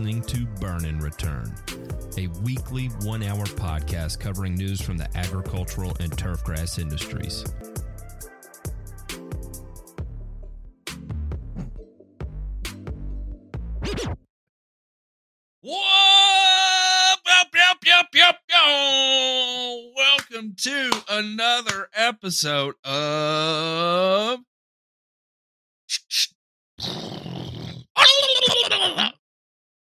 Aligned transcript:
Listening 0.00 0.22
to 0.22 0.46
Burn 0.60 0.86
and 0.86 1.02
Return, 1.02 1.54
a 2.16 2.26
weekly 2.42 2.86
one 3.02 3.22
hour 3.22 3.44
podcast 3.44 4.18
covering 4.18 4.54
news 4.54 4.80
from 4.80 4.96
the 4.96 5.06
agricultural 5.14 5.94
and 6.00 6.10
turfgrass 6.10 6.78
industries. 6.78 7.44
Welcome 19.96 20.54
to 20.62 21.02
another 21.10 21.88
episode 21.94 22.74
of 22.84 23.29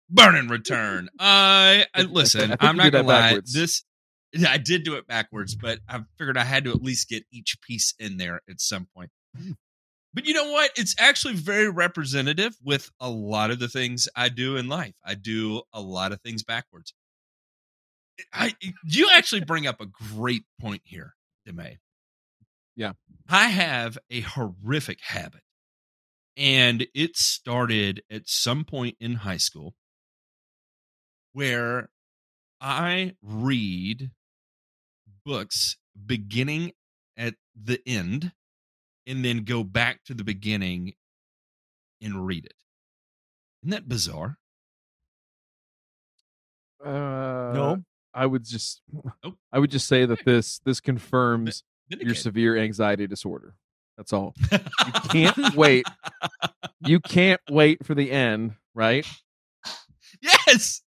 Burn 0.09 0.35
and 0.35 0.49
Return. 0.49 1.09
I, 1.19 1.85
I 1.93 2.01
listen. 2.09 2.51
I 2.51 2.57
I'm 2.61 2.77
not 2.77 2.91
gonna 2.91 3.07
lie. 3.07 3.21
backwards. 3.21 3.53
This 3.53 3.83
I 4.47 4.57
did 4.57 4.83
do 4.83 4.95
it 4.95 5.07
backwards, 5.07 5.55
but 5.55 5.79
I 5.87 6.01
figured 6.17 6.37
I 6.37 6.43
had 6.43 6.65
to 6.65 6.71
at 6.71 6.81
least 6.81 7.09
get 7.09 7.23
each 7.31 7.57
piece 7.61 7.93
in 7.99 8.17
there 8.17 8.41
at 8.49 8.59
some 8.59 8.87
point. 8.95 9.09
But 10.13 10.25
you 10.25 10.33
know 10.33 10.51
what? 10.51 10.71
It's 10.77 10.95
actually 10.99 11.35
very 11.35 11.69
representative 11.69 12.55
with 12.63 12.89
a 12.99 13.09
lot 13.09 13.51
of 13.51 13.59
the 13.59 13.67
things 13.67 14.07
I 14.15 14.29
do 14.29 14.55
in 14.55 14.67
life. 14.67 14.93
I 15.05 15.15
do 15.15 15.61
a 15.73 15.81
lot 15.81 16.11
of 16.11 16.21
things 16.21 16.43
backwards. 16.43 16.93
I 18.33 18.55
you 18.83 19.09
actually 19.13 19.41
bring 19.41 19.67
up 19.67 19.81
a 19.81 19.85
great 19.85 20.43
point 20.59 20.81
here, 20.85 21.15
Demay. 21.47 21.77
Yeah. 22.75 22.93
I 23.29 23.47
have 23.47 23.97
a 24.09 24.21
horrific 24.21 24.99
habit. 25.01 25.41
And 26.37 26.87
it 26.93 27.15
started 27.15 28.03
at 28.11 28.27
some 28.27 28.65
point 28.65 28.97
in 28.99 29.15
high 29.15 29.37
school 29.37 29.73
where 31.35 31.89
I 32.61 33.13
read 33.21 34.11
books 35.25 35.75
beginning 36.05 36.71
at 37.17 37.35
the 37.61 37.81
end 37.85 38.31
and 39.05 39.23
then 39.25 39.43
go 39.43 39.65
back 39.65 40.01
to 40.05 40.13
the 40.13 40.23
beginning 40.23 40.93
and 42.01 42.25
read 42.25 42.45
it. 42.45 42.53
Isn't 43.63 43.71
that 43.71 43.89
bizarre? 43.89 44.37
Uh, 46.83 46.89
No. 47.53 47.83
I 48.13 48.25
would 48.25 48.45
just, 48.45 48.81
Oh. 49.23 49.33
I 49.51 49.59
would 49.59 49.71
just 49.71 49.87
say 49.87 50.05
that 50.05 50.23
this 50.23 50.59
this 50.59 50.79
confirms 50.79 51.63
your 51.89 52.15
severe 52.15 52.55
anxiety 52.57 53.07
disorder. 53.07 53.55
That's 53.97 54.13
all. 54.13 54.33
You 54.51 54.59
can't 55.09 55.55
wait. 55.55 55.85
You 56.87 56.99
can't 56.99 57.41
wait 57.49 57.83
for 57.83 57.95
the 57.95 58.11
end, 58.11 58.53
right? 58.75 59.07
yes. 60.21 60.83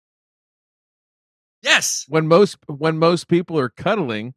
Yes. 1.64 2.04
When 2.08 2.28
most 2.28 2.58
when 2.66 2.98
most 2.98 3.26
people 3.26 3.58
are 3.58 3.70
cuddling 3.70 4.34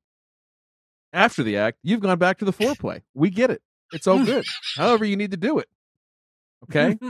after 1.13 1.43
the 1.43 1.57
act, 1.57 1.79
you've 1.83 1.99
gone 1.99 2.17
back 2.17 2.38
to 2.39 2.45
the 2.45 2.53
foreplay. 2.53 3.01
We 3.13 3.29
get 3.29 3.51
it. 3.51 3.61
It's 3.93 4.07
all 4.07 4.23
good. 4.23 4.45
However, 4.75 5.05
you 5.05 5.15
need 5.15 5.31
to 5.31 5.38
do 5.38 5.59
it. 5.59 5.67
Okay. 6.63 6.97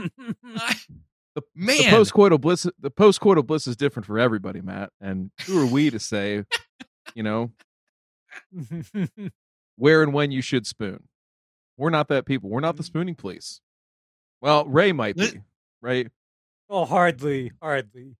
The 1.34 1.42
Man. 1.54 1.76
The 1.76 1.84
postcoital 1.84 2.40
bliss. 2.40 2.66
The 2.80 2.90
postcoital 2.90 3.46
bliss 3.46 3.68
is 3.68 3.76
different 3.76 4.06
for 4.06 4.18
everybody, 4.18 4.60
Matt. 4.60 4.90
And 5.00 5.30
who 5.46 5.62
are 5.62 5.70
we 5.70 5.88
to 5.88 6.00
say, 6.00 6.42
you 7.14 7.22
know, 7.22 7.52
where 9.76 10.02
and 10.02 10.12
when 10.12 10.32
you 10.32 10.42
should 10.42 10.66
spoon? 10.66 11.04
We're 11.76 11.90
not 11.90 12.08
that 12.08 12.26
people. 12.26 12.50
We're 12.50 12.58
not 12.58 12.76
the 12.76 12.82
mm. 12.82 12.86
spooning 12.86 13.14
police. 13.14 13.60
Well, 14.40 14.64
Ray 14.64 14.90
might 14.90 15.16
be, 15.16 15.42
right? 15.80 16.08
oh, 16.68 16.84
hardly, 16.84 17.52
hardly, 17.62 18.16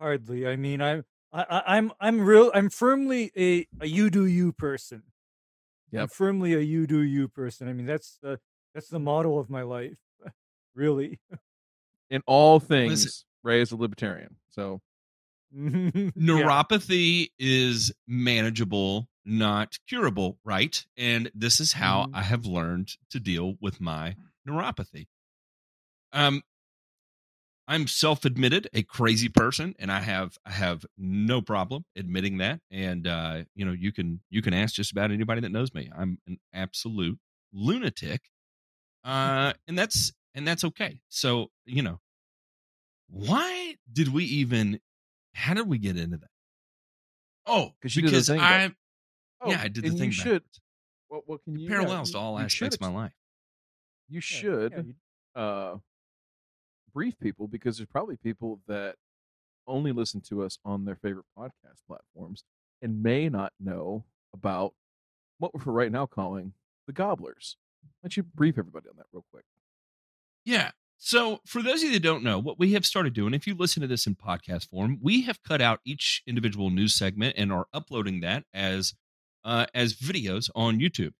hardly. 0.00 0.46
I 0.46 0.56
mean, 0.56 0.80
I'm, 0.80 1.04
I, 1.32 1.42
I- 1.48 1.76
I'm, 1.76 1.92
I'm 2.00 2.20
real. 2.20 2.50
I'm 2.54 2.70
firmly 2.70 3.30
a, 3.36 3.66
a 3.80 3.86
you 3.86 4.10
do 4.10 4.24
you 4.26 4.52
person. 4.52 5.02
I'm 6.02 6.08
firmly 6.08 6.54
a 6.54 6.60
you 6.60 6.86
do 6.86 7.00
you 7.02 7.28
person. 7.28 7.68
I 7.68 7.72
mean, 7.72 7.86
that's 7.86 8.18
the, 8.22 8.40
that's 8.74 8.88
the 8.88 8.98
model 8.98 9.38
of 9.38 9.48
my 9.50 9.62
life. 9.62 9.98
really. 10.74 11.20
In 12.10 12.22
all 12.26 12.60
things, 12.60 13.24
Ray 13.42 13.60
is 13.60 13.72
a 13.72 13.76
libertarian. 13.76 14.36
So 14.50 14.80
Yeah. 15.52 16.10
neuropathy 16.16 17.28
is 17.38 17.92
manageable, 18.06 19.08
not 19.24 19.78
curable, 19.88 20.38
right? 20.44 20.84
And 20.96 21.30
this 21.34 21.60
is 21.60 21.72
how 21.72 22.04
Mhm. 22.06 22.10
I 22.14 22.22
have 22.22 22.44
learned 22.46 22.96
to 23.10 23.20
deal 23.20 23.56
with 23.60 23.80
my 23.80 24.16
neuropathy. 24.46 25.06
Um 26.12 26.42
I'm 27.70 27.86
self-admitted 27.86 28.70
a 28.72 28.82
crazy 28.82 29.28
person 29.28 29.74
and 29.78 29.92
I 29.92 30.00
have 30.00 30.38
I 30.46 30.52
have 30.52 30.86
no 30.96 31.42
problem 31.42 31.84
admitting 31.96 32.38
that 32.38 32.60
and 32.70 33.06
uh 33.06 33.44
you 33.54 33.64
know 33.66 33.72
you 33.72 33.92
can 33.92 34.20
you 34.30 34.40
can 34.40 34.54
ask 34.54 34.74
just 34.74 34.90
about 34.90 35.10
anybody 35.10 35.42
that 35.42 35.52
knows 35.52 35.74
me. 35.74 35.90
I'm 35.96 36.18
an 36.26 36.38
absolute 36.54 37.18
lunatic. 37.52 38.22
Uh 39.04 39.52
and 39.68 39.78
that's 39.78 40.12
and 40.34 40.48
that's 40.48 40.64
okay. 40.64 41.00
So, 41.10 41.50
you 41.66 41.82
know, 41.82 42.00
why 43.08 43.76
did 43.92 44.08
we 44.14 44.24
even 44.24 44.80
how 45.34 45.52
did 45.54 45.68
we 45.68 45.76
get 45.78 45.96
into 45.98 46.16
that? 46.16 46.30
Oh, 47.46 47.74
you 47.82 48.02
did 48.02 48.04
the 48.04 48.10
because 48.12 48.26
thing 48.28 48.40
I 48.40 48.68
back- 48.68 48.76
yeah, 49.44 49.60
I 49.62 49.68
did 49.68 49.84
the 49.84 49.90
Oh, 49.90 49.96
thing 49.96 50.06
You 50.06 50.12
should. 50.12 50.42
What, 51.08 51.28
what 51.28 51.44
can 51.44 51.56
It 51.56 51.68
parallels 51.68 52.10
yeah, 52.10 52.18
to 52.18 52.18
all 52.18 52.38
you 52.38 52.44
aspects 52.46 52.76
of 52.76 52.80
my 52.80 52.88
life. 52.88 53.12
You 54.08 54.16
Yeah, 54.16 54.20
should 54.20 54.72
yeah, 54.72 54.82
you- 54.82 54.94
uh, 55.34 55.76
brief 56.92 57.18
people 57.20 57.46
because 57.48 57.78
there's 57.78 57.88
probably 57.88 58.16
people 58.16 58.60
that 58.66 58.96
only 59.66 59.92
listen 59.92 60.20
to 60.22 60.42
us 60.42 60.58
on 60.64 60.84
their 60.84 60.96
favorite 60.96 61.26
podcast 61.36 61.84
platforms 61.86 62.44
and 62.82 63.02
may 63.02 63.28
not 63.28 63.52
know 63.60 64.04
about 64.32 64.74
what 65.38 65.54
we're 65.54 65.60
for 65.60 65.72
right 65.74 65.92
now 65.92 66.06
calling 66.06 66.52
the 66.86 66.92
gobblers. 66.92 67.56
Why 67.82 68.08
don't 68.08 68.16
you 68.16 68.22
brief 68.22 68.58
everybody 68.58 68.88
on 68.88 68.96
that 68.96 69.06
real 69.12 69.24
quick? 69.30 69.44
Yeah. 70.44 70.70
So, 71.00 71.40
for 71.46 71.62
those 71.62 71.82
of 71.82 71.88
you 71.88 71.92
that 71.92 72.02
don't 72.02 72.24
know, 72.24 72.40
what 72.40 72.58
we 72.58 72.72
have 72.72 72.84
started 72.84 73.14
doing, 73.14 73.32
if 73.32 73.46
you 73.46 73.54
listen 73.54 73.82
to 73.82 73.86
this 73.86 74.06
in 74.06 74.16
podcast 74.16 74.68
form, 74.68 74.98
we 75.00 75.22
have 75.22 75.42
cut 75.44 75.62
out 75.62 75.80
each 75.84 76.22
individual 76.26 76.70
news 76.70 76.94
segment 76.94 77.36
and 77.38 77.52
are 77.52 77.66
uploading 77.72 78.20
that 78.20 78.44
as 78.52 78.94
uh, 79.44 79.66
as 79.74 79.94
videos 79.94 80.50
on 80.56 80.80
YouTube. 80.80 81.12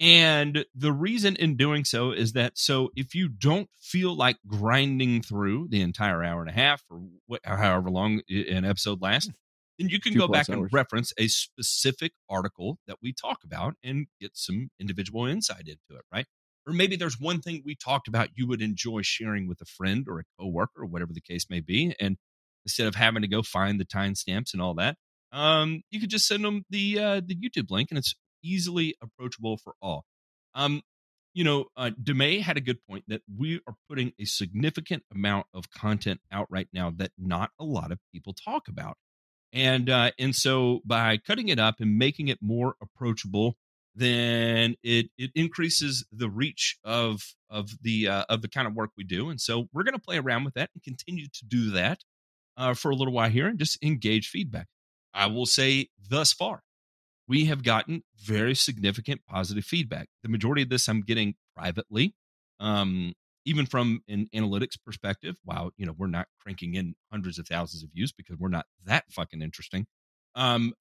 And 0.00 0.64
the 0.74 0.92
reason 0.92 1.36
in 1.36 1.56
doing 1.56 1.84
so 1.84 2.10
is 2.10 2.32
that 2.32 2.58
so 2.58 2.90
if 2.96 3.14
you 3.14 3.28
don't 3.28 3.68
feel 3.80 4.16
like 4.16 4.36
grinding 4.46 5.22
through 5.22 5.68
the 5.68 5.80
entire 5.80 6.24
hour 6.24 6.40
and 6.40 6.50
a 6.50 6.52
half 6.52 6.82
or 6.90 7.02
what, 7.26 7.40
however 7.44 7.88
long 7.88 8.20
an 8.28 8.64
episode 8.64 9.00
lasts, 9.00 9.30
then 9.78 9.88
you 9.88 10.00
can 10.00 10.12
Two 10.12 10.20
go 10.20 10.28
back 10.28 10.48
and 10.48 10.72
reference 10.72 11.12
a 11.18 11.28
specific 11.28 12.12
article 12.28 12.78
that 12.86 12.96
we 13.00 13.12
talk 13.12 13.44
about 13.44 13.74
and 13.84 14.06
get 14.20 14.32
some 14.34 14.70
individual 14.80 15.26
insight 15.26 15.68
into 15.68 15.98
it, 15.98 16.04
right? 16.12 16.26
or 16.66 16.72
maybe 16.72 16.96
there's 16.96 17.20
one 17.20 17.40
thing 17.40 17.62
we 17.64 17.74
talked 17.74 18.08
about 18.08 18.28
you 18.34 18.46
would 18.46 18.62
enjoy 18.62 19.00
sharing 19.02 19.48
with 19.48 19.60
a 19.60 19.64
friend 19.64 20.06
or 20.08 20.20
a 20.20 20.24
coworker 20.38 20.82
or 20.82 20.86
whatever 20.86 21.12
the 21.12 21.20
case 21.20 21.46
may 21.50 21.60
be 21.60 21.94
and 22.00 22.16
instead 22.64 22.86
of 22.86 22.94
having 22.94 23.22
to 23.22 23.28
go 23.28 23.42
find 23.42 23.80
the 23.80 23.84
timestamps 23.84 24.52
and 24.52 24.62
all 24.62 24.74
that 24.74 24.96
um, 25.32 25.82
you 25.90 25.98
could 25.98 26.10
just 26.10 26.26
send 26.26 26.44
them 26.44 26.64
the 26.70 26.98
uh, 26.98 27.20
the 27.24 27.34
youtube 27.34 27.70
link 27.70 27.90
and 27.90 27.98
it's 27.98 28.14
easily 28.42 28.94
approachable 29.02 29.56
for 29.56 29.74
all. 29.80 30.04
Um, 30.54 30.82
you 31.34 31.44
know 31.44 31.66
uh, 31.78 31.90
demay 32.02 32.42
had 32.42 32.58
a 32.58 32.60
good 32.60 32.78
point 32.86 33.04
that 33.08 33.22
we 33.38 33.60
are 33.66 33.74
putting 33.88 34.12
a 34.18 34.24
significant 34.26 35.02
amount 35.14 35.46
of 35.54 35.70
content 35.70 36.20
out 36.30 36.46
right 36.50 36.68
now 36.74 36.90
that 36.96 37.12
not 37.16 37.50
a 37.58 37.64
lot 37.64 37.90
of 37.90 37.98
people 38.12 38.34
talk 38.34 38.68
about. 38.68 38.98
And 39.52 39.88
uh, 39.88 40.12
and 40.18 40.34
so 40.34 40.80
by 40.84 41.16
cutting 41.16 41.48
it 41.48 41.58
up 41.58 41.76
and 41.80 41.98
making 41.98 42.28
it 42.28 42.38
more 42.42 42.74
approachable 42.82 43.56
then 43.94 44.74
it 44.82 45.10
it 45.18 45.30
increases 45.34 46.04
the 46.10 46.30
reach 46.30 46.78
of 46.84 47.34
of 47.50 47.70
the 47.82 48.08
uh, 48.08 48.24
of 48.28 48.42
the 48.42 48.48
kind 48.48 48.66
of 48.66 48.74
work 48.74 48.90
we 48.96 49.04
do. 49.04 49.28
And 49.30 49.40
so 49.40 49.68
we're 49.72 49.82
going 49.82 49.94
to 49.94 50.00
play 50.00 50.18
around 50.18 50.44
with 50.44 50.54
that 50.54 50.70
and 50.74 50.82
continue 50.82 51.26
to 51.26 51.44
do 51.46 51.70
that 51.72 52.00
uh, 52.56 52.74
for 52.74 52.90
a 52.90 52.94
little 52.94 53.12
while 53.12 53.28
here 53.28 53.46
and 53.46 53.58
just 53.58 53.82
engage 53.82 54.28
feedback. 54.28 54.68
I 55.12 55.26
will 55.26 55.46
say 55.46 55.88
thus 56.08 56.32
far, 56.32 56.62
we 57.32 57.46
have 57.46 57.62
gotten 57.62 58.02
very 58.22 58.54
significant 58.54 59.22
positive 59.26 59.64
feedback. 59.64 60.08
The 60.22 60.28
majority 60.28 60.60
of 60.60 60.68
this 60.68 60.86
I'm 60.86 61.00
getting 61.00 61.34
privately, 61.56 62.14
um, 62.60 63.14
even 63.46 63.64
from 63.64 64.02
an 64.06 64.28
analytics 64.34 64.76
perspective. 64.84 65.36
Wow, 65.42 65.70
you 65.78 65.86
know 65.86 65.94
we're 65.96 66.08
not 66.08 66.26
cranking 66.38 66.74
in 66.74 66.94
hundreds 67.10 67.38
of 67.38 67.48
thousands 67.48 67.82
of 67.82 67.88
views 67.90 68.12
because 68.12 68.36
we're 68.36 68.50
not 68.50 68.66
that 68.84 69.04
fucking 69.10 69.40
interesting. 69.40 69.86
Um, 70.34 70.74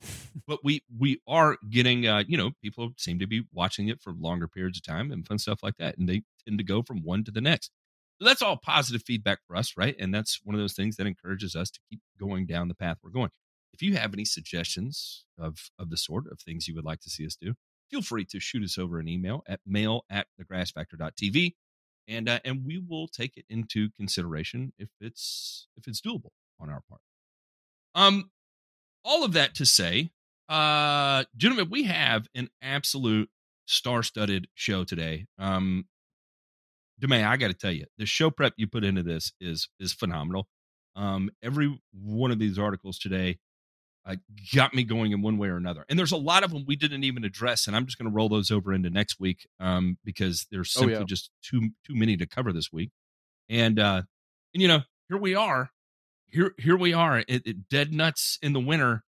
but 0.45 0.59
we 0.61 0.83
we 0.99 1.21
are 1.25 1.55
getting 1.69 2.05
uh, 2.05 2.25
you 2.27 2.35
know 2.35 2.51
people 2.61 2.91
seem 2.97 3.17
to 3.19 3.27
be 3.27 3.43
watching 3.53 3.87
it 3.87 4.01
for 4.01 4.11
longer 4.11 4.49
periods 4.49 4.77
of 4.77 4.83
time 4.83 5.09
and 5.09 5.25
fun 5.25 5.39
stuff 5.39 5.63
like 5.63 5.77
that, 5.77 5.97
and 5.97 6.09
they 6.09 6.23
tend 6.45 6.57
to 6.57 6.65
go 6.65 6.81
from 6.81 7.01
one 7.01 7.23
to 7.23 7.31
the 7.31 7.39
next. 7.39 7.71
So 8.19 8.27
that's 8.27 8.41
all 8.41 8.57
positive 8.57 9.03
feedback 9.03 9.39
for 9.47 9.55
us, 9.55 9.75
right? 9.77 9.95
And 9.97 10.13
that's 10.13 10.41
one 10.43 10.53
of 10.53 10.59
those 10.59 10.73
things 10.73 10.97
that 10.97 11.07
encourages 11.07 11.55
us 11.55 11.71
to 11.71 11.79
keep 11.89 12.01
going 12.19 12.45
down 12.45 12.67
the 12.67 12.75
path 12.75 12.97
we're 13.01 13.11
going. 13.11 13.29
If 13.81 13.87
you 13.87 13.95
have 13.95 14.13
any 14.13 14.25
suggestions 14.25 15.25
of 15.39 15.71
of 15.79 15.89
the 15.89 15.97
sort 15.97 16.31
of 16.31 16.39
things 16.39 16.67
you 16.67 16.75
would 16.75 16.85
like 16.85 17.01
to 17.01 17.09
see 17.09 17.25
us 17.25 17.35
do, 17.35 17.55
feel 17.89 18.03
free 18.03 18.25
to 18.25 18.39
shoot 18.39 18.63
us 18.63 18.77
over 18.77 18.99
an 18.99 19.07
email 19.07 19.43
at 19.47 19.59
mail 19.65 20.05
at 20.07 20.27
thegrassfactor.tv 20.39 21.55
and 22.07 22.29
uh, 22.29 22.39
and 22.45 22.63
we 22.63 22.77
will 22.77 23.07
take 23.07 23.37
it 23.37 23.45
into 23.49 23.89
consideration 23.89 24.71
if 24.77 24.89
it's 24.99 25.67
if 25.77 25.87
it's 25.87 25.99
doable 25.99 26.29
on 26.59 26.69
our 26.69 26.83
part. 26.87 27.01
Um, 27.95 28.29
all 29.03 29.23
of 29.23 29.33
that 29.33 29.55
to 29.55 29.65
say, 29.65 30.11
uh, 30.47 31.23
gentlemen, 31.35 31.71
we 31.71 31.85
have 31.85 32.27
an 32.35 32.51
absolute 32.61 33.31
star-studded 33.65 34.47
show 34.53 34.83
today. 34.83 35.25
Um, 35.39 35.85
Demay, 37.01 37.25
I 37.25 37.35
got 37.35 37.47
to 37.47 37.55
tell 37.55 37.71
you, 37.71 37.85
the 37.97 38.05
show 38.05 38.29
prep 38.29 38.53
you 38.57 38.67
put 38.67 38.83
into 38.83 39.01
this 39.01 39.33
is 39.41 39.69
is 39.79 39.91
phenomenal. 39.91 40.47
Um, 40.95 41.31
every 41.41 41.81
one 41.91 42.29
of 42.29 42.37
these 42.37 42.59
articles 42.59 42.99
today 42.99 43.39
uh, 44.05 44.15
got 44.53 44.73
me 44.73 44.83
going 44.83 45.11
in 45.11 45.21
one 45.21 45.37
way 45.37 45.47
or 45.47 45.57
another. 45.57 45.85
And 45.89 45.97
there's 45.99 46.11
a 46.11 46.17
lot 46.17 46.43
of 46.43 46.51
them 46.51 46.63
we 46.67 46.75
didn't 46.75 47.03
even 47.03 47.23
address, 47.23 47.67
and 47.67 47.75
I'm 47.75 47.85
just 47.85 47.97
going 47.97 48.09
to 48.09 48.15
roll 48.15 48.29
those 48.29 48.49
over 48.51 48.73
into 48.73 48.89
next 48.89 49.19
week 49.19 49.47
um, 49.59 49.97
because 50.03 50.47
there's 50.51 50.73
Oh, 50.77 50.81
simply 50.81 50.97
yeah. 50.97 51.03
just 51.05 51.29
too 51.43 51.69
too 51.85 51.95
many 51.95 52.17
to 52.17 52.25
cover 52.25 52.51
this 52.51 52.71
week. 52.71 52.91
And 53.49 53.79
uh, 53.79 54.01
and 54.53 54.61
you 54.61 54.67
know, 54.67 54.81
here 55.09 55.17
we 55.17 55.35
are, 55.35 55.69
here 56.29 56.53
here 56.57 56.77
we 56.77 56.93
are, 56.93 57.19
it, 57.19 57.45
it, 57.45 57.69
dead 57.69 57.93
nuts 57.93 58.39
in 58.41 58.53
the 58.53 58.59
winter, 58.59 59.03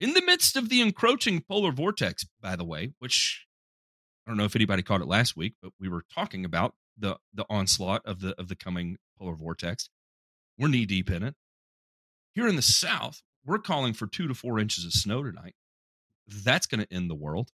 in 0.00 0.14
the 0.14 0.22
midst 0.22 0.56
of 0.56 0.68
the 0.70 0.80
encroaching 0.80 1.42
polar 1.42 1.70
vortex. 1.72 2.24
By 2.40 2.56
the 2.56 2.64
way, 2.64 2.92
which 2.98 3.46
I 4.26 4.30
don't 4.30 4.38
know 4.38 4.44
if 4.44 4.56
anybody 4.56 4.82
caught 4.82 5.02
it 5.02 5.06
last 5.06 5.36
week, 5.36 5.54
but 5.62 5.72
we 5.78 5.88
were 5.88 6.04
talking 6.12 6.44
about 6.44 6.74
the 6.98 7.18
the 7.32 7.44
onslaught 7.48 8.02
of 8.04 8.20
the 8.20 8.34
of 8.40 8.48
the 8.48 8.56
coming 8.56 8.96
polar 9.18 9.36
vortex. 9.36 9.88
We're 10.58 10.68
knee 10.68 10.86
deep 10.86 11.10
in 11.10 11.22
it. 11.22 11.34
Here 12.34 12.48
in 12.48 12.56
the 12.56 12.62
south, 12.62 13.22
we're 13.46 13.58
calling 13.58 13.92
for 13.92 14.06
two 14.06 14.28
to 14.28 14.34
four 14.34 14.58
inches 14.58 14.84
of 14.84 14.92
snow 14.92 15.22
tonight. 15.22 15.54
That's 16.28 16.66
going 16.66 16.80
to 16.84 16.92
end 16.92 17.10
the 17.10 17.14
world, 17.14 17.50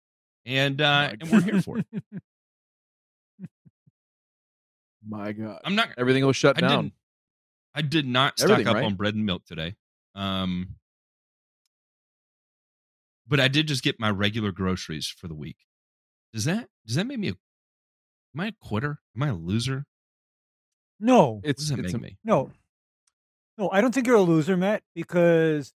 and 0.45 0.81
uh, 0.81 1.11
and 1.19 1.29
we're 1.31 1.41
here 1.41 1.61
for 1.61 1.79
it. 1.79 1.85
My 5.07 5.31
God, 5.31 5.61
I'm 5.63 5.75
not. 5.75 5.89
everything 5.97 6.25
was 6.25 6.35
shut 6.35 6.57
I 6.57 6.61
down. 6.61 6.69
didn't. 6.83 6.93
I 7.75 7.81
did 7.81 8.07
not 8.07 8.39
stock 8.39 8.51
Everything, 8.51 8.67
up 8.69 8.75
right? 8.75 8.83
on 8.85 8.95
bread 8.95 9.13
and 9.15 9.25
milk 9.25 9.45
today. 9.45 9.75
Um, 10.15 10.75
but 13.27 13.39
I 13.39 13.47
did 13.47 13.67
just 13.67 13.83
get 13.83 13.99
my 13.99 14.09
regular 14.09 14.51
groceries 14.51 15.07
for 15.07 15.27
the 15.27 15.35
week. 15.35 15.57
Does 16.33 16.45
that 16.45 16.67
does 16.85 16.95
that 16.95 17.05
make 17.07 17.19
me 17.19 17.29
a 17.29 17.31
am 18.35 18.39
I 18.41 18.47
a 18.47 18.51
quitter? 18.59 18.99
Am 19.15 19.23
I 19.23 19.27
a 19.29 19.33
loser? 19.35 19.85
No, 20.99 21.33
What 21.33 21.45
It's 21.45 21.61
does 21.61 21.69
that 21.69 21.79
it's 21.85 21.93
make 21.93 22.01
a- 22.01 22.03
me? 22.03 22.17
no, 22.23 22.51
no. 23.57 23.69
I 23.71 23.81
don't 23.81 23.93
think 23.93 24.07
you're 24.07 24.15
a 24.15 24.21
loser, 24.21 24.57
Matt, 24.57 24.81
because 24.95 25.71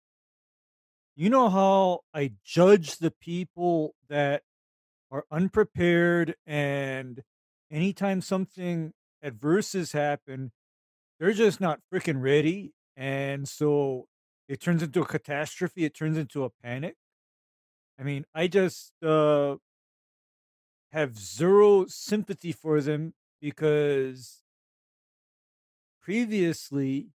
you 1.20 1.28
know 1.28 1.50
how 1.50 2.00
I 2.14 2.32
judge 2.46 2.96
the 2.96 3.10
people 3.10 3.94
that 4.08 4.42
are 5.10 5.26
unprepared 5.30 6.34
and 6.46 7.20
anytime 7.70 8.22
something 8.22 8.94
adverse 9.22 9.74
has 9.74 9.92
happened, 9.92 10.52
they're 11.18 11.34
just 11.34 11.60
not 11.60 11.80
freaking 11.92 12.22
ready. 12.22 12.72
And 12.96 13.46
so 13.46 14.06
it 14.48 14.62
turns 14.62 14.82
into 14.82 15.02
a 15.02 15.06
catastrophe. 15.06 15.84
It 15.84 15.94
turns 15.94 16.16
into 16.16 16.42
a 16.42 16.48
panic. 16.48 16.96
I 17.98 18.02
mean, 18.02 18.24
I 18.34 18.46
just 18.46 18.94
uh, 19.02 19.56
have 20.90 21.18
zero 21.18 21.84
sympathy 21.86 22.52
for 22.52 22.80
them 22.80 23.12
because 23.42 24.42
previously 26.00 27.08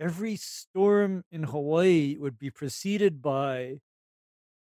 every 0.00 0.34
storm 0.36 1.22
in 1.30 1.42
Hawaii 1.42 2.16
would 2.18 2.38
be 2.38 2.50
preceded 2.50 3.20
by 3.20 3.80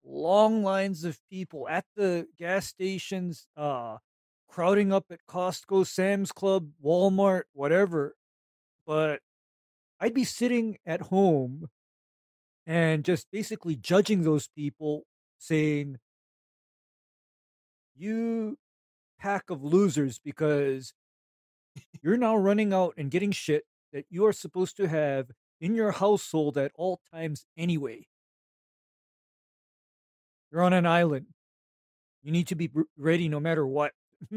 long 0.04 0.64
lines 0.64 1.04
of 1.04 1.20
people 1.30 1.68
at 1.68 1.86
the 1.98 2.28
gas 2.40 2.68
stations, 2.68 3.46
uh, 3.58 3.98
crowding 4.48 4.94
up 4.94 5.06
at 5.12 5.20
Costco, 5.30 5.86
Sam's 5.86 6.32
Club, 6.32 6.70
Walmart, 6.84 7.44
whatever. 7.52 8.16
But 8.86 9.20
I'd 10.00 10.14
be 10.14 10.24
sitting 10.24 10.78
at 10.86 11.02
home 11.02 11.68
and 12.66 13.04
just 13.04 13.28
basically 13.30 13.76
judging 13.76 14.24
those 14.24 14.48
people, 14.48 15.04
saying, 15.38 15.98
You 17.98 18.58
pack 19.20 19.50
of 19.50 19.62
losers, 19.62 20.20
because 20.24 20.94
you're 22.02 22.18
now 22.18 22.38
running 22.38 22.72
out 22.72 22.94
and 22.98 23.12
getting 23.12 23.32
shit 23.32 23.66
that 23.98 24.06
you 24.12 24.26
are 24.28 24.32
supposed 24.34 24.78
to 24.78 24.88
have 24.88 25.32
in 25.60 25.74
your 25.74 25.92
household 25.92 26.56
at 26.56 26.72
all 26.76 27.00
times 27.12 27.48
anyway. 27.58 28.06
You're 30.52 30.62
on 30.62 30.72
an 30.74 30.86
island. 30.86 31.26
You 32.22 32.32
need 32.32 32.48
to 32.50 32.56
be 32.56 32.70
ready 32.96 33.28
no 33.28 33.40
matter 33.40 33.66
what. 33.66 33.94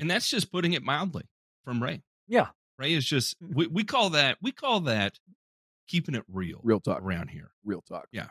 And 0.00 0.10
that's 0.10 0.28
just 0.30 0.50
putting 0.50 0.72
it 0.72 0.82
mildly 0.82 1.24
from 1.64 1.82
Ray. 1.82 2.02
Yeah. 2.26 2.48
Ray 2.78 2.94
is 2.94 3.04
just 3.04 3.36
we, 3.40 3.66
we 3.66 3.84
call 3.84 4.10
that 4.10 4.38
we 4.40 4.50
call 4.50 4.80
that 4.80 5.18
keeping 5.86 6.14
it 6.14 6.24
real, 6.32 6.60
real 6.62 6.80
talk. 6.80 7.02
around 7.02 7.28
here. 7.28 7.50
Real 7.62 7.82
talk. 7.82 8.06
Yeah. 8.10 8.28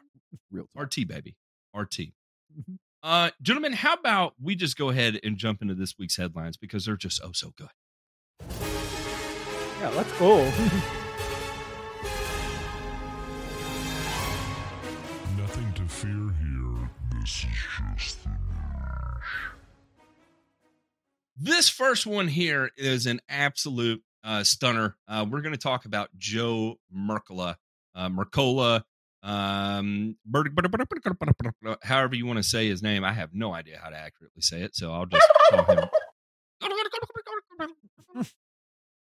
real 0.52 0.66
talk. 0.76 0.86
RT 0.86 1.08
baby. 1.08 1.36
RT. 1.76 2.14
Mhm. 2.60 2.78
Uh 3.04 3.30
gentlemen, 3.44 3.74
how 3.74 3.94
about 3.94 4.34
we 4.42 4.56
just 4.56 4.76
go 4.76 4.90
ahead 4.90 5.20
and 5.24 5.38
jump 5.38 5.62
into 5.62 5.76
this 5.76 5.94
week's 6.00 6.18
headlines 6.18 6.58
because 6.58 6.86
they're 6.86 6.98
just 6.98 7.22
oh 7.24 7.32
so 7.32 7.54
good. 7.56 7.70
Yeah, 9.82 9.90
let's 9.90 10.12
go. 10.20 10.38
Nothing 15.38 15.74
to 15.74 15.82
fear 15.88 16.12
here. 16.12 16.92
This 17.20 17.46
is 17.46 17.50
just 17.96 18.24
the 18.24 18.30
news. 18.30 18.38
This 21.36 21.68
first 21.68 22.06
one 22.06 22.28
here 22.28 22.70
is 22.78 23.08
an 23.08 23.22
absolute 23.28 24.04
uh, 24.24 24.44
stunner. 24.44 24.98
Uh, 25.08 25.26
we're 25.28 25.42
going 25.42 25.56
to 25.56 25.60
talk 25.60 25.86
about 25.86 26.10
Joe 26.16 26.76
Mercola, 26.96 27.56
uh, 27.96 28.10
Mercola, 28.10 28.84
um, 29.24 30.16
however 31.82 32.16
you 32.16 32.28
want 32.28 32.38
to 32.38 32.44
say 32.44 32.68
his 32.70 32.84
name. 32.84 33.04
I 33.04 33.14
have 33.14 33.34
no 33.34 33.52
idea 33.52 33.80
how 33.82 33.90
to 33.90 33.98
accurately 33.98 34.44
say 34.44 34.62
it, 34.62 34.76
so 34.76 34.94
I'll 34.94 35.08
just 35.08 35.28
call 35.50 35.64
him. 35.64 35.80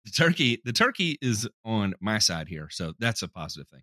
The 0.07 0.13
turkey, 0.13 0.63
the 0.65 0.73
turkey 0.73 1.19
is 1.21 1.49
on 1.65 1.95
my 2.01 2.19
side 2.19 2.49
here, 2.49 2.69
so 2.71 2.93
that's 3.01 3.23
a 3.23 3.29
positive 3.29 3.69
thing. 3.69 3.83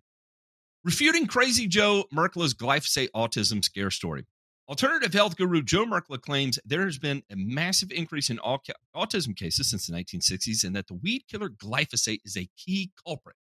Refuting 0.82 1.26
crazy 1.26 1.68
Joe 1.68 2.04
Mercola's 2.14 2.54
glyphosate 2.54 3.08
autism 3.14 3.62
scare 3.62 3.90
story. 3.90 4.24
Alternative 4.66 5.12
health 5.12 5.36
guru 5.36 5.62
Joe 5.62 5.84
Mercola 5.84 6.18
claims 6.18 6.58
there 6.64 6.86
has 6.86 6.98
been 6.98 7.22
a 7.30 7.36
massive 7.36 7.92
increase 7.92 8.30
in 8.30 8.40
au- 8.42 8.58
autism 8.96 9.36
cases 9.36 9.68
since 9.68 9.86
the 9.86 9.92
1960s 9.92 10.64
and 10.64 10.74
that 10.74 10.86
the 10.86 10.94
weed 10.94 11.24
killer 11.30 11.50
glyphosate 11.50 12.20
is 12.24 12.38
a 12.38 12.48
key 12.56 12.90
culprit. 13.06 13.36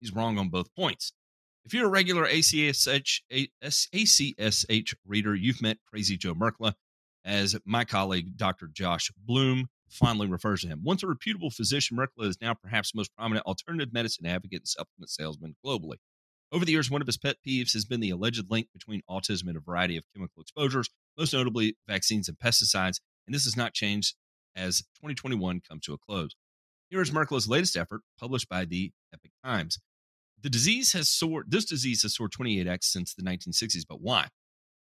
He's 0.00 0.14
wrong 0.14 0.38
on 0.38 0.48
both 0.48 0.72
points. 0.76 1.12
If 1.64 1.74
you're 1.74 1.86
a 1.86 1.90
regular 1.90 2.24
ACSH, 2.26 3.22
ACSH 3.62 4.94
reader, 5.04 5.34
you've 5.34 5.60
met 5.60 5.78
Crazy 5.88 6.16
Joe 6.16 6.34
Mercola, 6.34 6.74
as 7.24 7.56
my 7.64 7.84
colleague 7.84 8.36
Dr. 8.36 8.68
Josh 8.72 9.10
Bloom 9.16 9.68
fondly 9.90 10.26
refers 10.26 10.62
to 10.62 10.68
him. 10.68 10.80
Once 10.82 11.02
a 11.02 11.06
reputable 11.06 11.50
physician, 11.50 11.96
Mercola 11.96 12.28
is 12.28 12.40
now 12.40 12.54
perhaps 12.54 12.92
the 12.92 12.98
most 12.98 13.14
prominent 13.16 13.46
alternative 13.46 13.92
medicine 13.92 14.26
advocate 14.26 14.60
and 14.60 14.68
supplement 14.68 15.10
salesman 15.10 15.56
globally. 15.64 15.96
Over 16.52 16.64
the 16.64 16.72
years, 16.72 16.90
one 16.90 17.00
of 17.00 17.06
his 17.06 17.18
pet 17.18 17.36
peeves 17.46 17.72
has 17.74 17.84
been 17.84 18.00
the 18.00 18.10
alleged 18.10 18.50
link 18.50 18.68
between 18.72 19.02
autism 19.08 19.46
and 19.48 19.56
a 19.56 19.60
variety 19.60 19.96
of 19.96 20.04
chemical 20.14 20.42
exposures, 20.42 20.88
most 21.16 21.32
notably 21.32 21.76
vaccines 21.86 22.28
and 22.28 22.38
pesticides, 22.38 23.00
and 23.26 23.34
this 23.34 23.44
has 23.44 23.56
not 23.56 23.72
changed 23.72 24.16
as 24.56 24.78
2021 24.96 25.60
comes 25.68 25.82
to 25.82 25.92
a 25.92 25.98
close. 25.98 26.34
Here 26.88 27.00
is 27.00 27.12
Mercola's 27.12 27.48
latest 27.48 27.76
effort, 27.76 28.00
published 28.18 28.48
by 28.48 28.64
the 28.64 28.92
Epoch 29.12 29.30
Times. 29.44 29.78
The 30.42 30.50
disease 30.50 30.92
has 30.92 31.08
soared, 31.08 31.50
this 31.50 31.64
disease 31.64 32.02
has 32.02 32.16
soared 32.16 32.32
28x 32.32 32.84
since 32.84 33.14
the 33.14 33.22
1960s, 33.22 33.84
but 33.88 34.00
why? 34.00 34.28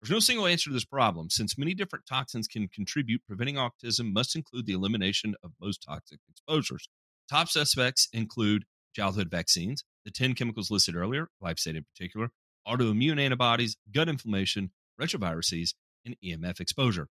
There's 0.00 0.10
no 0.10 0.20
single 0.20 0.46
answer 0.46 0.70
to 0.70 0.74
this 0.74 0.84
problem. 0.84 1.28
Since 1.28 1.58
many 1.58 1.74
different 1.74 2.06
toxins 2.06 2.46
can 2.46 2.68
contribute, 2.68 3.22
preventing 3.26 3.56
autism 3.56 4.12
must 4.12 4.36
include 4.36 4.66
the 4.66 4.72
elimination 4.72 5.34
of 5.42 5.52
most 5.60 5.82
toxic 5.82 6.20
exposures. 6.28 6.88
Top 7.28 7.48
suspects 7.48 8.08
include 8.12 8.64
childhood 8.94 9.28
vaccines, 9.30 9.84
the 10.04 10.10
10 10.10 10.34
chemicals 10.34 10.70
listed 10.70 10.94
earlier, 10.94 11.28
glyphosate 11.42 11.76
in 11.76 11.84
particular, 11.84 12.30
autoimmune 12.66 13.20
antibodies, 13.20 13.76
gut 13.92 14.08
inflammation, 14.08 14.70
retroviruses, 15.00 15.74
and 16.04 16.16
EMF 16.24 16.60
exposure. 16.60 17.08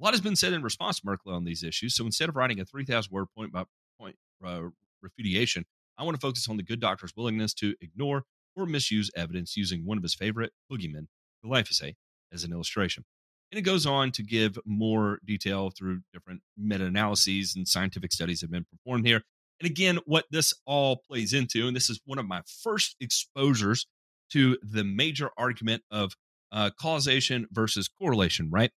A 0.00 0.04
lot 0.04 0.14
has 0.14 0.20
been 0.20 0.36
said 0.36 0.52
in 0.52 0.62
response 0.62 1.00
to 1.00 1.06
Mercola 1.06 1.34
on 1.34 1.44
these 1.44 1.62
issues. 1.62 1.94
So 1.96 2.06
instead 2.06 2.28
of 2.28 2.36
writing 2.36 2.60
a 2.60 2.64
3,000 2.64 3.10
word 3.12 3.26
point 3.36 3.52
by 3.52 3.64
point 3.98 4.16
uh, 4.44 4.62
refutation, 5.02 5.64
I 5.98 6.04
want 6.04 6.14
to 6.14 6.20
focus 6.20 6.48
on 6.48 6.56
the 6.56 6.62
good 6.62 6.80
doctor's 6.80 7.12
willingness 7.16 7.52
to 7.54 7.74
ignore 7.80 8.22
or 8.56 8.66
misuse 8.66 9.10
evidence 9.14 9.56
using 9.56 9.84
one 9.84 9.98
of 9.98 10.02
his 10.02 10.14
favorite 10.14 10.52
boogeymen, 10.72 11.08
glyphosate, 11.44 11.96
as 12.32 12.44
an 12.44 12.52
illustration. 12.52 13.04
And 13.52 13.58
it 13.58 13.62
goes 13.62 13.84
on 13.84 14.12
to 14.12 14.22
give 14.22 14.58
more 14.64 15.18
detail 15.24 15.70
through 15.70 16.02
different 16.12 16.42
meta 16.56 16.84
analyses 16.84 17.54
and 17.56 17.66
scientific 17.66 18.12
studies 18.12 18.42
have 18.42 18.50
been 18.50 18.66
performed 18.70 19.06
here. 19.06 19.22
And 19.60 19.68
again, 19.68 19.98
what 20.06 20.26
this 20.30 20.54
all 20.66 21.02
plays 21.08 21.32
into, 21.32 21.66
and 21.66 21.76
this 21.76 21.90
is 21.90 22.00
one 22.04 22.18
of 22.18 22.26
my 22.26 22.42
first 22.62 22.96
exposures 23.00 23.86
to 24.30 24.56
the 24.62 24.84
major 24.84 25.30
argument 25.36 25.82
of 25.90 26.14
uh, 26.52 26.70
causation 26.80 27.46
versus 27.52 27.88
correlation, 27.88 28.48
right? 28.50 28.70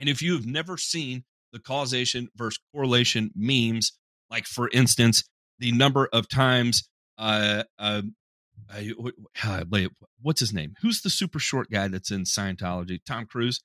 And 0.00 0.08
if 0.08 0.22
you 0.22 0.34
have 0.34 0.46
never 0.46 0.76
seen 0.76 1.24
the 1.52 1.58
causation 1.58 2.28
versus 2.36 2.60
correlation 2.74 3.30
memes, 3.34 3.92
like 4.30 4.46
for 4.46 4.68
instance, 4.72 5.24
the 5.58 5.72
number 5.72 6.08
of 6.12 6.28
times, 6.28 6.88
uh, 7.18 7.64
uh, 7.78 8.02
uh, 8.74 9.88
what's 10.22 10.40
his 10.40 10.52
name? 10.52 10.74
Who's 10.80 11.02
the 11.02 11.10
super 11.10 11.38
short 11.38 11.70
guy 11.70 11.88
that's 11.88 12.10
in 12.10 12.24
Scientology? 12.24 13.00
Tom 13.04 13.26
Cruise. 13.26 13.60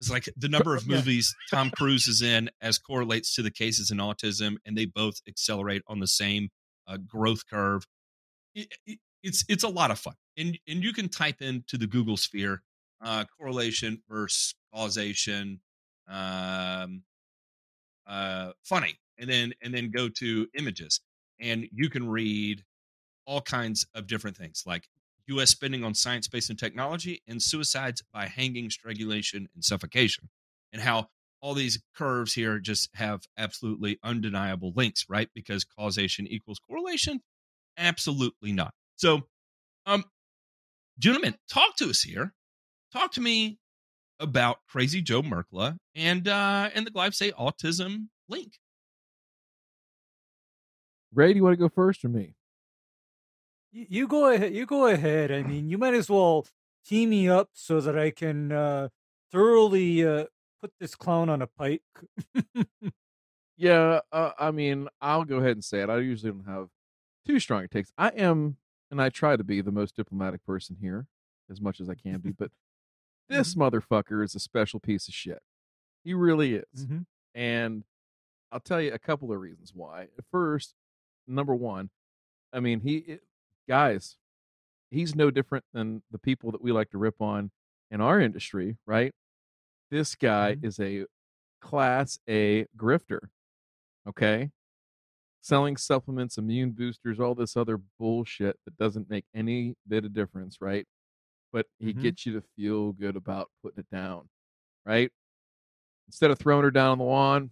It's 0.00 0.10
like 0.10 0.28
the 0.36 0.48
number 0.48 0.76
of 0.76 0.86
movies 0.86 1.34
Tom 1.50 1.70
Cruise 1.70 2.06
is 2.06 2.22
in 2.22 2.50
as 2.62 2.78
correlates 2.78 3.34
to 3.34 3.42
the 3.42 3.50
cases 3.50 3.90
in 3.90 3.98
autism, 3.98 4.56
and 4.64 4.76
they 4.78 4.84
both 4.84 5.20
accelerate 5.26 5.82
on 5.88 5.98
the 5.98 6.06
same 6.06 6.50
uh, 6.86 6.98
growth 6.98 7.42
curve. 7.50 7.84
It, 8.54 8.68
it, 8.86 8.98
it's 9.22 9.44
it's 9.48 9.64
a 9.64 9.68
lot 9.68 9.90
of 9.90 9.98
fun, 9.98 10.14
and 10.36 10.56
and 10.68 10.84
you 10.84 10.92
can 10.92 11.08
type 11.08 11.42
into 11.42 11.76
the 11.76 11.88
Google 11.88 12.16
sphere 12.16 12.62
uh, 13.00 13.24
correlation 13.38 14.02
versus 14.08 14.54
causation, 14.72 15.60
um, 16.08 17.02
uh, 18.06 18.52
funny, 18.64 18.98
and 19.18 19.28
then 19.28 19.52
and 19.62 19.74
then 19.74 19.90
go 19.90 20.08
to 20.08 20.46
images, 20.56 21.00
and 21.40 21.68
you 21.72 21.90
can 21.90 22.08
read 22.08 22.64
all 23.28 23.42
kinds 23.42 23.86
of 23.94 24.06
different 24.06 24.36
things 24.36 24.64
like 24.66 24.88
U.S. 25.28 25.50
spending 25.50 25.84
on 25.84 25.94
science, 25.94 26.24
space, 26.24 26.48
and 26.48 26.58
technology, 26.58 27.22
and 27.28 27.40
suicides 27.40 28.02
by 28.12 28.26
hanging, 28.26 28.70
strangulation, 28.70 29.46
and 29.54 29.62
suffocation, 29.62 30.30
and 30.72 30.80
how 30.80 31.08
all 31.40 31.54
these 31.54 31.80
curves 31.94 32.32
here 32.32 32.58
just 32.58 32.88
have 32.94 33.22
absolutely 33.36 33.98
undeniable 34.02 34.72
links, 34.74 35.04
right? 35.08 35.28
Because 35.34 35.64
causation 35.64 36.26
equals 36.26 36.58
correlation? 36.58 37.20
Absolutely 37.76 38.52
not. 38.52 38.72
So, 38.96 39.20
um, 39.86 40.04
gentlemen, 40.98 41.34
talk 41.52 41.76
to 41.76 41.90
us 41.90 42.00
here. 42.00 42.32
Talk 42.92 43.12
to 43.12 43.20
me 43.20 43.58
about 44.18 44.56
Crazy 44.68 45.02
Joe 45.02 45.22
Mercola 45.22 45.76
and 45.94 46.26
uh 46.26 46.70
and 46.74 46.84
the 46.84 46.90
glyphosate 46.90 47.34
autism 47.34 48.08
link. 48.28 48.54
Ray, 51.14 51.32
do 51.32 51.36
you 51.36 51.44
want 51.44 51.52
to 51.52 51.56
go 51.56 51.68
first 51.68 52.04
or 52.04 52.08
me? 52.08 52.34
You, 53.88 54.08
go 54.08 54.30
ahead. 54.30 54.54
You 54.54 54.66
go 54.66 54.86
ahead. 54.86 55.30
I 55.30 55.42
mean, 55.42 55.68
you 55.68 55.78
might 55.78 55.94
as 55.94 56.10
well 56.10 56.46
tee 56.84 57.06
me 57.06 57.28
up 57.28 57.50
so 57.52 57.80
that 57.80 57.98
I 57.98 58.10
can 58.10 58.50
uh, 58.50 58.88
thoroughly 59.30 60.04
uh, 60.04 60.24
put 60.60 60.72
this 60.80 60.94
clown 60.94 61.28
on 61.28 61.42
a 61.42 61.46
pike. 61.46 61.82
yeah, 63.56 64.00
uh, 64.10 64.30
I 64.38 64.50
mean, 64.50 64.88
I'll 65.00 65.24
go 65.24 65.36
ahead 65.36 65.52
and 65.52 65.64
say 65.64 65.80
it. 65.80 65.90
I 65.90 65.98
usually 65.98 66.32
don't 66.32 66.48
have 66.48 66.68
too 67.26 67.38
strong 67.38 67.68
takes. 67.68 67.92
I 67.96 68.08
am, 68.08 68.56
and 68.90 69.00
I 69.00 69.10
try 69.10 69.36
to 69.36 69.44
be 69.44 69.60
the 69.60 69.72
most 69.72 69.94
diplomatic 69.94 70.44
person 70.44 70.76
here 70.80 71.06
as 71.50 71.60
much 71.60 71.80
as 71.80 71.88
I 71.88 71.94
can 71.94 72.18
be, 72.18 72.32
but 72.32 72.50
this 73.28 73.54
mm-hmm. 73.54 73.62
motherfucker 73.62 74.24
is 74.24 74.34
a 74.34 74.40
special 74.40 74.80
piece 74.80 75.08
of 75.08 75.14
shit. 75.14 75.40
He 76.04 76.14
really 76.14 76.54
is. 76.54 76.86
Mm-hmm. 76.86 76.98
And 77.34 77.84
I'll 78.50 78.60
tell 78.60 78.80
you 78.80 78.92
a 78.92 78.98
couple 78.98 79.32
of 79.32 79.40
reasons 79.40 79.72
why. 79.74 80.08
First, 80.30 80.74
number 81.26 81.54
one, 81.54 81.90
I 82.52 82.60
mean, 82.60 82.80
he 82.80 83.18
guys, 83.68 84.16
he's 84.90 85.14
no 85.14 85.30
different 85.30 85.64
than 85.72 86.02
the 86.10 86.18
people 86.18 86.50
that 86.52 86.62
we 86.62 86.72
like 86.72 86.90
to 86.90 86.98
rip 86.98 87.20
on 87.20 87.50
in 87.90 88.00
our 88.00 88.20
industry, 88.20 88.78
right? 88.86 89.12
This 89.90 90.14
guy 90.14 90.54
mm-hmm. 90.54 90.66
is 90.66 90.80
a 90.80 91.04
class 91.60 92.18
A 92.28 92.66
grifter. 92.76 93.28
Okay. 94.08 94.50
Selling 95.40 95.76
supplements, 95.76 96.36
immune 96.36 96.72
boosters, 96.72 97.20
all 97.20 97.34
this 97.34 97.56
other 97.56 97.80
bullshit 97.98 98.56
that 98.64 98.76
doesn't 98.76 99.08
make 99.08 99.24
any 99.34 99.74
bit 99.86 100.04
of 100.04 100.12
difference, 100.12 100.58
right? 100.60 100.86
But 101.52 101.66
he 101.78 101.92
mm-hmm. 101.92 102.02
gets 102.02 102.26
you 102.26 102.34
to 102.34 102.42
feel 102.56 102.92
good 102.92 103.16
about 103.16 103.48
putting 103.62 103.80
it 103.80 103.90
down, 103.94 104.28
right? 104.84 105.10
Instead 106.08 106.30
of 106.30 106.38
throwing 106.38 106.64
her 106.64 106.70
down 106.70 106.92
on 106.92 106.98
the 106.98 107.04
lawn, 107.04 107.50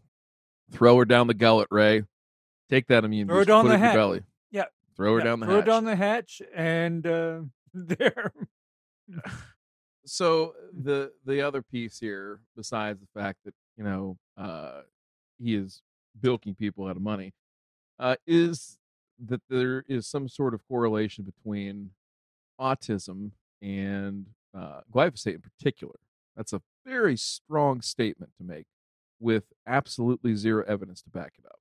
throw 0.73 0.97
her 0.99 1.05
down 1.05 1.27
the 1.27 1.35
gullet, 1.35 1.69
Ray. 1.71 2.03
Take 2.69 2.89
that 2.89 3.05
immune 3.05 3.29
throw 3.29 3.37
booster, 3.39 3.53
down 3.53 3.65
put 3.65 3.69
the 3.69 3.75
it 3.75 3.77
in 3.77 3.83
hat. 3.83 3.95
your 3.95 4.03
belly. 4.03 4.23
Throw 4.97 5.15
her 5.15 5.19
yeah, 5.19 5.25
down 5.25 5.41
the 5.41 5.47
throw 5.47 5.57
hatch. 5.57 5.65
Throw 5.65 5.73
down 5.75 5.85
the 5.85 5.97
hatch, 5.97 6.43
and 6.55 7.07
uh, 7.07 7.41
there. 7.75 8.33
so 10.07 10.55
the 10.73 11.13
the 11.25 11.43
other 11.43 11.63
piece 11.63 11.99
here, 11.99 12.41
besides 12.57 13.01
the 13.01 13.21
fact 13.21 13.41
that 13.45 13.55
you 13.77 13.85
know 13.85 14.19
uh, 14.37 14.83
he 15.39 15.55
is 15.55 15.83
bilking 16.21 16.55
people 16.55 16.87
out 16.87 16.97
of 16.97 17.03
money, 17.03 17.35
uh, 17.99 18.17
is 18.27 18.79
that 19.25 19.43
there 19.49 19.85
is 19.89 20.07
some 20.07 20.29
sort 20.29 20.55
of 20.55 20.61
correlation 20.69 21.25
between 21.25 21.91
autism 22.61 23.31
and 23.63 24.27
uh, 24.57 24.81
glyphosate 24.93 25.35
in 25.35 25.41
particular. 25.41 25.95
That's 26.37 26.53
a 26.53 26.61
very 26.85 27.17
strong 27.17 27.81
statement 27.81 28.33
to 28.39 28.45
make 28.45 28.67
with 29.19 29.45
absolutely 29.67 30.35
zero 30.35 30.65
evidence 30.69 31.03
to 31.03 31.11
back 31.11 31.33
it 31.39 31.47
up. 31.47 31.59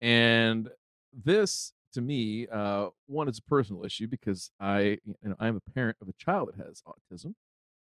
And 0.00 0.68
this 1.12 1.72
to 1.94 2.00
me, 2.00 2.46
uh, 2.48 2.88
one 3.06 3.28
is 3.28 3.38
a 3.38 3.42
personal 3.42 3.84
issue 3.84 4.06
because 4.06 4.50
I, 4.60 4.98
you 5.04 5.16
know, 5.22 5.36
I'm 5.38 5.56
a 5.56 5.70
parent 5.72 5.96
of 6.00 6.08
a 6.08 6.12
child 6.12 6.48
that 6.48 6.64
has 6.66 6.82
autism, 6.86 7.34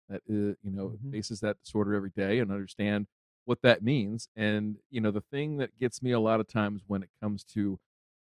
that 0.09 0.23
uh, 0.29 0.55
you 0.63 0.71
know 0.71 0.89
mm-hmm. 0.89 1.11
faces 1.11 1.41
that 1.41 1.59
disorder 1.65 1.95
every 1.95 2.11
day, 2.11 2.39
and 2.39 2.51
understand 2.51 3.07
what 3.45 3.63
that 3.63 3.83
means. 3.83 4.29
And 4.37 4.77
you 4.91 5.01
know, 5.01 5.11
the 5.11 5.25
thing 5.31 5.59
that 5.59 5.79
gets 5.79 6.03
me 6.03 6.13
a 6.13 6.21
lot 6.21 6.41
of 6.41 6.49
times 6.49 6.83
when 6.87 7.03
it 7.03 7.11
comes 7.23 7.45
to, 7.55 7.79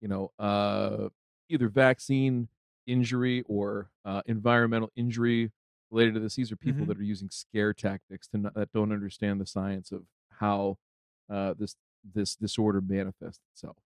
you 0.00 0.08
know, 0.08 0.30
uh, 0.38 1.08
either 1.48 1.68
vaccine 1.68 2.48
injury 2.86 3.44
or 3.46 3.90
uh, 4.04 4.22
environmental 4.26 4.90
injury 4.96 5.50
related 5.90 6.14
to 6.14 6.20
this, 6.20 6.34
these 6.34 6.52
are 6.52 6.56
people 6.56 6.82
mm-hmm. 6.82 6.88
that 6.88 6.98
are 6.98 7.04
using 7.04 7.30
scare 7.30 7.72
tactics 7.72 8.28
to 8.28 8.38
not, 8.38 8.54
that 8.54 8.72
don't 8.72 8.92
understand 8.92 9.40
the 9.40 9.46
science 9.46 9.92
of 9.92 10.02
how 10.40 10.76
uh, 11.30 11.54
this 11.58 11.76
this 12.14 12.36
disorder 12.36 12.80
manifests 12.80 13.40
itself. 13.52 13.76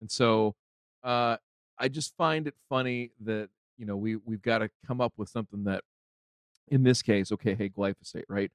And 0.00 0.10
so 0.10 0.54
uh, 1.02 1.36
I 1.78 1.88
just 1.88 2.16
find 2.16 2.46
it 2.46 2.54
funny 2.68 3.12
that 3.24 3.48
you 3.76 3.86
know 3.86 3.96
we 3.96 4.16
we've 4.16 4.42
got 4.42 4.58
to 4.58 4.70
come 4.86 5.00
up 5.00 5.12
with 5.16 5.28
something 5.28 5.64
that, 5.64 5.84
in 6.66 6.82
this 6.82 7.02
case, 7.02 7.30
okay, 7.32 7.54
hey, 7.54 7.68
glyphosate, 7.68 8.24
right? 8.28 8.50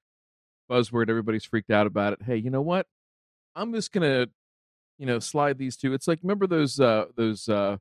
Buzzword, 0.69 1.09
everybody's 1.09 1.45
freaked 1.45 1.71
out 1.71 1.87
about 1.87 2.13
it. 2.13 2.19
Hey, 2.23 2.37
you 2.37 2.49
know 2.49 2.61
what? 2.61 2.87
I'm 3.55 3.73
just 3.73 3.91
gonna, 3.91 4.27
you 4.97 5.05
know, 5.05 5.19
slide 5.19 5.57
these 5.57 5.77
two. 5.77 5.93
It's 5.93 6.07
like 6.07 6.19
remember 6.21 6.47
those 6.47 6.79
uh, 6.79 7.05
those 7.15 7.47
uh, 7.47 7.77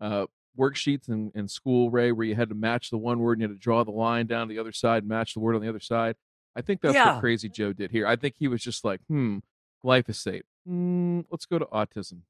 uh, 0.00 0.26
worksheets 0.58 1.08
in, 1.08 1.32
in 1.34 1.48
school, 1.48 1.90
Ray, 1.90 2.12
where 2.12 2.26
you 2.26 2.34
had 2.34 2.48
to 2.48 2.54
match 2.54 2.90
the 2.90 2.98
one 2.98 3.18
word 3.18 3.34
and 3.34 3.42
you 3.42 3.48
had 3.48 3.54
to 3.54 3.60
draw 3.60 3.84
the 3.84 3.90
line 3.90 4.26
down 4.26 4.48
the 4.48 4.58
other 4.58 4.72
side, 4.72 5.02
and 5.02 5.08
match 5.08 5.34
the 5.34 5.40
word 5.40 5.54
on 5.54 5.62
the 5.62 5.68
other 5.68 5.80
side. 5.80 6.16
I 6.56 6.62
think 6.62 6.80
that's 6.80 6.94
yeah. 6.94 7.14
what 7.14 7.20
Crazy 7.20 7.48
Joe 7.48 7.72
did 7.72 7.90
here. 7.90 8.06
I 8.06 8.16
think 8.16 8.34
he 8.38 8.48
was 8.48 8.62
just 8.62 8.84
like, 8.84 9.00
hmm, 9.06 9.38
glyphosate. 9.84 10.42
Mm, 10.68 11.24
let's 11.30 11.46
go 11.46 11.58
to 11.58 11.66
autism, 11.66 12.20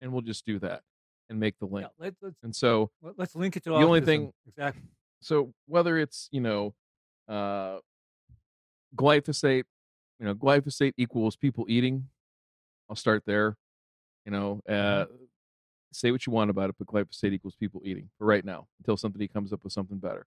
and 0.00 0.12
we'll 0.12 0.22
just 0.22 0.46
do 0.46 0.58
that 0.60 0.82
and 1.32 1.40
make 1.40 1.58
the 1.58 1.66
link. 1.66 1.86
Yeah, 1.98 2.04
let, 2.22 2.28
us 2.28 2.34
and 2.42 2.54
so 2.54 2.90
let's 3.16 3.34
link 3.34 3.56
it 3.56 3.64
to 3.64 3.72
all 3.72 3.80
the 3.80 3.84
autism. 3.84 3.88
only 3.88 4.00
thing 4.02 4.32
exactly. 4.46 4.82
So 5.24 5.54
whether 5.66 5.98
it's 5.98 6.28
you 6.32 6.40
know, 6.40 6.74
uh, 7.28 7.78
glyphosate, 8.96 9.62
you 10.18 10.26
know, 10.26 10.34
glyphosate 10.34 10.94
equals 10.96 11.36
people 11.36 11.64
eating. 11.68 12.08
I'll 12.90 12.96
start 12.96 13.22
there. 13.24 13.56
You 14.26 14.32
know, 14.32 14.62
uh, 14.68 14.72
mm-hmm. 14.72 15.14
say 15.92 16.10
what 16.10 16.26
you 16.26 16.32
want 16.32 16.50
about 16.50 16.70
it, 16.70 16.76
but 16.76 16.88
glyphosate 16.88 17.32
equals 17.32 17.54
people 17.54 17.82
eating 17.84 18.10
for 18.18 18.26
right 18.26 18.44
now 18.44 18.66
until 18.80 18.96
somebody 18.96 19.28
comes 19.28 19.52
up 19.52 19.62
with 19.62 19.72
something 19.72 19.98
better. 19.98 20.26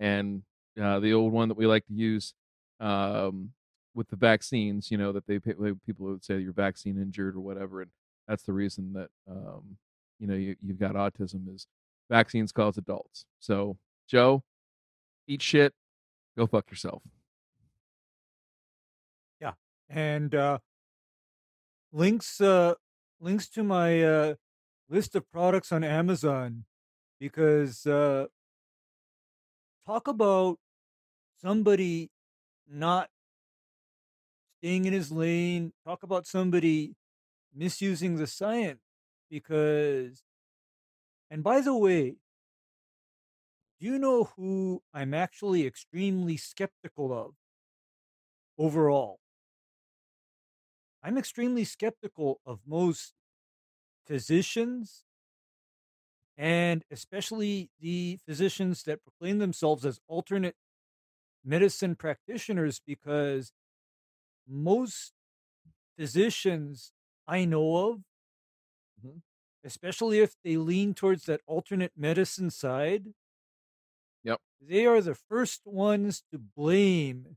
And 0.00 0.42
uh, 0.80 0.98
the 0.98 1.12
old 1.12 1.32
one 1.32 1.48
that 1.48 1.56
we 1.56 1.66
like 1.66 1.86
to 1.86 1.94
use 1.94 2.34
um, 2.80 3.50
with 3.94 4.08
the 4.08 4.16
vaccines, 4.16 4.90
you 4.90 4.98
know, 4.98 5.12
that 5.12 5.26
they 5.26 5.38
people 5.38 6.06
would 6.06 6.24
say 6.24 6.38
you're 6.38 6.52
vaccine 6.52 7.00
injured 7.00 7.36
or 7.36 7.40
whatever, 7.40 7.82
and 7.82 7.90
that's 8.26 8.42
the 8.42 8.52
reason 8.52 8.92
that 8.94 9.10
um, 9.30 9.76
you 10.22 10.28
know 10.28 10.34
you, 10.34 10.54
you've 10.62 10.78
got 10.78 10.92
autism 10.92 11.52
is 11.52 11.66
vaccines 12.08 12.52
cause 12.52 12.78
adults. 12.78 13.26
So 13.40 13.76
Joe, 14.08 14.44
eat 15.26 15.42
shit, 15.42 15.74
go 16.38 16.46
fuck 16.46 16.70
yourself. 16.70 17.02
Yeah, 19.40 19.54
and 19.90 20.32
uh, 20.32 20.58
links 21.92 22.40
uh, 22.40 22.74
links 23.20 23.48
to 23.48 23.64
my 23.64 24.00
uh, 24.00 24.34
list 24.88 25.16
of 25.16 25.28
products 25.32 25.72
on 25.72 25.82
Amazon 25.82 26.66
because 27.18 27.84
uh, 27.84 28.26
talk 29.84 30.06
about 30.06 30.58
somebody 31.40 32.10
not 32.70 33.10
staying 34.60 34.84
in 34.84 34.92
his 34.92 35.10
lane. 35.10 35.72
Talk 35.84 36.04
about 36.04 36.28
somebody 36.28 36.94
misusing 37.52 38.14
the 38.18 38.28
science 38.28 38.78
because, 39.32 40.24
and 41.30 41.42
by 41.42 41.60
the 41.60 41.76
way, 41.76 42.16
do 43.78 43.86
you 43.86 43.98
know 43.98 44.24
who 44.24 44.82
I'm 44.94 45.12
actually 45.12 45.66
extremely 45.66 46.36
skeptical 46.38 47.12
of 47.12 47.34
overall? 48.58 49.18
I'm 51.02 51.18
extremely 51.18 51.64
skeptical 51.64 52.40
of 52.46 52.60
most 52.66 53.14
physicians 54.06 55.04
and 56.36 56.82
especially 56.90 57.70
the 57.80 58.18
physicians 58.26 58.82
that 58.84 59.02
proclaim 59.02 59.38
themselves 59.38 59.84
as 59.84 60.00
alternate 60.08 60.56
medicine 61.44 61.96
practitioners 61.96 62.80
because 62.86 63.52
most 64.48 65.12
physicians 65.98 66.92
I 67.28 67.44
know 67.46 67.76
of. 67.92 68.02
Especially 69.64 70.20
if 70.20 70.36
they 70.44 70.56
lean 70.56 70.94
towards 70.94 71.24
that 71.26 71.40
alternate 71.46 71.92
medicine 71.96 72.50
side, 72.50 73.14
Yep. 74.24 74.40
they 74.60 74.86
are 74.86 75.00
the 75.00 75.14
first 75.14 75.62
ones 75.66 76.22
to 76.32 76.38
blame 76.38 77.36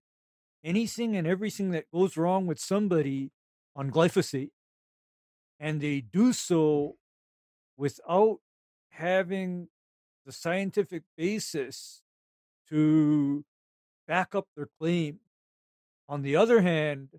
anything 0.64 1.16
and 1.16 1.28
everything 1.28 1.72
that 1.72 1.92
goes 1.92 2.18
wrong 2.18 2.48
with 2.48 2.60
somebody 2.60 3.32
on 3.76 3.92
glyphosate. 3.92 4.52
And 5.60 5.82
they 5.82 6.02
do 6.02 6.34
so 6.34 6.98
without 7.78 8.40
having 8.90 9.70
the 10.26 10.32
scientific 10.32 11.04
basis 11.18 12.04
to 12.70 13.46
back 14.08 14.36
up 14.36 14.48
their 14.56 14.70
claim. 14.80 15.22
On 16.10 16.22
the 16.22 16.36
other 16.36 16.62
hand, 16.62 17.10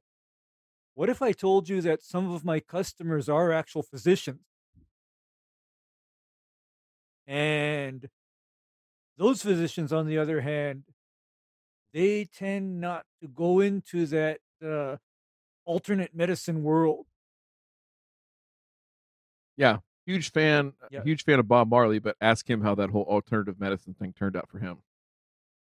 what 0.94 1.08
if 1.10 1.20
I 1.22 1.32
told 1.32 1.68
you 1.68 1.80
that 1.82 2.02
some 2.02 2.30
of 2.30 2.44
my 2.44 2.60
customers 2.60 3.28
are 3.28 3.52
actual 3.52 3.82
physicians? 3.82 4.45
And 7.26 8.08
those 9.16 9.42
physicians, 9.42 9.92
on 9.92 10.06
the 10.06 10.18
other 10.18 10.40
hand, 10.40 10.84
they 11.92 12.24
tend 12.24 12.80
not 12.80 13.06
to 13.20 13.28
go 13.28 13.60
into 13.60 14.06
that 14.06 14.40
uh, 14.64 14.96
alternate 15.66 16.14
medicine 16.14 16.62
world. 16.64 17.06
Yeah, 19.56 19.78
huge 20.06 20.30
fan, 20.32 20.74
Yeah. 20.90 21.04
huge 21.04 21.24
fan 21.24 21.38
of 21.38 21.48
Bob 21.48 21.68
Marley, 21.68 21.98
but 21.98 22.16
ask 22.20 22.48
him 22.48 22.60
how 22.62 22.74
that 22.74 22.90
whole 22.90 23.04
alternative 23.04 23.58
medicine 23.58 23.94
thing 23.94 24.12
turned 24.12 24.36
out 24.36 24.48
for 24.50 24.58
him. 24.58 24.82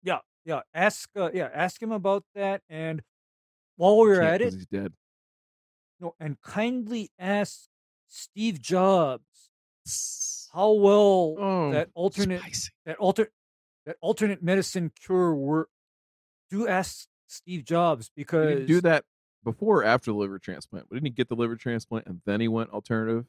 Yeah, 0.02 0.20
yeah. 0.44 0.62
Ask, 0.74 1.10
uh, 1.16 1.30
yeah, 1.32 1.50
ask 1.52 1.80
him 1.82 1.92
about 1.92 2.24
that. 2.34 2.62
And 2.68 3.02
while 3.76 3.98
we're 3.98 4.20
Can't 4.20 4.22
at 4.22 4.42
it, 4.42 4.54
he's 4.54 4.66
dead. 4.66 4.94
no, 5.98 6.14
and 6.18 6.40
kindly 6.40 7.10
ask 7.18 7.68
Steve 8.08 8.60
Jobs 8.60 9.50
how 10.52 10.72
well 10.72 11.36
Oh, 11.38 11.70
that 11.72 11.90
alternate 11.94 12.40
Spicy. 12.40 12.70
that 12.86 12.96
alter 12.98 13.30
that 13.86 13.96
alternate 14.00 14.42
medicine 14.42 14.90
cure 15.00 15.34
work. 15.34 15.68
Do 16.50 16.66
ask 16.66 17.06
Steve 17.28 17.64
Jobs 17.64 18.10
because 18.16 18.60
he 18.60 18.66
do 18.66 18.80
that 18.82 19.04
before 19.44 19.78
or 19.82 19.84
after 19.84 20.10
the 20.10 20.16
liver 20.16 20.38
transplant? 20.38 20.88
But 20.88 20.96
Didn't 20.96 21.06
he 21.06 21.10
get 21.12 21.28
the 21.28 21.36
liver 21.36 21.56
transplant 21.56 22.06
and 22.06 22.20
then 22.26 22.40
he 22.40 22.48
went 22.48 22.70
alternative, 22.70 23.26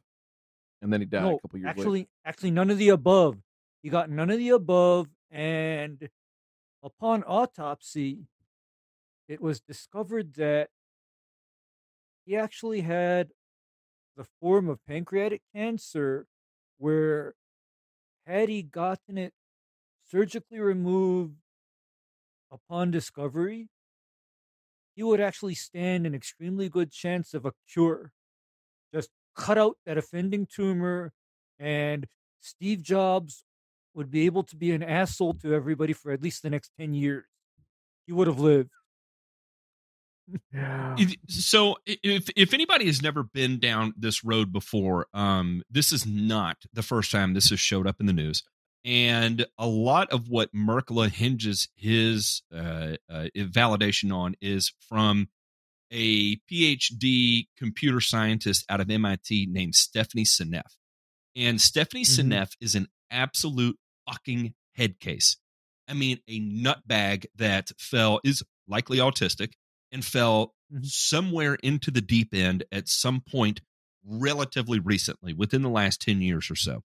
and 0.81 0.91
then 0.91 1.01
he 1.01 1.05
died 1.05 1.23
no, 1.23 1.35
a 1.35 1.39
couple 1.39 1.59
years 1.59 1.69
actually, 1.69 1.99
later? 1.99 2.09
actually, 2.25 2.51
none 2.51 2.69
of 2.69 2.77
the 2.77 2.89
above. 2.89 3.37
He 3.83 3.89
got 3.89 4.09
none 4.09 4.29
of 4.29 4.37
the 4.37 4.49
above, 4.49 5.07
and 5.29 6.09
upon 6.83 7.23
autopsy, 7.23 8.25
it 9.27 9.41
was 9.41 9.61
discovered 9.61 10.33
that 10.35 10.69
he 12.25 12.35
actually 12.35 12.81
had 12.81 13.29
the 14.17 14.25
form 14.39 14.67
of 14.69 14.85
pancreatic 14.85 15.41
cancer, 15.55 16.27
where 16.81 17.35
had 18.27 18.49
he 18.49 18.63
gotten 18.63 19.17
it 19.17 19.33
surgically 20.05 20.59
removed 20.59 21.37
upon 22.51 22.91
discovery, 22.91 23.67
he 24.95 25.03
would 25.03 25.21
actually 25.21 25.55
stand 25.55 26.05
an 26.05 26.13
extremely 26.13 26.69
good 26.69 26.91
chance 26.91 27.33
of 27.33 27.45
a 27.45 27.53
cure. 27.71 28.11
Just 28.93 29.09
cut 29.35 29.57
out 29.57 29.77
that 29.85 29.97
offending 29.97 30.47
tumor, 30.47 31.13
and 31.59 32.07
Steve 32.41 32.83
Jobs 32.83 33.45
would 33.93 34.11
be 34.11 34.25
able 34.25 34.43
to 34.43 34.55
be 34.55 34.71
an 34.71 34.83
asshole 34.83 35.35
to 35.35 35.53
everybody 35.53 35.93
for 35.93 36.11
at 36.11 36.21
least 36.23 36.43
the 36.43 36.49
next 36.49 36.71
10 36.79 36.93
years. 36.93 37.25
He 38.07 38.13
would 38.13 38.27
have 38.27 38.39
lived. 38.39 38.71
Yeah. 40.53 40.95
So 41.27 41.77
if 41.85 42.29
if 42.35 42.53
anybody 42.53 42.85
has 42.85 43.01
never 43.01 43.23
been 43.23 43.59
down 43.59 43.93
this 43.97 44.23
road 44.23 44.51
before 44.51 45.07
um 45.13 45.63
this 45.69 45.91
is 45.91 46.05
not 46.05 46.57
the 46.73 46.83
first 46.83 47.11
time 47.11 47.33
this 47.33 47.49
has 47.49 47.59
showed 47.59 47.87
up 47.87 47.97
in 47.99 48.05
the 48.05 48.13
news 48.13 48.43
and 48.83 49.45
a 49.59 49.67
lot 49.67 50.09
of 50.11 50.27
what 50.27 50.51
Mercola 50.53 51.09
hinges 51.09 51.69
his 51.75 52.41
uh, 52.53 52.95
uh 53.09 53.27
validation 53.35 54.13
on 54.13 54.35
is 54.41 54.73
from 54.87 55.27
a 55.91 56.37
phd 56.51 57.47
computer 57.57 57.99
scientist 57.99 58.65
out 58.69 58.79
of 58.79 58.87
mit 58.87 59.27
named 59.49 59.75
stephanie 59.75 60.23
seneff 60.23 60.75
and 61.35 61.59
stephanie 61.61 62.03
Mhm. 62.03 62.19
seneff 62.31 62.51
is 62.61 62.75
an 62.75 62.87
absolute 63.11 63.77
fucking 64.09 64.53
head 64.75 64.99
case 64.99 65.37
i 65.87 65.93
mean 65.93 66.19
a 66.29 66.39
nutbag 66.39 67.25
that 67.35 67.71
fell 67.77 68.19
is 68.23 68.41
likely 68.67 68.99
autistic 68.99 69.53
and 69.91 70.03
fell 70.05 70.55
Mhm. 70.71 70.85
somewhere 70.85 71.55
into 71.55 71.91
the 71.91 72.01
deep 72.01 72.33
end 72.33 72.63
at 72.71 72.87
some 72.87 73.21
point 73.21 73.61
relatively 74.03 74.79
recently, 74.79 75.33
within 75.33 75.61
the 75.61 75.69
last 75.69 76.01
10 76.01 76.21
years 76.21 76.49
or 76.49 76.55
so. 76.55 76.83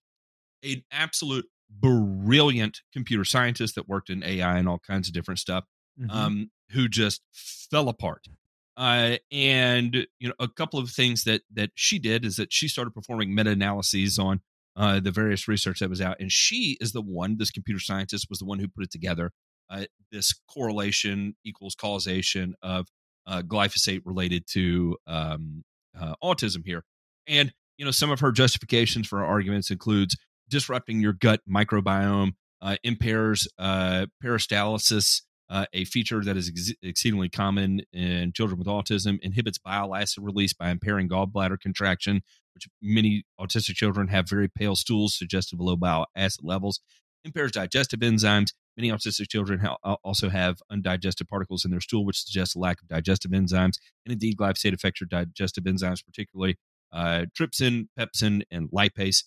An 0.63 0.83
absolute 0.91 1.45
brilliant 1.69 2.81
computer 2.93 3.25
scientist 3.25 3.75
that 3.75 3.87
worked 3.87 4.09
in 4.09 4.23
AI 4.23 4.57
and 4.57 4.67
all 4.67 4.79
kinds 4.79 5.07
of 5.07 5.13
different 5.13 5.39
stuff, 5.39 5.65
Mhm. 5.99 6.11
um, 6.11 6.51
who 6.71 6.87
just 6.87 7.21
fell 7.31 7.89
apart. 7.89 8.27
Uh, 8.75 9.17
and 9.31 10.07
you 10.19 10.27
know, 10.29 10.35
a 10.39 10.47
couple 10.47 10.79
of 10.79 10.91
things 10.91 11.23
that 11.23 11.41
that 11.51 11.71
she 11.75 11.97
did 11.97 12.23
is 12.23 12.35
that 12.35 12.53
she 12.53 12.67
started 12.67 12.91
performing 12.91 13.33
meta 13.33 13.49
analyses 13.51 14.19
on 14.19 14.41
uh, 14.75 14.99
the 14.99 15.09
various 15.11 15.47
research 15.47 15.79
that 15.79 15.89
was 15.89 15.99
out, 15.99 16.17
and 16.19 16.31
she 16.31 16.77
is 16.79 16.91
the 16.91 17.01
one. 17.01 17.37
This 17.37 17.49
computer 17.49 17.79
scientist 17.79 18.27
was 18.29 18.37
the 18.37 18.45
one 18.45 18.59
who 18.59 18.67
put 18.67 18.83
it 18.83 18.91
together. 18.91 19.31
Uh, 19.71 19.85
this 20.11 20.33
correlation 20.47 21.35
equals 21.43 21.73
causation 21.73 22.53
of 22.61 22.87
uh, 23.27 23.41
glyphosate 23.41 24.01
related 24.05 24.47
to 24.47 24.97
um, 25.05 25.63
uh, 25.99 26.15
autism 26.23 26.65
here, 26.65 26.83
and 27.27 27.53
you 27.77 27.85
know 27.85 27.91
some 27.91 28.09
of 28.09 28.19
her 28.21 28.31
justifications 28.31 29.07
for 29.07 29.19
her 29.19 29.25
arguments 29.25 29.69
includes 29.69 30.15
disrupting 30.49 31.01
your 31.01 31.13
gut 31.13 31.41
microbiome, 31.49 32.31
uh, 32.61 32.77
impairs 32.83 33.47
uh, 33.59 34.05
peristalsis, 34.23 35.21
uh, 35.49 35.65
a 35.73 35.85
feature 35.85 36.23
that 36.23 36.37
is 36.37 36.49
ex- 36.49 36.73
exceedingly 36.81 37.29
common 37.29 37.81
in 37.93 38.31
children 38.33 38.57
with 38.57 38.67
autism, 38.67 39.19
inhibits 39.21 39.57
bile 39.57 39.95
acid 39.95 40.23
release 40.23 40.53
by 40.53 40.69
impairing 40.69 41.07
gallbladder 41.07 41.59
contraction, 41.59 42.21
which 42.53 42.67
many 42.81 43.23
autistic 43.39 43.75
children 43.75 44.07
have 44.07 44.29
very 44.29 44.47
pale 44.47 44.75
stools 44.75 45.17
suggestive 45.17 45.59
of 45.59 45.65
low 45.65 45.75
bile 45.75 46.05
acid 46.15 46.43
levels, 46.43 46.79
impairs 47.23 47.51
digestive 47.51 47.99
enzymes. 47.99 48.51
Many 48.77 48.91
autistic 48.91 49.27
children 49.29 49.59
ha- 49.59 49.97
also 50.03 50.29
have 50.29 50.61
undigested 50.69 51.27
particles 51.27 51.65
in 51.65 51.71
their 51.71 51.81
stool, 51.81 52.05
which 52.05 52.23
suggests 52.23 52.55
a 52.55 52.59
lack 52.59 52.81
of 52.81 52.87
digestive 52.87 53.31
enzymes. 53.31 53.79
And 54.05 54.13
indeed, 54.13 54.37
glyphosate 54.37 54.73
affects 54.73 55.01
your 55.01 55.07
digestive 55.07 55.63
enzymes, 55.63 56.05
particularly 56.05 56.57
uh, 56.93 57.25
trypsin, 57.37 57.87
pepsin, 57.99 58.43
and 58.51 58.69
lipase. 58.69 59.23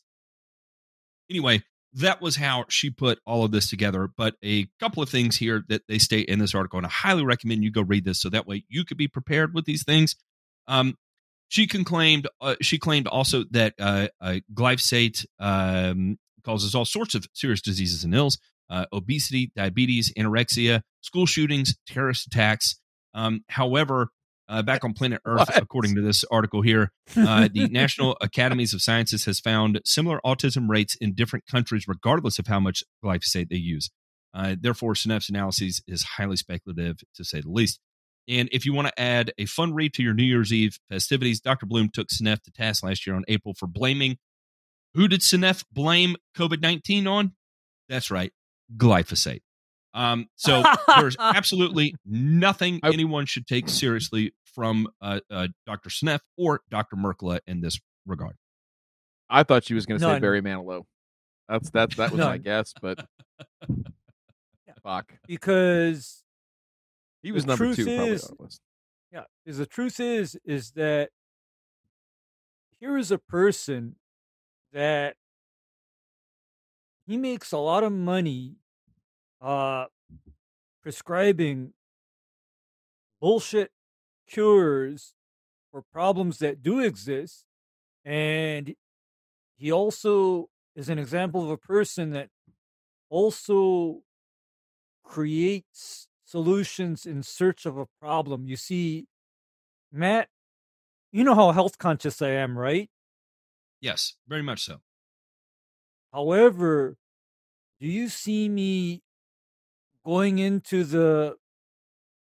Anyway, 1.29 1.63
that 1.93 2.23
was 2.23 2.37
how 2.37 2.65
she 2.69 2.91
put 2.91 3.19
all 3.27 3.45
of 3.45 3.51
this 3.51 3.69
together. 3.69 4.09
But 4.17 4.37
a 4.45 4.69
couple 4.79 5.03
of 5.03 5.09
things 5.09 5.37
here 5.37 5.65
that 5.69 5.83
they 5.89 5.99
state 5.99 6.29
in 6.29 6.39
this 6.39 6.55
article, 6.55 6.79
and 6.79 6.87
I 6.87 6.91
highly 6.91 7.25
recommend 7.25 7.65
you 7.65 7.73
go 7.73 7.83
read 7.83 8.05
this 8.05 8.21
so 8.21 8.29
that 8.31 8.47
way 8.47 8.65
you 8.69 8.85
could 8.85 8.97
be 8.97 9.09
prepared 9.09 9.55
with 9.55 9.65
these 9.65 9.85
things. 9.85 10.17
Um, 10.69 10.97
she 11.49 11.67
claimed 11.67 12.29
uh, 12.41 12.55
she 12.63 12.79
claimed 12.79 13.09
also 13.09 13.45
that 13.51 13.75
uh, 13.79 14.09
uh, 14.21 14.37
glyphosate 14.55 15.27
um, 15.41 16.17
causes 16.45 16.77
all 16.77 16.85
sorts 16.85 17.17
of 17.17 17.27
serious 17.35 17.61
diseases 17.61 18.05
and 18.05 18.15
ills, 18.15 18.39
uh, 18.71 18.87
obesity, 18.93 19.53
diabetes, 19.57 20.13
anorexia, 20.17 20.83
school 21.03 21.27
shootings, 21.27 21.77
terrorist 21.87 22.27
attacks. 22.29 22.77
Um, 23.13 23.45
however, 23.49 24.09
uh, 24.49 24.63
back 24.63 24.85
on 24.85 24.93
planet 24.95 25.21
Earth, 25.25 25.49
What? 25.49 25.57
according 25.63 25.95
to 25.97 26.03
this 26.03 26.25
article 26.31 26.63
here, 26.63 26.93
uh, 27.17 27.49
the 27.53 27.67
National 27.71 28.17
Academies 28.21 28.73
of 28.73 28.81
Sciences 28.83 29.25
has 29.25 29.41
found 29.41 29.81
similar 29.85 30.21
autism 30.25 30.69
rates 30.69 30.95
in 30.97 31.15
different 31.15 31.47
countries, 31.47 31.87
regardless 31.89 32.39
of 32.39 32.47
how 32.47 32.61
much 32.61 32.83
glyphosate 33.05 33.49
they 33.49 33.57
use. 33.57 33.91
Uh, 34.33 34.55
therefore, 34.61 34.95
Seneff's 34.95 35.29
analysis 35.29 35.83
is 35.89 36.05
highly 36.05 36.37
speculative, 36.37 36.99
to 37.17 37.25
say 37.25 37.41
the 37.41 37.51
least. 37.51 37.81
And 38.29 38.49
if 38.53 38.65
you 38.65 38.73
want 38.73 38.87
to 38.87 39.01
add 39.01 39.33
a 39.39 39.47
fun 39.47 39.75
read 39.75 39.93
to 39.95 40.05
your 40.05 40.15
New 40.15 40.23
Year's 40.23 40.53
Eve 40.53 40.79
festivities, 40.89 41.41
Dr. 41.41 41.67
Bloom 41.67 41.89
took 41.93 42.09
Seneff 42.09 42.41
to 42.43 42.53
task 42.53 42.85
last 42.85 43.05
year 43.07 43.17
on 43.17 43.25
April 43.27 43.55
for 43.59 43.67
blaming. 43.67 44.19
Who 44.95 45.09
did 45.09 45.21
Seneff 45.21 45.65
blame 45.73 46.15
COVID 46.37 46.61
19 46.63 47.09
on? 47.09 47.33
That's 47.89 48.09
right, 48.11 48.33
glyphosate. 48.77 49.41
Um, 49.95 50.29
so 50.37 50.63
there's 50.99 51.17
absolutely 51.21 51.95
nothing 52.07 52.81
I- 52.83 52.91
anyone 52.93 53.27
should 53.27 53.47
take 53.47 53.69
seriously 53.69 54.33
from 54.55 54.89
uh, 55.03 55.21
uh, 55.31 55.49
Dr. 55.67 55.91
Seneff 55.91 56.21
or 56.37 56.61
Dr. 56.71 56.97
Mercola 56.97 57.41
in 57.47 57.61
this 57.61 57.79
regard. 58.07 58.37
I 59.29 59.43
thought 59.45 59.65
she 59.65 59.75
was 59.75 59.87
going 59.87 60.01
to 60.01 60.07
say 60.07 60.19
Barry 60.19 60.43
Manilow. 60.43 60.85
That's 61.49 61.71
that's 61.71 61.97
that 61.97 62.13
was 62.13 62.21
my 62.21 62.39
guess, 62.39 62.73
but 62.81 63.05
fuck, 64.85 65.13
because 65.27 66.23
he 67.23 67.33
was 67.33 67.45
number 67.47 67.65
truth 67.67 67.77
two 67.77 67.85
probably 67.85 68.09
is- 68.13 68.25
on 68.25 68.37
the 68.39 68.43
list. 68.45 68.61
yeah, 69.13 69.25
because 69.45 69.59
the 69.59 69.67
truth 69.67 69.99
is 70.01 70.39
is 70.45 70.71
that 70.73 71.11
here 72.79 72.97
is 72.97 73.11
a 73.11 73.19
person 73.19 73.97
that 74.73 75.17
he 77.07 77.17
makes 77.17 77.51
a 77.53 77.59
lot 77.59 77.83
of 77.83 77.93
money 77.93 78.57
uh 79.41 79.87
prescribing 80.83 81.73
bullshit 83.21 83.71
cures 84.29 85.15
for 85.71 85.83
problems 85.93 86.39
that 86.39 86.63
do 86.63 86.81
exist 86.81 87.45
and 88.05 88.75
he 89.57 89.71
also 89.71 90.49
is 90.75 90.89
an 90.89 90.99
example 90.99 91.45
of 91.45 91.51
a 91.51 91.57
person 91.57 92.11
that 92.11 92.29
also 93.09 94.03
creates 95.05 96.09
solutions 96.25 97.05
in 97.05 97.23
search 97.23 97.67
of 97.67 97.77
a 97.77 97.87
problem 98.01 98.47
you 98.47 98.57
see 98.57 99.07
matt 99.93 100.29
you 101.13 101.25
know 101.25 101.35
how 101.35 101.51
health 101.51 101.79
conscious 101.79 102.23
i 102.23 102.31
am 102.31 102.59
right 102.59 102.89
Yes, 103.81 104.15
very 104.29 104.43
much 104.43 104.65
so. 104.65 104.81
However, 106.13 106.97
do 107.81 107.87
you 107.87 108.09
see 108.09 108.49
me 108.49 109.03
going 110.05 110.39
into 110.39 110.85
the 110.85 111.37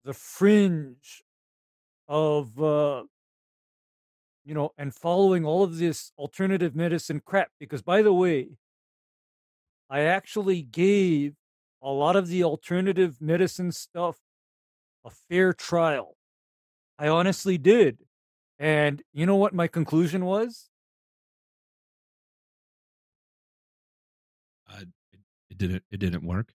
the 0.05 0.15
fringe 0.15 1.23
of 2.09 2.61
uh 2.63 3.03
you 4.45 4.55
know 4.55 4.73
and 4.79 4.95
following 4.95 5.45
all 5.45 5.63
of 5.63 5.79
this 5.79 6.13
alternative 6.19 6.75
medicine 6.75 7.21
crap 7.25 7.51
because 7.59 7.83
by 7.83 8.01
the 8.03 8.13
way 8.13 8.49
I 9.91 10.01
actually 10.01 10.63
gave 10.63 11.35
a 11.83 11.91
lot 11.91 12.17
of 12.17 12.29
the 12.29 12.45
alternative 12.45 13.21
medicine 13.21 13.73
stuff 13.73 14.19
a 15.05 15.11
fair 15.11 15.53
trial. 15.53 16.17
I 16.99 17.09
honestly 17.09 17.57
did. 17.59 17.99
And 18.59 19.03
you 19.13 19.25
know 19.25 19.37
what 19.37 19.55
my 19.55 19.69
conclusion 19.69 20.25
was? 20.25 20.69
Uh, 24.69 24.81
it, 25.13 25.21
it 25.51 25.59
didn't. 25.59 25.85
It 25.91 26.01
didn't 26.01 26.25
work. 26.25 26.53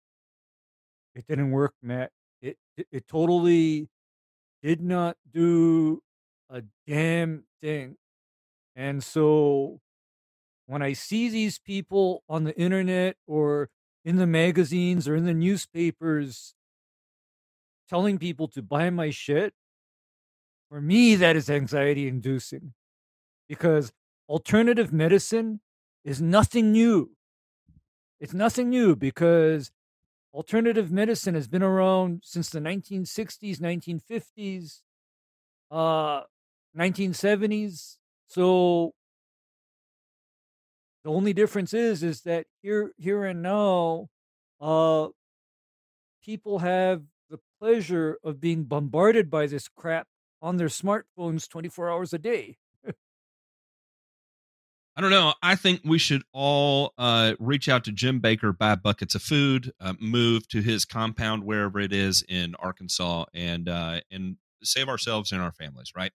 It 1.15 1.27
didn't 1.27 1.51
work, 1.51 1.75
Matt. 1.83 2.11
It 2.41 2.57
it, 2.77 3.07
totally 3.09 3.89
did 4.63 4.81
not 4.81 5.17
do 5.31 6.03
a 6.49 6.63
damn 6.87 7.45
thing. 7.61 7.97
And 8.77 9.03
so 9.03 9.81
when 10.67 10.83
I 10.83 10.93
see 10.93 11.29
these 11.29 11.59
people 11.59 12.23
on 12.29 12.45
the 12.45 12.57
internet 12.59 13.17
or 13.27 13.71
in 14.05 14.17
the 14.17 14.27
magazines 14.27 15.09
or 15.09 15.17
in 15.17 15.25
the 15.25 15.35
newspapers 15.35 16.55
telling 17.89 18.19
people 18.19 18.49
to 18.49 18.63
buy 18.63 18.89
my 18.91 19.11
shit, 19.11 19.53
for 20.69 20.81
me 20.81 21.17
that 21.17 21.37
is 21.37 21.51
anxiety 21.51 22.07
inducing. 22.07 22.73
Because 23.49 23.93
alternative 24.29 24.93
medicine 24.93 25.61
is 26.05 26.23
nothing 26.23 26.71
new. 26.71 27.11
It's 28.21 28.35
nothing 28.35 28.71
new 28.71 28.95
because 28.95 29.73
alternative 30.33 30.91
medicine 30.91 31.35
has 31.35 31.49
been 31.49 31.63
around 31.63 32.23
since 32.25 32.51
the 32.51 32.61
1960s, 32.61 33.59
1950s, 33.59 34.81
uh, 35.71 36.23
1970s. 36.77 37.97
So 38.29 38.93
the 41.05 41.11
only 41.11 41.33
difference 41.33 41.75
is 41.75 42.03
is 42.03 42.23
that 42.23 42.47
here 42.63 42.93
here 42.97 43.25
and 43.25 43.43
now, 43.43 44.09
uh, 44.61 45.09
people 46.23 46.61
have 46.61 47.03
the 47.29 47.41
pleasure 47.59 48.19
of 48.23 48.41
being 48.41 48.65
bombarded 48.65 49.31
by 49.31 49.47
this 49.47 49.69
crap 49.69 50.07
on 50.43 50.57
their 50.57 50.69
smartphones 50.69 51.49
24 51.49 51.91
hours 51.91 52.13
a 52.13 52.19
day. 52.19 52.57
I 54.97 55.01
don't 55.01 55.11
know. 55.11 55.35
I 55.43 55.55
think 55.55 55.81
we 55.85 55.99
should 55.99 56.23
all 56.33 56.93
uh, 56.99 57.35
reach 57.39 57.69
out 57.69 57.85
to 57.85 57.93
Jim 57.93 58.21
Bakker, 58.21 58.57
buy 58.57 58.75
buckets 58.75 59.15
of 59.15 59.23
food, 59.23 59.73
uh, 59.81 59.95
move 60.01 60.49
to 60.49 60.61
his 60.61 60.85
compound 60.85 61.45
wherever 61.45 61.79
it 61.79 61.93
is 61.93 62.25
in 62.29 62.55
Arkansas, 62.57 63.27
and 63.33 63.69
uh, 63.69 64.01
and 64.11 64.37
save 64.63 64.89
ourselves 64.89 65.33
and 65.33 65.41
our 65.41 65.53
families. 65.53 65.93
Right. 65.97 66.13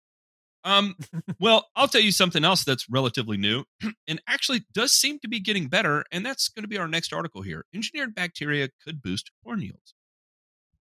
Um. 0.63 0.95
well, 1.39 1.67
I'll 1.75 1.87
tell 1.87 2.01
you 2.01 2.11
something 2.11 2.43
else 2.43 2.63
that's 2.63 2.89
relatively 2.89 3.37
new, 3.37 3.63
and 4.07 4.21
actually 4.27 4.65
does 4.73 4.91
seem 4.91 5.19
to 5.19 5.27
be 5.27 5.39
getting 5.39 5.67
better, 5.67 6.03
and 6.11 6.25
that's 6.25 6.49
going 6.49 6.63
to 6.63 6.69
be 6.69 6.77
our 6.77 6.87
next 6.87 7.13
article 7.13 7.41
here. 7.41 7.65
Engineered 7.73 8.13
bacteria 8.13 8.69
could 8.83 9.01
boost 9.01 9.31
corn 9.43 9.61
yields. 9.61 9.93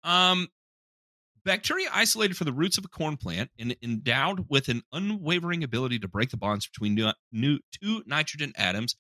Um, 0.03 0.49
Bacteria 1.47 1.89
isolated 1.95 2.37
from 2.37 2.47
the 2.47 2.53
roots 2.53 2.77
of 2.77 2.85
a 2.85 2.89
corn 2.89 3.17
plant 3.17 3.51
and 3.57 3.77
endowed 3.81 4.47
with 4.51 4.69
an 4.69 4.83
unwavering 4.93 5.63
ability 5.63 6.01
to 6.01 6.09
break 6.09 6.31
the 6.31 6.37
bonds 6.37 6.67
between 6.67 6.97
new, 6.97 7.13
new, 7.31 7.61
two 7.71 8.03
nitrogen 8.05 8.53
atoms 8.57 8.97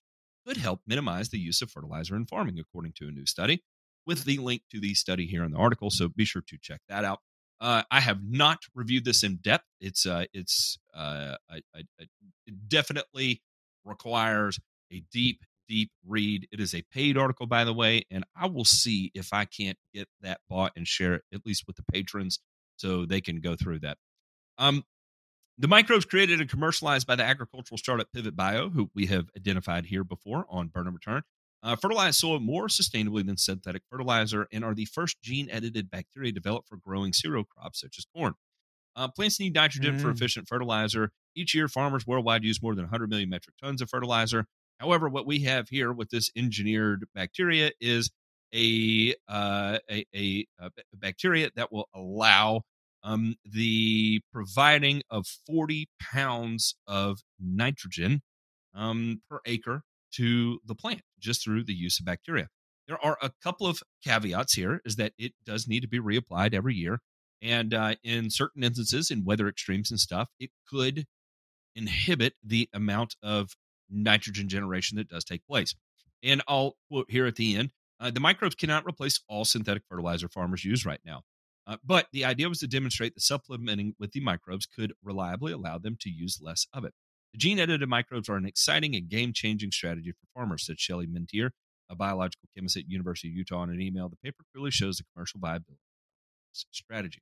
could 0.47 0.57
help 0.57 0.81
minimize 0.87 1.31
the 1.31 1.41
use 1.41 1.61
of 1.61 1.73
fertilizer 1.73 2.15
in 2.15 2.25
farming, 2.25 2.61
according 2.61 2.93
to 2.93 3.09
a 3.09 3.11
new 3.11 3.27
study. 3.27 3.65
With 4.07 4.23
the 4.23 4.39
link 4.39 4.63
to 4.71 4.79
the 4.79 4.95
study 4.95 5.27
here 5.27 5.43
in 5.43 5.51
the 5.51 5.59
article, 5.59 5.91
so 5.91 6.09
be 6.09 6.25
sure 6.25 6.43
to 6.47 6.57
check 6.63 6.81
that 6.89 7.05
out. 7.05 7.19
Uh, 7.61 7.83
I 7.91 7.99
have 7.99 8.21
not 8.23 8.59
reviewed 8.77 9.05
this 9.05 9.25
in 9.25 9.39
depth. 9.39 9.65
It's 9.81 10.07
uh, 10.07 10.27
it's 10.33 10.79
uh, 10.95 11.35
I, 11.51 11.57
I, 11.75 11.81
I, 12.01 12.07
it 12.47 12.69
definitely 12.69 13.43
requires 13.85 14.61
a 14.93 15.03
deep 15.11 15.41
deep 15.69 15.91
read. 16.07 16.47
It 16.53 16.61
is 16.61 16.75
a 16.75 16.83
paid 16.93 17.17
article, 17.17 17.47
by 17.47 17.65
the 17.65 17.73
way, 17.73 18.05
and 18.11 18.25
I 18.35 18.47
will 18.47 18.65
see 18.65 19.11
if 19.15 19.33
I 19.33 19.45
can't 19.45 19.79
get 19.95 20.09
that 20.21 20.41
bought 20.49 20.73
and 20.77 20.87
share 20.87 21.15
it 21.15 21.23
at 21.33 21.45
least 21.47 21.65
with 21.67 21.77
the 21.77 21.83
patrons 21.93 22.39
so 22.77 23.05
they 23.07 23.21
can 23.21 23.41
go 23.41 23.57
through 23.57 23.81
that. 23.81 23.99
Um, 24.59 24.85
the 25.59 25.69
microbes 25.69 26.05
created 26.05 26.41
and 26.41 26.51
commercialized 26.51 27.07
by 27.07 27.17
the 27.17 27.25
agricultural 27.25 27.79
startup 27.79 28.13
Pivot 28.13 28.37
Bio, 28.37 28.69
who 28.69 28.91
we 28.95 29.07
have 29.07 29.31
identified 29.37 29.87
here 29.87 30.05
before 30.05 30.45
on 30.51 30.69
Burn 30.69 30.87
and 30.87 30.95
Return, 30.95 31.23
uh, 31.63 31.77
fertilize 31.77 32.19
soil 32.19 32.39
more 32.41 32.69
sustainably 32.69 33.25
than 33.27 33.37
synthetic 33.39 33.83
fertilizer 33.91 34.47
and 34.53 34.65
are 34.65 34.75
the 34.75 34.85
first 34.85 35.21
gene 35.23 35.49
edited 35.51 35.91
bacteria 35.91 36.31
developed 36.33 36.69
for 36.69 36.77
growing 36.77 37.13
cereal 37.13 37.45
crops 37.45 37.81
such 37.81 37.97
as 37.99 38.05
corn. 38.15 38.35
Uh, 38.95 39.09
plants 39.09 39.41
need 39.41 39.55
nitrogen 39.55 39.99
for 39.99 40.09
Mm. 40.09 40.15
efficient 40.15 40.49
fertilizer. 40.49 41.11
Each 41.35 41.55
year, 41.55 41.69
farmers 41.69 42.07
worldwide 42.07 42.45
use 42.45 42.63
more 42.63 42.75
than 42.75 42.85
100 42.85 43.11
million 43.11 43.29
metric 43.29 43.57
tons 43.63 43.83
of 43.83 43.91
fertilizer. 43.91 44.47
However, 44.79 45.09
what 45.09 45.27
we 45.27 45.41
have 45.41 45.69
here 45.69 45.93
with 45.93 46.11
this 46.11 46.31
engineered 46.37 47.07
bacteria 47.15 47.73
is 47.81 48.11
a 48.55 49.15
uh, 49.29 49.79
a, 49.91 50.07
a, 50.15 50.47
a 50.61 50.71
bacteria 50.95 51.51
that 51.57 51.73
will 51.73 51.89
allow 51.95 52.63
um, 53.03 53.37
the 53.45 54.21
providing 54.33 55.03
of 55.11 55.27
40 55.47 55.89
pounds 56.01 56.77
of 56.87 57.21
nitrogen 57.41 58.21
um, 58.75 59.23
per 59.31 59.41
acre 59.47 59.83
to 60.15 60.59
the 60.65 60.75
plant 60.75 61.03
just 61.19 61.43
through 61.43 61.65
the 61.65 61.75
use 61.75 61.99
of 61.99 62.07
bacteria. 62.07 62.49
There 62.89 63.03
are 63.05 63.19
a 63.23 63.31
couple 63.43 63.67
of 63.67 63.83
caveats 64.05 64.55
here: 64.55 64.81
is 64.85 64.97
that 64.97 65.13
it 65.19 65.33
does 65.45 65.67
need 65.67 65.81
to 65.81 65.89
be 65.89 66.01
reapplied 66.01 66.55
every 66.55 66.75
year, 66.75 67.01
and 67.43 67.73
uh, 67.73 67.95
in 68.05 68.31
certain 68.31 68.63
instances, 68.63 69.11
in 69.11 69.25
weather 69.25 69.49
extremes 69.49 69.91
and 69.91 70.01
stuff, 70.01 70.29
it 70.39 70.51
could 70.69 71.07
inhibit 71.75 72.35
the 72.43 72.69
amount 72.73 73.17
of 73.23 73.51
nitrogen 73.91 74.49
generation 74.49 74.97
that 74.99 75.09
does 75.09 75.25
take 75.25 75.47
place. 75.47 75.75
And 76.23 76.43
I'll 76.49 76.77
quote 76.89 77.11
here 77.11 77.27
at 77.27 77.37
the 77.37 77.57
end 77.57 77.71
uh, 78.01 78.11
the 78.11 78.21
microbes 78.21 78.55
cannot 78.55 78.87
replace 78.87 79.21
all 79.29 79.45
synthetic 79.45 79.83
fertilizer 79.89 80.29
farmers 80.29 80.65
use 80.65 80.85
right 80.85 81.01
now. 81.05 81.23
Uh, 81.67 81.77
but 81.85 82.07
the 82.13 82.25
idea 82.25 82.49
was 82.49 82.61
to 82.61 82.67
demonstrate 82.67 83.15
that 83.15 83.23
supplementing 83.23 83.95
with 83.99 84.13
the 84.13 84.21
microbes 84.21 84.67
could 84.67 84.93
reliably 85.03 85.53
allow 85.53 85.79
them 85.79 85.97
to 86.01 86.11
use 86.11 86.39
less 86.41 86.67
of 86.73 86.85
it. 86.85 86.93
The 87.33 87.39
gene 87.39 87.59
edited 87.59 87.89
microbes 87.89 88.29
are 88.29 88.37
an 88.37 88.47
exciting 88.47 88.95
and 88.95 89.09
game 89.09 89.33
changing 89.33 89.73
strategy 89.73 90.13
for 90.13 90.41
farmers, 90.41 90.65
said 90.65 90.79
Shelley 90.79 91.07
Minteer, 91.07 91.51
a 91.91 91.97
biological 91.97 92.49
chemist 92.55 92.77
at 92.77 92.89
University 92.89 93.29
of 93.29 93.35
Utah, 93.35 93.65
in 93.65 93.71
an 93.71 93.81
email. 93.81 94.09
The 94.09 94.17
paper 94.17 94.45
clearly 94.55 94.71
shows 94.71 94.99
the 94.99 95.05
commercial 95.13 95.41
viability 95.41 95.81
strategy. 96.53 97.21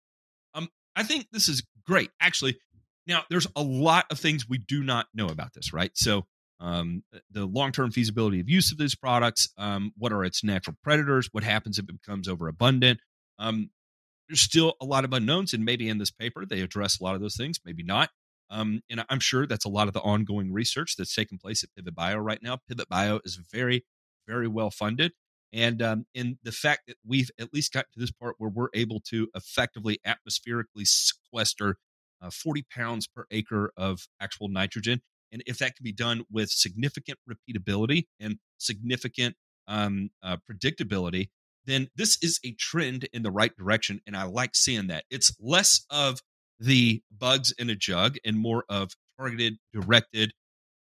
Um, 0.54 0.68
I 0.94 1.02
think 1.02 1.28
this 1.32 1.48
is 1.48 1.62
great. 1.86 2.10
Actually, 2.20 2.58
now 3.06 3.22
there's 3.30 3.46
a 3.56 3.62
lot 3.62 4.06
of 4.10 4.18
things 4.18 4.48
we 4.48 4.58
do 4.58 4.82
not 4.82 5.06
know 5.14 5.26
about 5.26 5.54
this, 5.54 5.72
right? 5.72 5.90
So, 5.94 6.26
um, 6.64 7.02
the 7.30 7.44
long-term 7.44 7.90
feasibility 7.90 8.40
of 8.40 8.48
use 8.48 8.72
of 8.72 8.78
these 8.78 8.94
products, 8.94 9.50
um, 9.58 9.92
what 9.98 10.12
are 10.12 10.24
its 10.24 10.42
natural 10.42 10.74
predators, 10.82 11.28
what 11.30 11.44
happens 11.44 11.78
if 11.78 11.84
it 11.84 12.00
becomes 12.00 12.26
overabundant. 12.26 13.00
Um, 13.38 13.70
there's 14.28 14.40
still 14.40 14.74
a 14.80 14.86
lot 14.86 15.04
of 15.04 15.12
unknowns, 15.12 15.52
and 15.52 15.62
maybe 15.62 15.90
in 15.90 15.98
this 15.98 16.10
paper 16.10 16.46
they 16.46 16.62
address 16.62 16.98
a 16.98 17.04
lot 17.04 17.14
of 17.14 17.20
those 17.20 17.36
things, 17.36 17.60
maybe 17.66 17.82
not. 17.82 18.08
Um, 18.48 18.80
and 18.88 19.04
I'm 19.10 19.20
sure 19.20 19.46
that's 19.46 19.66
a 19.66 19.70
lot 19.70 19.88
of 19.88 19.94
the 19.94 20.00
ongoing 20.00 20.54
research 20.54 20.96
that's 20.96 21.14
taking 21.14 21.36
place 21.36 21.62
at 21.62 21.74
Pivot 21.76 21.94
Bio 21.94 22.16
right 22.16 22.42
now. 22.42 22.58
Pivot 22.66 22.88
Bio 22.88 23.20
is 23.24 23.38
very, 23.52 23.84
very 24.26 24.48
well 24.48 24.70
funded, 24.70 25.12
And 25.52 25.82
um, 25.82 26.06
in 26.14 26.38
the 26.42 26.52
fact 26.52 26.82
that 26.86 26.96
we've 27.06 27.30
at 27.38 27.52
least 27.52 27.74
gotten 27.74 27.90
to 27.92 28.00
this 28.00 28.10
part 28.10 28.36
where 28.38 28.50
we're 28.50 28.68
able 28.72 29.00
to 29.10 29.28
effectively 29.34 29.98
atmospherically 30.06 30.86
sequester 30.86 31.76
uh, 32.22 32.30
40 32.30 32.64
pounds 32.74 33.06
per 33.06 33.26
acre 33.30 33.70
of 33.76 34.06
actual 34.18 34.48
nitrogen. 34.48 35.02
And 35.34 35.42
if 35.46 35.58
that 35.58 35.74
can 35.74 35.82
be 35.82 35.92
done 35.92 36.24
with 36.30 36.48
significant 36.48 37.18
repeatability 37.28 38.04
and 38.20 38.38
significant 38.58 39.34
um, 39.66 40.10
uh, 40.22 40.36
predictability, 40.48 41.28
then 41.66 41.88
this 41.96 42.16
is 42.22 42.38
a 42.44 42.52
trend 42.52 43.08
in 43.12 43.24
the 43.24 43.32
right 43.32 43.54
direction. 43.56 44.00
And 44.06 44.16
I 44.16 44.24
like 44.24 44.54
seeing 44.54 44.86
that. 44.86 45.04
It's 45.10 45.34
less 45.40 45.84
of 45.90 46.20
the 46.60 47.02
bugs 47.10 47.52
in 47.58 47.68
a 47.68 47.74
jug 47.74 48.16
and 48.24 48.38
more 48.38 48.64
of 48.68 48.92
targeted, 49.18 49.56
directed 49.72 50.32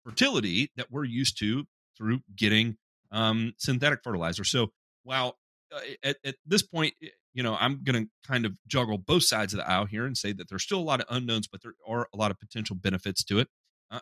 fertility 0.04 0.70
that 0.76 0.88
we're 0.92 1.06
used 1.06 1.40
to 1.40 1.64
through 1.98 2.20
getting 2.36 2.76
um, 3.12 3.54
synthetic 3.58 4.00
fertilizer. 4.04 4.44
So 4.44 4.72
while 5.04 5.38
uh, 5.74 5.80
at, 6.04 6.18
at 6.26 6.36
this 6.46 6.62
point, 6.62 6.94
you 7.34 7.44
know, 7.44 7.56
I'm 7.58 7.84
going 7.86 8.04
to 8.04 8.12
kind 8.28 8.46
of 8.46 8.58
juggle 8.68 8.98
both 8.98 9.24
sides 9.24 9.54
of 9.54 9.60
the 9.60 9.70
aisle 9.70 9.86
here 9.86 10.06
and 10.06 10.18
say 10.18 10.34
that 10.34 10.50
there's 10.50 10.64
still 10.64 10.80
a 10.80 10.82
lot 10.82 11.00
of 11.00 11.06
unknowns, 11.10 11.48
but 11.48 11.62
there 11.62 11.74
are 11.88 12.10
a 12.14 12.18
lot 12.18 12.32
of 12.32 12.40
potential 12.40 12.76
benefits 12.76 13.24
to 13.26 13.40
it. 13.40 13.48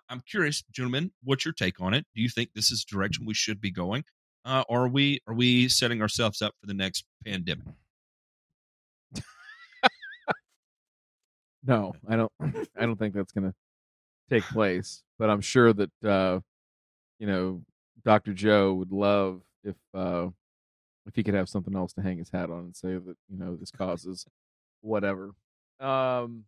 I'm 0.09 0.21
curious, 0.29 0.63
gentlemen, 0.71 1.11
what's 1.23 1.45
your 1.45 1.53
take 1.53 1.81
on 1.81 1.93
it? 1.93 2.05
Do 2.15 2.21
you 2.21 2.29
think 2.29 2.51
this 2.53 2.71
is 2.71 2.83
direction 2.83 3.25
we 3.25 3.33
should 3.33 3.59
be 3.59 3.71
going? 3.71 4.03
Uh, 4.45 4.63
or 4.69 4.85
are 4.85 4.87
we 4.87 5.19
are 5.27 5.33
we 5.33 5.67
setting 5.67 6.01
ourselves 6.01 6.41
up 6.41 6.53
for 6.61 6.67
the 6.67 6.73
next 6.73 7.05
pandemic? 7.25 7.65
No, 11.63 11.93
I 12.07 12.15
don't. 12.15 12.31
I 12.77 12.85
don't 12.85 12.97
think 12.97 13.13
that's 13.13 13.31
going 13.31 13.51
to 13.51 13.55
take 14.29 14.43
place. 14.43 15.03
But 15.17 15.29
I'm 15.29 15.41
sure 15.41 15.73
that 15.73 15.91
uh, 16.03 16.39
you 17.19 17.27
know 17.27 17.61
Dr. 18.03 18.33
Joe 18.33 18.73
would 18.73 18.91
love 18.91 19.41
if 19.63 19.75
uh, 19.93 20.27
if 21.05 21.15
he 21.15 21.23
could 21.23 21.33
have 21.33 21.49
something 21.49 21.75
else 21.75 21.93
to 21.93 22.01
hang 22.01 22.17
his 22.17 22.29
hat 22.29 22.49
on 22.49 22.59
and 22.59 22.75
say 22.75 22.93
that 22.93 23.17
you 23.29 23.37
know 23.37 23.55
this 23.55 23.71
causes 23.71 24.25
whatever. 24.81 25.31
Um, 25.79 26.45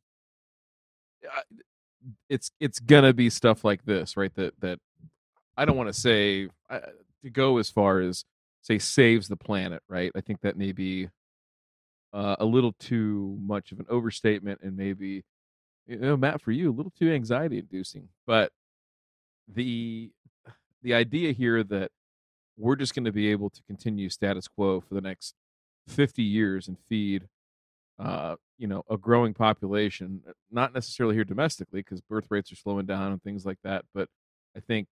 it's 2.30 2.52
it's 2.60 2.80
gonna 2.80 3.14
be 3.14 3.30
stuff 3.30 3.64
like 3.64 3.86
this, 3.86 4.18
right? 4.18 4.34
That 4.36 4.60
that 4.62 4.80
I 5.58 5.66
don't 5.66 5.78
want 5.78 5.94
to 5.94 6.00
say 6.00 6.50
uh, 6.70 6.80
to 7.24 7.30
go 7.30 7.58
as 7.58 7.70
far 7.70 8.00
as 8.00 8.26
say 8.62 8.80
saves 8.80 9.28
the 9.28 9.38
planet, 9.38 9.82
right? 9.88 10.12
I 10.16 10.22
think 10.22 10.42
that 10.42 10.58
may 10.58 10.72
be 10.72 11.10
uh, 12.14 12.36
a 12.40 12.46
little 12.46 12.74
too 12.74 13.38
much 13.42 13.72
of 13.72 13.80
an 13.80 13.86
overstatement 13.90 14.60
and 14.62 14.76
maybe 14.76 15.24
you 15.88 15.98
know 15.98 16.18
Matt 16.18 16.42
for 16.42 16.52
you 16.52 16.72
a 16.72 16.74
little 16.74 16.92
too 16.98 17.12
anxiety 17.12 17.60
inducing. 17.60 18.10
But 18.26 18.52
the 19.48 20.12
the 20.84 20.94
idea 20.94 21.32
here 21.32 21.64
that 21.64 21.92
we're 22.58 22.76
just 22.76 22.94
going 22.94 23.06
to 23.06 23.12
be 23.12 23.30
able 23.30 23.50
to 23.50 23.62
continue 23.64 24.10
status 24.10 24.48
quo 24.48 24.82
for 24.82 24.94
the 24.94 25.02
next 25.02 25.36
50 25.88 26.22
years 26.22 26.68
and 26.68 26.78
feed 26.88 27.28
uh, 28.00 28.36
you 28.62 28.68
know 28.68 28.84
a 28.90 28.98
growing 28.98 29.34
population 29.34 30.22
uh, 30.30 30.34
not 30.52 30.72
necessarily 30.72 31.16
here 31.16 31.24
domestically 31.24 31.82
because 31.82 32.00
birth 32.00 32.28
rates 32.30 32.52
are 32.52 32.56
slowing 32.56 32.86
down 32.86 33.12
and 33.12 33.24
things 33.24 33.44
like 33.46 33.58
that 33.64 33.84
but 33.94 34.08
i 34.56 34.60
think 34.60 34.88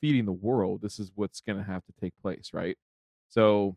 feeding 0.00 0.24
the 0.24 0.32
world 0.32 0.80
this 0.80 0.98
is 0.98 1.12
what's 1.14 1.42
going 1.42 1.58
to 1.58 1.64
have 1.64 1.84
to 1.84 1.92
take 2.00 2.14
place 2.22 2.50
right? 2.54 2.78
So 3.28 3.76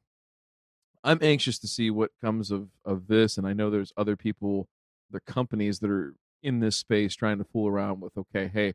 i'm 1.04 1.20
anxious 1.22 1.60
to 1.60 1.68
see 1.68 1.92
what 1.92 2.12
comes 2.24 2.50
of 2.50 2.70
of 2.86 3.08
this 3.08 3.38
and 3.38 3.46
i 3.46 3.54
know 3.54 3.70
there's 3.70 3.94
other 3.98 4.16
people 4.16 4.68
the 5.12 5.20
companies 5.20 5.80
that 5.80 5.90
are 5.90 6.16
in 6.42 6.60
this 6.62 6.78
space 6.78 7.14
trying 7.14 7.38
to 7.38 7.44
fool 7.44 7.68
around 7.68 8.00
with 8.02 8.18
okay 8.18 8.48
hey 8.48 8.74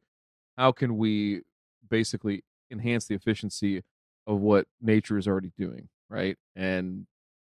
how 0.59 0.73
can 0.73 0.99
we 0.99 1.40
basically 1.88 2.44
enhance 2.70 3.07
the 3.07 3.14
efficiency 3.14 3.83
of 4.27 4.40
what 4.40 4.66
nature 4.81 5.16
is 5.16 5.27
already 5.27 5.53
doing 5.57 5.88
right? 6.11 6.37
And 6.57 7.07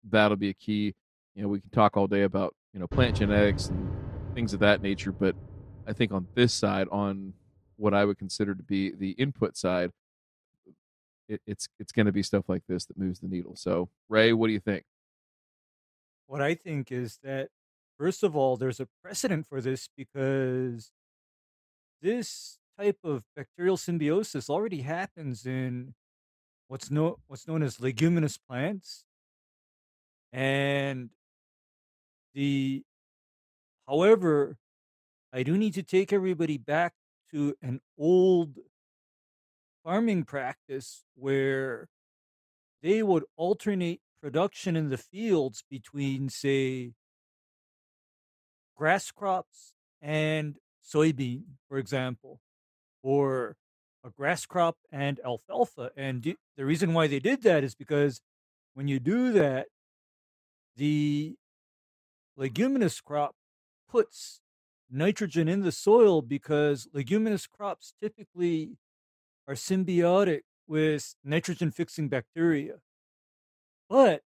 that'll 0.09 0.37
be 0.37 0.49
a 0.49 0.53
key 0.53 0.93
you 1.35 1.43
know 1.43 1.49
we 1.49 1.59
can 1.59 1.69
talk 1.71 1.97
all 1.97 2.07
day 2.07 2.23
about 2.23 2.55
you 2.73 2.79
know 2.79 2.87
plant 2.87 3.17
genetics 3.17 3.67
and 3.67 3.91
things 4.33 4.53
of 4.53 4.59
that 4.59 4.81
nature 4.81 5.11
but 5.11 5.35
i 5.87 5.93
think 5.93 6.11
on 6.11 6.25
this 6.35 6.53
side 6.53 6.87
on 6.91 7.33
what 7.77 7.93
i 7.93 8.05
would 8.05 8.17
consider 8.17 8.55
to 8.55 8.63
be 8.63 8.91
the 8.91 9.11
input 9.11 9.57
side 9.57 9.91
it, 11.31 11.41
it's 11.47 11.67
it's 11.79 11.91
going 11.91 12.05
to 12.05 12.11
be 12.11 12.21
stuff 12.21 12.45
like 12.47 12.63
this 12.67 12.85
that 12.85 12.97
moves 12.97 13.19
the 13.19 13.27
needle. 13.27 13.55
So 13.55 13.89
ray 14.09 14.33
what 14.33 14.47
do 14.47 14.53
you 14.53 14.59
think? 14.59 14.83
What 16.27 16.41
I 16.41 16.55
think 16.55 16.91
is 16.91 17.19
that, 17.23 17.49
first 17.97 18.23
of 18.23 18.35
all, 18.35 18.57
there's 18.57 18.79
a 18.79 18.87
precedent 19.03 19.47
for 19.47 19.61
this 19.61 19.89
because 19.97 20.91
this 22.01 22.57
type 22.79 22.99
of 23.03 23.23
bacterial 23.35 23.77
symbiosis 23.77 24.49
already 24.49 24.81
happens 24.81 25.45
in 25.45 25.93
what's 26.67 26.91
known 26.91 27.15
what's 27.27 27.47
known 27.47 27.63
as 27.63 27.79
leguminous 27.79 28.37
plants, 28.37 29.05
and 30.33 31.09
the 32.33 32.83
however, 33.87 34.57
I 35.33 35.43
do 35.43 35.57
need 35.57 35.73
to 35.75 35.83
take 35.83 36.11
everybody 36.11 36.57
back 36.57 36.93
to 37.31 37.55
an 37.61 37.79
old 37.97 38.57
farming 39.83 40.23
practice 40.23 41.03
where 41.15 41.87
they 42.81 43.01
would 43.01 43.23
alternate 43.37 44.01
production 44.21 44.75
in 44.75 44.89
the 44.89 44.97
fields 44.97 45.63
between, 45.69 46.29
say, 46.29 46.93
grass 48.75 49.11
crops 49.11 49.73
and 50.01 50.57
soybean, 50.83 51.43
for 51.67 51.77
example, 51.77 52.39
or 53.03 53.55
a 54.03 54.09
grass 54.09 54.45
crop 54.45 54.77
and 54.91 55.19
alfalfa. 55.23 55.91
And 55.95 56.35
the 56.57 56.65
reason 56.65 56.93
why 56.93 57.07
they 57.07 57.19
did 57.19 57.43
that 57.43 57.63
is 57.63 57.75
because 57.75 58.21
when 58.73 58.87
you 58.87 58.99
do 58.99 59.31
that, 59.33 59.67
the 60.75 61.35
leguminous 62.41 62.99
crop 63.01 63.35
puts 63.87 64.41
nitrogen 64.89 65.47
in 65.47 65.61
the 65.61 65.71
soil 65.71 66.23
because 66.23 66.87
leguminous 66.91 67.45
crops 67.45 67.93
typically 68.01 68.77
are 69.47 69.53
symbiotic 69.53 70.41
with 70.67 71.13
nitrogen 71.23 71.69
fixing 71.69 72.09
bacteria. 72.09 72.77
But 73.87 74.23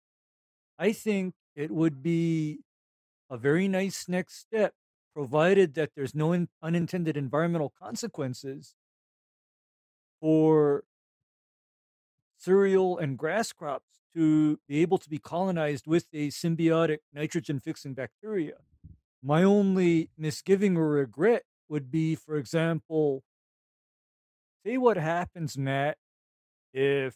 I 0.77 0.91
think 0.91 1.33
it 1.55 1.71
would 1.71 2.03
be 2.03 2.59
a 3.31 3.37
very 3.37 3.67
nice 3.67 4.07
next 4.07 4.35
step, 4.37 4.73
provided 5.15 5.73
that 5.73 5.89
there's 5.95 6.13
no 6.13 6.33
in- 6.33 6.49
unintended 6.61 7.17
environmental 7.17 7.73
consequences 7.81 8.75
for 10.21 10.83
cereal 12.37 12.95
and 12.99 13.17
grass 13.17 13.51
crops 13.51 14.02
to 14.13 14.59
be 14.67 14.81
able 14.81 14.97
to 14.97 15.09
be 15.09 15.17
colonized 15.17 15.87
with 15.87 16.07
a 16.13 16.27
symbiotic 16.29 16.99
nitrogen 17.13 17.59
fixing 17.59 17.93
bacteria. 17.93 18.55
My 19.21 19.43
only 19.43 20.09
misgiving 20.17 20.77
or 20.77 20.89
regret 20.89 21.43
would 21.69 21.89
be, 21.89 22.15
for 22.15 22.35
example, 22.35 23.23
say 24.65 24.77
what 24.77 24.97
happens, 24.97 25.57
Matt, 25.57 25.97
if 26.73 27.15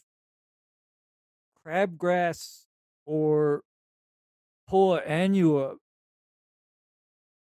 crabgrass 1.66 2.66
or 3.06 3.62
Poa 4.68 5.02
annua 5.02 5.76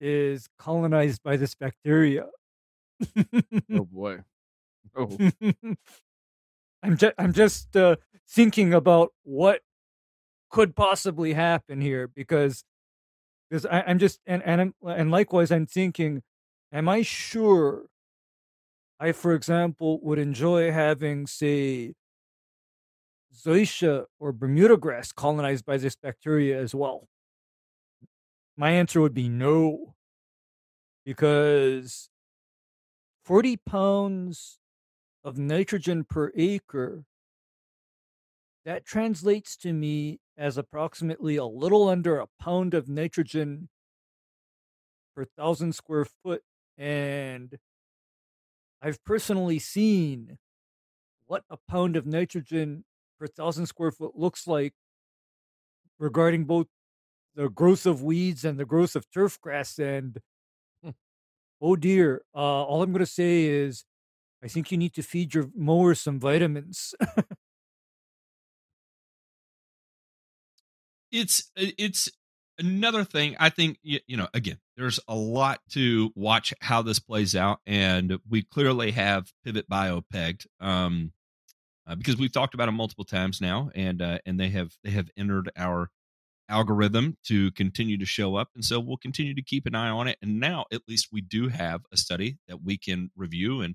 is 0.00 0.48
colonized 0.58 1.22
by 1.22 1.36
this 1.36 1.54
bacteria. 1.54 2.26
oh 3.72 3.84
boy 3.92 4.18
oh 4.96 5.16
I'm 6.82 6.96
just 6.96 7.14
I'm 7.18 7.32
just 7.32 7.76
uh, 7.76 7.96
thinking 8.28 8.72
about 8.74 9.12
what 9.24 9.60
could 10.50 10.74
possibly 10.76 11.34
happen 11.34 11.80
here 11.80 12.08
because 12.08 12.64
because 13.50 13.66
I, 13.66 13.82
I'm 13.86 13.98
just 13.98 14.20
and 14.26 14.42
and 14.44 14.60
I'm, 14.60 14.74
and 14.86 15.10
likewise 15.10 15.50
I'm 15.50 15.66
thinking, 15.66 16.22
am 16.72 16.88
I 16.88 17.02
sure? 17.02 17.86
I, 19.00 19.12
for 19.12 19.32
example, 19.32 20.00
would 20.02 20.18
enjoy 20.18 20.72
having 20.72 21.26
say 21.26 21.94
zoysia 23.34 24.06
or 24.18 24.32
Bermuda 24.32 24.76
grass 24.76 25.12
colonized 25.12 25.64
by 25.64 25.76
this 25.76 25.96
bacteria 25.96 26.60
as 26.60 26.74
well. 26.74 27.08
My 28.56 28.70
answer 28.72 29.00
would 29.00 29.14
be 29.14 29.28
no, 29.28 29.94
because 31.04 32.10
forty 33.24 33.56
pounds 33.56 34.58
of 35.24 35.38
nitrogen 35.38 36.04
per 36.04 36.32
acre, 36.36 37.04
that 38.64 38.84
translates 38.84 39.56
to 39.56 39.72
me 39.72 40.20
as 40.36 40.58
approximately 40.58 41.36
a 41.36 41.44
little 41.44 41.88
under 41.88 42.18
a 42.18 42.28
pound 42.40 42.74
of 42.74 42.88
nitrogen 42.88 43.68
per 45.16 45.24
thousand 45.24 45.74
square 45.74 46.04
foot. 46.04 46.42
And 46.76 47.58
I've 48.80 49.02
personally 49.04 49.58
seen 49.58 50.38
what 51.26 51.44
a 51.50 51.58
pound 51.68 51.96
of 51.96 52.06
nitrogen 52.06 52.84
per 53.18 53.26
thousand 53.26 53.66
square 53.66 53.90
foot 53.90 54.16
looks 54.16 54.46
like 54.46 54.74
regarding 55.98 56.44
both 56.44 56.68
the 57.34 57.48
growth 57.48 57.86
of 57.86 58.02
weeds 58.02 58.44
and 58.44 58.58
the 58.58 58.64
growth 58.64 58.94
of 58.96 59.10
turf 59.10 59.40
grass. 59.40 59.78
And 59.78 60.18
Hmm. 60.82 60.90
oh 61.60 61.76
dear, 61.76 62.22
uh, 62.34 62.38
all 62.38 62.82
I'm 62.82 62.92
going 62.92 63.00
to 63.00 63.06
say 63.06 63.46
is 63.46 63.84
I 64.42 64.48
think 64.48 64.70
you 64.70 64.78
need 64.78 64.94
to 64.94 65.02
feed 65.02 65.34
your 65.34 65.50
mower 65.54 65.94
some 65.94 66.20
vitamins. 66.20 66.94
it's 71.12 71.50
it's 71.56 72.08
another 72.58 73.04
thing 73.04 73.36
i 73.38 73.48
think 73.48 73.78
you, 73.82 74.00
know 74.10 74.28
again 74.34 74.58
there's 74.76 75.00
a 75.08 75.14
lot 75.14 75.60
to 75.70 76.10
watch 76.14 76.52
how 76.60 76.82
this 76.82 76.98
plays 76.98 77.34
out 77.34 77.60
and 77.66 78.18
we 78.28 78.42
clearly 78.42 78.90
have 78.90 79.32
pivot 79.44 79.68
bio 79.68 80.02
pegged 80.12 80.46
um 80.60 81.12
uh, 81.86 81.94
because 81.94 82.18
we've 82.18 82.32
talked 82.32 82.54
about 82.54 82.68
it 82.68 82.72
multiple 82.72 83.04
times 83.04 83.40
now 83.40 83.70
and 83.74 84.02
uh, 84.02 84.18
and 84.26 84.38
they 84.38 84.50
have 84.50 84.72
they 84.84 84.90
have 84.90 85.08
entered 85.16 85.50
our 85.56 85.90
algorithm 86.50 87.16
to 87.24 87.50
continue 87.52 87.96
to 87.96 88.06
show 88.06 88.36
up 88.36 88.50
and 88.54 88.64
so 88.64 88.80
we'll 88.80 88.96
continue 88.96 89.34
to 89.34 89.42
keep 89.42 89.66
an 89.66 89.74
eye 89.74 89.88
on 89.88 90.08
it 90.08 90.18
and 90.20 90.40
now 90.40 90.64
at 90.72 90.82
least 90.88 91.08
we 91.12 91.20
do 91.20 91.48
have 91.48 91.82
a 91.92 91.96
study 91.96 92.38
that 92.48 92.62
we 92.62 92.76
can 92.76 93.10
review 93.16 93.60
and 93.60 93.74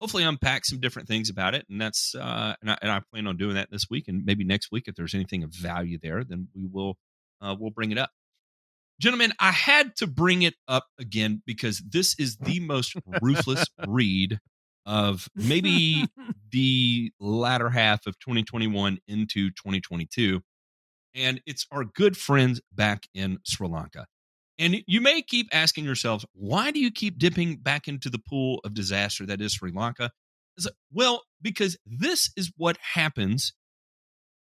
hopefully 0.00 0.24
unpack 0.24 0.64
some 0.64 0.80
different 0.80 1.08
things 1.08 1.30
about 1.30 1.54
it 1.54 1.64
and 1.68 1.80
that's 1.80 2.14
uh 2.14 2.54
and 2.60 2.70
I, 2.70 2.78
and 2.82 2.90
I 2.90 3.00
plan 3.10 3.26
on 3.26 3.36
doing 3.36 3.54
that 3.54 3.70
this 3.70 3.86
week 3.90 4.08
and 4.08 4.24
maybe 4.24 4.44
next 4.44 4.70
week 4.70 4.84
if 4.86 4.94
there's 4.94 5.14
anything 5.14 5.42
of 5.42 5.54
value 5.54 5.98
there 6.02 6.24
then 6.24 6.48
we 6.54 6.66
will 6.66 6.96
uh 7.40 7.54
we'll 7.58 7.70
bring 7.70 7.92
it 7.92 7.98
up 7.98 8.10
gentlemen 9.00 9.32
i 9.38 9.50
had 9.50 9.96
to 9.96 10.06
bring 10.06 10.42
it 10.42 10.54
up 10.68 10.86
again 10.98 11.42
because 11.46 11.82
this 11.88 12.14
is 12.18 12.36
the 12.36 12.60
most 12.60 12.94
ruthless 13.20 13.66
read 13.86 14.38
of 14.86 15.28
maybe 15.34 16.06
the 16.50 17.10
latter 17.18 17.70
half 17.70 18.06
of 18.06 18.18
2021 18.18 18.98
into 19.08 19.50
2022 19.50 20.42
and 21.14 21.40
it's 21.46 21.66
our 21.70 21.84
good 21.84 22.16
friends 22.16 22.60
back 22.72 23.06
in 23.14 23.38
Sri 23.44 23.68
Lanka. 23.68 24.06
And 24.58 24.82
you 24.86 25.00
may 25.00 25.20
keep 25.22 25.48
asking 25.52 25.84
yourselves, 25.84 26.24
why 26.32 26.70
do 26.70 26.78
you 26.78 26.90
keep 26.90 27.18
dipping 27.18 27.56
back 27.56 27.88
into 27.88 28.08
the 28.08 28.20
pool 28.20 28.60
of 28.64 28.74
disaster 28.74 29.26
that 29.26 29.40
is 29.40 29.54
Sri 29.54 29.72
Lanka? 29.74 30.10
Well, 30.92 31.22
because 31.42 31.76
this 31.84 32.30
is 32.36 32.52
what 32.56 32.76
happens. 32.94 33.52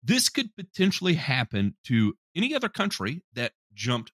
This 0.03 0.29
could 0.29 0.55
potentially 0.55 1.15
happen 1.15 1.75
to 1.87 2.13
any 2.35 2.53
other 2.53 2.69
country 2.69 3.23
that 3.33 3.53
jumped 3.73 4.11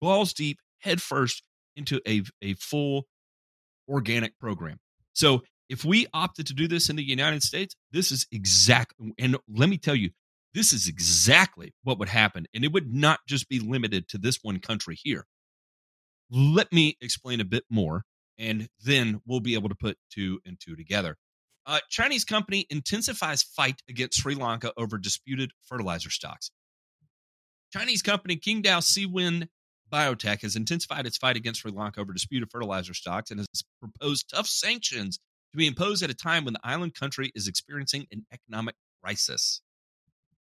balls 0.00 0.32
deep, 0.32 0.58
headfirst 0.78 1.42
into 1.74 2.00
a, 2.06 2.22
a 2.40 2.54
full 2.54 3.06
organic 3.88 4.38
program. 4.38 4.78
So 5.14 5.42
if 5.68 5.84
we 5.84 6.06
opted 6.14 6.46
to 6.46 6.54
do 6.54 6.68
this 6.68 6.88
in 6.88 6.94
the 6.94 7.02
United 7.02 7.42
States, 7.42 7.74
this 7.90 8.12
is 8.12 8.26
exact. 8.30 8.94
And 9.18 9.36
let 9.52 9.68
me 9.68 9.76
tell 9.78 9.96
you, 9.96 10.10
this 10.54 10.72
is 10.72 10.88
exactly 10.88 11.74
what 11.82 11.98
would 11.98 12.08
happen. 12.08 12.46
And 12.54 12.64
it 12.64 12.72
would 12.72 12.92
not 12.92 13.20
just 13.26 13.48
be 13.48 13.60
limited 13.60 14.08
to 14.08 14.18
this 14.18 14.38
one 14.42 14.60
country 14.60 14.96
here. 15.00 15.26
Let 16.30 16.72
me 16.72 16.96
explain 17.00 17.40
a 17.40 17.44
bit 17.44 17.64
more, 17.70 18.04
and 18.38 18.68
then 18.84 19.20
we'll 19.26 19.40
be 19.40 19.54
able 19.54 19.68
to 19.70 19.74
put 19.74 19.96
two 20.10 20.40
and 20.44 20.58
two 20.60 20.76
together. 20.76 21.16
Uh, 21.66 21.80
Chinese 21.90 22.24
company 22.24 22.66
intensifies 22.70 23.42
fight 23.42 23.82
against 23.88 24.20
Sri 24.20 24.34
Lanka 24.34 24.72
over 24.76 24.96
disputed 24.96 25.52
fertilizer 25.66 26.10
stocks. 26.10 26.50
Chinese 27.72 28.00
company 28.00 28.36
Qingdao 28.36 28.80
Siwen 28.80 29.48
Biotech 29.90 30.42
has 30.42 30.56
intensified 30.56 31.06
its 31.06 31.16
fight 31.16 31.36
against 31.36 31.60
Sri 31.60 31.70
Lanka 31.70 32.00
over 32.00 32.12
disputed 32.12 32.50
fertilizer 32.50 32.94
stocks 32.94 33.30
and 33.30 33.40
has 33.40 33.62
proposed 33.80 34.30
tough 34.30 34.46
sanctions 34.46 35.18
to 35.52 35.58
be 35.58 35.66
imposed 35.66 36.02
at 36.02 36.10
a 36.10 36.14
time 36.14 36.44
when 36.44 36.54
the 36.54 36.60
island 36.62 36.94
country 36.94 37.32
is 37.34 37.48
experiencing 37.48 38.06
an 38.12 38.26
economic 38.32 38.74
crisis. 39.02 39.60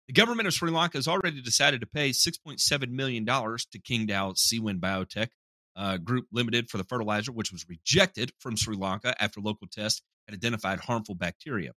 The 0.07 0.13
government 0.13 0.47
of 0.47 0.53
Sri 0.53 0.71
Lanka 0.71 0.97
has 0.97 1.07
already 1.07 1.41
decided 1.41 1.81
to 1.81 1.87
pay 1.87 2.09
$6.7 2.09 2.89
million 2.89 3.25
to 3.25 3.79
Qingdao 3.79 4.35
Siwen 4.35 4.79
Biotech 4.79 5.29
uh, 5.75 5.97
Group 5.97 6.25
Limited 6.31 6.69
for 6.69 6.77
the 6.77 6.83
fertilizer, 6.83 7.31
which 7.31 7.51
was 7.51 7.65
rejected 7.69 8.31
from 8.39 8.57
Sri 8.57 8.75
Lanka 8.75 9.15
after 9.21 9.39
local 9.39 9.67
tests 9.71 10.01
had 10.27 10.35
identified 10.35 10.79
harmful 10.79 11.15
bacteria. 11.15 11.71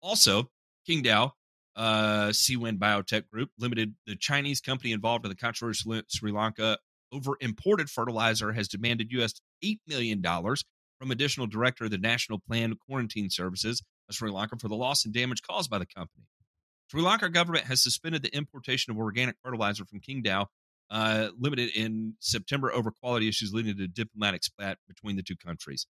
Also, 0.00 0.50
Qingdao 0.88 1.32
uh, 1.76 2.28
Siwen 2.28 2.78
Biotech 2.78 3.28
Group 3.30 3.50
Limited, 3.58 3.94
the 4.06 4.16
Chinese 4.16 4.60
company 4.60 4.92
involved 4.92 5.24
in 5.24 5.28
the 5.28 5.36
controversy 5.36 5.90
in 5.90 6.02
Sri 6.08 6.32
Lanka 6.32 6.78
over 7.12 7.36
imported 7.40 7.90
fertilizer, 7.90 8.52
has 8.52 8.68
demanded 8.68 9.12
US 9.12 9.34
$8 9.64 9.78
million 9.86 10.22
from 10.22 11.10
additional 11.10 11.46
director 11.46 11.84
of 11.84 11.90
the 11.90 11.98
National 11.98 12.38
Plant 12.38 12.78
Quarantine 12.80 13.30
Services 13.30 13.82
of 14.08 14.14
Sri 14.14 14.30
Lanka 14.30 14.56
for 14.56 14.68
the 14.68 14.74
loss 14.74 15.04
and 15.04 15.12
damage 15.12 15.42
caused 15.42 15.70
by 15.70 15.78
the 15.78 15.86
company. 15.86 16.24
Sri 16.88 17.02
Lanka 17.02 17.28
government 17.28 17.64
has 17.66 17.82
suspended 17.82 18.22
the 18.22 18.34
importation 18.34 18.92
of 18.92 18.98
organic 18.98 19.36
fertilizer 19.42 19.84
from 19.84 20.00
Qingdao 20.00 20.46
uh, 20.90 21.28
limited 21.38 21.70
in 21.74 22.14
September 22.20 22.72
over 22.72 22.90
quality 22.90 23.28
issues 23.28 23.52
leading 23.52 23.76
to 23.76 23.88
diplomatic 23.88 24.44
spat 24.44 24.78
between 24.86 25.16
the 25.16 25.22
two 25.22 25.36
countries. 25.36 25.86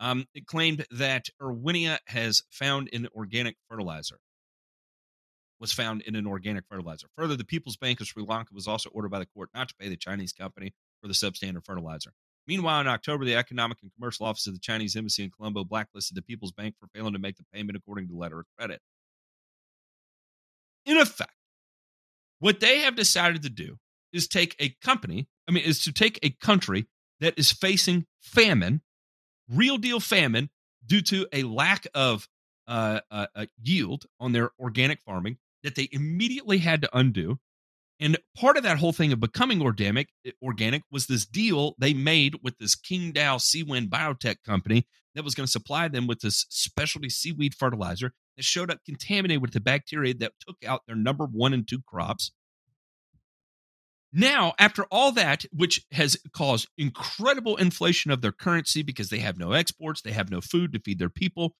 Um, 0.00 0.26
it 0.34 0.46
claimed 0.46 0.84
that 0.90 1.26
Erwinia 1.40 1.98
has 2.08 2.42
found 2.50 2.88
in 2.88 3.06
organic 3.14 3.56
fertilizer 3.68 4.18
was 5.60 5.72
found 5.72 6.02
in 6.02 6.16
an 6.16 6.26
organic 6.26 6.64
fertilizer. 6.68 7.06
Further, 7.16 7.36
the 7.36 7.44
People's 7.44 7.76
Bank 7.76 8.00
of 8.00 8.08
Sri 8.08 8.24
Lanka 8.24 8.52
was 8.52 8.66
also 8.66 8.90
ordered 8.90 9.10
by 9.10 9.20
the 9.20 9.26
court 9.26 9.48
not 9.54 9.68
to 9.68 9.74
pay 9.78 9.88
the 9.88 9.96
Chinese 9.96 10.32
company 10.32 10.74
for 11.00 11.06
the 11.06 11.14
substandard 11.14 11.64
fertilizer. 11.64 12.12
Meanwhile, 12.48 12.80
in 12.80 12.88
October, 12.88 13.24
the 13.24 13.36
Economic 13.36 13.78
and 13.80 13.92
Commercial 13.94 14.26
Office 14.26 14.48
of 14.48 14.54
the 14.54 14.58
Chinese 14.58 14.96
Embassy 14.96 15.22
in 15.22 15.30
Colombo 15.30 15.62
blacklisted 15.62 16.16
the 16.16 16.22
People's 16.22 16.50
Bank 16.50 16.74
for 16.80 16.88
failing 16.88 17.12
to 17.12 17.20
make 17.20 17.36
the 17.36 17.44
payment 17.54 17.76
according 17.76 18.08
to 18.08 18.12
the 18.12 18.18
letter 18.18 18.40
of 18.40 18.46
credit 18.58 18.80
in 20.86 20.98
effect, 20.98 21.32
what 22.38 22.60
they 22.60 22.80
have 22.80 22.96
decided 22.96 23.42
to 23.42 23.50
do 23.50 23.78
is 24.12 24.26
take 24.26 24.56
a 24.58 24.74
company, 24.82 25.28
I 25.48 25.52
mean, 25.52 25.64
is 25.64 25.82
to 25.84 25.92
take 25.92 26.18
a 26.22 26.30
country 26.30 26.86
that 27.20 27.38
is 27.38 27.52
facing 27.52 28.06
famine, 28.20 28.82
real 29.48 29.78
deal 29.78 30.00
famine, 30.00 30.50
due 30.84 31.02
to 31.02 31.26
a 31.32 31.44
lack 31.44 31.86
of 31.94 32.28
uh, 32.66 33.00
uh, 33.10 33.26
uh, 33.34 33.46
yield 33.62 34.06
on 34.20 34.32
their 34.32 34.50
organic 34.58 35.00
farming 35.02 35.38
that 35.62 35.74
they 35.74 35.88
immediately 35.92 36.58
had 36.58 36.82
to 36.82 36.96
undo. 36.96 37.38
And 38.00 38.18
part 38.36 38.56
of 38.56 38.64
that 38.64 38.78
whole 38.78 38.92
thing 38.92 39.12
of 39.12 39.20
becoming 39.20 39.62
organic, 39.62 40.08
organic 40.42 40.82
was 40.90 41.06
this 41.06 41.24
deal 41.24 41.74
they 41.78 41.94
made 41.94 42.40
with 42.42 42.58
this 42.58 42.74
King 42.74 43.12
Qingdao 43.12 43.38
Siwen 43.38 43.88
Biotech 43.88 44.42
company 44.44 44.86
that 45.14 45.24
was 45.24 45.34
going 45.34 45.46
to 45.46 45.50
supply 45.50 45.88
them 45.88 46.06
with 46.06 46.20
this 46.20 46.46
specialty 46.48 47.08
seaweed 47.08 47.54
fertilizer 47.54 48.12
that 48.36 48.44
showed 48.44 48.70
up 48.70 48.78
contaminated 48.84 49.42
with 49.42 49.52
the 49.52 49.60
bacteria 49.60 50.14
that 50.14 50.32
took 50.40 50.56
out 50.66 50.82
their 50.86 50.96
number 50.96 51.26
one 51.26 51.52
and 51.52 51.68
two 51.68 51.80
crops. 51.86 52.32
Now, 54.12 54.52
after 54.58 54.84
all 54.90 55.12
that, 55.12 55.46
which 55.52 55.86
has 55.92 56.18
caused 56.34 56.68
incredible 56.76 57.56
inflation 57.56 58.10
of 58.10 58.20
their 58.20 58.32
currency 58.32 58.82
because 58.82 59.08
they 59.08 59.20
have 59.20 59.38
no 59.38 59.52
exports, 59.52 60.02
they 60.02 60.12
have 60.12 60.30
no 60.30 60.40
food 60.42 60.72
to 60.74 60.80
feed 60.80 60.98
their 60.98 61.08
people, 61.08 61.56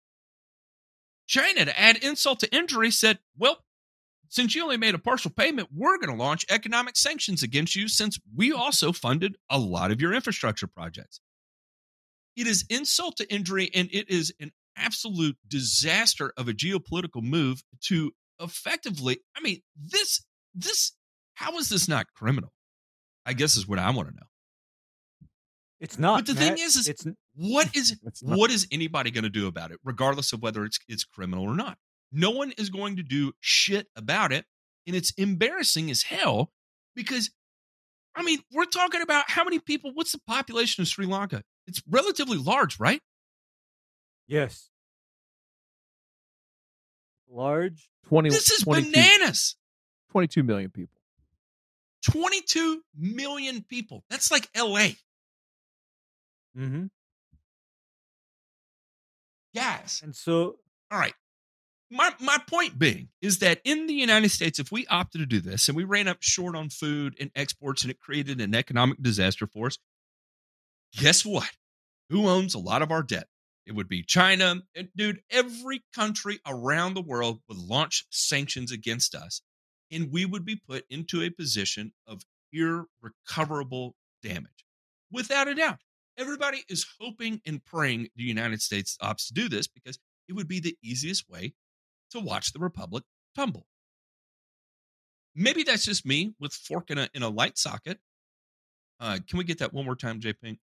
China, 1.26 1.64
to 1.64 1.80
add 1.80 1.96
insult 1.98 2.40
to 2.40 2.54
injury, 2.54 2.90
said, 2.90 3.18
Well, 3.38 3.64
since 4.28 4.54
you 4.54 4.62
only 4.62 4.76
made 4.76 4.94
a 4.94 4.98
partial 4.98 5.30
payment, 5.30 5.68
we're 5.74 5.98
going 5.98 6.10
to 6.10 6.22
launch 6.22 6.44
economic 6.50 6.96
sanctions 6.96 7.42
against 7.42 7.76
you 7.76 7.88
since 7.88 8.18
we 8.34 8.52
also 8.52 8.92
funded 8.92 9.36
a 9.48 9.58
lot 9.58 9.90
of 9.90 10.00
your 10.00 10.12
infrastructure 10.12 10.66
projects. 10.66 11.20
It 12.36 12.46
is 12.46 12.64
insult 12.70 13.16
to 13.18 13.32
injury, 13.32 13.70
and 13.74 13.88
it 13.92 14.08
is 14.08 14.32
an 14.40 14.52
absolute 14.76 15.36
disaster 15.46 16.32
of 16.36 16.48
a 16.48 16.52
geopolitical 16.52 17.22
move 17.22 17.62
to 17.78 18.10
effectively 18.40 19.18
i 19.36 19.40
mean 19.42 19.60
this 19.76 20.24
this 20.54 20.92
how 21.34 21.58
is 21.58 21.68
this 21.68 21.88
not 21.88 22.06
criminal? 22.14 22.52
I 23.24 23.32
guess 23.32 23.56
is 23.56 23.66
what 23.66 23.78
i 23.78 23.90
want 23.90 24.08
to 24.08 24.14
know. 24.14 24.26
It's 25.80 25.98
not 25.98 26.18
but 26.18 26.26
the 26.26 26.34
Matt. 26.34 26.56
thing 26.56 26.64
is, 26.64 26.76
is 26.76 26.88
it's 26.88 27.06
what 27.34 27.74
is 27.76 27.98
it's 28.04 28.22
what 28.22 28.50
is 28.50 28.66
anybody 28.70 29.10
going 29.10 29.24
to 29.24 29.30
do 29.30 29.46
about 29.46 29.70
it 29.70 29.78
regardless 29.84 30.32
of 30.32 30.42
whether 30.42 30.64
it's 30.64 30.78
it's 30.88 31.04
criminal 31.04 31.44
or 31.44 31.54
not? 31.54 31.78
No 32.12 32.30
one 32.30 32.52
is 32.58 32.70
going 32.70 32.96
to 32.96 33.02
do 33.02 33.32
shit 33.40 33.88
about 33.96 34.32
it 34.32 34.44
and 34.86 34.94
it's 34.94 35.12
embarrassing 35.12 35.90
as 35.90 36.02
hell 36.02 36.50
because 36.94 37.30
i 38.14 38.22
mean 38.22 38.38
we're 38.52 38.64
talking 38.64 39.00
about 39.02 39.24
how 39.28 39.44
many 39.44 39.58
people 39.58 39.92
what's 39.94 40.12
the 40.12 40.20
population 40.26 40.82
of 40.82 40.88
sri 40.88 41.06
lanka 41.06 41.42
it's 41.66 41.82
relatively 41.88 42.38
large 42.38 42.78
right 42.78 43.00
yes 44.26 44.70
large 47.30 47.88
20, 48.08 48.30
this 48.30 48.50
is 48.50 48.64
22, 48.64 48.90
bananas 48.90 49.56
22 50.12 50.42
million 50.42 50.70
people. 50.70 50.98
22 52.10 52.82
million 52.96 53.64
people. 53.68 54.04
That's 54.10 54.30
like 54.30 54.48
LA. 54.56 54.90
mm-hmm. 56.56 56.84
Guys. 59.54 60.00
and 60.02 60.14
so 60.14 60.56
All 60.90 60.98
right. 60.98 61.14
My 61.90 62.10
my 62.20 62.38
point 62.48 62.78
being 62.78 63.08
is 63.20 63.38
that 63.40 63.60
in 63.64 63.86
the 63.86 63.92
United 63.92 64.30
States, 64.30 64.58
if 64.58 64.72
we 64.72 64.86
opted 64.86 65.20
to 65.20 65.26
do 65.26 65.40
this 65.40 65.68
and 65.68 65.76
we 65.76 65.84
ran 65.84 66.08
up 66.08 66.18
short 66.20 66.56
on 66.56 66.70
food 66.70 67.14
and 67.20 67.30
exports 67.36 67.82
and 67.82 67.90
it 67.90 68.00
created 68.00 68.40
an 68.40 68.54
economic 68.54 69.02
disaster 69.02 69.46
for 69.46 69.66
us, 69.66 69.78
guess 70.96 71.24
what? 71.24 71.50
Who 72.10 72.28
owns 72.28 72.54
a 72.54 72.58
lot 72.58 72.82
of 72.82 72.90
our 72.90 73.02
debt? 73.02 73.28
It 73.66 73.72
would 73.72 73.88
be 73.88 74.02
China. 74.02 74.62
And 74.76 74.88
dude, 74.96 75.22
every 75.30 75.82
country 75.94 76.40
around 76.46 76.94
the 76.94 77.02
world 77.02 77.40
would 77.48 77.58
launch 77.58 78.06
sanctions 78.10 78.72
against 78.72 79.14
us, 79.14 79.42
and 79.90 80.10
we 80.12 80.24
would 80.24 80.44
be 80.44 80.56
put 80.56 80.84
into 80.90 81.22
a 81.22 81.30
position 81.30 81.92
of 82.06 82.22
irrecoverable 82.52 83.94
damage. 84.22 84.64
Without 85.12 85.48
a 85.48 85.54
doubt. 85.54 85.78
Everybody 86.18 86.64
is 86.68 86.86
hoping 87.00 87.40
and 87.46 87.64
praying 87.64 88.08
the 88.16 88.24
United 88.24 88.60
States 88.62 88.98
opts 89.02 89.28
to 89.28 89.34
do 89.34 89.48
this 89.48 89.66
because 89.66 89.98
it 90.28 90.34
would 90.34 90.48
be 90.48 90.60
the 90.60 90.76
easiest 90.82 91.28
way 91.30 91.54
to 92.10 92.20
watch 92.20 92.52
the 92.52 92.58
republic 92.58 93.04
tumble. 93.34 93.66
maybe 95.34 95.62
that's 95.62 95.84
just 95.84 96.06
me 96.06 96.34
with 96.40 96.52
fork 96.52 96.90
in 96.90 96.98
a 96.98 97.08
in 97.14 97.22
a 97.22 97.28
light 97.28 97.58
socket. 97.58 97.98
Uh, 99.00 99.18
can 99.28 99.38
we 99.38 99.44
get 99.44 99.58
that 99.58 99.72
one 99.72 99.84
more 99.84 99.96
time, 99.96 100.20
J 100.20 100.32
Pink? 100.34 100.58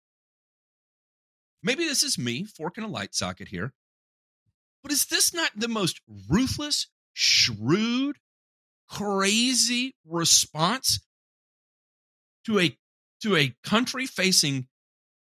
Maybe 1.62 1.86
this 1.86 2.03
is 2.03 2.18
me 2.18 2.45
forking 2.45 2.84
a 2.84 2.88
light 2.88 3.14
socket 3.14 3.49
here. 3.49 3.74
But 4.82 4.91
is 4.91 5.05
this 5.05 5.34
not 5.34 5.51
the 5.55 5.68
most 5.68 6.01
ruthless, 6.30 6.88
shrewd, 7.14 8.18
crazy 8.89 9.95
response 10.05 11.01
to 12.45 12.60
a 12.60 12.78
to 13.22 13.36
a 13.36 13.53
country 13.64 14.05
facing 14.05 14.68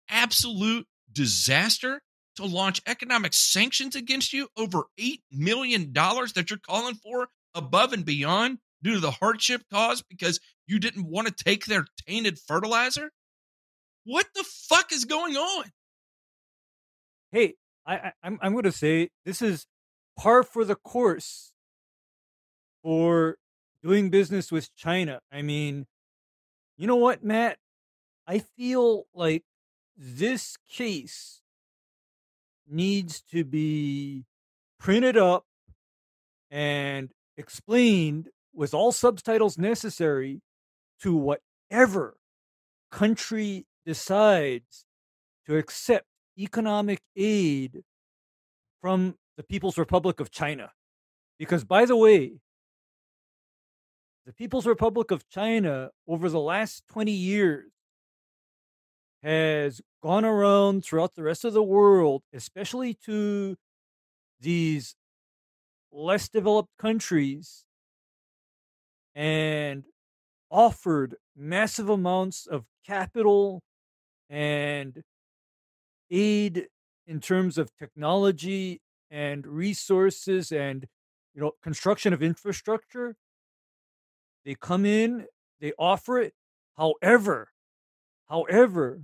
absolute 0.09 0.87
disaster 1.11 2.01
to 2.35 2.45
launch 2.45 2.81
economic 2.87 3.33
sanctions 3.33 3.95
against 3.95 4.33
you 4.33 4.47
over 4.57 4.85
8 4.97 5.21
million 5.31 5.91
dollars 5.91 6.33
that 6.33 6.49
you're 6.49 6.59
calling 6.59 6.95
for 6.95 7.27
above 7.53 7.93
and 7.93 8.05
beyond 8.05 8.59
due 8.81 8.95
to 8.95 8.99
the 8.99 9.11
hardship 9.11 9.61
caused 9.71 10.05
because 10.09 10.39
you 10.65 10.79
didn't 10.79 11.09
want 11.09 11.27
to 11.27 11.43
take 11.43 11.65
their 11.65 11.85
tainted 12.07 12.39
fertilizer? 12.39 13.11
What 14.05 14.27
the 14.33 14.43
fuck 14.43 14.91
is 14.91 15.05
going 15.05 15.35
on? 15.35 15.65
Hey, 17.33 17.55
I, 17.83 17.95
I 17.95 18.11
I'm 18.21 18.37
I'm 18.43 18.51
going 18.51 18.63
to 18.65 18.71
say 18.71 19.09
this 19.25 19.41
is 19.41 19.65
par 20.15 20.43
for 20.43 20.63
the 20.63 20.75
course 20.75 21.51
for 22.83 23.37
doing 23.81 24.11
business 24.11 24.51
with 24.51 24.73
China. 24.75 25.19
I 25.31 25.41
mean, 25.41 25.87
you 26.77 26.85
know 26.85 26.95
what, 26.95 27.23
Matt? 27.23 27.57
I 28.27 28.37
feel 28.37 29.05
like 29.15 29.41
this 29.97 30.57
case 30.69 31.41
needs 32.69 33.21
to 33.31 33.43
be 33.43 34.25
printed 34.79 35.17
up 35.17 35.45
and 36.51 37.09
explained 37.35 38.29
with 38.53 38.75
all 38.75 38.91
subtitles 38.91 39.57
necessary 39.57 40.41
to 41.01 41.15
whatever 41.15 42.15
country 42.91 43.65
decides 43.87 44.85
to 45.47 45.57
accept 45.57 46.05
economic 46.37 47.01
aid 47.15 47.83
from 48.81 49.15
the 49.37 49.43
People's 49.43 49.77
Republic 49.77 50.19
of 50.19 50.31
China. 50.31 50.71
Because, 51.39 51.63
by 51.63 51.85
the 51.85 51.95
way, 51.95 52.39
the 54.25 54.33
People's 54.33 54.67
Republic 54.67 55.11
of 55.11 55.27
China 55.29 55.89
over 56.07 56.29
the 56.29 56.39
last 56.39 56.83
20 56.89 57.11
years 57.11 57.71
has 59.21 59.81
gone 60.01 60.25
around 60.25 60.83
throughout 60.83 61.15
the 61.15 61.23
rest 61.23 61.45
of 61.45 61.53
the 61.53 61.63
world, 61.63 62.23
especially 62.33 62.93
to 63.05 63.55
these 64.39 64.95
less 65.91 66.27
developed 66.27 66.71
countries, 66.77 67.65
and 69.15 69.85
offered 70.49 71.15
massive 71.35 71.89
amounts 71.89 72.45
of 72.45 72.65
capital 72.85 73.61
and 74.29 75.03
aid 76.13 76.67
in 77.07 77.19
terms 77.19 77.57
of 77.57 77.75
technology 77.75 78.81
and 79.11 79.45
resources 79.47 80.51
and 80.51 80.87
you 81.33 81.41
know 81.41 81.51
construction 81.61 82.13
of 82.13 82.23
infrastructure. 82.23 83.17
They 84.45 84.55
come 84.55 84.85
in 84.85 85.25
they 85.59 85.73
offer 85.79 86.19
it. 86.19 86.33
However 86.77 87.49
however 88.29 89.03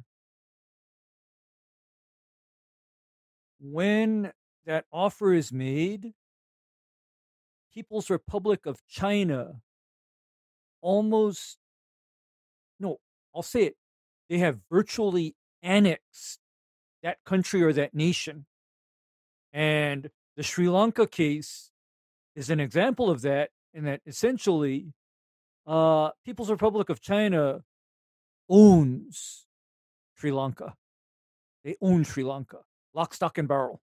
when 3.60 4.32
that 4.66 4.86
offer 4.92 5.34
is 5.34 5.52
made 5.52 6.14
people's 7.74 8.10
republic 8.10 8.66
of 8.66 8.82
china 8.88 9.62
almost 10.82 11.58
no 12.80 12.98
i'll 13.36 13.44
say 13.44 13.64
it 13.64 13.76
they 14.30 14.38
have 14.38 14.60
virtually 14.72 15.36
annexed 15.62 16.40
that 17.04 17.18
country 17.26 17.64
or 17.64 17.74
that 17.74 17.94
nation 17.94 18.46
and 19.54 20.10
the 20.36 20.44
sri 20.44 20.68
lanka 20.70 21.08
case 21.08 21.72
is 22.36 22.50
an 22.50 22.60
example 22.60 23.10
of 23.10 23.22
that 23.22 23.50
in 23.74 23.86
that 23.86 24.02
essentially 24.06 24.94
uh 25.68 26.10
people's 26.26 26.50
republic 26.50 26.90
of 26.90 27.02
china 27.02 27.62
owns 28.50 29.46
sri 30.16 30.32
lanka 30.32 30.76
they 31.64 31.76
own 31.82 32.04
sri 32.04 32.24
lanka 32.24 32.60
lock 32.94 33.14
stock 33.14 33.38
and 33.38 33.48
barrel 33.48 33.82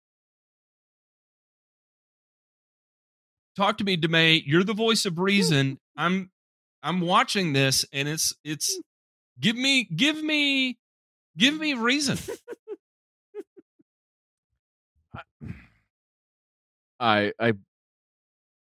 Talk 3.56 3.78
to 3.78 3.84
me, 3.84 3.96
Demay. 3.96 4.42
You're 4.44 4.64
the 4.64 4.74
voice 4.74 5.06
of 5.06 5.18
reason. 5.18 5.78
I'm 5.96 6.30
I'm 6.82 7.00
watching 7.00 7.54
this 7.54 7.86
and 7.90 8.06
it's 8.06 8.34
it's 8.44 8.78
give 9.40 9.56
me 9.56 9.84
give 9.84 10.22
me 10.22 10.76
give 11.38 11.58
me 11.58 11.72
reason. 11.72 12.18
I 17.00 17.32
I 17.38 17.54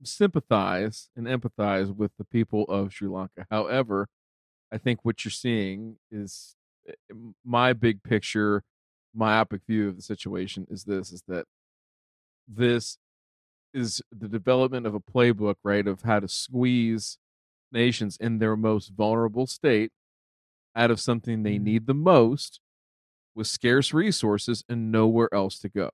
sympathize 0.04 1.08
and 1.16 1.26
empathize 1.26 1.94
with 1.94 2.12
the 2.18 2.24
people 2.24 2.64
of 2.64 2.92
Sri 2.92 3.08
Lanka. 3.08 3.46
However, 3.50 4.08
I 4.72 4.78
think 4.78 5.00
what 5.04 5.24
you're 5.24 5.32
seeing 5.32 5.98
is 6.10 6.56
eh, 6.88 6.94
my 7.44 7.72
big 7.72 8.02
picture, 8.02 8.64
myopic 9.14 9.62
view 9.68 9.88
of 9.88 9.96
the 9.96 10.02
situation 10.02 10.66
is 10.70 10.84
this: 10.84 11.12
is 11.12 11.22
that 11.28 11.46
this 12.48 12.98
is 13.74 14.02
the 14.12 14.28
development 14.28 14.86
of 14.86 14.94
a 14.94 15.00
playbook, 15.00 15.56
right, 15.64 15.86
of 15.86 16.02
how 16.02 16.20
to 16.20 16.28
squeeze 16.28 17.18
nations 17.72 18.16
in 18.20 18.38
their 18.38 18.56
most 18.56 18.90
vulnerable 18.90 19.46
state 19.46 19.92
out 20.76 20.90
of 20.90 21.00
something 21.00 21.42
they 21.42 21.58
need 21.58 21.86
the 21.86 21.94
most 21.94 22.60
with 23.34 23.46
scarce 23.46 23.94
resources 23.94 24.64
and 24.68 24.92
nowhere 24.92 25.32
else 25.34 25.58
to 25.60 25.68
go. 25.68 25.90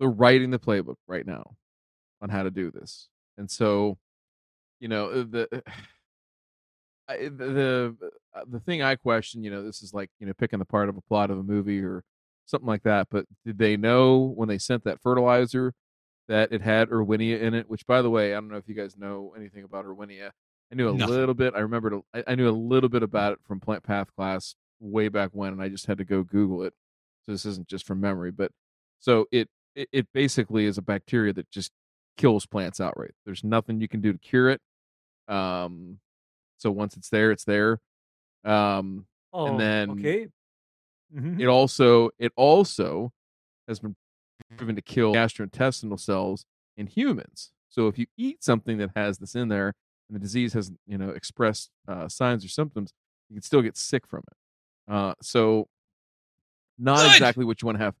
They're 0.00 0.08
writing 0.08 0.50
the 0.50 0.58
playbook 0.58 0.96
right 1.06 1.26
now 1.26 1.54
on 2.20 2.28
how 2.30 2.42
to 2.42 2.50
do 2.50 2.72
this. 2.72 3.08
And 3.38 3.48
so, 3.48 3.98
you 4.80 4.88
know, 4.88 5.10
uh, 5.10 5.24
the 5.30 5.62
the 7.08 7.96
uh, 8.34 8.40
the 8.48 8.60
thing 8.60 8.82
I 8.82 8.96
question, 8.96 9.44
you 9.44 9.50
know, 9.50 9.62
this 9.62 9.82
is 9.82 9.92
like, 9.94 10.10
you 10.18 10.26
know, 10.26 10.32
picking 10.34 10.58
the 10.58 10.64
part 10.64 10.88
of 10.88 10.96
a 10.96 11.00
plot 11.02 11.30
of 11.30 11.38
a 11.38 11.42
movie 11.42 11.80
or 11.80 12.02
something 12.46 12.66
like 12.66 12.82
that, 12.82 13.08
but 13.10 13.26
did 13.44 13.58
they 13.58 13.76
know 13.76 14.32
when 14.36 14.48
they 14.48 14.58
sent 14.58 14.84
that 14.84 15.00
fertilizer 15.00 15.72
that 16.28 16.52
it 16.52 16.62
had 16.62 16.88
Erwinia 16.88 17.40
in 17.40 17.54
it, 17.54 17.68
which 17.68 17.86
by 17.86 18.02
the 18.02 18.10
way, 18.10 18.32
I 18.32 18.36
don't 18.36 18.48
know 18.48 18.56
if 18.56 18.68
you 18.68 18.74
guys 18.74 18.96
know 18.96 19.34
anything 19.36 19.64
about 19.64 19.84
Erwinia. 19.84 20.30
I 20.72 20.76
knew 20.76 20.88
a 20.88 20.92
Nothing. 20.92 21.14
little 21.14 21.34
bit. 21.34 21.54
I 21.54 21.60
remembered. 21.60 22.00
I 22.26 22.34
knew 22.36 22.48
a 22.48 22.50
little 22.50 22.88
bit 22.88 23.02
about 23.02 23.32
it 23.32 23.40
from 23.44 23.58
Plant 23.58 23.82
Path 23.82 24.14
class 24.14 24.54
way 24.78 25.08
back 25.08 25.30
when, 25.32 25.52
and 25.52 25.62
I 25.62 25.68
just 25.68 25.86
had 25.86 25.98
to 25.98 26.04
go 26.04 26.22
Google 26.22 26.62
it. 26.62 26.72
So 27.26 27.32
this 27.32 27.44
isn't 27.44 27.66
just 27.68 27.86
from 27.86 28.00
memory, 28.00 28.30
but 28.30 28.52
so 29.00 29.26
it 29.32 29.48
it, 29.74 29.88
it 29.92 30.08
basically 30.12 30.64
is 30.66 30.78
a 30.78 30.82
bacteria 30.82 31.32
that 31.32 31.50
just 31.50 31.72
kills 32.16 32.46
plants 32.46 32.80
outright. 32.80 33.12
There's 33.24 33.44
nothing 33.44 33.80
you 33.80 33.88
can 33.88 34.00
do 34.00 34.12
to 34.12 34.18
cure 34.18 34.50
it. 34.50 34.60
Um, 35.28 36.00
so 36.58 36.70
once 36.70 36.96
it's 36.96 37.08
there, 37.08 37.30
it's 37.30 37.44
there. 37.44 37.78
Um, 38.44 39.06
oh 39.32 39.56
then 39.58 39.90
okay 39.90 40.26
Mhm. 41.14 41.40
it 41.40 41.46
also 41.46 42.10
it 42.18 42.32
also 42.36 43.12
has 43.68 43.80
been 43.80 43.94
proven 44.56 44.76
to 44.76 44.82
kill 44.82 45.12
gastrointestinal 45.12 45.98
cells 45.98 46.44
in 46.76 46.86
humans. 46.86 47.52
So 47.68 47.86
if 47.88 47.98
you 47.98 48.06
eat 48.16 48.42
something 48.44 48.78
that 48.78 48.90
has 48.96 49.18
this 49.18 49.34
in 49.34 49.48
there 49.48 49.74
and 50.08 50.16
the 50.16 50.20
disease 50.20 50.52
hasn't 50.52 50.78
you 50.86 50.96
know 50.98 51.10
expressed 51.10 51.70
uh, 51.88 52.08
signs 52.08 52.44
or 52.44 52.48
symptoms, 52.48 52.92
you 53.28 53.34
can 53.34 53.42
still 53.42 53.60
get 53.62 53.76
sick 53.76 54.06
from 54.06 54.22
it. 54.30 54.92
Uh, 54.92 55.14
so 55.20 55.68
not 56.78 56.98
Good. 56.98 57.12
exactly 57.12 57.44
what 57.44 57.60
you 57.60 57.66
want 57.66 57.78
to 57.78 57.84
have. 57.84 57.94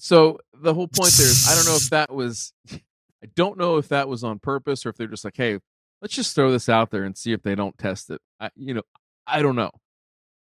So 0.00 0.40
the 0.54 0.72
whole 0.72 0.88
point 0.88 1.12
there 1.12 1.26
is 1.26 1.46
I 1.48 1.54
don't 1.54 1.66
know 1.66 1.76
if 1.76 1.90
that 1.90 2.12
was 2.12 2.52
I 2.70 3.28
don't 3.36 3.58
know 3.58 3.76
if 3.76 3.88
that 3.88 4.08
was 4.08 4.24
on 4.24 4.38
purpose 4.38 4.86
or 4.86 4.88
if 4.88 4.96
they're 4.96 5.06
just 5.06 5.24
like, 5.24 5.36
hey, 5.36 5.58
let's 6.00 6.14
just 6.14 6.34
throw 6.34 6.50
this 6.50 6.68
out 6.68 6.90
there 6.90 7.04
and 7.04 7.16
see 7.16 7.32
if 7.32 7.42
they 7.42 7.54
don't 7.54 7.76
test 7.76 8.10
it. 8.10 8.20
I, 8.40 8.50
you 8.56 8.74
know, 8.74 8.82
I 9.26 9.42
don't 9.42 9.56
know. 9.56 9.70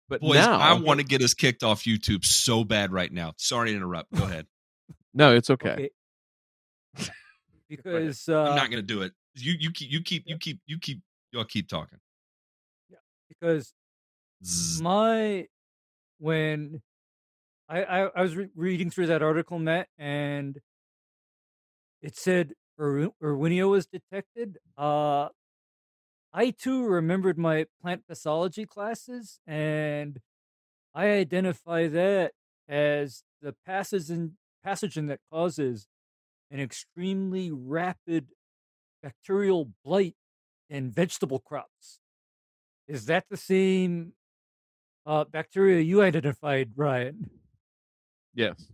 But 0.07 0.21
Boys, 0.21 0.35
now, 0.35 0.59
I 0.59 0.73
want 0.73 0.99
to 0.99 1.05
get 1.05 1.21
us 1.21 1.33
kicked 1.33 1.63
off 1.63 1.83
YouTube 1.83 2.23
so 2.25 2.63
bad 2.63 2.91
right 2.91 3.11
now. 3.11 3.33
Sorry 3.37 3.71
to 3.71 3.75
interrupt. 3.75 4.13
Go 4.13 4.23
ahead. 4.23 4.47
no, 5.13 5.35
it's 5.35 5.49
okay. 5.49 5.89
okay 6.97 7.09
because 7.69 8.29
uh, 8.29 8.43
I'm 8.43 8.55
not 8.55 8.69
going 8.69 8.81
to 8.81 8.87
do 8.87 9.01
it. 9.01 9.13
You 9.35 9.55
you 9.59 9.71
keep 9.71 9.91
you 9.91 10.01
keep 10.01 10.23
you 10.27 10.37
keep 10.37 10.59
you 10.67 10.77
keep 10.79 11.01
y'all 11.31 11.45
keep 11.45 11.67
talking. 11.67 11.99
Yeah, 12.89 12.97
because 13.27 13.73
Zzz. 14.45 14.81
my 14.81 15.47
when 16.19 16.81
I 17.69 17.83
I, 17.83 17.99
I 18.15 18.21
was 18.21 18.35
re- 18.35 18.49
reading 18.55 18.89
through 18.89 19.07
that 19.07 19.21
article, 19.21 19.59
Matt, 19.59 19.87
and 19.97 20.59
it 22.01 22.15
said 22.17 22.53
Erwinia 22.79 23.69
was 23.69 23.85
detected. 23.85 24.57
Uh, 24.77 25.29
I 26.33 26.49
too 26.49 26.85
remembered 26.85 27.37
my 27.37 27.67
plant 27.81 28.07
pathology 28.07 28.65
classes, 28.65 29.39
and 29.45 30.19
I 30.93 31.07
identify 31.11 31.87
that 31.87 32.33
as 32.67 33.23
the 33.41 33.55
pathogen 33.67 34.33
pathogen 34.65 35.07
that 35.09 35.19
causes 35.31 35.87
an 36.49 36.59
extremely 36.59 37.51
rapid 37.51 38.27
bacterial 39.01 39.69
blight 39.83 40.15
in 40.69 40.91
vegetable 40.91 41.39
crops. 41.39 41.99
Is 42.87 43.05
that 43.05 43.25
the 43.29 43.37
same 43.37 44.13
uh, 45.05 45.25
bacteria 45.25 45.81
you 45.81 46.01
identified, 46.01 46.71
Ryan? 46.75 47.29
Yes. 48.33 48.67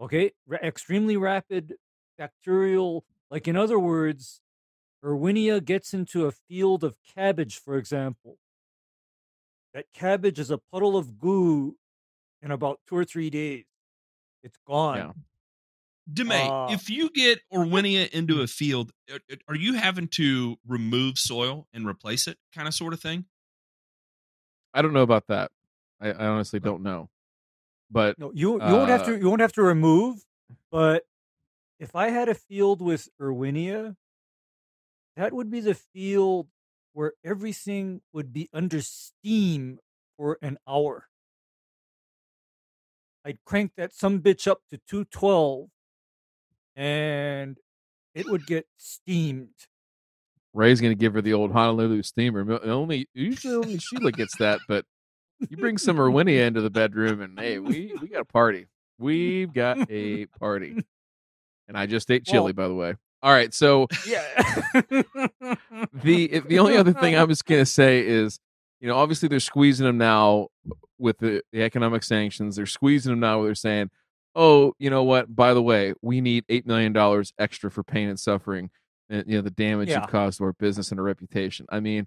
Okay, 0.00 0.32
Ra- 0.46 0.58
extremely 0.62 1.16
rapid 1.16 1.74
bacterial. 2.18 3.04
Like 3.30 3.48
in 3.48 3.56
other 3.56 3.78
words, 3.78 4.40
Erwinia 5.04 5.64
gets 5.64 5.94
into 5.94 6.26
a 6.26 6.32
field 6.32 6.84
of 6.84 6.96
cabbage, 7.14 7.58
for 7.58 7.76
example. 7.76 8.38
That 9.74 9.86
cabbage 9.92 10.38
is 10.38 10.50
a 10.50 10.58
puddle 10.58 10.96
of 10.96 11.18
goo 11.18 11.76
in 12.42 12.50
about 12.50 12.80
two 12.88 12.96
or 12.96 13.04
three 13.04 13.30
days. 13.30 13.64
It's 14.42 14.58
gone. 14.66 14.96
Yeah. 14.98 15.12
Demay, 16.12 16.48
Uh, 16.48 16.72
if 16.72 16.88
you 16.88 17.10
get 17.10 17.40
Erwinia 17.52 18.08
into 18.10 18.40
a 18.40 18.46
field, 18.46 18.92
are- 19.10 19.18
are 19.48 19.56
you 19.56 19.74
having 19.74 20.06
to 20.08 20.56
remove 20.66 21.18
soil 21.18 21.66
and 21.72 21.84
replace 21.86 22.28
it, 22.28 22.38
kind 22.54 22.68
of 22.68 22.74
sort 22.74 22.92
of 22.92 23.00
thing? 23.00 23.26
I 24.72 24.82
don't 24.82 24.92
know 24.92 25.02
about 25.02 25.26
that. 25.28 25.50
I, 26.00 26.10
I 26.12 26.26
honestly 26.26 26.60
don't 26.60 26.82
know. 26.82 27.10
But 27.90 28.16
No, 28.18 28.32
you 28.34 28.62
you 28.62 28.74
won't 28.76 28.90
have 28.90 29.02
Uh, 29.02 29.04
to 29.04 29.18
you 29.18 29.28
won't 29.28 29.40
have 29.40 29.52
to 29.54 29.62
remove, 29.62 30.24
but 30.70 31.04
if 31.80 31.94
I 31.96 32.10
had 32.10 32.28
a 32.28 32.34
field 32.34 32.82
with 32.82 33.08
Erwinia, 33.20 33.96
that 35.16 35.32
would 35.32 35.50
be 35.50 35.60
the 35.60 35.74
field 35.74 36.48
where 36.92 37.14
everything 37.24 38.02
would 38.12 38.32
be 38.32 38.48
under 38.52 38.80
steam 38.80 39.78
for 40.16 40.38
an 40.42 40.58
hour. 40.66 41.08
I'd 43.24 43.44
crank 43.44 43.72
that 43.76 43.92
some 43.92 44.20
bitch 44.22 44.46
up 44.46 44.62
to 44.70 44.78
212 44.78 45.70
and 46.76 47.58
it 48.14 48.26
would 48.28 48.46
get 48.46 48.68
steamed. 48.76 49.68
Ray's 50.54 50.80
gonna 50.80 50.94
give 50.94 51.12
her 51.14 51.20
the 51.22 51.34
old 51.34 51.52
Honolulu 51.52 52.02
steamer. 52.02 52.60
Only 52.62 53.08
usually 53.14 53.54
only 53.54 53.78
Sheila 53.78 54.12
gets 54.12 54.36
that, 54.38 54.60
but 54.68 54.86
you 55.48 55.56
bring 55.56 55.78
some 55.78 55.96
Erwinia 55.96 56.46
into 56.46 56.60
the 56.60 56.70
bedroom, 56.70 57.20
and 57.20 57.38
hey, 57.38 57.58
we 57.58 57.92
we 58.00 58.08
got 58.08 58.20
a 58.20 58.24
party. 58.24 58.66
We've 58.98 59.52
got 59.52 59.90
a 59.90 60.26
party. 60.40 60.82
And 61.68 61.76
I 61.76 61.86
just 61.86 62.10
ate 62.10 62.24
chili, 62.24 62.52
by 62.52 62.68
the 62.68 62.74
way. 62.74 62.94
All 63.22 63.32
right, 63.32 63.52
so 63.52 63.88
Yeah. 64.06 64.22
the 65.92 66.42
the 66.46 66.58
only 66.58 66.76
other 66.76 66.92
thing 66.92 67.16
I 67.16 67.24
was 67.24 67.42
gonna 67.42 67.66
say 67.66 68.06
is, 68.06 68.38
you 68.80 68.88
know, 68.88 68.96
obviously 68.96 69.28
they're 69.28 69.40
squeezing 69.40 69.86
them 69.86 69.98
now 69.98 70.48
with 70.98 71.18
the, 71.18 71.42
the 71.52 71.62
economic 71.62 72.02
sanctions. 72.02 72.56
They're 72.56 72.66
squeezing 72.66 73.10
them 73.12 73.20
now 73.20 73.38
where 73.38 73.48
they're 73.48 73.54
saying, 73.54 73.90
"Oh, 74.34 74.74
you 74.78 74.90
know 74.90 75.02
what? 75.04 75.34
By 75.34 75.54
the 75.54 75.62
way, 75.62 75.94
we 76.02 76.20
need 76.20 76.44
eight 76.48 76.66
million 76.66 76.92
dollars 76.92 77.32
extra 77.38 77.70
for 77.70 77.82
pain 77.82 78.08
and 78.08 78.18
suffering, 78.18 78.70
and 79.08 79.24
you 79.26 79.36
know 79.36 79.42
the 79.42 79.50
damage 79.50 79.88
Yeah. 79.88 80.00
you've 80.00 80.10
caused 80.10 80.38
to 80.38 80.44
our 80.44 80.52
business 80.52 80.90
and 80.90 81.00
our 81.00 81.04
reputation." 81.06 81.66
I 81.70 81.80
mean, 81.80 82.06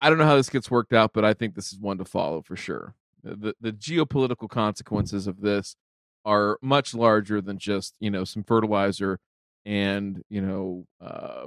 I 0.00 0.08
don't 0.08 0.18
know 0.18 0.26
how 0.26 0.36
this 0.36 0.50
gets 0.50 0.70
worked 0.70 0.92
out, 0.92 1.12
but 1.14 1.24
I 1.24 1.32
think 1.34 1.54
this 1.54 1.72
is 1.72 1.78
one 1.78 1.98
to 1.98 2.04
follow 2.04 2.42
for 2.42 2.56
sure. 2.56 2.94
The 3.22 3.34
the, 3.36 3.54
the 3.60 3.72
geopolitical 3.72 4.48
consequences 4.48 5.26
of 5.26 5.40
this 5.40 5.76
are 6.24 6.58
much 6.60 6.94
larger 6.94 7.40
than 7.40 7.58
just 7.58 7.94
you 8.00 8.10
know 8.10 8.24
some 8.24 8.42
fertilizer 8.44 9.18
and 9.64 10.22
you 10.28 10.40
know 10.40 10.86
uh 11.00 11.46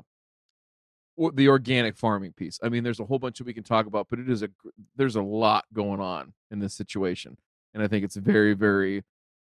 or 1.18 1.32
the 1.34 1.50
organic 1.50 1.98
farming 1.98 2.32
piece. 2.34 2.60
I 2.64 2.70
mean, 2.70 2.84
there's 2.84 3.02
a 3.02 3.06
whole 3.06 3.20
bunch 3.20 3.40
that 3.40 3.48
we 3.48 3.54
can 3.54 3.64
talk 3.64 3.86
about, 3.88 4.08
but 4.10 4.20
it 4.20 4.30
is 4.30 4.42
a 4.42 4.50
there's 4.96 5.16
a 5.18 5.22
lot 5.22 5.66
going 5.74 6.00
on 6.00 6.34
in 6.50 6.60
this 6.60 6.74
situation, 6.74 7.38
and 7.74 7.84
I 7.84 7.88
think 7.88 8.04
it's 8.06 8.16
very 8.16 8.54
very 8.54 9.04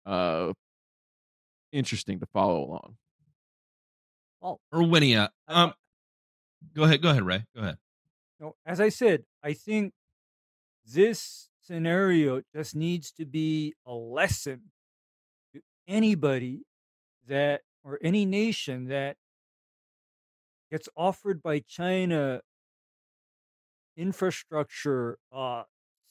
uh 0.05 0.53
interesting 1.71 2.19
to 2.19 2.25
follow 2.27 2.63
along. 2.63 2.97
Erwinia, 4.73 5.29
I- 5.47 5.63
um, 5.63 5.73
go 6.75 6.83
ahead, 6.83 7.01
go 7.01 7.09
ahead, 7.09 7.23
Ray, 7.23 7.45
go 7.55 7.61
ahead. 7.61 7.77
No, 8.41 8.55
as 8.65 8.81
I 8.81 8.89
said, 8.89 9.25
I 9.43 9.53
think 9.53 9.93
this 10.83 11.49
scenario 11.61 12.41
just 12.55 12.75
needs 12.75 13.11
to 13.11 13.25
be 13.25 13.75
a 13.85 13.93
lesson 13.93 14.71
to 15.53 15.61
anybody 15.87 16.63
that 17.27 17.61
or 17.83 17.99
any 18.01 18.25
nation 18.25 18.87
that 18.87 19.17
gets 20.71 20.89
offered 20.97 21.43
by 21.43 21.59
China 21.59 22.41
infrastructure, 23.95 25.19
uh, 25.31 25.63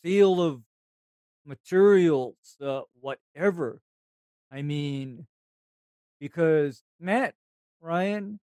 sale 0.04 0.40
of 0.40 0.62
materials, 1.44 2.36
uh, 2.64 2.82
whatever. 3.00 3.80
I 4.52 4.62
mean, 4.62 5.26
because 6.20 6.84
Matt, 7.00 7.34
Ryan, 7.80 8.38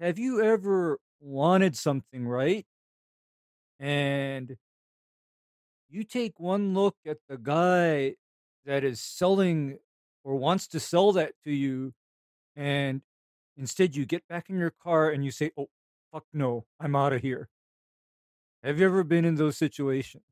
have 0.00 0.18
you 0.18 0.42
ever 0.42 0.98
wanted 1.22 1.76
something, 1.76 2.26
right? 2.26 2.66
And 3.78 4.56
you 5.88 6.04
take 6.04 6.38
one 6.38 6.74
look 6.74 6.96
at 7.06 7.18
the 7.28 7.38
guy 7.38 8.16
that 8.64 8.84
is 8.84 9.00
selling 9.00 9.78
or 10.24 10.36
wants 10.36 10.68
to 10.68 10.80
sell 10.80 11.12
that 11.12 11.32
to 11.44 11.52
you, 11.52 11.92
and 12.54 13.02
instead 13.56 13.96
you 13.96 14.06
get 14.06 14.26
back 14.28 14.48
in 14.50 14.58
your 14.58 14.70
car 14.82 15.10
and 15.10 15.24
you 15.24 15.30
say, 15.30 15.50
Oh, 15.56 15.68
fuck 16.12 16.24
no, 16.32 16.64
I'm 16.80 16.94
out 16.96 17.12
of 17.12 17.22
here. 17.22 17.48
Have 18.62 18.78
you 18.78 18.86
ever 18.86 19.02
been 19.02 19.24
in 19.24 19.34
those 19.34 19.56
situations? 19.56 20.22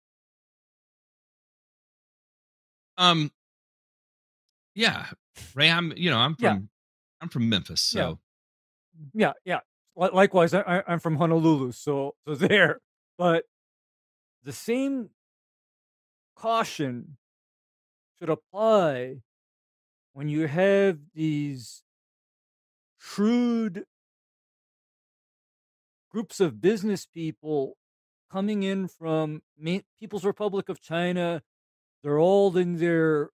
Um, 2.97 3.33
yeah, 4.75 5.07
Ray, 5.55 5.71
I'm, 5.71 5.93
you 5.97 6.11
know, 6.11 6.19
I'm 6.19 6.37
from, 6.37 6.45
Yeah. 6.45 6.59
I'm 7.21 7.29
from 7.29 7.49
Memphis, 7.49 7.81
so 7.81 8.19
Yeah, 9.15 9.33
yeah. 9.45 9.55
Li- 9.57 9.61
Likewise, 9.97 10.55
I, 10.55 10.83
I'm 10.87 10.99
from 10.99 11.17
Honolulu, 11.17 11.73
so 11.73 12.15
so 12.27 12.35
there. 12.35 12.81
But 13.19 13.45
the 14.45 14.53
same 14.53 15.11
caution 16.37 17.17
should 18.19 18.31
apply 18.31 19.17
when 20.13 20.29
you 20.29 20.47
have 20.47 20.99
these 21.15 21.83
shrewd 22.99 23.85
groups 26.11 26.41
of 26.41 26.61
business 26.61 27.07
people 27.07 27.77
coming 28.31 28.63
in 28.63 28.89
from 28.89 29.43
People's 29.99 30.25
Republic 30.25 30.69
of 30.69 30.81
China. 30.81 31.43
They're 32.03 32.19
all 32.19 32.57
in 32.57 32.79
their 32.79 33.31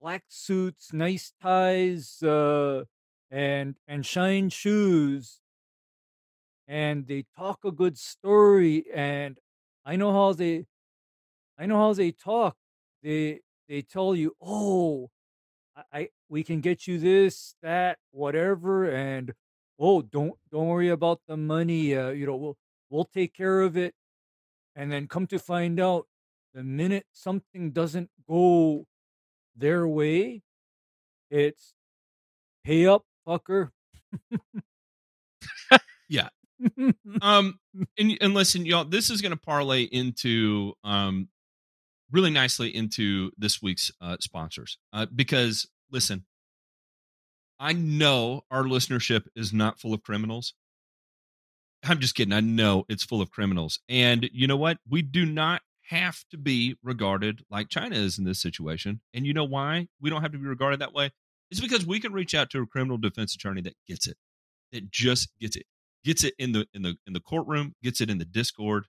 black 0.00 0.24
suits, 0.28 0.92
nice 0.92 1.32
ties, 1.40 2.22
uh, 2.22 2.84
and 3.30 3.76
and 3.88 4.04
shine 4.04 4.50
shoes, 4.50 5.40
and 6.68 7.06
they 7.06 7.24
talk 7.36 7.64
a 7.64 7.72
good 7.72 7.98
story. 7.98 8.84
And 8.94 9.38
I 9.84 9.96
know 9.96 10.12
how 10.12 10.32
they, 10.32 10.66
I 11.58 11.66
know 11.66 11.78
how 11.78 11.92
they 11.94 12.12
talk. 12.12 12.56
They 13.02 13.40
they 13.68 13.82
tell 13.82 14.14
you, 14.16 14.34
oh, 14.42 15.10
I, 15.76 15.82
I 16.00 16.08
we 16.28 16.44
can 16.44 16.60
get 16.60 16.86
you 16.86 16.98
this, 16.98 17.54
that, 17.62 17.98
whatever, 18.12 18.90
and 18.90 19.34
oh, 19.78 20.02
don't 20.02 20.34
don't 20.52 20.68
worry 20.68 20.90
about 20.90 21.20
the 21.28 21.36
money. 21.36 21.96
Uh, 21.96 22.10
you 22.10 22.26
know, 22.26 22.36
we'll 22.36 22.56
we'll 22.90 23.04
take 23.06 23.34
care 23.34 23.62
of 23.62 23.76
it. 23.76 23.94
And 24.76 24.90
then 24.92 25.08
come 25.08 25.26
to 25.28 25.38
find 25.38 25.80
out, 25.80 26.06
the 26.54 26.64
minute 26.64 27.06
something 27.12 27.72
doesn't 27.72 28.10
go 28.28 28.86
their 29.56 29.88
way, 29.88 30.42
it's 31.30 31.74
pay 32.64 32.86
up, 32.86 33.04
fucker. 33.26 33.70
Yeah. 36.08 36.28
Um 37.22 37.58
and, 37.98 38.16
and 38.20 38.34
listen 38.34 38.64
y'all 38.66 38.84
this 38.84 39.10
is 39.10 39.20
going 39.20 39.32
to 39.32 39.36
parlay 39.36 39.82
into 39.82 40.72
um 40.84 41.28
really 42.10 42.30
nicely 42.30 42.74
into 42.74 43.30
this 43.36 43.60
week's 43.62 43.90
uh 44.00 44.16
sponsors 44.20 44.78
uh 44.92 45.06
because 45.14 45.68
listen 45.90 46.24
i 47.58 47.72
know 47.72 48.42
our 48.50 48.64
listenership 48.64 49.22
is 49.36 49.52
not 49.52 49.80
full 49.80 49.94
of 49.94 50.02
criminals. 50.02 50.54
I'm 51.86 52.00
just 52.00 52.14
kidding 52.14 52.32
i 52.32 52.40
know 52.40 52.84
it's 52.88 53.04
full 53.04 53.20
of 53.20 53.30
criminals. 53.30 53.80
And 53.88 54.28
you 54.32 54.46
know 54.46 54.56
what? 54.56 54.78
We 54.88 55.02
do 55.02 55.26
not 55.26 55.62
have 55.88 56.24
to 56.30 56.38
be 56.38 56.76
regarded 56.82 57.42
like 57.50 57.68
china 57.68 57.96
is 57.96 58.18
in 58.18 58.24
this 58.24 58.40
situation. 58.40 59.00
And 59.12 59.26
you 59.26 59.34
know 59.34 59.44
why 59.44 59.88
we 60.00 60.10
don't 60.10 60.22
have 60.22 60.32
to 60.32 60.38
be 60.38 60.46
regarded 60.46 60.80
that 60.80 60.94
way? 60.94 61.10
It's 61.50 61.60
because 61.60 61.86
we 61.86 62.00
can 62.00 62.12
reach 62.12 62.34
out 62.34 62.50
to 62.50 62.62
a 62.62 62.66
criminal 62.66 62.96
defense 62.98 63.34
attorney 63.34 63.60
that 63.62 63.76
gets 63.86 64.06
it 64.06 64.16
that 64.72 64.90
just 64.90 65.28
gets 65.40 65.56
it 65.56 65.66
gets 66.04 66.24
it 66.24 66.34
in 66.38 66.52
the 66.52 66.66
in 66.74 66.82
the 66.82 66.96
in 67.06 67.12
the 67.12 67.20
courtroom, 67.20 67.74
gets 67.82 68.00
it 68.00 68.10
in 68.10 68.18
the 68.18 68.24
Discord, 68.24 68.84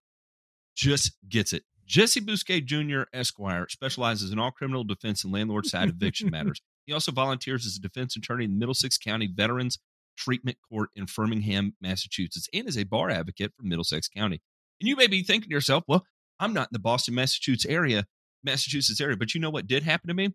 just 0.75 1.13
gets 1.27 1.53
it. 1.53 1.63
Jesse 1.85 2.21
Bousquet 2.21 2.65
Jr. 2.65 3.03
Esquire 3.13 3.67
specializes 3.69 4.31
in 4.31 4.39
all 4.39 4.51
criminal 4.51 4.83
defense 4.83 5.23
and 5.23 5.31
landlord 5.31 5.65
side 5.65 5.89
eviction 5.89 6.29
matters. 6.31 6.61
He 6.85 6.93
also 6.93 7.11
volunteers 7.11 7.65
as 7.65 7.77
a 7.77 7.81
defense 7.81 8.15
attorney 8.15 8.45
in 8.45 8.59
Middlesex 8.59 8.97
County 8.97 9.27
Veterans 9.33 9.79
Treatment 10.17 10.57
Court 10.67 10.89
in 10.95 11.07
Framingham, 11.07 11.75
Massachusetts, 11.81 12.47
and 12.53 12.67
is 12.67 12.77
a 12.77 12.83
bar 12.83 13.09
advocate 13.09 13.53
for 13.55 13.63
Middlesex 13.63 14.07
County. 14.07 14.41
And 14.79 14.87
you 14.87 14.95
may 14.95 15.07
be 15.07 15.23
thinking 15.23 15.49
to 15.49 15.53
yourself, 15.53 15.83
well, 15.87 16.05
I'm 16.39 16.53
not 16.53 16.69
in 16.69 16.73
the 16.73 16.79
Boston, 16.79 17.15
Massachusetts 17.15 17.65
area, 17.65 18.05
Massachusetts 18.43 19.01
area, 19.01 19.17
but 19.17 19.33
you 19.33 19.41
know 19.41 19.49
what 19.49 19.67
did 19.67 19.83
happen 19.83 20.07
to 20.07 20.13
me? 20.13 20.33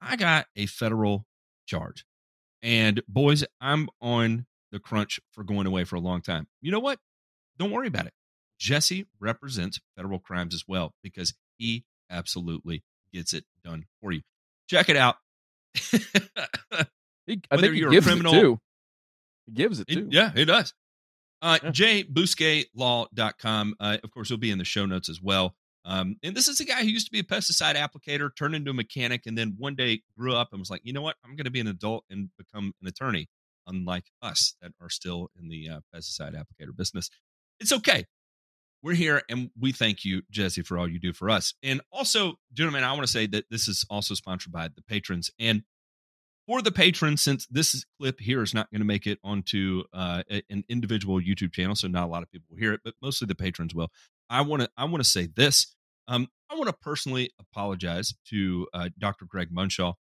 I 0.00 0.16
got 0.16 0.46
a 0.56 0.66
federal 0.66 1.26
charge. 1.66 2.04
And 2.62 3.02
boys, 3.08 3.44
I'm 3.60 3.88
on 4.00 4.46
the 4.72 4.80
crunch 4.80 5.20
for 5.30 5.44
going 5.44 5.66
away 5.68 5.84
for 5.84 5.94
a 5.96 6.00
long 6.00 6.20
time. 6.22 6.48
You 6.60 6.72
know 6.72 6.80
what? 6.80 6.98
Don't 7.58 7.70
worry 7.70 7.86
about 7.86 8.06
it. 8.06 8.12
Jesse 8.58 9.06
represents 9.20 9.78
federal 9.96 10.18
crimes 10.18 10.54
as 10.54 10.64
well 10.66 10.94
because 11.02 11.34
he 11.58 11.84
absolutely 12.10 12.82
gets 13.12 13.32
it 13.34 13.44
done 13.64 13.84
for 14.00 14.10
you. 14.12 14.22
Check 14.68 14.88
it 14.88 14.96
out. 14.96 15.16
He, 15.74 15.98
I 16.72 16.86
Whether 17.50 17.62
think 17.62 17.74
he 17.74 17.80
you're 17.80 17.90
a 17.90 17.92
gives 17.92 18.06
criminal- 18.06 18.34
it 18.34 18.40
too. 18.40 18.58
He 19.46 19.52
gives 19.52 19.80
it 19.80 19.86
It- 19.88 19.94
too. 19.94 20.08
yeah, 20.10 20.32
it 20.34 20.46
does. 20.46 20.74
Uh, 21.42 21.58
Yeah. 21.62 21.70
jbousquetlaw.com. 21.70 23.74
Uh, 23.80 23.98
of 24.02 24.10
course, 24.10 24.28
he'll 24.28 24.38
be 24.38 24.50
in 24.50 24.58
the 24.58 24.64
show 24.64 24.86
notes 24.86 25.08
as 25.08 25.20
well. 25.20 25.54
Um, 25.84 26.16
and 26.22 26.36
this 26.36 26.46
is 26.46 26.60
a 26.60 26.64
guy 26.64 26.82
who 26.82 26.88
used 26.88 27.06
to 27.06 27.12
be 27.12 27.18
a 27.18 27.24
pesticide 27.24 27.74
applicator, 27.74 28.30
turned 28.36 28.54
into 28.54 28.70
a 28.70 28.74
mechanic, 28.74 29.22
and 29.26 29.36
then 29.36 29.56
one 29.58 29.74
day 29.74 30.02
grew 30.16 30.36
up 30.36 30.50
and 30.52 30.60
was 30.60 30.70
like, 30.70 30.82
you 30.84 30.92
know 30.92 31.02
what? 31.02 31.16
I'm 31.24 31.34
going 31.34 31.46
to 31.46 31.50
be 31.50 31.58
an 31.58 31.66
adult 31.66 32.04
and 32.08 32.30
become 32.38 32.72
an 32.80 32.86
attorney, 32.86 33.28
unlike 33.66 34.10
us 34.20 34.54
that 34.60 34.72
are 34.80 34.90
still 34.90 35.30
in 35.40 35.48
the 35.48 35.68
uh, 35.68 35.80
pesticide 35.94 36.34
applicator 36.34 36.76
business. 36.76 37.10
It's 37.60 37.72
okay. 37.72 38.06
We're 38.82 38.94
here 38.94 39.22
and 39.28 39.50
we 39.58 39.72
thank 39.72 40.04
you, 40.04 40.22
Jesse, 40.30 40.62
for 40.62 40.76
all 40.76 40.88
you 40.88 40.98
do 40.98 41.12
for 41.12 41.30
us. 41.30 41.54
And 41.62 41.80
also, 41.92 42.34
gentlemen, 42.52 42.82
I 42.82 42.92
want 42.92 43.02
to 43.02 43.12
say 43.12 43.26
that 43.28 43.44
this 43.50 43.68
is 43.68 43.86
also 43.88 44.14
sponsored 44.14 44.52
by 44.52 44.68
the 44.68 44.82
patrons. 44.82 45.30
And 45.38 45.62
for 46.46 46.60
the 46.62 46.72
patrons, 46.72 47.22
since 47.22 47.46
this 47.46 47.84
clip 48.00 48.18
here 48.18 48.42
is 48.42 48.52
not 48.52 48.70
going 48.72 48.80
to 48.80 48.86
make 48.86 49.06
it 49.06 49.18
onto 49.22 49.84
uh, 49.92 50.24
an 50.50 50.64
individual 50.68 51.20
YouTube 51.20 51.52
channel, 51.52 51.76
so 51.76 51.86
not 51.86 52.04
a 52.04 52.10
lot 52.10 52.24
of 52.24 52.30
people 52.30 52.46
will 52.50 52.58
hear 52.58 52.72
it, 52.72 52.80
but 52.84 52.94
mostly 53.00 53.26
the 53.26 53.34
patrons 53.36 53.74
will. 53.74 53.90
I 54.28 54.40
want 54.40 54.62
to 54.62 54.70
I 54.76 54.84
want 54.84 55.02
to 55.02 55.08
say 55.08 55.28
this. 55.34 55.74
Um, 56.08 56.26
I 56.50 56.56
want 56.56 56.66
to 56.66 56.72
personally 56.72 57.30
apologize 57.38 58.12
to 58.30 58.66
uh, 58.74 58.88
Dr. 58.98 59.24
Greg 59.24 59.50
Munshaw. 59.54 59.94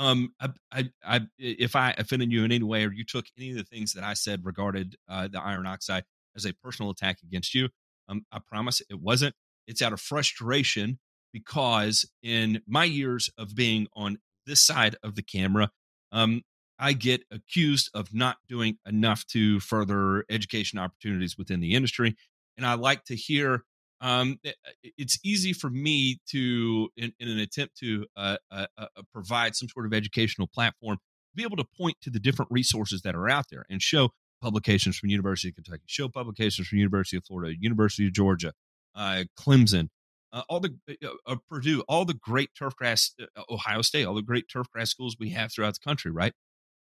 Um, 0.00 0.32
I, 0.40 0.48
I, 0.72 0.90
I, 1.04 1.20
if 1.38 1.76
I 1.76 1.94
offended 1.98 2.32
you 2.32 2.42
in 2.42 2.52
any 2.52 2.64
way, 2.64 2.86
or 2.86 2.92
you 2.92 3.04
took 3.04 3.26
any 3.38 3.50
of 3.50 3.58
the 3.58 3.64
things 3.64 3.92
that 3.92 4.02
I 4.02 4.14
said 4.14 4.46
regarded 4.46 4.96
uh, 5.10 5.28
the 5.28 5.40
iron 5.40 5.66
oxide 5.66 6.04
as 6.34 6.46
a 6.46 6.54
personal 6.54 6.90
attack 6.90 7.18
against 7.22 7.54
you, 7.54 7.68
um, 8.08 8.24
I 8.32 8.38
promise 8.38 8.80
it 8.88 8.98
wasn't. 8.98 9.34
It's 9.66 9.82
out 9.82 9.92
of 9.92 10.00
frustration 10.00 10.98
because 11.34 12.10
in 12.22 12.62
my 12.66 12.84
years 12.84 13.28
of 13.36 13.54
being 13.54 13.88
on 13.94 14.18
this 14.46 14.62
side 14.62 14.96
of 15.02 15.16
the 15.16 15.22
camera, 15.22 15.70
um, 16.12 16.40
I 16.78 16.94
get 16.94 17.24
accused 17.30 17.90
of 17.92 18.14
not 18.14 18.38
doing 18.48 18.78
enough 18.86 19.26
to 19.28 19.60
further 19.60 20.24
education 20.30 20.78
opportunities 20.78 21.36
within 21.36 21.60
the 21.60 21.74
industry. 21.74 22.16
And 22.56 22.64
I 22.64 22.72
like 22.72 23.04
to 23.04 23.14
hear 23.14 23.64
um, 24.00 24.38
it- 24.42 24.56
it's 24.96 25.18
easy 25.24 25.52
for 25.52 25.70
me 25.70 26.18
to, 26.30 26.88
in, 26.96 27.12
in 27.20 27.28
an 27.28 27.38
attempt 27.38 27.76
to 27.78 28.06
uh, 28.16 28.36
uh, 28.50 28.66
uh, 28.78 28.86
provide 29.12 29.54
some 29.56 29.68
sort 29.68 29.86
of 29.86 29.92
educational 29.92 30.46
platform, 30.46 30.98
be 31.34 31.42
able 31.42 31.56
to 31.56 31.64
point 31.76 31.96
to 32.02 32.10
the 32.10 32.18
different 32.20 32.50
resources 32.50 33.02
that 33.02 33.14
are 33.14 33.28
out 33.28 33.46
there 33.50 33.64
and 33.70 33.82
show 33.82 34.10
publications 34.42 34.96
from 34.96 35.10
University 35.10 35.48
of 35.50 35.54
Kentucky, 35.54 35.82
show 35.86 36.08
publications 36.08 36.68
from 36.68 36.78
University 36.78 37.16
of 37.16 37.24
Florida, 37.26 37.54
University 37.60 38.06
of 38.06 38.12
Georgia, 38.12 38.52
uh, 38.94 39.24
Clemson, 39.38 39.88
uh, 40.32 40.42
all 40.48 40.60
the 40.60 40.74
uh, 41.04 41.08
uh, 41.26 41.36
Purdue, 41.48 41.82
all 41.88 42.04
the 42.04 42.14
great 42.14 42.50
turfgrass, 42.58 43.10
uh, 43.20 43.42
Ohio 43.50 43.82
State, 43.82 44.04
all 44.04 44.14
the 44.14 44.22
great 44.22 44.46
turfgrass 44.48 44.88
schools 44.88 45.16
we 45.18 45.30
have 45.30 45.52
throughout 45.52 45.74
the 45.74 45.80
country, 45.84 46.10
right? 46.10 46.32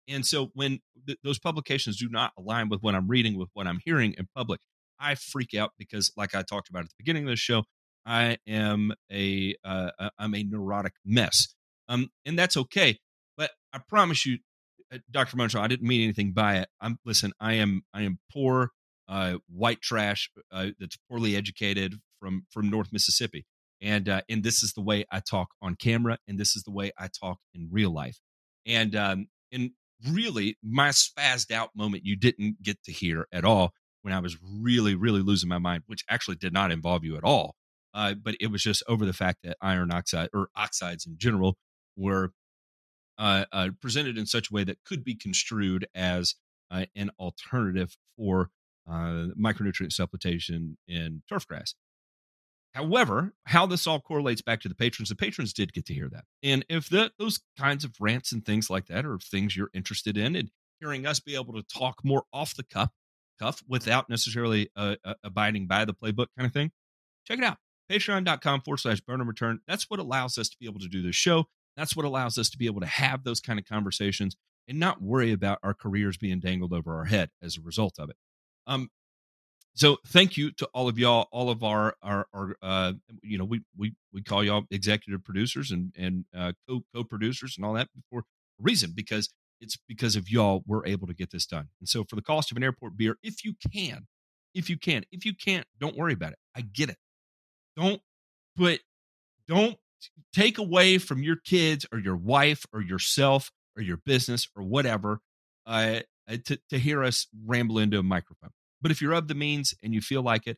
And 0.07 0.25
so 0.25 0.51
when 0.53 0.79
th- 1.05 1.19
those 1.23 1.37
publications 1.39 1.97
do 1.97 2.09
not 2.09 2.31
align 2.37 2.69
with 2.69 2.81
what 2.81 2.95
I'm 2.95 3.07
reading, 3.07 3.37
with 3.37 3.49
what 3.53 3.67
I'm 3.67 3.79
hearing 3.83 4.13
in 4.17 4.27
public, 4.35 4.61
I 4.99 5.15
freak 5.15 5.53
out 5.53 5.71
because, 5.77 6.11
like 6.15 6.35
I 6.35 6.41
talked 6.41 6.69
about 6.69 6.83
at 6.83 6.89
the 6.89 6.95
beginning 6.97 7.23
of 7.23 7.29
the 7.29 7.35
show, 7.35 7.63
I 8.05 8.37
am 8.47 8.93
a 9.11 9.55
uh, 9.63 9.91
uh, 9.99 10.09
I'm 10.17 10.35
a 10.35 10.43
neurotic 10.43 10.93
mess, 11.05 11.53
um, 11.87 12.09
and 12.25 12.37
that's 12.37 12.57
okay. 12.57 12.99
But 13.37 13.51
I 13.73 13.79
promise 13.87 14.25
you, 14.25 14.39
uh, 14.93 14.99
Dr. 15.11 15.37
Munshaw, 15.37 15.61
I 15.61 15.67
didn't 15.67 15.87
mean 15.87 16.01
anything 16.01 16.33
by 16.33 16.57
it. 16.57 16.69
I'm 16.81 16.97
listen. 17.05 17.33
I 17.39 17.53
am 17.53 17.83
I 17.93 18.03
am 18.03 18.19
poor, 18.31 18.71
uh, 19.07 19.35
white 19.47 19.81
trash 19.81 20.29
uh, 20.51 20.67
that's 20.79 20.97
poorly 21.09 21.35
educated 21.35 21.95
from 22.19 22.45
from 22.51 22.69
North 22.69 22.89
Mississippi, 22.91 23.45
and 23.81 24.09
uh, 24.09 24.21
and 24.29 24.43
this 24.43 24.63
is 24.63 24.73
the 24.73 24.81
way 24.81 25.05
I 25.11 25.19
talk 25.19 25.49
on 25.61 25.75
camera, 25.75 26.17
and 26.27 26.39
this 26.39 26.55
is 26.55 26.63
the 26.63 26.71
way 26.71 26.91
I 26.97 27.07
talk 27.07 27.39
in 27.53 27.69
real 27.71 27.91
life, 27.91 28.19
and 28.65 28.95
um, 28.95 29.27
and 29.51 29.71
really 30.09 30.57
my 30.63 30.89
spazzed 30.89 31.51
out 31.51 31.71
moment 31.75 32.05
you 32.05 32.15
didn't 32.15 32.61
get 32.63 32.81
to 32.83 32.91
hear 32.91 33.27
at 33.31 33.43
all 33.43 33.73
when 34.01 34.13
I 34.13 34.19
was 34.19 34.37
really 34.41 34.95
really 34.95 35.21
losing 35.21 35.49
my 35.49 35.57
mind, 35.57 35.83
which 35.87 36.03
actually 36.09 36.37
did 36.37 36.53
not 36.53 36.71
involve 36.71 37.03
you 37.03 37.17
at 37.17 37.23
all, 37.23 37.55
uh, 37.93 38.13
but 38.13 38.35
it 38.39 38.51
was 38.51 38.63
just 38.63 38.83
over 38.87 39.05
the 39.05 39.13
fact 39.13 39.39
that 39.43 39.57
iron 39.61 39.91
oxide 39.91 40.29
or 40.33 40.49
oxides 40.55 41.05
in 41.05 41.17
general 41.17 41.57
were 41.95 42.31
uh, 43.17 43.45
uh, 43.51 43.69
presented 43.81 44.17
in 44.17 44.25
such 44.25 44.49
a 44.49 44.53
way 44.53 44.63
that 44.63 44.83
could 44.85 45.03
be 45.03 45.15
construed 45.15 45.85
as 45.93 46.35
uh, 46.71 46.85
an 46.95 47.11
alternative 47.19 47.97
for 48.15 48.49
uh, 48.89 49.27
micronutrient 49.39 49.91
supplementation 49.91 50.75
in 50.87 51.21
turfgrass. 51.31 51.73
However, 52.73 53.33
how 53.45 53.65
this 53.65 53.87
all 53.87 53.99
correlates 53.99 54.41
back 54.41 54.61
to 54.61 54.69
the 54.69 54.75
patrons, 54.75 55.09
the 55.09 55.15
patrons 55.15 55.53
did 55.53 55.73
get 55.73 55.85
to 55.87 55.93
hear 55.93 56.07
that. 56.09 56.25
And 56.43 56.63
if 56.69 56.87
the, 56.87 57.11
those 57.17 57.39
kinds 57.57 57.83
of 57.83 57.95
rants 57.99 58.31
and 58.31 58.45
things 58.45 58.69
like 58.69 58.85
that 58.87 59.05
are 59.05 59.17
things 59.17 59.57
you're 59.57 59.71
interested 59.73 60.17
in, 60.17 60.35
and 60.35 60.49
hearing 60.79 61.05
us 61.05 61.19
be 61.19 61.35
able 61.35 61.53
to 61.53 61.63
talk 61.63 61.95
more 62.03 62.23
off 62.31 62.55
the 62.55 62.63
cuff, 62.63 62.91
cuff 63.39 63.63
without 63.67 64.09
necessarily 64.09 64.69
uh, 64.75 64.95
uh, 65.03 65.13
abiding 65.23 65.67
by 65.67 65.85
the 65.85 65.93
playbook 65.93 66.27
kind 66.37 66.45
of 66.45 66.53
thing, 66.53 66.71
check 67.25 67.37
it 67.37 67.43
out. 67.43 67.57
Patreon.com 67.91 68.61
forward 68.61 68.77
slash 68.77 69.01
burn 69.01 69.19
and 69.19 69.27
return. 69.27 69.59
That's 69.67 69.89
what 69.89 69.99
allows 69.99 70.37
us 70.37 70.49
to 70.49 70.57
be 70.59 70.67
able 70.67 70.79
to 70.79 70.87
do 70.87 71.01
this 71.01 71.15
show. 71.15 71.45
That's 71.75 71.95
what 71.95 72.05
allows 72.05 72.37
us 72.37 72.49
to 72.51 72.57
be 72.57 72.65
able 72.65 72.81
to 72.81 72.87
have 72.87 73.23
those 73.23 73.39
kind 73.39 73.57
of 73.57 73.65
conversations 73.65 74.35
and 74.67 74.79
not 74.79 75.01
worry 75.01 75.31
about 75.31 75.59
our 75.63 75.73
careers 75.73 76.17
being 76.17 76.39
dangled 76.39 76.73
over 76.73 76.95
our 76.97 77.05
head 77.05 77.29
as 77.41 77.57
a 77.57 77.61
result 77.61 77.95
of 77.97 78.09
it. 78.09 78.15
Um, 78.67 78.89
so 79.75 79.97
thank 80.07 80.35
you 80.35 80.51
to 80.53 80.67
all 80.73 80.89
of 80.89 80.99
y'all, 80.99 81.27
all 81.31 81.49
of 81.49 81.63
our 81.63 81.95
our, 82.01 82.27
our 82.33 82.55
uh, 82.61 82.93
you 83.23 83.37
know, 83.37 83.45
we 83.45 83.61
we 83.77 83.93
we 84.13 84.21
call 84.21 84.43
y'all 84.43 84.65
executive 84.71 85.23
producers 85.23 85.71
and 85.71 85.93
and 85.97 86.25
uh, 86.35 86.51
co 86.67 86.81
co 86.93 87.03
producers 87.03 87.55
and 87.57 87.65
all 87.65 87.73
that 87.73 87.87
for 88.09 88.19
a 88.19 88.23
reason 88.59 88.91
because 88.95 89.29
it's 89.61 89.77
because 89.87 90.15
of 90.15 90.29
y'all 90.29 90.63
we're 90.65 90.85
able 90.85 91.07
to 91.07 91.13
get 91.13 91.31
this 91.31 91.45
done. 91.45 91.69
And 91.79 91.89
so 91.89 92.03
for 92.03 92.15
the 92.15 92.21
cost 92.21 92.51
of 92.51 92.57
an 92.57 92.63
airport 92.63 92.97
beer, 92.97 93.17
if 93.23 93.43
you 93.43 93.53
can, 93.73 94.07
if 94.53 94.69
you 94.69 94.77
can, 94.77 95.03
if 95.11 95.25
you 95.25 95.33
can't, 95.33 95.65
don't 95.79 95.97
worry 95.97 96.13
about 96.13 96.33
it. 96.33 96.39
I 96.55 96.61
get 96.61 96.89
it. 96.89 96.97
Don't 97.75 98.01
put 98.57 98.81
don't 99.47 99.77
take 100.33 100.57
away 100.57 100.97
from 100.97 101.23
your 101.23 101.35
kids 101.35 101.85
or 101.91 101.99
your 101.99 102.15
wife 102.15 102.65
or 102.73 102.81
yourself 102.81 103.51
or 103.75 103.81
your 103.81 103.97
business 103.97 104.47
or 104.55 104.63
whatever 104.63 105.19
uh, 105.65 105.99
to, 106.45 106.59
to 106.69 106.79
hear 106.79 107.03
us 107.03 107.27
ramble 107.45 107.79
into 107.79 107.99
a 107.99 108.03
microphone. 108.03 108.51
But 108.81 108.91
if 108.91 109.01
you're 109.01 109.13
of 109.13 109.27
the 109.27 109.35
means 109.35 109.73
and 109.83 109.93
you 109.93 110.01
feel 110.01 110.21
like 110.21 110.47
it, 110.47 110.57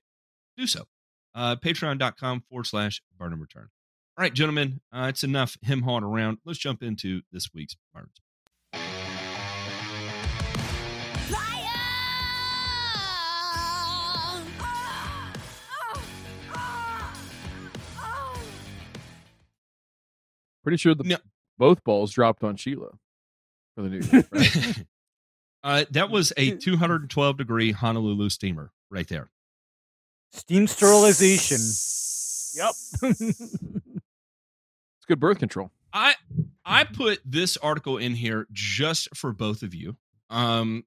do 0.58 0.68
so. 0.68 0.86
Uh, 1.34 1.56
Patreon.com 1.56 2.44
forward 2.50 2.66
slash 2.66 3.02
burn 3.18 3.32
and 3.32 3.42
return. 3.42 3.70
All 4.18 4.24
right, 4.24 4.34
gentlemen, 4.34 4.82
uh, 4.94 5.08
it's 5.10 5.24
enough 5.24 5.58
him 5.62 5.84
hawing 5.84 6.04
around. 6.04 6.40
Let's 6.46 6.60
jump 6.60 6.84
into 6.84 7.22
this 7.32 7.50
week's 7.54 7.78
burns. 7.94 8.20
Pretty 20.64 20.78
sure 20.78 20.94
the 20.96 21.04
No. 21.04 21.18
both 21.58 21.84
balls 21.84 22.12
dropped 22.12 22.44
on 22.44 22.56
Sheila 22.56 22.92
for 23.76 23.82
the 23.84 23.90
new 23.90 24.00
year. 24.00 24.28
Right? 24.32 24.86
uh, 25.64 25.86
that 25.92 26.10
was 26.10 26.34
a 26.38 26.56
212 26.56 27.38
degree 27.38 27.72
Honolulu 27.72 28.30
steamer 28.30 28.72
right 28.90 29.08
there. 29.08 29.30
Steam 30.32 30.68
sterilization. 30.68 31.60
Yep. 32.54 32.74
it's 33.20 35.06
good 35.08 35.20
birth 35.20 35.40
control. 35.40 35.72
I 35.94 36.16
I 36.66 36.84
put 36.86 37.20
this 37.26 37.58
article 37.58 37.98
in 37.98 38.16
here 38.16 38.48
just 38.52 39.16
for 39.16 39.34
both 39.34 39.62
of 39.62 39.74
you, 39.74 39.98
um, 40.30 40.86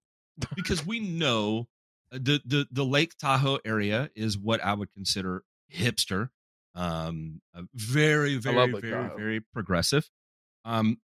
because 0.54 0.86
we 0.86 1.00
know 1.00 1.68
the 2.10 2.40
the 2.44 2.66
the 2.70 2.84
Lake 2.84 3.16
Tahoe 3.18 3.58
area 3.64 4.10
is 4.14 4.38
what 4.38 4.64
I 4.64 4.72
would 4.74 4.92
consider 4.92 5.44
hipster, 5.72 6.30
um, 6.74 7.40
very 7.74 8.36
very 8.36 8.72
very 8.72 9.10
very 9.16 9.40
progressive, 9.40 10.08
um, 10.64 10.98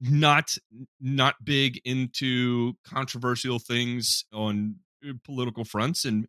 not 0.00 0.56
not 1.00 1.36
big 1.44 1.80
into 1.84 2.74
controversial 2.84 3.58
things 3.58 4.24
on 4.32 4.76
uh, 5.06 5.12
political 5.24 5.64
fronts, 5.64 6.04
and 6.04 6.26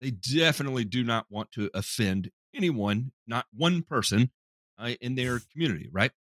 they 0.00 0.10
definitely 0.10 0.84
do 0.84 1.04
not 1.04 1.26
want 1.30 1.52
to 1.52 1.70
offend 1.74 2.30
anyone, 2.54 3.12
not 3.26 3.46
one 3.52 3.82
person 3.82 4.30
uh, 4.78 4.94
in 5.00 5.14
their 5.14 5.40
community, 5.52 5.88
right? 5.92 6.12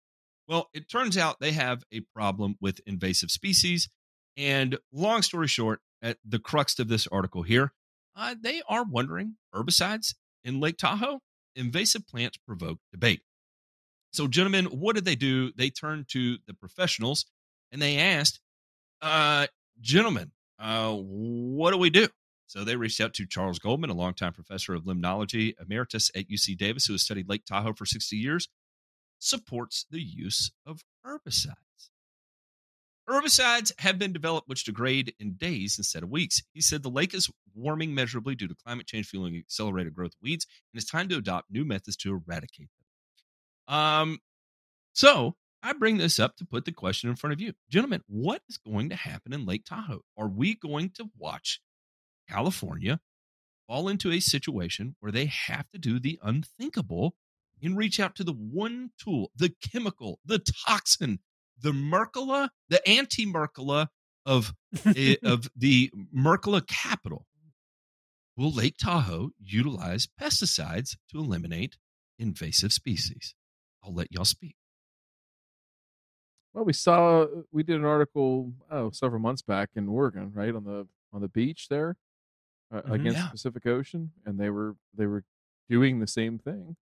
Well, 0.47 0.69
it 0.73 0.89
turns 0.89 1.17
out 1.17 1.39
they 1.39 1.51
have 1.51 1.84
a 1.91 2.01
problem 2.13 2.55
with 2.59 2.82
invasive 2.86 3.30
species. 3.30 3.89
And 4.36 4.80
long 4.91 5.21
story 5.21 5.47
short, 5.47 5.82
at 6.01 6.17
the 6.25 6.39
crux 6.39 6.80
of 6.80 6.88
this 6.88 7.07
article 7.07 7.43
here, 7.43 7.73
uh, 8.15 8.36
they 8.39 8.61
are 8.67 8.84
wondering 8.84 9.36
herbicides 9.53 10.15
in 10.43 10.59
Lake 10.59 10.77
Tahoe, 10.77 11.21
invasive 11.56 12.08
plants 12.08 12.38
provoke 12.38 12.80
debate. 12.91 13.22
So, 14.12 14.28
gentlemen, 14.28 14.66
what 14.66 14.95
did 14.95 15.06
they 15.06 15.16
do? 15.16 15.52
They 15.52 15.70
turned 15.70 16.08
to 16.10 16.38
the 16.47 16.54
professionals 16.54 17.26
and 17.72 17.82
they 17.82 17.97
asked, 17.97 18.39
uh, 19.02 19.47
gentlemen, 19.80 20.32
uh, 20.58 20.93
what 20.93 21.72
do 21.72 21.78
we 21.78 21.89
do? 21.89 22.08
So 22.47 22.64
they 22.64 22.76
reached 22.76 23.00
out 23.00 23.14
to 23.14 23.28
Charles 23.28 23.60
Goldman, 23.60 23.91
a 23.91 23.93
longtime 23.93 24.34
professor 24.34 24.74
of 24.74 24.84
limnology 24.84 25.54
emeritus 25.62 26.10
at 26.16 26.30
UC 26.30 26.58
Davis, 26.58 26.86
who 26.86 26.93
has 26.93 27.04
studied 27.04 27.30
Lake 27.30 27.45
Tahoe 27.45 27.74
for 27.74 27.86
60 27.86 28.16
years, 28.16 28.47
supports 29.20 29.86
the 29.91 30.02
use 30.02 30.52
of 30.66 30.84
herbicides. 31.06 31.68
Herbicides 33.10 33.72
have 33.80 33.97
been 33.97 34.14
developed 34.14 34.47
which 34.47 34.66
degrade 34.66 35.16
in 35.20 35.34
days 35.34 35.78
instead 35.80 36.03
of 36.03 36.10
weeks. 36.10 36.43
He 36.53 36.62
said 36.62 36.84
the 36.84 36.89
lake 36.89 37.16
is 37.16 37.30
warming 37.55 37.95
measurably 37.95 38.36
due 38.36 38.47
to 38.47 38.55
climate 38.55 38.86
change 38.86 39.07
fueling 39.07 39.36
accelerated 39.36 39.95
growth 39.95 40.12
of 40.12 40.22
weeds, 40.22 40.45
and 40.72 40.80
it's 40.82 40.89
time 40.89 41.10
to 41.10 41.18
adopt 41.18 41.49
new 41.49 41.66
methods 41.66 41.97
to 41.97 42.12
eradicate 42.12 42.70
them. 43.68 43.76
Um, 43.76 44.20
so 44.93 45.36
I 45.64 45.74
bring 45.74 45.97
this 45.97 46.20
up 46.20 46.38
to 46.38 46.45
put 46.45 46.66
the 46.66 46.72
question 46.72 47.10
in 47.10 47.16
front 47.16 47.34
of 47.34 47.41
you. 47.41 47.53
Gentlemen, 47.70 48.01
what 48.07 48.41
is 48.47 48.57
going 48.57 48.89
to 48.89 48.95
happen 48.95 49.34
in 49.34 49.45
Lake 49.45 49.66
Tahoe? 49.66 50.01
Are 50.18 50.28
we 50.28 50.55
going 50.55 50.91
to 50.91 51.10
watch 51.18 51.62
California 52.30 52.99
fall 53.68 53.89
into 53.89 54.12
a 54.12 54.20
situation 54.20 54.95
where 54.99 55.12
they 55.12 55.26
have 55.26 55.70
to 55.72 55.80
do 55.80 55.99
the 55.99 56.20
unthinkable 56.22 57.16
and 57.62 57.76
reach 57.76 57.99
out 57.99 58.16
to 58.16 58.24
the 58.24 58.34
one 58.34 58.91
tool, 58.97 59.32
the 59.36 59.53
chemical, 59.72 60.20
the 60.26 60.39
toxin, 60.39 61.20
the 61.62 61.72
Mercola, 61.72 62.49
the 62.70 62.88
anti 62.88 63.26
Mercola 63.26 63.88
of, 64.26 64.53
eh, 64.95 65.16
of 65.24 65.49
the 65.55 65.91
Mercola 66.16 66.66
capital? 66.66 67.26
Will 68.36 68.51
Lake 68.51 68.78
Tahoe 68.78 69.32
utilize 69.39 70.07
pesticides 70.07 70.95
to 71.10 71.20
eliminate 71.20 71.78
invasive 72.18 72.72
species? 72.74 73.36
I'll 73.84 73.93
let 73.93 74.12
y'all 74.12 74.26
speak. 74.26 74.55
Well, 76.53 76.66
we 76.66 76.74
saw 76.74 77.28
we 77.51 77.64
did 77.64 77.76
an 77.78 77.86
article 77.86 78.53
oh 78.72 78.89
several 78.91 79.22
months 79.22 79.41
back 79.41 79.70
in 79.76 79.88
Oregon, 79.88 80.32
right 80.34 80.53
on 80.53 80.64
the 80.64 80.88
on 81.14 81.22
the 81.22 81.28
beach 81.30 81.68
there 81.70 81.95
uh, 82.72 82.84
Mhm. 82.84 82.93
against 82.93 83.24
Yeah. 83.24 83.28
the 83.28 83.30
Pacific 83.32 83.66
Ocean, 83.68 84.14
and 84.26 84.39
they 84.39 84.49
were 84.49 84.78
they 84.93 85.07
were 85.07 85.26
doing 85.70 85.99
the 85.99 86.07
same 86.07 86.39
thing 86.39 86.78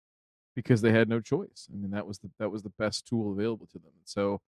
because 0.56 0.82
they 0.82 0.92
had 0.94 1.10
no 1.10 1.22
choice. 1.22 1.70
I 1.74 1.78
mean, 1.78 1.92
that 1.92 2.08
was 2.08 2.20
the 2.20 2.32
that 2.40 2.52
was 2.52 2.64
the 2.64 2.72
best 2.72 3.08
tool 3.08 3.34
available 3.34 3.68
to 3.68 3.80
them. 3.80 3.94
And 3.98 4.08
so, 4.10 4.42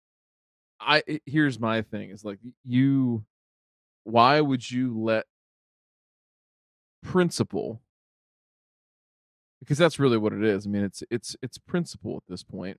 I 0.81 1.03
it- 1.07 1.22
here's 1.27 1.59
my 1.59 1.83
thing: 1.83 2.11
is 2.11 2.24
like 2.24 2.39
you, 2.64 3.24
why 4.05 4.41
would 4.41 4.70
you 4.70 4.99
let 5.01 5.27
principle? 7.03 7.83
Because 9.61 9.79
that's 9.79 9.99
really 9.99 10.18
what 10.18 10.33
it 10.33 10.45
is. 10.45 10.66
I 10.66 10.70
mean, 10.70 10.85
it's 10.85 11.03
it's 11.11 11.35
it's 11.43 11.59
principle 11.59 12.16
at 12.16 12.22
this 12.29 12.43
point 12.43 12.79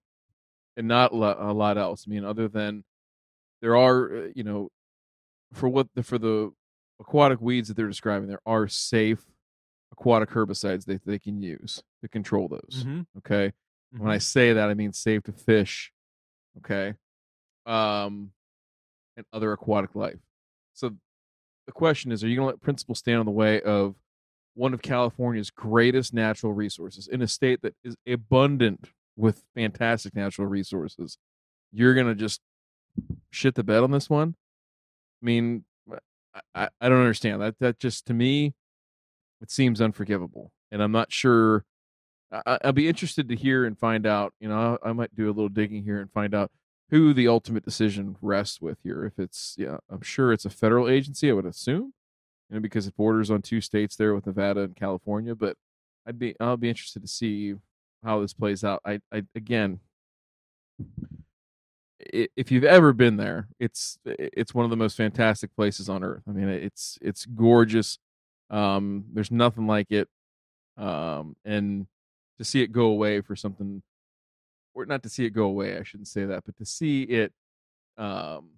and 0.78 0.88
not 0.88 1.12
a 1.12 1.16
lot, 1.16 1.78
else. 1.78 2.06
I 2.08 2.12
mean, 2.12 2.24
other 2.24 2.48
than 2.48 2.84
there 3.62 3.76
are, 3.76 4.16
uh, 4.16 4.28
you 4.36 4.44
know, 4.44 4.70
for 5.54 5.68
what 5.68 5.88
the 5.96 6.04
for 6.04 6.18
the 6.18 6.52
aquatic 7.00 7.42
weeds 7.42 7.68
that 7.68 7.76
they're 7.76 7.88
describing, 7.88 8.28
there 8.30 8.42
are 8.46 8.68
safe 8.68 9.26
aquatic 9.92 10.30
herbicides 10.30 10.86
that 10.86 11.04
they 11.06 11.18
can 11.20 11.42
use 11.42 11.82
to 12.02 12.08
control 12.08 12.48
those. 12.48 12.84
Mhm. 12.86 13.08
Okay, 13.18 13.54
when 13.92 14.12
I 14.12 14.18
say 14.20 14.54
that, 14.54 14.70
I 14.70 14.74
mean 14.76 14.94
safe 14.94 15.24
to 15.24 15.32
fish. 15.34 15.92
Okay, 16.60 16.94
um, 17.68 18.32
and 19.16 19.26
other 19.32 19.52
aquatic 19.52 19.94
life. 19.94 20.20
So 20.74 20.96
the 21.68 21.72
question 21.72 22.12
is: 22.12 22.24
Are 22.24 22.28
you 22.28 22.36
going 22.36 22.48
to 22.48 22.54
let 22.54 22.62
principle 22.62 22.96
stand 22.96 23.20
in 23.20 23.26
the 23.26 23.32
way 23.32 23.62
of 23.62 23.96
one 24.56 24.74
of 24.74 24.82
California's 24.82 25.52
greatest 25.52 26.14
natural 26.14 26.54
resources 26.54 27.08
in 27.08 27.22
a 27.22 27.28
state 27.28 27.62
that 27.62 27.76
is 27.84 27.96
abundant 28.08 28.90
with 29.16 29.44
fantastic 29.54 30.16
natural 30.16 30.48
resources? 30.48 31.18
You're 31.72 31.94
going 31.94 32.08
to 32.08 32.16
just 32.16 32.42
shit 33.30 33.56
the 33.56 33.64
bed 33.64 33.84
on 33.84 33.92
this 33.92 34.10
one? 34.10 34.36
I 35.22 35.26
mean, 35.26 35.66
I, 36.56 36.70
I, 36.80 36.90
don't 36.90 37.00
understand 37.00 37.42
that. 37.42 37.56
That 37.60 37.80
just 37.80 38.06
to 38.08 38.14
me, 38.14 38.54
it 39.42 39.52
seems 39.52 39.82
unforgivable, 39.82 40.52
and 40.72 40.82
I'm 40.82 40.92
not 40.92 41.12
sure. 41.12 41.66
I, 42.32 42.60
I'll 42.64 42.74
be 42.74 42.88
interested 42.88 43.30
to 43.30 43.36
hear 43.36 43.66
and 43.66 43.78
find 43.78 44.06
out. 44.06 44.34
You 44.40 44.50
know, 44.50 44.78
I, 44.84 44.90
I 44.90 44.94
might 44.94 45.16
do 45.16 45.26
a 45.26 45.34
little 45.34 45.50
digging 45.50 45.84
here 45.84 46.00
and 46.00 46.12
find 46.12 46.34
out 46.36 46.52
who 46.90 47.14
the 47.14 47.28
ultimate 47.28 47.66
decision 47.66 48.16
rests 48.22 48.62
with 48.62 48.78
here. 48.84 49.06
If 49.06 49.20
it's, 49.20 49.56
yeah, 49.58 49.78
I'm 49.90 50.02
sure 50.02 50.32
it's 50.32 50.46
a 50.46 50.50
federal 50.50 50.88
agency. 50.90 51.30
I 51.30 51.34
would 51.34 51.46
assume, 51.46 51.94
you 52.50 52.56
know, 52.56 52.60
because 52.60 52.88
it 52.88 52.96
borders 52.96 53.30
on 53.30 53.42
two 53.42 53.62
states 53.62 53.96
there 53.96 54.14
with 54.16 54.26
Nevada 54.26 54.62
and 54.62 54.76
California. 54.76 55.36
But 55.36 55.58
I'd 56.06 56.20
be, 56.20 56.36
I'll 56.40 56.58
be 56.58 56.70
interested 56.70 57.02
to 57.02 57.08
see 57.08 57.56
how 58.04 58.22
this 58.22 58.34
plays 58.34 58.64
out. 58.64 58.82
I, 58.86 59.02
I 59.12 59.24
again, 59.36 59.80
if 62.00 62.52
you've 62.52 62.64
ever 62.64 62.94
been 62.94 63.18
there, 63.18 63.48
it's 63.60 63.98
it's 64.06 64.54
one 64.54 64.66
of 64.66 64.72
the 64.72 64.78
most 64.78 64.96
fantastic 64.96 65.54
places 65.56 65.90
on 65.90 66.04
earth. 66.04 66.24
I 66.28 66.32
mean, 66.32 66.48
it's 66.48 66.98
it's 67.02 67.26
gorgeous. 67.26 67.98
Um, 68.50 69.06
there's 69.14 69.32
nothing 69.32 69.68
like 69.68 69.92
it. 69.92 70.08
Um, 70.78 71.36
and 71.44 71.88
to 72.38 72.46
see 72.46 72.62
it 72.62 72.72
go 72.72 72.86
away 72.86 73.22
for 73.22 73.36
something, 73.36 73.82
or 74.78 74.86
not 74.86 75.04
to 75.04 75.10
see 75.10 75.26
it 75.26 75.32
go 75.32 75.46
away, 75.46 75.78
I 75.78 75.84
shouldn't 75.84 76.08
say 76.08 76.26
that, 76.26 76.46
but 76.46 76.56
to 76.58 76.66
see 76.66 77.04
it, 77.04 77.34
um, 77.98 78.52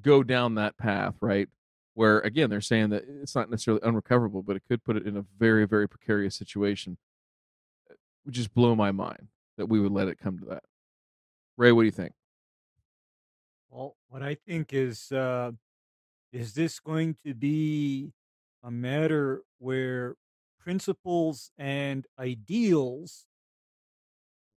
go 0.00 0.22
down 0.22 0.54
that 0.54 0.76
path, 0.78 1.14
right? 1.20 1.48
Where 1.92 2.20
again, 2.20 2.50
they're 2.50 2.60
saying 2.60 2.90
that 2.90 3.04
it's 3.06 3.34
not 3.34 3.50
necessarily 3.50 3.82
unrecoverable, 3.82 4.42
but 4.42 4.56
it 4.56 4.62
could 4.66 4.82
put 4.82 4.96
it 4.96 5.06
in 5.06 5.16
a 5.16 5.24
very, 5.38 5.66
very 5.66 5.88
precarious 5.88 6.34
situation. 6.34 6.96
Would 8.24 8.34
just 8.34 8.54
blow 8.54 8.74
my 8.74 8.90
mind 8.90 9.28
that 9.58 9.66
we 9.66 9.78
would 9.80 9.92
let 9.92 10.08
it 10.08 10.18
come 10.18 10.38
to 10.38 10.46
that. 10.46 10.64
Ray, 11.56 11.70
what 11.70 11.82
do 11.82 11.86
you 11.86 11.92
think? 11.92 12.12
Well, 13.70 13.96
what 14.08 14.22
I 14.22 14.34
think 14.34 14.72
is, 14.72 15.12
uh, 15.12 15.52
is 16.32 16.54
this 16.54 16.80
going 16.80 17.16
to 17.24 17.34
be 17.34 18.12
a 18.62 18.70
matter 18.70 19.42
where 19.58 20.16
principles 20.58 21.50
and 21.58 22.06
ideals 22.18 23.26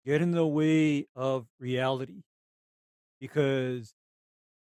get 0.06 0.22
in 0.22 0.32
the 0.32 0.48
way 0.48 1.08
of 1.16 1.48
reality? 1.60 2.24
Because 3.20 3.94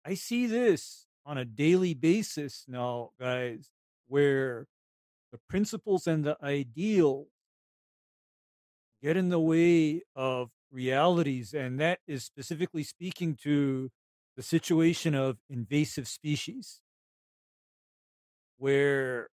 I 0.04 0.14
see 0.14 0.46
this 0.46 1.06
on 1.24 1.38
a 1.38 1.44
daily 1.44 1.94
basis 1.94 2.64
now, 2.68 3.10
guys, 3.18 3.70
where 4.06 4.66
the 5.32 5.38
principles 5.48 6.06
and 6.06 6.24
the 6.24 6.36
ideal 6.42 7.26
get 9.02 9.16
in 9.16 9.30
the 9.30 9.40
way 9.40 10.02
of 10.14 10.50
realities. 10.70 11.54
And 11.54 11.80
that 11.80 12.00
is 12.06 12.24
specifically 12.24 12.82
speaking 12.82 13.36
to 13.42 13.90
the 14.36 14.42
situation 14.42 15.14
of 15.14 15.38
invasive 15.50 16.08
species, 16.08 16.80
where 18.58 19.28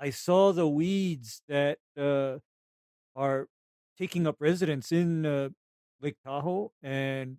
I 0.00 0.10
saw 0.10 0.52
the 0.52 0.68
weeds 0.68 1.42
that 1.48 1.78
uh, 1.96 2.38
are 3.16 3.48
taking 3.98 4.26
up 4.26 4.36
residence 4.38 4.92
in 4.92 5.26
uh, 5.26 5.48
Lake 6.00 6.16
Tahoe. 6.24 6.70
And 6.82 7.38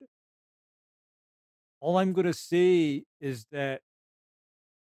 all 1.79 1.97
I'm 1.97 2.13
going 2.13 2.27
to 2.27 2.33
say 2.33 3.03
is 3.21 3.45
that 3.51 3.81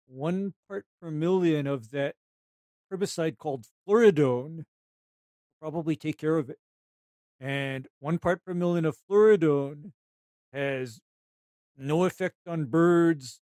one 0.06 0.54
part 0.68 0.86
per 1.00 1.10
million 1.10 1.66
of 1.66 1.90
that 1.90 2.14
herbicide 2.92 3.38
called 3.38 3.66
fluridone 3.88 4.64
probably 5.60 5.96
take 5.96 6.18
care 6.18 6.36
of 6.36 6.48
it. 6.48 6.58
And 7.40 7.88
one 7.98 8.18
part 8.18 8.44
per 8.44 8.54
million 8.54 8.84
of 8.84 8.96
fluridone 9.10 9.92
has 10.52 11.00
no 11.76 12.04
effect 12.04 12.36
on 12.46 12.66
birds, 12.66 13.40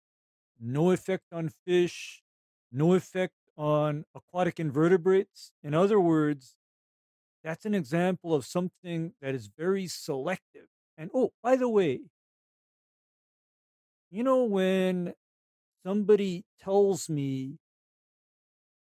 no 0.60 0.92
effect 0.92 1.26
on 1.32 1.50
fish, 1.50 2.24
no 2.72 2.94
effect 2.94 3.36
on 3.58 4.06
aquatic 4.16 4.60
invertebrates. 4.60 5.52
In 5.64 5.74
other 5.74 6.00
words, 6.00 6.56
that's 7.46 7.66
an 7.66 7.76
example 7.76 8.34
of 8.34 8.44
something 8.44 9.14
that 9.22 9.36
is 9.36 9.52
very 9.56 9.86
selective. 9.86 10.66
And 10.98 11.12
oh, 11.14 11.32
by 11.44 11.56
the 11.56 11.70
way, 11.70 12.00
you 14.10 14.24
know, 14.24 14.46
when 14.46 15.14
somebody 15.86 16.44
tells 16.60 17.08
me 17.08 17.60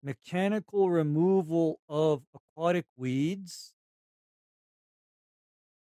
mechanical 0.01 0.89
removal 0.89 1.79
of 1.87 2.23
aquatic 2.33 2.85
weeds, 2.97 3.73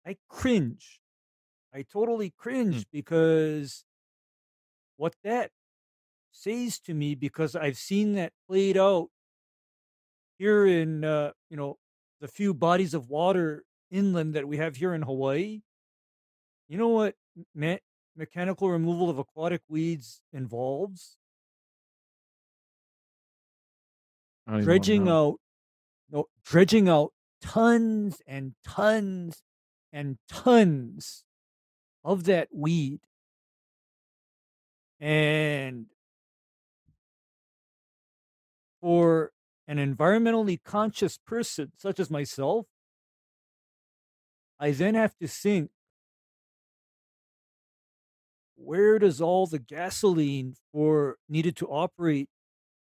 I 0.07 0.16
cringe. 0.28 1.01
I 1.74 1.87
totally 1.91 2.35
cringe 2.37 2.85
because 2.93 3.87
what 4.99 5.14
that 5.24 5.53
says 6.32 6.78
to 6.80 6.93
me, 6.93 7.14
because 7.14 7.57
I've 7.57 7.78
seen 7.78 8.12
that 8.14 8.35
played 8.47 8.76
out 8.76 9.09
here 10.39 10.66
in, 10.66 11.03
uh, 11.03 11.32
you 11.49 11.57
know, 11.57 11.78
the 12.20 12.28
few 12.28 12.54
bodies 12.54 12.94
of 12.94 13.08
water 13.10 13.64
inland 13.90 14.34
that 14.34 14.48
we 14.48 14.56
have 14.58 14.76
here 14.76 14.94
in 14.94 15.02
Hawaii. 15.02 15.62
You 16.68 16.78
know 16.78 16.88
what 16.88 17.16
me- 17.54 17.80
mechanical 18.16 18.70
removal 18.70 19.08
of 19.10 19.18
aquatic 19.18 19.62
weeds 19.68 20.22
involves? 20.32 21.18
I 24.46 24.52
don't 24.52 24.62
even 24.62 24.76
wanna 24.76 24.92
dredging 24.94 25.08
out 25.08 25.40
no 26.10 26.26
dredging 26.44 26.88
out 26.88 27.12
tons 27.40 28.22
and 28.26 28.54
tons 28.64 29.42
and 29.92 30.18
tons 30.28 31.24
of 32.04 32.24
that 32.24 32.48
weed 32.52 33.00
And 35.00 35.86
for 38.80 39.32
an 39.66 39.78
environmentally 39.78 40.62
conscious 40.62 41.18
person 41.18 41.72
such 41.76 41.98
as 41.98 42.10
myself, 42.10 42.66
I 44.58 44.70
then 44.70 44.94
have 44.94 45.16
to 45.18 45.28
think 45.28 45.70
where 48.56 48.98
does 48.98 49.20
all 49.20 49.46
the 49.46 49.58
gasoline 49.58 50.54
for 50.72 51.16
needed 51.28 51.56
to 51.56 51.66
operate 51.66 52.28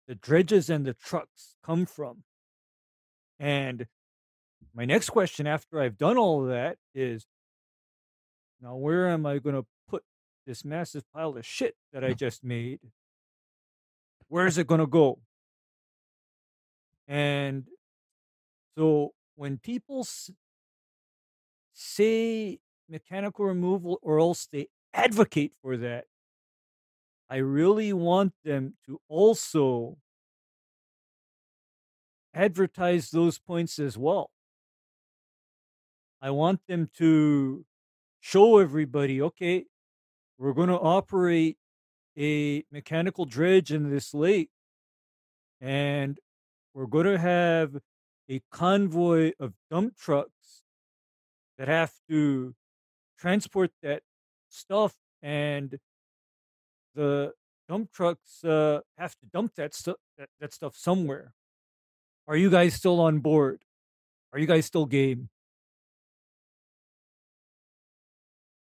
the 0.06 0.14
dredges 0.14 0.70
and 0.70 0.86
the 0.86 0.94
trucks 0.94 1.56
come 1.64 1.86
from? 1.86 2.24
And 3.38 3.86
my 4.74 4.84
next 4.84 5.10
question 5.10 5.46
after 5.46 5.80
I've 5.80 5.98
done 5.98 6.16
all 6.16 6.42
of 6.42 6.48
that 6.48 6.76
is 6.94 7.26
now 8.60 8.76
where 8.76 9.08
am 9.08 9.26
I 9.26 9.38
going 9.38 9.56
to 9.56 9.66
put 9.88 10.02
this 10.46 10.64
massive 10.64 11.04
pile 11.12 11.36
of 11.36 11.44
shit 11.44 11.74
that 11.92 12.04
I 12.04 12.12
just 12.12 12.44
made? 12.44 12.80
Where 14.28 14.46
is 14.46 14.58
it 14.58 14.66
going 14.66 14.80
to 14.80 14.86
go? 14.86 15.18
And 17.06 17.68
so 18.76 19.12
when 19.36 19.58
people 19.58 20.06
say 21.72 22.58
mechanical 22.88 23.44
removal 23.44 23.98
or 24.02 24.18
else 24.18 24.48
they 24.50 24.68
advocate 24.92 25.52
for 25.60 25.76
that, 25.76 26.06
I 27.28 27.36
really 27.36 27.92
want 27.92 28.32
them 28.44 28.74
to 28.86 29.00
also 29.08 29.98
advertise 32.34 33.10
those 33.10 33.38
points 33.38 33.78
as 33.78 33.96
well. 33.96 34.30
I 36.20 36.30
want 36.30 36.60
them 36.68 36.90
to 36.98 37.64
show 38.20 38.58
everybody, 38.58 39.20
okay, 39.20 39.66
we're 40.38 40.52
going 40.52 40.68
to 40.68 40.78
operate 40.78 41.58
a 42.18 42.64
mechanical 42.70 43.24
dredge 43.24 43.72
in 43.72 43.90
this 43.90 44.14
lake 44.14 44.50
and 45.60 46.18
we're 46.74 46.86
going 46.86 47.06
to 47.06 47.18
have 47.18 47.76
a 48.28 48.40
convoy 48.50 49.32
of 49.38 49.54
dump 49.70 49.96
trucks 49.96 50.62
that 51.56 51.68
have 51.68 51.92
to 52.08 52.54
transport 53.18 53.70
that 53.82 54.02
stuff 54.48 54.94
and 55.22 55.78
the 56.94 57.32
dump 57.68 57.90
trucks 57.92 58.42
uh, 58.44 58.80
have 58.98 59.14
to 59.16 59.26
dump 59.32 59.54
that 59.56 59.72
stuff 59.74 59.96
that, 60.18 60.28
that 60.40 60.52
stuff 60.52 60.76
somewhere 60.76 61.32
are 62.28 62.36
you 62.36 62.50
guys 62.50 62.74
still 62.74 63.00
on 63.00 63.18
board 63.20 63.62
are 64.32 64.38
you 64.38 64.46
guys 64.46 64.66
still 64.66 64.86
game 64.86 65.28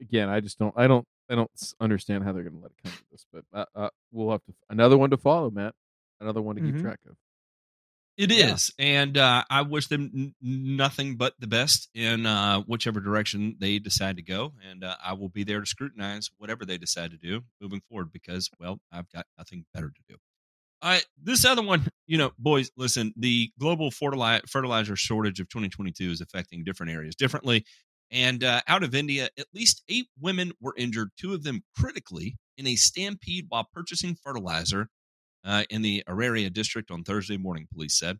Again, 0.00 0.28
I 0.28 0.40
just 0.40 0.58
don't. 0.58 0.74
I 0.76 0.86
don't. 0.86 1.06
I 1.30 1.34
don't 1.34 1.50
understand 1.80 2.22
how 2.22 2.32
they're 2.32 2.42
going 2.42 2.56
to 2.56 2.60
let 2.62 2.70
it 2.70 2.76
come 2.84 2.92
to 2.92 3.04
this. 3.10 3.24
But 3.32 3.44
uh, 3.52 3.64
uh, 3.74 3.88
we'll 4.12 4.30
have 4.30 4.44
to 4.44 4.52
another 4.68 4.98
one 4.98 5.08
to 5.08 5.16
follow, 5.16 5.50
Matt. 5.50 5.74
Another 6.20 6.42
one 6.42 6.56
to 6.56 6.62
Mhm. 6.62 6.66
keep 6.74 6.80
track 6.82 7.00
of. 7.08 7.16
It 8.16 8.30
Yeah. 8.32 8.56
and 8.78 9.18
uh, 9.18 9.44
I 9.50 9.62
wish 9.62 9.88
them 9.88 10.10
n- 10.14 10.34
nothing 10.40 11.16
but 11.16 11.34
the 11.38 11.46
best 11.46 11.88
in 11.94 12.24
uh, 12.24 12.60
whichever 12.62 13.00
direction 13.00 13.56
they 13.60 13.78
decide 13.78 14.16
to 14.16 14.22
go. 14.22 14.54
And 14.70 14.84
uh, 14.84 14.96
I 15.04 15.12
will 15.12 15.28
be 15.28 15.44
there 15.44 15.60
to 15.60 15.66
scrutinize 15.66 16.30
whatever 16.38 16.64
they 16.64 16.78
decide 16.78 17.10
to 17.10 17.18
do 17.18 17.42
moving 17.60 17.82
forward 17.88 18.10
because, 18.12 18.48
well, 18.58 18.78
I've 18.90 19.10
got 19.10 19.26
nothing 19.36 19.66
better 19.74 19.88
to 19.90 20.02
do. 20.08 20.16
I 20.82 21.02
this 21.22 21.44
other 21.44 21.62
one, 21.62 21.86
you 22.06 22.16
know, 22.16 22.32
boys, 22.38 22.70
listen. 22.76 23.12
The 23.16 23.50
global 23.58 23.90
fertilizer 23.90 24.96
shortage 24.96 25.40
of 25.40 25.48
2022 25.48 26.10
is 26.10 26.20
affecting 26.20 26.64
different 26.64 26.92
areas 26.92 27.14
differently. 27.16 27.64
And 28.10 28.44
uh, 28.44 28.60
out 28.68 28.82
of 28.84 28.94
India, 28.94 29.28
at 29.38 29.46
least 29.52 29.82
eight 29.88 30.06
women 30.20 30.52
were 30.60 30.74
injured, 30.78 31.10
two 31.18 31.34
of 31.34 31.42
them 31.42 31.64
critically, 31.76 32.36
in 32.56 32.66
a 32.66 32.76
stampede 32.76 33.46
while 33.48 33.68
purchasing 33.72 34.14
fertilizer 34.22 34.88
uh, 35.46 35.62
in 35.70 35.80
the 35.80 36.02
Araria 36.08 36.52
district 36.52 36.90
on 36.90 37.04
Thursday 37.04 37.38
morning, 37.38 37.68
police 37.72 37.96
said. 37.98 38.18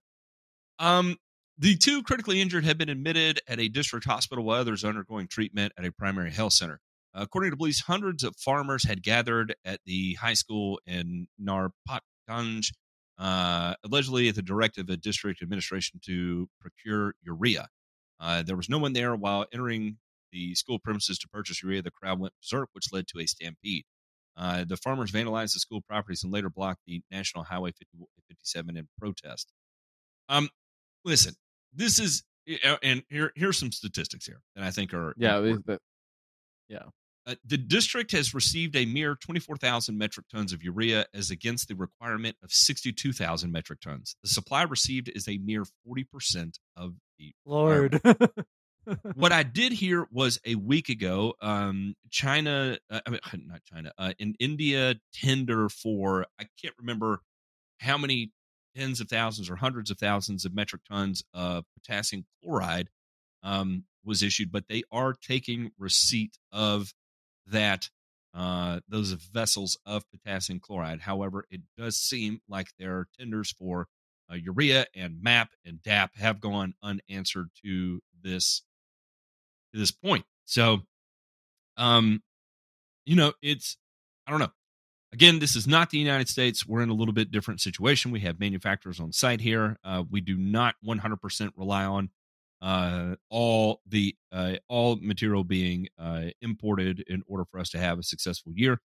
Um, 0.79 1.17
the 1.59 1.77
two 1.77 2.03
critically 2.03 2.41
injured 2.41 2.65
have 2.65 2.79
been 2.79 2.89
admitted 2.89 3.41
at 3.49 3.59
a 3.59 3.69
district 3.69 4.07
hospital 4.07 4.45
while 4.45 4.61
others 4.61 4.85
undergoing 4.85 5.27
treatment 5.27 5.73
at 5.77 5.85
a 5.85 5.93
primary 5.93 6.31
health 6.31 6.53
center. 6.53 6.81
according 7.15 7.51
to 7.51 7.57
police, 7.57 7.81
hundreds 7.81 8.23
of 8.23 8.37
farmers 8.37 8.87
had 8.87 9.03
gathered 9.03 9.55
at 9.65 9.81
the 9.87 10.15
high 10.15 10.35
school 10.35 10.79
in 10.87 11.27
Narpatganj, 11.43 12.73
uh, 13.19 13.75
allegedly 13.83 14.29
at 14.29 14.35
the 14.35 14.43
directive 14.43 14.91
of 14.91 15.01
district 15.01 15.41
administration 15.41 15.99
to 16.05 16.47
procure 16.61 17.15
urea. 17.23 17.69
Uh, 18.21 18.43
there 18.43 18.57
was 18.57 18.69
no 18.69 18.77
one 18.79 18.93
there 18.93 19.17
while 19.17 19.47
entering 19.51 19.97
the 20.31 20.55
school 20.55 20.79
premises 20.79 21.19
to 21.19 21.29
purchase 21.29 21.63
urea. 21.63 21.81
The 21.81 21.91
crowd 21.91 22.21
went 22.21 22.35
berserk, 22.43 22.69
which 22.73 22.93
led 22.93 23.07
to 23.09 23.21
a 23.21 23.27
stampede. 23.27 23.85
Uh, 24.37 24.65
the 24.65 24.77
farmers 24.77 25.11
vandalized 25.13 25.55
the 25.55 25.61
school 25.61 25.81
properties 25.81 26.23
and 26.23 26.33
later 26.33 26.51
blocked 26.51 26.81
the 26.87 27.03
National 27.11 27.45
Highway 27.45 27.71
50, 27.73 27.87
57 28.29 28.77
in 28.77 28.89
protest. 28.99 29.53
Um, 30.29 30.49
listen, 31.05 31.35
this 31.73 31.99
is, 31.99 32.25
uh, 32.65 32.77
and 32.83 33.03
here 33.09 33.33
here's 33.35 33.59
some 33.59 33.73
statistics 33.73 34.27
here 34.27 34.41
that 34.55 34.65
I 34.65 34.71
think 34.71 34.93
are 34.93 35.15
Yeah, 35.17 35.37
important. 35.39 35.67
that, 35.67 35.81
Uh, 37.29 37.35
the 37.45 37.57
district 37.59 38.13
has 38.13 38.33
received 38.35 38.77
a 38.77 38.85
mere 38.87 39.17
24,000 39.17 39.99
metric 39.99 40.27
tons 40.33 40.53
of 40.53 40.63
urea 40.63 41.07
as 41.13 41.29
against 41.31 41.67
the 41.67 41.75
requirement 41.75 42.37
of 42.43 42.53
62,000 42.53 43.51
metric 43.51 43.81
tons. 43.81 44.15
The 44.23 44.29
supply 44.29 44.63
received 44.63 45.09
is 45.09 45.27
a 45.27 45.37
mere 45.39 45.65
40% 45.85 46.59
of 46.77 46.95
the 47.19 47.33
lord 47.45 48.01
what 49.15 49.33
I 49.33 49.43
did 49.43 49.73
hear 49.73 50.07
was 50.11 50.39
a 50.45 50.55
week 50.55 50.89
ago, 50.89 51.35
um, 51.41 51.95
China, 52.11 52.79
uh, 52.91 53.01
I 53.07 53.11
mean, 53.11 53.21
not 53.47 53.65
China, 53.65 53.93
uh, 53.99 54.13
in 54.19 54.35
India 54.39 54.97
tender 55.13 55.69
for, 55.69 56.27
I 56.39 56.47
can't 56.61 56.75
remember 56.79 57.21
how 57.79 57.99
many 57.99 58.33
tens 58.77 59.01
of 59.01 59.09
thousands 59.09 59.49
or 59.51 59.57
hundreds 59.57 59.91
of 59.91 59.99
thousands 59.99 60.45
of 60.45 60.55
metric 60.55 60.83
tons 60.89 61.23
of 61.35 61.65
potassium 61.75 62.25
chloride 62.43 62.89
um, 63.43 63.85
was 64.05 64.23
issued, 64.23 64.53
but 64.53 64.69
they 64.69 64.83
are 64.93 65.15
taking 65.15 65.73
receipt 65.79 66.39
of 66.53 66.93
that, 67.47 67.89
uh, 68.35 68.81
those 68.89 69.13
vessels 69.13 69.79
of 69.87 70.05
potassium 70.11 70.61
chloride. 70.61 71.01
However, 71.01 71.47
it 71.51 71.63
does 71.77 71.97
seem 71.97 72.41
like 72.49 72.69
their 72.79 73.07
tenders 73.19 73.51
for 73.53 73.87
uh, 74.31 74.35
urea 74.35 74.87
and 74.95 75.23
MAP 75.23 75.51
and 75.65 75.83
DAP 75.83 76.17
have 76.17 76.41
gone 76.41 76.75
unanswered 76.83 77.49
to 77.65 78.01
this 78.23 78.63
to 79.77 79.81
this 79.81 79.91
point. 79.91 80.25
So, 80.47 80.81
um, 81.77 82.23
you 83.05 83.15
know, 83.15 83.33
it's 83.43 83.77
I 84.27 84.31
don't 84.31 84.41
know. 84.41 84.53
Again, 85.13 85.39
this 85.39 85.55
is 85.55 85.67
not 85.67 85.91
the 85.91 85.99
United 85.99 86.29
States. 86.29 86.67
We're 86.67 86.83
in 86.83 86.91
a 86.91 86.95
little 86.95 87.15
bit 87.15 87.31
different 87.31 87.61
situation. 87.61 88.11
We 88.11 88.21
have 88.21 88.41
manufacturers 88.41 88.99
on 88.99 89.13
site 89.13 89.41
here. 89.41 89.79
Uh, 89.85 90.03
we 90.11 90.21
do 90.21 90.37
not 90.37 90.75
100% 90.85 91.53
rely 91.57 91.85
on 91.85 92.11
uh, 92.61 93.15
all 93.31 93.81
the 93.87 94.17
uh, 94.33 94.55
all 94.69 94.97
material 95.01 95.45
being 95.45 95.87
uh, 95.99 96.25
imported 96.43 97.05
in 97.07 97.23
order 97.27 97.45
for 97.45 97.61
us 97.61 97.71
to 97.71 97.79
have 97.79 97.99
a 97.99 98.03
successful 98.03 98.53
year. 98.55 98.81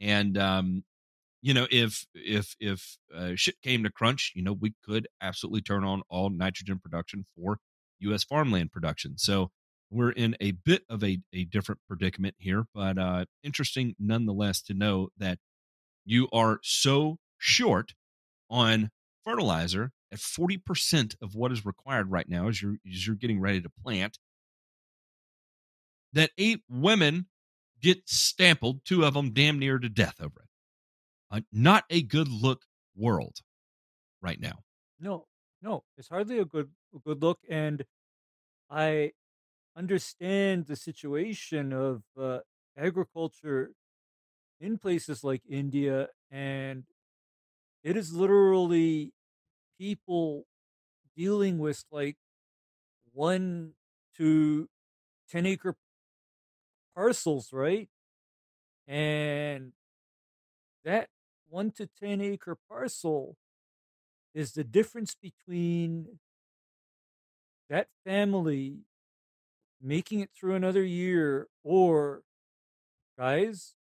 And 0.00 0.36
um, 0.36 0.84
you 1.40 1.54
know, 1.54 1.66
if 1.70 2.06
if 2.14 2.56
if 2.58 2.98
uh, 3.14 3.32
shit 3.34 3.60
came 3.62 3.84
to 3.84 3.90
crunch, 3.90 4.32
you 4.34 4.42
know, 4.42 4.52
we 4.52 4.74
could 4.84 5.06
absolutely 5.20 5.62
turn 5.62 5.84
on 5.84 6.02
all 6.08 6.30
nitrogen 6.30 6.78
production 6.78 7.26
for 7.36 7.58
U.S. 8.00 8.24
farmland 8.24 8.72
production. 8.72 9.16
So 9.18 9.50
we're 9.90 10.10
in 10.10 10.36
a 10.40 10.52
bit 10.52 10.84
of 10.88 11.02
a, 11.02 11.18
a 11.32 11.44
different 11.44 11.80
predicament 11.88 12.34
here, 12.38 12.64
but 12.74 12.98
uh, 12.98 13.24
interesting 13.42 13.94
nonetheless 13.98 14.62
to 14.62 14.74
know 14.74 15.08
that 15.18 15.38
you 16.04 16.28
are 16.32 16.60
so 16.62 17.18
short 17.38 17.94
on 18.48 18.90
fertilizer 19.24 19.92
at 20.12 20.18
40% 20.18 21.14
of 21.22 21.34
what 21.34 21.52
is 21.52 21.64
required 21.64 22.10
right 22.10 22.28
now 22.28 22.48
as 22.48 22.60
you're, 22.62 22.76
as 22.86 23.06
you're 23.06 23.16
getting 23.16 23.40
ready 23.40 23.60
to 23.60 23.70
plant 23.82 24.18
that 26.12 26.30
eight 26.38 26.62
women 26.68 27.26
get 27.80 28.08
stampled, 28.08 28.84
two 28.84 29.04
of 29.04 29.14
them 29.14 29.32
damn 29.32 29.58
near 29.58 29.78
to 29.78 29.88
death 29.88 30.16
over 30.20 30.40
it. 30.40 30.48
Uh, 31.30 31.40
not 31.52 31.84
a 31.90 32.02
good 32.02 32.28
look 32.28 32.64
world 32.96 33.36
right 34.20 34.40
now. 34.40 34.60
No, 34.98 35.26
no, 35.62 35.84
it's 35.96 36.08
hardly 36.08 36.38
a 36.38 36.44
good 36.44 36.68
a 36.94 36.98
good 36.98 37.22
look, 37.22 37.38
and 37.48 37.84
I 38.68 39.12
understand 39.76 40.66
the 40.66 40.76
situation 40.76 41.72
of 41.72 42.02
uh, 42.18 42.40
agriculture 42.76 43.72
in 44.60 44.78
places 44.78 45.24
like 45.24 45.42
India, 45.48 46.08
and 46.30 46.84
it 47.82 47.96
is 47.96 48.12
literally 48.12 49.12
people 49.78 50.44
dealing 51.16 51.58
with 51.58 51.84
like 51.92 52.16
one 53.12 53.72
to 54.16 54.68
ten 55.30 55.46
acre 55.46 55.76
parcels, 56.94 57.52
right? 57.52 57.88
And 58.88 59.72
that 60.84 61.08
one 61.48 61.70
to 61.72 61.86
ten 61.98 62.20
acre 62.20 62.56
parcel 62.68 63.36
is 64.34 64.52
the 64.52 64.64
difference 64.64 65.16
between 65.16 66.18
that 67.68 67.88
family 68.04 68.78
making 69.82 70.20
it 70.20 70.30
through 70.34 70.54
another 70.54 70.82
year 70.84 71.48
or 71.64 72.22
guys 73.18 73.74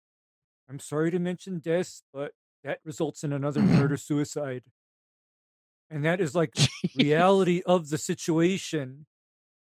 I'm 0.70 0.80
sorry 0.80 1.10
to 1.10 1.20
mention 1.20 1.58
deaths, 1.58 2.04
but 2.14 2.34
that 2.64 2.80
results 2.86 3.24
in 3.24 3.34
another 3.34 3.62
murder 3.62 3.98
suicide. 3.98 4.64
And 5.90 6.06
that 6.06 6.22
is 6.22 6.36
like 6.36 6.54
reality 6.96 7.64
of 7.66 7.90
the 7.90 7.98
situation 7.98 9.08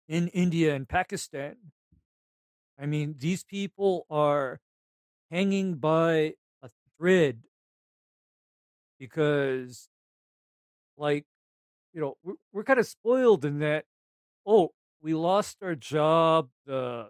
in 0.10 0.28
India 0.30 0.76
and 0.76 0.90
Pakistan. 0.90 1.56
I 2.78 2.86
mean, 2.86 3.16
these 3.18 3.46
people 3.46 4.06
are 4.10 4.60
hanging 5.32 5.76
by 5.76 6.34
a 6.62 6.70
thread 6.98 7.44
because, 9.00 9.88
like, 10.98 11.26
you 11.94 12.02
know, 12.02 12.18
we're, 12.24 12.34
we're 12.52 12.64
kind 12.64 12.80
of 12.80 12.88
spoiled 12.88 13.46
in 13.46 13.60
that, 13.60 13.86
oh, 14.46 14.72
we 15.02 15.14
lost 15.14 15.58
our 15.62 15.76
job. 15.76 16.50
The 16.66 17.10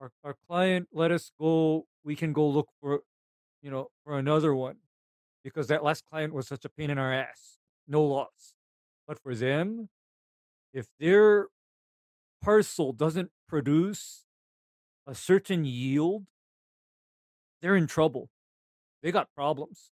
our, 0.00 0.10
our 0.24 0.36
client 0.48 0.88
let 0.92 1.10
us 1.10 1.30
go. 1.38 1.86
We 2.04 2.16
can 2.16 2.32
go 2.32 2.48
look 2.48 2.68
for, 2.80 3.00
you 3.62 3.70
know, 3.70 3.88
for 4.04 4.18
another 4.18 4.54
one 4.54 4.76
because 5.44 5.68
that 5.68 5.84
last 5.84 6.04
client 6.10 6.32
was 6.32 6.48
such 6.48 6.64
a 6.64 6.68
pain 6.68 6.90
in 6.90 6.98
our 6.98 7.12
ass. 7.12 7.58
No 7.86 8.02
loss. 8.02 8.54
But 9.06 9.18
for 9.18 9.34
them, 9.34 9.88
if 10.72 10.86
their 10.98 11.48
parcel 12.42 12.92
doesn't 12.92 13.30
produce 13.48 14.24
a 15.06 15.14
certain 15.14 15.64
yield, 15.64 16.26
they're 17.60 17.76
in 17.76 17.86
trouble. 17.86 18.30
They 19.02 19.12
got 19.12 19.28
problems. 19.34 19.90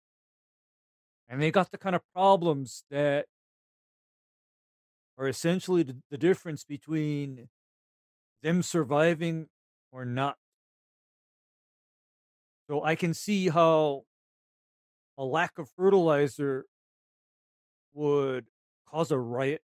And 1.28 1.42
they 1.42 1.52
got 1.52 1.72
the 1.72 1.78
kind 1.78 1.96
of 1.96 2.02
problems 2.14 2.84
that 2.90 3.26
are 5.18 5.28
essentially 5.28 5.84
the, 5.84 6.18
difference 6.18 6.64
between 6.64 7.50
them 8.44 8.62
surviving 8.62 9.48
or 9.92 10.06
not. 10.06 10.38
So 12.70 12.84
I 12.84 12.96
can 12.96 13.14
see 13.14 13.50
how 13.50 14.04
a 15.18 15.24
lack 15.24 15.58
of 15.58 15.70
fertilizer 15.76 16.66
would 17.94 18.46
cause 18.88 19.12
a 19.12 19.18
riot. 19.18 19.62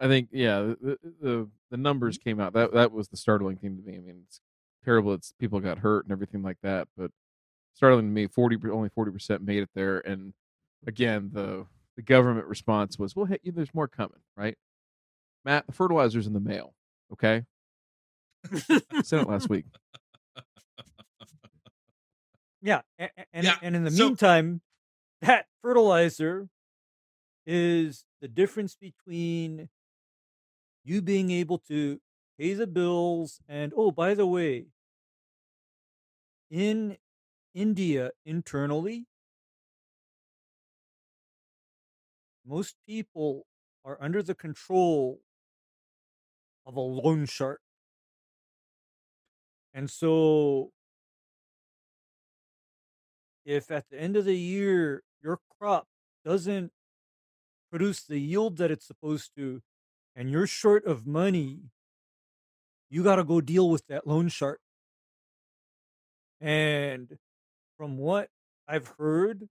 I 0.00 0.06
think 0.06 0.28
yeah, 0.32 0.74
the, 0.80 0.98
the 1.20 1.48
the 1.70 1.76
numbers 1.76 2.18
mm-hmm. 2.18 2.30
came 2.30 2.40
out. 2.40 2.52
That 2.52 2.72
that 2.72 2.92
was 2.92 3.08
the 3.08 3.16
startling 3.16 3.56
thing 3.56 3.76
to 3.76 3.82
me. 3.82 3.96
I 3.96 4.00
mean, 4.00 4.22
it's 4.26 4.40
terrible. 4.84 5.12
It's 5.14 5.32
people 5.38 5.60
got 5.60 5.78
hurt 5.78 6.04
and 6.04 6.12
everything 6.12 6.42
like 6.42 6.58
that, 6.62 6.88
but 6.96 7.10
startling 7.74 8.06
to 8.06 8.12
me, 8.12 8.28
forty 8.28 8.56
only 8.70 8.88
forty 8.88 9.10
percent 9.10 9.42
made 9.42 9.62
it 9.62 9.70
there. 9.74 9.98
And 9.98 10.34
again, 10.86 11.30
the 11.32 11.66
the 11.96 12.02
government 12.02 12.46
response 12.46 12.98
was, 12.98 13.16
"Well, 13.16 13.26
hey, 13.26 13.38
there's 13.44 13.74
more 13.74 13.88
coming, 13.88 14.20
right?" 14.36 14.56
Matt, 15.44 15.66
the 15.66 15.72
fertilizer's 15.72 16.26
in 16.26 16.32
the 16.32 16.40
mail. 16.40 16.74
Okay, 17.12 17.44
sent 19.02 19.22
it 19.22 19.28
last 19.28 19.48
week. 19.48 19.64
Yeah, 22.60 22.80
and 22.98 23.10
and, 23.32 23.44
Yeah, 23.44 23.54
and 23.62 23.76
in 23.76 23.84
the 23.84 23.90
so- 23.90 24.06
meantime, 24.08 24.60
that 25.22 25.46
fertilizer 25.62 26.48
is 27.46 28.04
the 28.20 28.28
difference 28.28 28.74
between 28.76 29.68
you 30.84 31.00
being 31.02 31.30
able 31.30 31.58
to 31.58 32.00
pay 32.38 32.54
the 32.54 32.66
bills 32.66 33.40
and 33.48 33.72
oh, 33.76 33.90
by 33.90 34.14
the 34.14 34.26
way, 34.26 34.66
in 36.50 36.96
India 37.54 38.10
internally, 38.26 39.06
most 42.48 42.76
people 42.88 43.46
are 43.84 43.98
under 44.00 44.22
the 44.22 44.34
control 44.34 45.20
of 46.66 46.76
a 46.76 46.80
loan 46.80 47.26
shark. 47.26 47.60
And 49.74 49.90
so 49.90 50.72
if 53.44 53.70
at 53.70 53.84
the 53.90 53.98
end 54.00 54.16
of 54.16 54.24
the 54.24 54.36
year 54.36 55.02
your 55.22 55.38
crop 55.58 55.86
doesn't 56.24 56.70
produce 57.70 58.02
the 58.02 58.18
yield 58.18 58.56
that 58.58 58.70
it's 58.70 58.86
supposed 58.86 59.30
to 59.36 59.60
and 60.16 60.30
you're 60.30 60.46
short 60.46 60.84
of 60.84 61.06
money 61.06 61.60
you 62.90 63.02
got 63.02 63.16
to 63.16 63.24
go 63.24 63.40
deal 63.40 63.70
with 63.70 63.86
that 63.86 64.06
loan 64.06 64.28
shark 64.28 64.60
and 66.40 67.18
from 67.76 67.96
what 67.98 68.28
i've 68.66 68.88
heard 68.98 69.48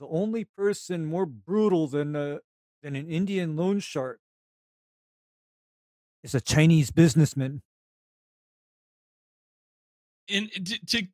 the 0.00 0.08
only 0.08 0.44
person 0.44 1.06
more 1.06 1.26
brutal 1.26 1.86
than 1.86 2.16
a, 2.16 2.40
than 2.82 2.96
an 2.96 3.08
indian 3.08 3.56
loan 3.56 3.78
shark 3.78 4.20
is 6.22 6.34
a 6.34 6.40
chinese 6.40 6.90
businessman. 6.90 7.62
And 10.32 10.50
to, 10.52 10.86
to 10.86 11.06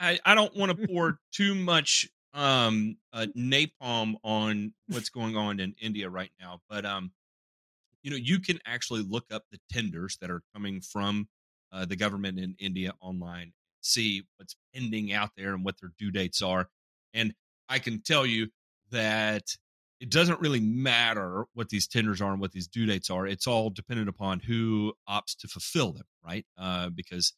I, 0.00 0.18
I 0.24 0.34
don't 0.34 0.56
want 0.56 0.76
to 0.76 0.86
pour 0.86 1.18
too 1.32 1.54
much 1.54 2.08
um 2.34 2.96
uh, 3.12 3.26
napalm 3.36 4.14
on 4.24 4.72
what's 4.88 5.10
going 5.18 5.36
on 5.36 5.60
in 5.60 5.74
India 5.80 6.08
right 6.08 6.30
now, 6.40 6.60
but 6.68 6.86
um 6.86 7.12
you 8.02 8.10
know 8.10 8.16
you 8.16 8.38
can 8.40 8.58
actually 8.66 9.02
look 9.02 9.26
up 9.30 9.44
the 9.50 9.60
tenders 9.70 10.16
that 10.20 10.30
are 10.30 10.42
coming 10.54 10.80
from 10.80 11.28
uh, 11.72 11.84
the 11.84 11.96
government 11.96 12.38
in 12.38 12.54
India 12.58 12.94
online, 13.00 13.52
see 13.82 14.22
what's 14.36 14.56
pending 14.74 15.12
out 15.12 15.30
there 15.36 15.54
and 15.54 15.64
what 15.64 15.80
their 15.80 15.92
due 15.98 16.10
dates 16.10 16.42
are, 16.42 16.68
and 17.14 17.34
I 17.68 17.78
can 17.78 18.02
tell 18.02 18.26
you 18.26 18.48
that 18.90 19.44
it 20.00 20.10
doesn't 20.10 20.40
really 20.40 20.60
matter 20.60 21.44
what 21.54 21.68
these 21.68 21.86
tenders 21.86 22.20
are 22.20 22.32
and 22.32 22.40
what 22.40 22.52
these 22.52 22.66
due 22.66 22.86
dates 22.86 23.08
are. 23.08 23.26
It's 23.26 23.46
all 23.46 23.70
dependent 23.70 24.08
upon 24.08 24.40
who 24.40 24.94
opts 25.08 25.36
to 25.40 25.48
fulfill 25.48 25.92
them, 25.92 26.06
right? 26.24 26.44
Uh, 26.58 26.90
because 26.90 27.32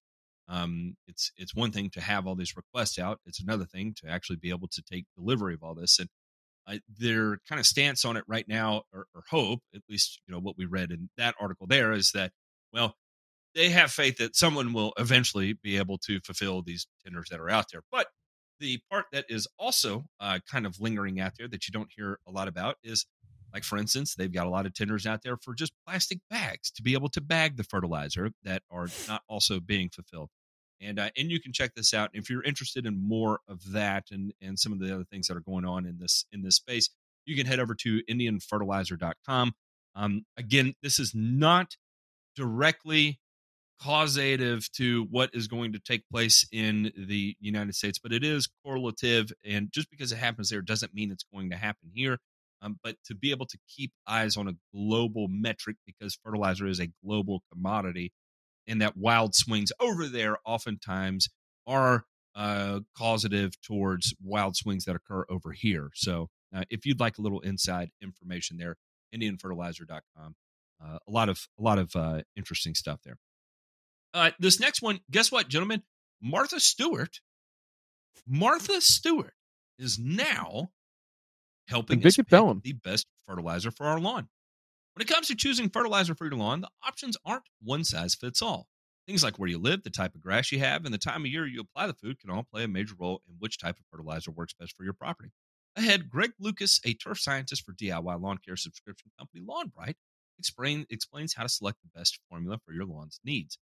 um, 0.48 0.96
it's 1.06 1.30
it's 1.36 1.54
one 1.54 1.72
thing 1.72 1.90
to 1.90 2.00
have 2.00 2.26
all 2.26 2.34
these 2.34 2.56
requests 2.56 2.98
out. 2.98 3.20
It's 3.26 3.40
another 3.42 3.64
thing 3.64 3.94
to 4.02 4.08
actually 4.08 4.36
be 4.36 4.50
able 4.50 4.68
to 4.68 4.82
take 4.82 5.04
delivery 5.16 5.54
of 5.54 5.62
all 5.62 5.74
this. 5.74 5.98
And 5.98 6.08
their 6.98 7.38
kind 7.48 7.58
of 7.58 7.66
stance 7.66 8.04
on 8.04 8.16
it 8.16 8.24
right 8.26 8.48
now, 8.48 8.82
or, 8.92 9.06
or 9.14 9.22
hope, 9.28 9.60
at 9.74 9.82
least 9.88 10.20
you 10.26 10.32
know 10.32 10.40
what 10.40 10.56
we 10.56 10.64
read 10.64 10.90
in 10.90 11.10
that 11.16 11.34
article 11.38 11.66
there, 11.66 11.92
is 11.92 12.12
that 12.12 12.32
well, 12.72 12.96
they 13.54 13.70
have 13.70 13.90
faith 13.92 14.16
that 14.18 14.36
someone 14.36 14.72
will 14.72 14.92
eventually 14.98 15.52
be 15.62 15.76
able 15.76 15.98
to 15.98 16.20
fulfill 16.20 16.62
these 16.62 16.86
tenders 17.04 17.28
that 17.30 17.40
are 17.40 17.50
out 17.50 17.66
there. 17.72 17.82
But 17.92 18.08
the 18.60 18.80
part 18.90 19.06
that 19.12 19.26
is 19.28 19.46
also 19.58 20.04
uh, 20.20 20.38
kind 20.50 20.66
of 20.66 20.80
lingering 20.80 21.20
out 21.20 21.32
there 21.38 21.48
that 21.48 21.66
you 21.66 21.72
don't 21.72 21.90
hear 21.94 22.18
a 22.26 22.30
lot 22.30 22.48
about 22.48 22.76
is 22.82 23.06
like 23.52 23.64
for 23.64 23.78
instance 23.78 24.14
they've 24.14 24.32
got 24.32 24.46
a 24.46 24.50
lot 24.50 24.66
of 24.66 24.74
tenders 24.74 25.06
out 25.06 25.22
there 25.22 25.36
for 25.36 25.54
just 25.54 25.72
plastic 25.86 26.18
bags 26.30 26.70
to 26.72 26.82
be 26.82 26.94
able 26.94 27.08
to 27.08 27.20
bag 27.20 27.56
the 27.56 27.64
fertilizer 27.64 28.30
that 28.42 28.62
are 28.70 28.88
not 29.08 29.22
also 29.28 29.60
being 29.60 29.88
fulfilled. 29.88 30.30
And 30.80 30.98
uh, 30.98 31.10
and 31.16 31.30
you 31.30 31.40
can 31.40 31.52
check 31.52 31.74
this 31.74 31.94
out 31.94 32.10
if 32.12 32.28
you're 32.28 32.42
interested 32.42 32.84
in 32.84 33.08
more 33.08 33.40
of 33.48 33.72
that 33.72 34.06
and 34.10 34.32
and 34.40 34.58
some 34.58 34.72
of 34.72 34.80
the 34.80 34.92
other 34.94 35.04
things 35.04 35.28
that 35.28 35.36
are 35.36 35.40
going 35.40 35.64
on 35.64 35.86
in 35.86 35.98
this 35.98 36.26
in 36.32 36.42
this 36.42 36.56
space 36.56 36.90
you 37.26 37.36
can 37.36 37.46
head 37.46 37.60
over 37.60 37.74
to 37.74 38.02
indianfertilizer.com 38.10 39.52
um, 39.94 40.24
again 40.36 40.74
this 40.82 40.98
is 40.98 41.12
not 41.14 41.76
directly 42.36 43.20
causative 43.80 44.70
to 44.72 45.06
what 45.10 45.30
is 45.32 45.48
going 45.48 45.72
to 45.72 45.78
take 45.78 46.08
place 46.10 46.46
in 46.52 46.92
the 46.96 47.36
United 47.40 47.74
States, 47.74 47.98
but 47.98 48.12
it 48.12 48.24
is 48.24 48.48
correlative. 48.64 49.32
And 49.44 49.70
just 49.72 49.90
because 49.90 50.12
it 50.12 50.18
happens 50.18 50.50
there 50.50 50.62
doesn't 50.62 50.94
mean 50.94 51.10
it's 51.10 51.24
going 51.32 51.50
to 51.50 51.56
happen 51.56 51.90
here. 51.92 52.18
Um, 52.62 52.78
but 52.82 52.96
to 53.06 53.14
be 53.14 53.30
able 53.30 53.46
to 53.46 53.58
keep 53.68 53.92
eyes 54.06 54.36
on 54.36 54.48
a 54.48 54.54
global 54.74 55.28
metric 55.28 55.76
because 55.84 56.18
fertilizer 56.24 56.66
is 56.66 56.80
a 56.80 56.88
global 57.04 57.42
commodity 57.52 58.12
and 58.66 58.80
that 58.80 58.96
wild 58.96 59.34
swings 59.34 59.70
over 59.80 60.06
there 60.06 60.38
oftentimes 60.46 61.28
are 61.66 62.04
uh, 62.34 62.80
causative 62.96 63.60
towards 63.60 64.14
wild 64.22 64.56
swings 64.56 64.84
that 64.86 64.96
occur 64.96 65.24
over 65.28 65.52
here. 65.52 65.90
So 65.94 66.30
uh, 66.54 66.64
if 66.70 66.86
you'd 66.86 67.00
like 67.00 67.18
a 67.18 67.22
little 67.22 67.40
inside 67.40 67.90
information 68.02 68.56
there, 68.56 68.76
indianfertilizer.com. 69.14 70.34
Uh, 70.84 70.98
a 71.06 71.10
lot 71.10 71.28
of 71.28 71.46
a 71.58 71.62
lot 71.62 71.78
of 71.78 71.94
uh, 71.94 72.22
interesting 72.36 72.74
stuff 72.74 73.00
there. 73.04 73.16
Uh, 74.14 74.30
this 74.38 74.60
next 74.60 74.80
one, 74.80 75.00
guess 75.10 75.32
what, 75.32 75.48
gentlemen? 75.48 75.82
Martha 76.22 76.60
Stewart. 76.60 77.20
Martha 78.26 78.80
Stewart 78.80 79.34
is 79.78 79.98
now 79.98 80.70
helping 81.68 82.04
us 82.06 82.16
pick 82.16 82.28
Bellum. 82.28 82.60
the 82.62 82.72
best 82.72 83.06
fertilizer 83.26 83.72
for 83.72 83.86
our 83.86 83.98
lawn. 83.98 84.28
When 84.94 85.02
it 85.02 85.12
comes 85.12 85.26
to 85.26 85.34
choosing 85.34 85.68
fertilizer 85.68 86.14
for 86.14 86.26
your 86.26 86.36
lawn, 86.36 86.60
the 86.60 86.68
options 86.86 87.16
aren't 87.26 87.42
one 87.60 87.82
size 87.82 88.14
fits 88.14 88.40
all. 88.40 88.68
Things 89.08 89.24
like 89.24 89.38
where 89.38 89.48
you 89.48 89.58
live, 89.58 89.82
the 89.82 89.90
type 89.90 90.14
of 90.14 90.22
grass 90.22 90.52
you 90.52 90.60
have, 90.60 90.84
and 90.84 90.94
the 90.94 90.98
time 90.98 91.22
of 91.22 91.26
year 91.26 91.46
you 91.46 91.60
apply 91.60 91.88
the 91.88 91.94
food 91.94 92.20
can 92.20 92.30
all 92.30 92.44
play 92.44 92.64
a 92.64 92.68
major 92.68 92.94
role 92.98 93.20
in 93.28 93.34
which 93.38 93.58
type 93.58 93.76
of 93.78 93.84
fertilizer 93.90 94.30
works 94.30 94.54
best 94.58 94.74
for 94.76 94.84
your 94.84 94.92
property. 94.94 95.30
Ahead, 95.76 96.08
Greg 96.08 96.30
Lucas, 96.38 96.80
a 96.86 96.94
turf 96.94 97.18
scientist 97.18 97.64
for 97.66 97.72
DIY 97.72 98.22
lawn 98.22 98.38
care 98.38 98.56
subscription 98.56 99.10
company 99.18 99.42
Lawnbright, 99.44 99.96
explain, 100.38 100.86
explains 100.88 101.34
how 101.34 101.42
to 101.42 101.48
select 101.48 101.78
the 101.82 101.98
best 101.98 102.20
formula 102.30 102.58
for 102.64 102.72
your 102.72 102.84
lawn's 102.86 103.18
needs. 103.24 103.58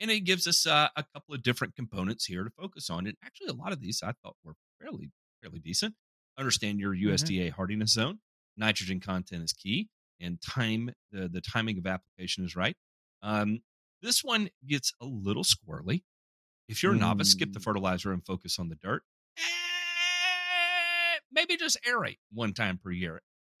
And 0.00 0.10
it 0.10 0.20
gives 0.20 0.46
us 0.46 0.66
uh, 0.66 0.88
a 0.96 1.04
couple 1.14 1.34
of 1.34 1.42
different 1.42 1.76
components 1.76 2.24
here 2.24 2.42
to 2.42 2.50
focus 2.50 2.88
on. 2.88 3.06
And 3.06 3.16
actually, 3.24 3.48
a 3.48 3.52
lot 3.52 3.72
of 3.72 3.80
these 3.80 4.02
I 4.02 4.12
thought 4.22 4.36
were 4.42 4.54
fairly 4.80 5.10
fairly 5.42 5.58
decent. 5.58 5.94
Understand 6.38 6.80
your 6.80 6.94
USDA 6.94 7.50
hardiness 7.52 7.92
zone. 7.92 8.20
Nitrogen 8.56 9.00
content 9.00 9.42
is 9.44 9.52
key, 9.52 9.88
and 10.20 10.40
time 10.40 10.90
the 11.12 11.28
the 11.28 11.40
timing 11.42 11.76
of 11.78 11.86
application 11.86 12.44
is 12.44 12.56
right. 12.56 12.76
Um, 13.22 13.60
this 14.02 14.24
one 14.24 14.48
gets 14.66 14.92
a 15.00 15.04
little 15.06 15.44
squirrely. 15.44 16.02
If 16.68 16.82
you're 16.82 16.92
a 16.92 16.96
novice, 16.96 17.30
skip 17.32 17.52
the 17.52 17.58
Mm. 17.60 17.64
fertilizer 17.64 18.12
and 18.12 18.24
focus 18.24 18.58
on 18.58 18.68
the 18.70 18.76
dirt. 18.76 19.02
Eh, 19.36 19.42
maybe 21.32 21.56
just 21.56 21.78
aerate 21.86 22.18
one 22.32 22.52
time 22.54 22.78
per 22.78 22.90
year. 22.90 23.20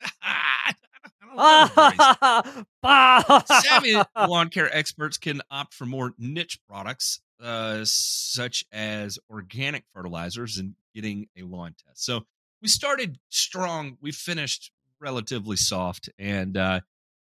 I 1.36 2.42
don't 2.42 2.44
know, 2.44 2.52
Grace. 2.52 2.64
Bah! 2.82 3.42
Savvy 3.62 3.96
lawn 4.16 4.48
care 4.48 4.74
experts 4.74 5.18
can 5.18 5.42
opt 5.50 5.74
for 5.74 5.86
more 5.86 6.14
niche 6.18 6.58
products, 6.68 7.20
uh, 7.42 7.80
such 7.84 8.64
as 8.72 9.18
organic 9.30 9.84
fertilizers 9.94 10.58
and 10.58 10.74
getting 10.94 11.28
a 11.38 11.42
lawn 11.42 11.74
test. 11.86 12.04
So 12.04 12.24
we 12.62 12.68
started 12.68 13.18
strong. 13.28 13.96
We 14.00 14.12
finished 14.12 14.70
relatively 15.00 15.56
soft, 15.56 16.10
and 16.18 16.56
uh, 16.56 16.80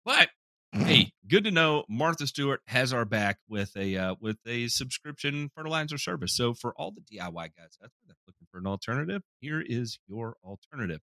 but 0.04 0.28
hey, 0.72 1.12
good 1.28 1.44
to 1.44 1.50
know 1.50 1.84
Martha 1.88 2.26
Stewart 2.26 2.60
has 2.66 2.92
our 2.92 3.04
back 3.04 3.38
with 3.48 3.76
a 3.76 3.96
uh, 3.96 4.14
with 4.20 4.38
a 4.46 4.68
subscription 4.68 5.50
fertilizer 5.54 5.98
service. 5.98 6.36
So 6.36 6.54
for 6.54 6.74
all 6.76 6.92
the 6.92 7.00
DIY 7.00 7.34
guys 7.34 7.78
out 7.82 7.90
there 8.06 8.16
looking 8.26 8.46
for 8.50 8.58
an 8.58 8.66
alternative, 8.66 9.22
here 9.40 9.60
is 9.60 9.98
your 10.08 10.36
alternative. 10.44 11.00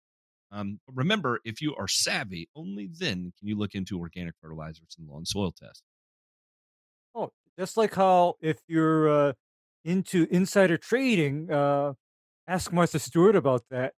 Um, 0.51 0.79
remember, 0.87 1.39
if 1.45 1.61
you 1.61 1.75
are 1.75 1.87
savvy, 1.87 2.49
only 2.55 2.89
then 2.91 3.33
can 3.37 3.47
you 3.47 3.57
look 3.57 3.75
into 3.75 3.99
organic 3.99 4.33
fertilizers 4.41 4.95
and 4.97 5.07
lawn 5.07 5.25
soil 5.25 5.51
test. 5.51 5.83
Oh, 7.13 7.31
just 7.57 7.77
like 7.77 7.93
how 7.95 8.35
if 8.41 8.59
you're 8.67 9.09
uh, 9.09 9.33
into 9.85 10.27
insider 10.31 10.77
trading, 10.77 11.51
uh, 11.51 11.93
ask 12.47 12.73
Martha 12.73 12.99
Stewart 12.99 13.35
about 13.35 13.63
that. 13.69 13.93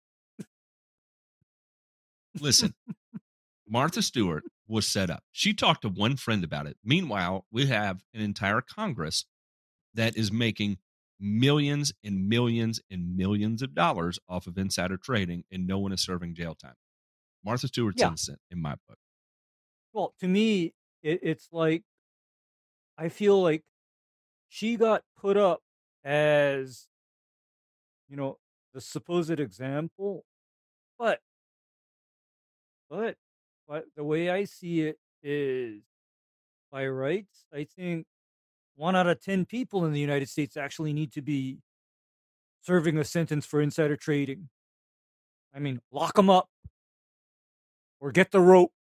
Listen, 2.39 2.73
Martha 3.67 4.01
Stewart 4.01 4.43
was 4.67 4.87
set 4.87 5.09
up. 5.09 5.23
She 5.31 5.53
talked 5.53 5.81
to 5.83 5.89
one 5.89 6.17
friend 6.17 6.43
about 6.43 6.67
it. 6.67 6.77
Meanwhile, 6.83 7.45
we 7.51 7.67
have 7.67 8.01
an 8.13 8.21
entire 8.21 8.61
Congress 8.61 9.25
that 9.93 10.15
is 10.17 10.31
making 10.31 10.77
millions 11.21 11.93
and 12.03 12.29
millions 12.29 12.81
and 12.91 13.17
millions 13.17 13.61
of 13.63 13.75
dollars 13.75 14.19
off 14.29 14.47
of 14.47 14.57
insider 14.57 14.97
trading, 14.97 15.45
and 15.51 15.67
no 15.67 15.79
one 15.79 15.93
is 15.93 16.01
serving 16.03 16.35
jail 16.35 16.55
time. 16.55 16.75
Martha 17.45 17.67
Stewart's 17.67 18.01
Yeah. 18.01 18.05
innocent 18.05 18.39
in 18.51 18.61
my 18.61 18.75
book. 18.87 18.99
Well, 19.93 20.13
to 20.19 20.27
me, 20.27 20.73
it, 21.01 21.19
it's 21.23 21.49
like 21.51 21.83
I 22.97 23.09
feel 23.09 23.41
like 23.41 23.63
she 24.49 24.77
got 24.77 25.05
put 25.17 25.37
up 25.37 25.63
as, 26.03 26.89
you 28.07 28.15
know, 28.17 28.37
the 28.73 28.81
supposed 28.81 29.39
example, 29.39 30.25
but, 30.99 31.21
but, 32.89 33.17
but 33.67 33.85
the 33.95 34.03
way 34.03 34.29
I 34.29 34.43
see 34.45 34.81
it 34.81 34.99
is, 35.23 35.83
by 36.71 36.87
rights, 36.87 37.45
I 37.53 37.65
think 37.65 38.07
one 38.75 38.95
out 38.95 39.07
of 39.07 39.21
ten 39.21 39.45
people 39.45 39.85
in 39.85 39.93
the 39.93 39.99
United 39.99 40.29
States 40.29 40.57
actually 40.57 40.93
need 40.93 41.11
to 41.13 41.21
be 41.21 41.59
serving 42.61 42.97
a 42.97 43.03
sentence 43.03 43.45
for 43.45 43.61
insider 43.61 43.95
trading. 43.95 44.49
I 45.53 45.59
mean, 45.59 45.81
lock 45.91 46.15
them 46.15 46.29
up 46.29 46.49
or 47.99 48.11
get 48.11 48.31
the 48.31 48.39
rope. 48.39 48.73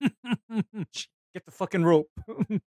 get 0.00 1.44
the 1.44 1.52
fucking 1.52 1.84
rope. 1.84 2.10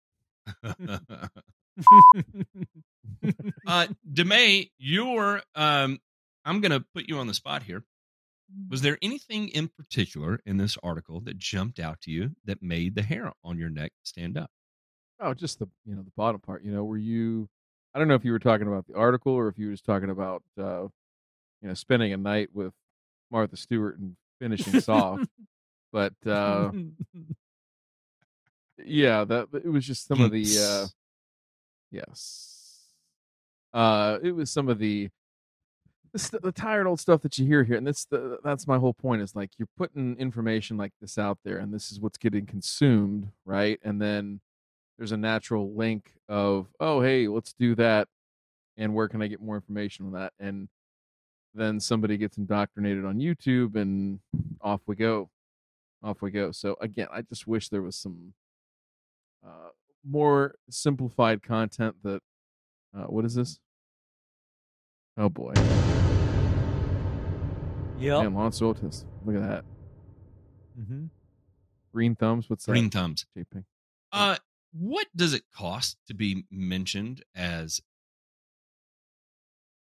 uh, 3.66 3.87
Demay, 4.11 4.70
you're. 4.79 5.43
Um, 5.55 5.99
I'm 6.45 6.61
going 6.61 6.72
to 6.72 6.85
put 6.95 7.09
you 7.09 7.18
on 7.18 7.27
the 7.27 7.35
spot 7.35 7.62
here. 7.64 7.83
Was 8.70 8.83
there 8.83 8.97
anything 9.03 9.49
in 9.49 9.68
particular 9.68 10.39
in 10.47 10.57
this 10.57 10.79
article 10.83 11.20
that 11.22 11.37
jumped 11.37 11.81
out 11.81 12.01
to 12.03 12.12
you 12.12 12.31
that 12.45 12.62
made 12.62 12.95
the 12.95 13.03
hair 13.03 13.33
on 13.43 13.59
your 13.59 13.70
neck 13.70 13.93
stand 14.05 14.39
up? 14.39 14.51
Oh, 15.21 15.35
just 15.35 15.59
the 15.59 15.69
you 15.87 15.95
know 15.95 16.03
the 16.03 16.12
bottom 16.17 16.41
part. 16.41 16.62
You 16.64 16.73
know, 16.73 16.85
were 16.85 16.99
you? 16.99 17.49
I 17.95 17.99
don't 17.99 18.09
know 18.09 18.14
if 18.14 18.25
you 18.25 18.33
were 18.33 18.39
talking 18.39 18.67
about 18.67 18.87
the 18.87 18.95
article 18.95 19.33
or 19.33 19.49
if 19.49 19.59
you 19.59 19.67
were 19.67 19.73
just 19.73 19.87
talking 19.87 20.11
about 20.11 20.43
uh, 20.59 20.83
you 21.62 21.69
know 21.69 21.75
spending 21.75 22.12
a 22.12 22.17
night 22.17 22.51
with 22.53 22.73
Martha 23.31 23.57
Stewart 23.57 23.99
and 23.99 24.17
finishing 24.39 24.81
soft. 24.81 25.27
But 25.93 26.14
uh, 26.27 26.73
yeah, 28.85 29.25
that 29.25 29.49
it 29.53 29.69
was 29.69 29.87
just 29.87 30.07
some 30.07 30.21
of 30.21 30.31
the 30.31 30.45
uh, 30.59 30.87
yes, 31.91 32.81
uh, 33.73 34.19
it 34.23 34.33
was 34.33 34.51
some 34.51 34.69
of 34.69 34.79
the 34.79 35.09
the, 36.12 36.41
the 36.43 36.53
tired 36.53 36.87
old 36.87 37.01
stuff 37.01 37.23
that 37.23 37.39
you 37.39 37.47
hear 37.47 37.64
here, 37.64 37.77
and 37.77 37.87
that's 37.87 38.05
the 38.05 38.39
that's 38.45 38.67
my 38.67 38.79
whole 38.79 38.95
point. 38.95 39.23
Is 39.23 39.35
like 39.35 39.51
you're 39.59 39.69
putting 39.77 40.17
information 40.19 40.77
like 40.77 40.93
this 41.01 41.19
out 41.19 41.39
there, 41.45 41.59
and 41.59 41.73
this 41.73 41.91
is 41.91 42.01
what's 42.01 42.19
getting 42.19 42.47
consumed, 42.47 43.31
right? 43.45 43.79
And 43.83 44.01
then 44.01 44.41
there's 44.99 45.13
a 45.13 45.17
natural 45.17 45.75
link 45.75 46.13
of 46.29 46.67
oh 46.81 47.01
hey 47.01 47.29
let's 47.29 47.53
do 47.53 47.75
that 47.75 48.09
and 48.77 48.95
where 48.95 49.09
can 49.09 49.23
i 49.23 49.27
get 49.27 49.41
more 49.41 49.55
information 49.55 50.07
on 50.07 50.13
that? 50.13 50.33
And 50.39 50.69
then 51.55 51.81
somebody 51.81 52.17
gets 52.19 52.37
indoctrinated 52.37 53.05
on 53.05 53.19
youtube 53.19 53.77
and 53.77 54.21
off 54.61 54.81
we 54.87 54.97
go 54.97 55.31
off 56.03 56.21
we 56.23 56.31
go. 56.31 56.53
So 56.53 56.77
again 56.81 57.09
i 57.13 57.23
just 57.23 57.47
wish 57.47 57.69
there 57.69 57.83
was 57.83 57.97
some 57.97 58.35
uh, 59.47 59.71
more 60.09 60.57
simplified 60.71 61.43
content 61.43 61.97
that 62.03 62.23
uh, 62.97 63.05
what 63.05 63.25
is 63.25 63.35
this? 63.35 63.59
Oh 65.19 65.29
boy. 65.29 65.53
Yeah 67.99 68.51
soil 68.51 68.75
test 68.75 69.07
look 69.25 69.37
at 69.37 69.43
that. 69.43 69.65
Mm-hmm. 70.79 71.05
green 71.93 72.15
thumbs 72.15 72.51
what's 72.51 72.67
that? 72.67 72.73
Green 72.73 72.91
thumbs. 72.91 73.27
JP? 73.37 73.65
Uh, 74.13 74.37
what 74.79 75.07
does 75.16 75.33
it 75.33 75.43
cost 75.55 75.97
to 76.07 76.14
be 76.14 76.45
mentioned 76.51 77.22
as 77.35 77.81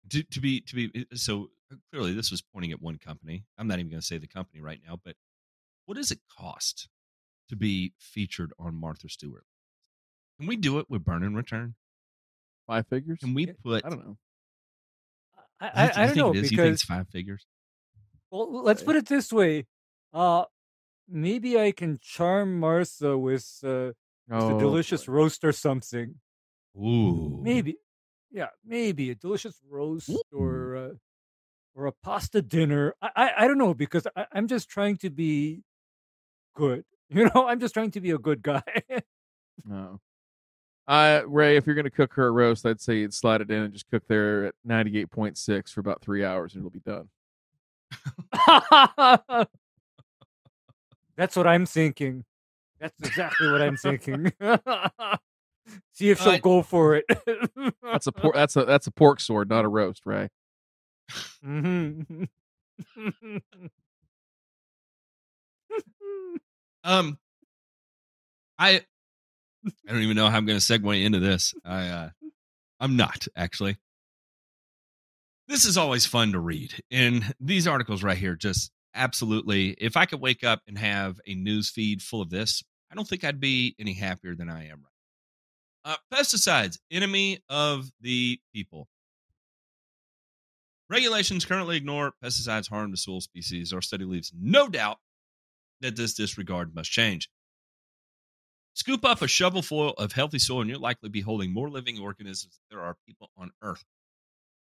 to, 0.10 0.24
to 0.24 0.40
be 0.40 0.62
to 0.62 0.76
be 0.76 1.06
so 1.14 1.50
clearly 1.92 2.14
this 2.14 2.32
was 2.32 2.42
pointing 2.42 2.72
at 2.72 2.82
one 2.82 2.98
company. 2.98 3.46
I'm 3.58 3.68
not 3.68 3.80
even 3.80 3.90
going 3.92 4.02
to 4.02 4.06
say 4.06 4.18
the 4.18 4.28
company 4.28 4.62
right 4.62 4.80
now 4.86 5.00
but 5.04 5.16
what 5.86 5.96
does 5.98 6.12
it 6.12 6.20
cost 6.38 6.88
to 7.50 7.56
be 7.56 7.94
featured 8.00 8.54
on 8.60 8.76
martha 8.76 9.10
stewart? 9.10 9.46
Can 10.40 10.48
we 10.48 10.56
do 10.58 10.80
it 10.80 10.88
with 10.90 11.04
burn 11.04 11.24
and 11.24 11.36
return? 11.36 11.76
Five 12.68 12.88
figures? 12.88 13.20
Can 13.20 13.34
we 13.34 13.48
put 13.48 13.86
i 13.86 13.90
don't 13.90 14.06
know. 14.06 14.18
I, 15.60 15.66
You 15.66 15.72
I, 15.74 15.86
think- 15.86 15.98
I 15.98 16.06
don't 16.06 16.08
think 16.08 16.18
know 16.18 16.30
it 16.34 16.36
is? 16.38 16.52
you 16.52 16.58
think 16.58 16.62
because 16.62 16.74
it's 16.74 16.84
five 16.84 17.08
figures? 17.10 17.46
Well, 18.32 18.64
let's 18.64 18.82
put 18.82 18.96
it 18.96 19.08
this 19.08 19.32
way. 19.32 19.66
Uh, 20.14 20.46
maybe 21.08 21.60
I 21.60 21.72
can 21.72 22.00
charm 22.02 22.60
Martha 22.60 23.18
with 23.18 23.60
uh, 23.64 23.92
oh, 24.30 24.58
a 24.58 24.60
delicious 24.60 25.08
roast 25.08 25.44
or 25.44 25.52
something. 25.52 26.16
ooh 26.78 27.40
Maybe, 27.42 27.78
yeah, 28.32 28.48
maybe 28.66 29.12
a 29.12 29.16
delicious 29.16 29.60
roast 29.70 30.12
or 30.32 30.76
uh, 30.76 30.94
or 31.76 31.88
a 31.88 31.92
pasta 32.04 32.42
dinner. 32.42 32.94
I, 33.02 33.10
I, 33.16 33.32
I 33.40 33.48
don't 33.48 33.58
know 33.58 33.74
because 33.74 34.06
I, 34.16 34.26
I'm 34.32 34.48
just 34.48 34.70
trying 34.70 34.98
to 34.98 35.10
be 35.10 35.64
good. 36.56 36.84
You 37.14 37.30
know, 37.36 37.46
I'm 37.46 37.60
just 37.60 37.74
trying 37.74 37.92
to 37.92 38.00
be 38.00 38.12
a 38.12 38.18
good 38.18 38.42
guy. 38.42 38.64
No. 39.66 40.00
Uh, 40.88 41.22
Ray, 41.28 41.56
if 41.56 41.66
you're 41.66 41.76
going 41.76 41.86
to 41.86 41.92
cook 41.92 42.14
her 42.16 42.28
a 42.28 42.32
roast, 42.32 42.66
I'd 42.66 42.82
say 42.82 42.98
you'd 42.98 43.14
slide 43.14 43.40
it 43.40 43.52
in 43.52 43.62
and 43.64 43.72
just 43.72 43.90
cook 43.90 44.04
there 44.10 44.46
at 44.46 44.56
98.6 44.68 45.70
for 45.70 45.80
about 45.80 46.02
three 46.02 46.26
hours 46.26 46.54
and 46.54 46.62
it'll 46.62 46.70
be 46.72 46.80
done. 46.80 47.08
That's 51.16 51.36
what 51.36 51.48
I'm 51.48 51.66
thinking. 51.66 52.26
That's 52.82 53.00
exactly 53.00 53.50
what 53.52 53.62
I'm 53.62 53.78
thinking. 53.78 54.34
See 55.94 56.10
if 56.10 56.20
she'll 56.20 56.34
Uh, 56.34 56.38
go 56.40 56.64
for 56.64 56.96
it. 56.96 57.06
That's 57.84 58.08
a 58.08 58.12
por- 58.12 58.34
that's 58.34 58.56
a 58.58 58.66
that's 58.66 58.88
a 58.88 58.92
pork 58.92 59.20
sword, 59.22 59.50
not 59.50 59.64
a 59.64 59.70
roast, 59.70 60.06
Ray. 60.06 60.30
Mhm. 61.46 62.28
Um, 66.84 67.20
I 68.58 68.82
I 69.88 69.92
don't 69.94 70.02
even 70.02 70.16
know 70.18 70.28
how 70.30 70.38
I'm 70.38 70.46
going 70.48 70.60
to 70.60 70.66
segue 70.66 71.04
into 71.06 71.20
this. 71.20 71.54
I 71.64 71.88
uh, 71.88 72.10
I'm 72.80 72.96
not 72.98 73.28
actually. 73.36 73.78
This 75.48 75.66
is 75.66 75.78
always 75.78 76.06
fun 76.08 76.32
to 76.32 76.40
read, 76.40 76.74
and 76.90 77.36
these 77.40 77.68
articles 77.68 78.02
right 78.04 78.18
here 78.18 78.36
just 78.36 78.72
absolutely. 78.96 79.76
If 79.80 79.96
I 79.96 80.06
could 80.08 80.20
wake 80.22 80.44
up 80.44 80.62
and 80.68 80.78
have 80.78 81.20
a 81.28 81.36
news 81.36 81.70
feed 81.70 82.02
full 82.02 82.22
of 82.22 82.32
this, 82.32 82.64
I 82.92 82.96
don't 82.96 83.08
think 83.08 83.24
I'd 83.24 83.40
be 83.40 83.76
any 83.80 83.94
happier 83.94 84.36
than 84.36 84.50
I 84.50 84.68
am 84.68 84.84
right. 84.84 85.94
Uh, 85.94 85.96
pesticides, 86.14 86.78
enemy 86.92 87.40
of 87.50 87.90
the 88.02 88.40
people. 88.54 88.88
Regulations 90.90 91.46
currently 91.46 91.78
ignore 91.78 92.14
pesticides 92.24 92.70
harm 92.70 92.92
to 92.92 92.98
soil 92.98 93.22
species. 93.22 93.72
Our 93.72 93.82
study 93.82 94.04
leaves 94.04 94.34
no 94.38 94.68
doubt 94.68 94.98
that 95.80 95.96
this 95.96 96.14
disregard 96.14 96.76
must 96.76 96.92
change. 96.92 97.30
Scoop 98.74 99.04
up 99.06 99.22
a 99.22 99.28
shovelful 99.28 99.94
of 99.98 100.12
healthy 100.12 100.40
soil, 100.40 100.62
and 100.62 100.70
you'll 100.70 100.82
likely 100.82 101.10
be 101.10 101.22
holding 101.22 101.54
more 101.54 101.70
living 101.70 102.00
organisms 102.00 102.60
than 102.70 102.78
there 102.78 102.86
are 102.86 102.98
people 103.08 103.30
on 103.38 103.52
Earth. 103.62 103.84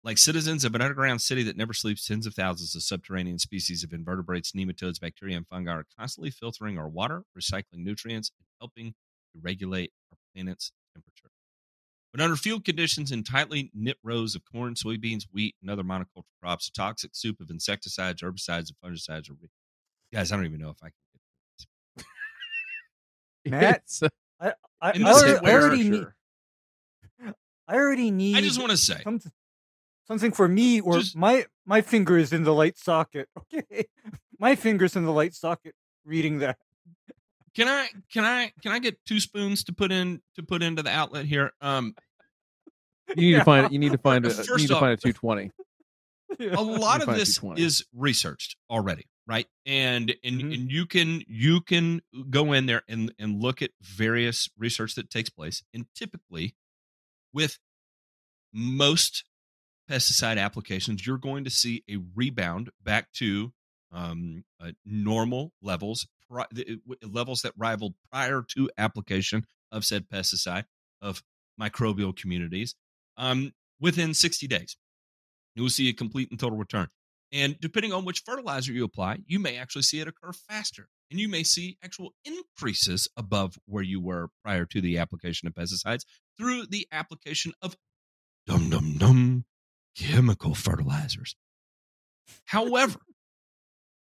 Like 0.04 0.18
citizens 0.18 0.64
of 0.64 0.76
an 0.76 0.82
underground 0.82 1.22
city 1.22 1.44
that 1.44 1.58
never 1.58 1.74
sleeps, 1.74 2.08
tens 2.08 2.26
of 2.26 2.34
thousands 2.34 2.74
of 2.74 2.84
subterranean 2.84 3.38
species 3.38 3.84
of 3.84 3.92
invertebrates, 3.92 4.54
nematodes, 4.54 5.00
bacteria, 5.00 5.36
and 5.36 5.48
fungi 5.48 5.72
are 5.72 5.86
constantly 5.98 6.32
filtering 6.32 6.78
our 6.78 6.88
water, 6.88 7.24
recycling 7.38 7.84
nutrients, 7.84 8.32
and 8.40 8.46
helping 8.62 8.94
to 9.34 9.42
regulate 9.42 9.92
our 10.12 10.18
planet's 10.34 10.72
temperature. 10.94 11.32
But 12.14 12.22
under 12.22 12.38
field 12.38 12.64
conditions 12.64 13.12
in 13.12 13.24
tightly 13.24 13.72
knit 13.74 13.98
rows 14.02 14.36
of 14.36 14.42
corn, 14.50 14.74
soybeans, 14.74 15.26
wheat, 15.32 15.56
and 15.62 15.70
other 15.70 15.84
monoculture 15.84 16.24
crops, 16.42 16.70
a 16.70 16.72
toxic 16.72 17.12
soup 17.14 17.40
of 17.42 17.50
insecticides, 17.50 18.22
herbicides, 18.22 18.72
and 18.72 18.78
fungicides 18.84 19.30
are. 19.30 19.34
Re- 19.34 19.50
Guys, 20.12 20.32
I 20.32 20.38
don't 20.38 20.46
even 20.46 20.60
know 20.60 20.72
if 20.72 20.78
I 20.82 20.88
can 20.88 20.94
get 21.98 22.06
Matt, 23.52 23.84
uh, 24.02 24.10
I, 24.40 24.54
I, 24.82 24.92
I 24.92 25.04
already, 25.04 25.46
I 25.46 25.54
already 25.54 25.90
need. 25.90 26.08
I 27.68 27.76
already 27.76 28.10
need. 28.10 28.36
I 28.38 28.42
just 28.42 28.58
want 28.60 28.72
to 28.72 28.78
say, 28.78 29.02
something, 29.04 29.32
something 30.10 30.32
for 30.34 30.48
me, 30.50 30.82
or 30.82 30.98
Just- 31.00 31.16
my 31.16 31.46
my 31.66 31.82
finger 31.82 32.18
is 32.18 32.34
in 32.34 32.44
the 32.44 32.54
light 32.54 32.78
socket. 32.78 33.30
Okay, 33.54 33.86
my 34.40 34.56
finger's 34.56 34.96
in 34.96 35.06
the 35.06 35.12
light 35.12 35.34
socket 35.34 35.76
reading 36.06 36.40
that. 36.40 36.58
can 37.56 37.68
I 37.68 37.88
can 38.12 38.26
I 38.26 38.52
can 38.62 38.72
I 38.74 38.80
get 38.80 38.98
two 39.06 39.20
spoons 39.20 39.64
to 39.66 39.74
put 39.74 39.92
in 39.92 40.22
to 40.36 40.44
put 40.44 40.62
into 40.64 40.82
the 40.84 40.92
outlet 40.92 41.26
here? 41.26 41.52
Um, 41.62 41.96
you 43.10 43.16
need 43.16 43.32
Yeah. 43.32 43.40
to 43.40 43.46
find. 43.46 43.72
You 43.74 43.80
need 43.80 43.92
to 43.94 43.98
find. 43.98 44.26
A, 44.26 44.30
you 44.30 44.34
First 44.36 44.50
need 44.58 44.68
to 44.68 44.80
find 44.80 44.94
a 44.94 44.98
220. 44.98 45.52
a 46.52 46.62
lot 46.62 47.02
of 47.08 47.16
this 47.16 47.40
is 47.58 47.86
researched 47.94 48.56
already 48.70 49.06
right 49.28 49.48
and 49.66 50.14
and, 50.24 50.42
Mhm. 50.42 50.54
and 50.54 50.72
you 50.72 50.86
can 50.86 51.24
you 51.28 51.60
can 51.62 52.02
go 52.30 52.54
in 52.54 52.68
there 52.68 52.84
and 52.88 53.12
and 53.18 53.42
look 53.42 53.62
at 53.64 53.72
various 53.82 54.48
research 54.58 54.94
that 54.96 55.10
takes 55.10 55.30
place 55.30 55.64
and 55.74 55.86
typically 55.96 56.56
with 57.34 57.58
most 58.54 59.24
pesticide 59.90 60.38
applications 60.38 61.06
you're 61.06 61.18
going 61.18 61.44
to 61.44 61.50
see 61.50 61.84
a 61.90 61.98
rebound 62.16 62.70
back 62.84 63.12
to 63.12 63.52
um, 63.92 64.44
uh, 64.62 64.72
normal 64.86 65.52
levels 65.62 66.08
pri- 66.30 66.46
uh, 66.58 67.08
levels 67.08 67.42
that 67.42 67.54
rivaled 67.58 67.96
prior 68.12 68.44
to 68.48 68.70
application 68.78 69.46
of 69.72 69.84
said 69.84 70.08
pesticide 70.08 70.66
of 71.02 71.24
microbial 71.60 72.16
communities 72.16 72.76
um, 73.18 73.52
within 73.80 74.14
60 74.14 74.48
days 74.48 74.78
you 75.56 75.64
will 75.64 75.70
see 75.70 75.90
a 75.90 75.94
complete 75.94 76.30
and 76.32 76.40
total 76.40 76.58
return. 76.58 76.88
And 77.32 77.60
depending 77.60 77.94
on 77.94 78.06
which 78.06 78.24
fertilizer 78.26 78.72
you 78.72 78.84
apply, 78.84 79.20
you 79.28 79.40
may 79.40 79.58
actually 79.58 79.84
see 79.84 80.00
it 80.00 80.08
occur 80.08 80.32
faster. 80.32 80.88
And 81.12 81.20
you 81.20 81.28
may 81.28 81.44
see 81.44 81.78
actual 81.84 82.14
increases 82.24 83.08
above 83.18 83.58
where 83.66 83.84
you 83.84 84.00
were 84.00 84.30
prior 84.44 84.66
to 84.66 84.82
the 84.82 84.98
application 84.98 85.48
of 85.48 85.54
pesticides 85.54 86.06
through 86.38 86.68
the 86.68 86.88
application 86.92 87.54
of 87.62 87.76
dum 88.48 88.70
dum 88.70 88.98
dum 88.98 89.46
chemical 89.96 90.56
fertilizers. 90.56 91.36
However, 92.46 93.00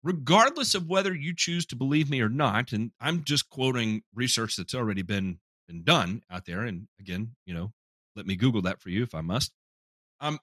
regardless 0.03 0.75
of 0.75 0.87
whether 0.87 1.13
you 1.13 1.33
choose 1.35 1.65
to 1.67 1.75
believe 1.75 2.09
me 2.09 2.21
or 2.21 2.29
not, 2.29 2.71
and 2.71 2.91
I'm 2.99 3.23
just 3.23 3.49
quoting 3.49 4.03
research 4.13 4.55
that's 4.55 4.75
already 4.75 5.01
been 5.01 5.39
been 5.67 5.83
done 5.83 6.21
out 6.31 6.45
there, 6.45 6.61
and 6.61 6.87
again, 6.99 7.35
you 7.45 7.53
know, 7.53 7.71
let 8.15 8.25
me 8.25 8.35
Google 8.35 8.61
that 8.63 8.79
for 8.79 8.89
you 8.89 9.03
if 9.03 9.13
I 9.13 9.21
must. 9.21 9.51
Um, 10.21 10.39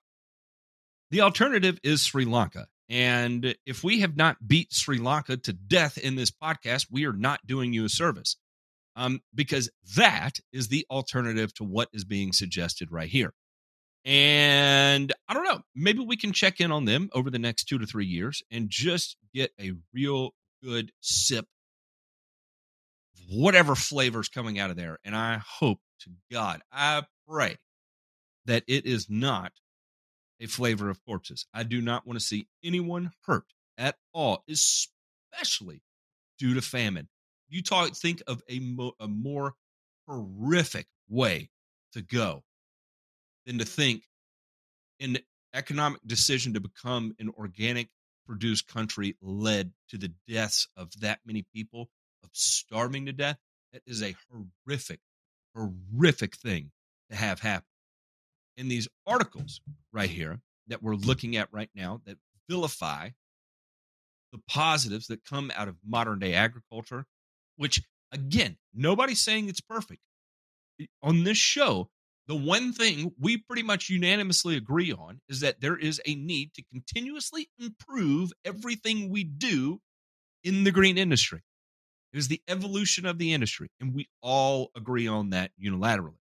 the 1.11 1.23
alternative 1.23 1.79
is 1.83 2.03
Sri 2.03 2.25
Lanka. 2.25 2.67
And 2.89 3.55
if 3.65 3.83
we 3.83 4.01
have 4.01 4.17
not 4.17 4.47
beat 4.47 4.73
Sri 4.73 4.99
Lanka 4.99 5.37
to 5.39 5.53
death 5.53 5.97
in 5.97 6.17
this 6.17 6.31
podcast, 6.31 6.89
we 6.91 7.07
are 7.07 7.13
not 7.13 7.47
doing 7.47 7.73
you 7.73 7.85
a 7.85 7.89
service. 7.89 8.37
Um, 8.97 9.23
because 9.35 9.71
that 9.97 10.39
is 10.53 10.69
the 10.69 10.87
alternative 10.89 11.53
to 11.55 11.65
what 11.65 11.89
is 11.93 12.05
being 12.05 12.33
suggested 12.33 12.93
right 12.93 13.09
here. 13.09 13.33
And 14.05 15.13
I 15.29 15.35
don't 15.35 15.45
know, 15.45 15.63
maybe 15.75 16.01
we 16.01 16.17
can 16.17 16.33
check 16.33 16.61
in 16.61 16.71
on 16.71 16.85
them 16.85 17.09
over 17.15 17.31
the 17.31 17.39
next 17.39 17.65
two 17.65 17.79
to 17.79 17.87
three 17.87 18.07
years 18.07 18.43
and 18.51 18.69
just 18.69 19.17
get 19.33 19.53
a 19.59 19.73
real 19.95 20.35
good 20.63 20.93
sip 21.01 21.47
of 23.15 23.37
whatever 23.37 23.75
flavors 23.75 24.29
coming 24.29 24.59
out 24.59 24.71
of 24.71 24.77
there. 24.77 24.99
And 25.05 25.17
I 25.17 25.39
hope 25.39 25.81
to 26.01 26.11
God, 26.31 26.61
I 26.71 27.05
pray 27.27 27.57
that 28.45 28.65
it 28.67 28.85
is 28.85 29.09
not 29.09 29.53
a 30.39 30.47
flavor 30.47 30.91
of 30.91 31.03
corpses. 31.07 31.47
I 31.55 31.63
do 31.63 31.81
not 31.81 32.07
want 32.07 32.19
to 32.19 32.25
see 32.25 32.47
anyone 32.63 33.11
hurt 33.27 33.47
at 33.79 33.97
all, 34.13 34.45
especially 34.51 35.81
due 36.39 36.55
to 36.55 36.61
famine. 36.61 37.09
You 37.49 37.63
talk, 37.63 37.95
think 37.95 38.23
of 38.27 38.43
a, 38.51 38.59
mo- 38.59 38.97
a 39.01 39.09
more 39.09 39.55
horrific 40.07 40.89
way 41.09 41.49
to 41.93 42.03
go 42.03 42.43
than 43.47 43.59
to 43.59 43.65
think 43.65 44.05
an 45.01 45.19
economic 45.55 46.01
decision 46.07 46.55
to 46.55 46.61
become 46.61 47.15
an 47.19 47.31
organic 47.39 47.89
produced 48.27 48.67
country 48.67 49.17
led 49.21 49.73
to 49.89 49.99
the 49.99 50.13
deaths 50.29 50.69
of 50.77 50.91
that 51.01 51.21
many 51.27 51.45
people 51.55 51.91
of 52.23 52.31
starving 52.33 53.07
to 53.07 53.13
death. 53.13 53.37
That 53.73 53.83
is 53.87 54.03
a 54.03 54.15
horrific, 54.31 55.01
horrific 55.55 56.37
thing 56.37 56.71
to 57.11 57.17
have 57.17 57.41
happen. 57.41 57.67
In 58.57 58.69
these 58.69 58.89
articles 59.07 59.61
right 59.93 60.09
here 60.09 60.41
that 60.69 60.83
we're 60.83 60.95
looking 60.95 61.37
at 61.37 61.53
right 61.53 61.71
now 61.75 62.01
that 62.07 62.19
vilify 62.49 63.11
the 64.33 64.41
positives 64.49 65.09
that 65.09 65.25
come 65.25 65.53
out 65.55 65.69
of 65.69 65.77
modern 65.87 66.19
day 66.19 66.35
agriculture, 66.35 67.07
which 67.57 67.83
again, 68.13 68.57
nobody's 68.75 69.21
saying 69.21 69.49
it's 69.49 69.61
perfect. 69.61 70.01
On 71.03 71.25
this 71.25 71.37
show, 71.37 71.91
the 72.27 72.37
one 72.37 72.73
thing 72.73 73.13
we 73.19 73.37
pretty 73.37 73.63
much 73.63 73.91
unanimously 73.91 74.57
agree 74.57 74.93
on 74.93 75.21
is 75.29 75.41
that 75.41 75.61
there 75.61 75.77
is 75.77 76.01
a 76.07 76.15
need 76.15 76.55
to 76.55 76.63
continuously 76.73 77.51
improve 77.59 78.33
everything 78.45 79.11
we 79.11 79.25
do 79.25 79.81
in 80.43 80.65
the 80.65 80.73
green 80.73 80.97
industry. 80.97 81.43
It 82.13 82.19
is 82.19 82.29
the 82.29 82.43
evolution 82.49 83.07
of 83.07 83.19
the 83.19 83.33
industry, 83.33 83.71
and 83.81 83.95
we 83.95 84.09
all 84.23 84.71
agree 84.77 85.07
on 85.07 85.31
that 85.31 85.51
unilaterally. 85.63 86.19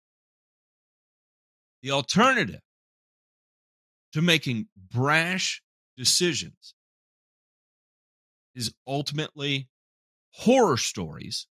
The 1.81 1.91
alternative 1.91 2.61
to 4.13 4.21
making 4.21 4.67
brash 4.91 5.61
decisions 5.95 6.73
is 8.55 8.73
ultimately 8.87 9.69
horror 10.31 10.77
stories. 10.77 11.47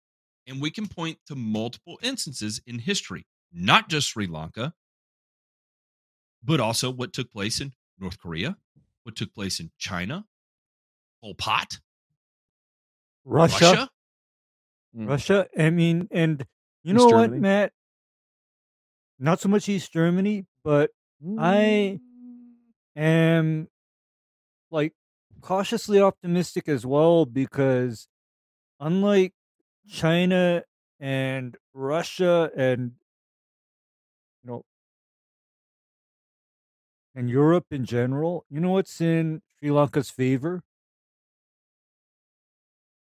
And 0.47 0.61
we 0.61 0.71
can 0.71 0.87
point 0.87 1.19
to 1.27 1.35
multiple 1.35 1.99
instances 2.03 2.61
in 2.67 2.79
history, 2.79 3.27
not 3.53 3.89
just 3.89 4.09
Sri 4.09 4.27
Lanka, 4.27 4.75
but 6.43 6.61
also 6.61 6.91
what 6.91 7.13
took 7.13 7.31
place 7.31 7.61
in 7.61 7.73
North 7.99 8.19
Korea, 8.19 8.57
what 9.03 9.17
took 9.17 9.35
place 9.35 9.61
in 9.61 9.71
China, 9.79 10.25
Pol 11.23 11.35
Pot, 11.35 11.79
Russia, 13.25 13.65
Russia. 13.65 13.91
Mm. 14.97 15.09
Russia. 15.09 15.47
I 15.59 15.71
mean, 15.71 16.09
and 16.11 16.47
you 16.83 16.95
East 16.95 17.11
know 17.11 17.17
what, 17.17 17.33
Matt? 17.33 17.73
Not 19.19 19.41
so 19.41 19.49
much 19.49 19.69
East 19.69 19.93
Germany, 19.93 20.47
but 20.65 20.91
I- 21.39 22.01
am 22.97 23.69
like 24.71 24.95
cautiously 25.43 26.01
optimistic 26.01 26.69
as 26.69 26.87
well 26.87 27.27
because 27.27 28.09
unlike 28.79 29.35
China 29.89 30.65
and 30.99 31.57
Russia 31.75 32.51
and 32.57 32.93
and 37.15 37.29
Europe 37.31 37.67
in 37.71 37.85
general, 37.85 38.45
you 38.51 38.61
know 38.61 38.73
what's 38.73 39.01
in 39.01 39.43
Sri 39.59 39.71
Lanka's 39.71 40.11
favor? 40.11 40.63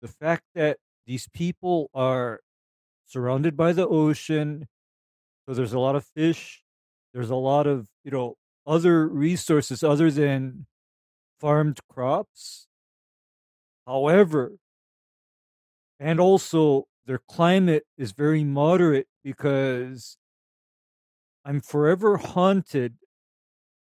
The 0.01 0.07
fact 0.07 0.43
that 0.55 0.79
these 1.05 1.27
people 1.29 1.89
are 1.93 2.41
surrounded 3.05 3.57
by 3.57 3.73
the 3.73 3.87
ocean, 3.87 4.67
so 5.47 5.53
there's 5.53 5.73
a 5.73 5.79
lot 5.79 5.95
of 5.95 6.05
fish, 6.05 6.63
there's 7.13 7.29
a 7.29 7.35
lot 7.35 7.67
of, 7.67 7.89
you 8.03 8.11
know, 8.11 8.35
other 8.67 9.07
resources 9.07 9.83
other 9.83 10.11
than 10.11 10.67
farmed 11.39 11.79
crops. 11.89 12.67
However, 13.87 14.57
and 15.99 16.19
also 16.19 16.87
their 17.05 17.19
climate 17.19 17.85
is 17.97 18.11
very 18.11 18.43
moderate 18.43 19.07
because 19.23 20.17
I'm 21.45 21.61
forever 21.61 22.17
haunted 22.17 22.97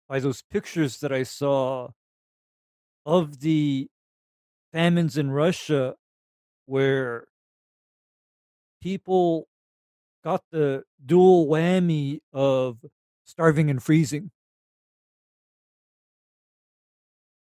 by 0.07 0.19
those 0.19 0.41
pictures 0.41 0.99
that 0.99 1.11
I 1.11 1.23
saw 1.23 1.89
of 3.05 3.39
the 3.39 3.87
famines 4.71 5.17
in 5.17 5.31
Russia 5.31 5.95
where 6.65 7.27
people 8.81 9.47
got 10.23 10.43
the 10.51 10.83
dual 11.05 11.47
whammy 11.47 12.19
of 12.33 12.79
starving 13.23 13.69
and 13.69 13.81
freezing. 13.81 14.31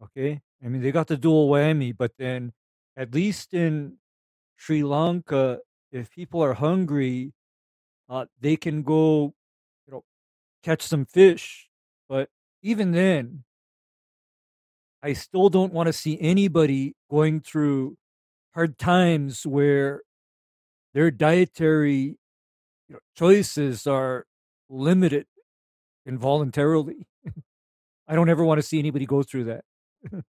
Okay. 0.02 0.40
I 0.64 0.68
mean, 0.68 0.82
they 0.82 0.92
got 0.92 1.06
the 1.06 1.16
dual 1.16 1.48
whammy, 1.48 1.96
but 1.96 2.12
then 2.18 2.52
at 2.96 3.14
least 3.14 3.54
in 3.54 3.98
Sri 4.56 4.82
Lanka, 4.82 5.60
if 5.92 6.10
people 6.10 6.42
are 6.42 6.54
hungry, 6.54 7.32
uh, 8.08 8.26
they 8.40 8.56
can 8.56 8.82
go, 8.82 9.34
you 9.86 9.92
know, 9.92 10.04
catch 10.62 10.82
some 10.82 11.04
fish. 11.04 11.68
But 12.08 12.28
even 12.62 12.92
then, 12.92 13.44
I 15.02 15.12
still 15.12 15.48
don't 15.48 15.72
want 15.72 15.86
to 15.86 15.92
see 15.92 16.18
anybody 16.20 16.94
going 17.10 17.40
through 17.40 17.96
hard 18.54 18.78
times 18.78 19.46
where 19.46 20.02
their 20.94 21.10
dietary 21.10 22.16
choices 23.16 23.86
are 23.86 24.26
limited 24.68 25.26
involuntarily. 26.06 27.06
I 28.08 28.14
don't 28.14 28.28
ever 28.28 28.44
want 28.44 28.58
to 28.58 28.66
see 28.66 28.78
anybody 28.78 29.06
go 29.06 29.22
through 29.22 29.44
that. 29.44 29.64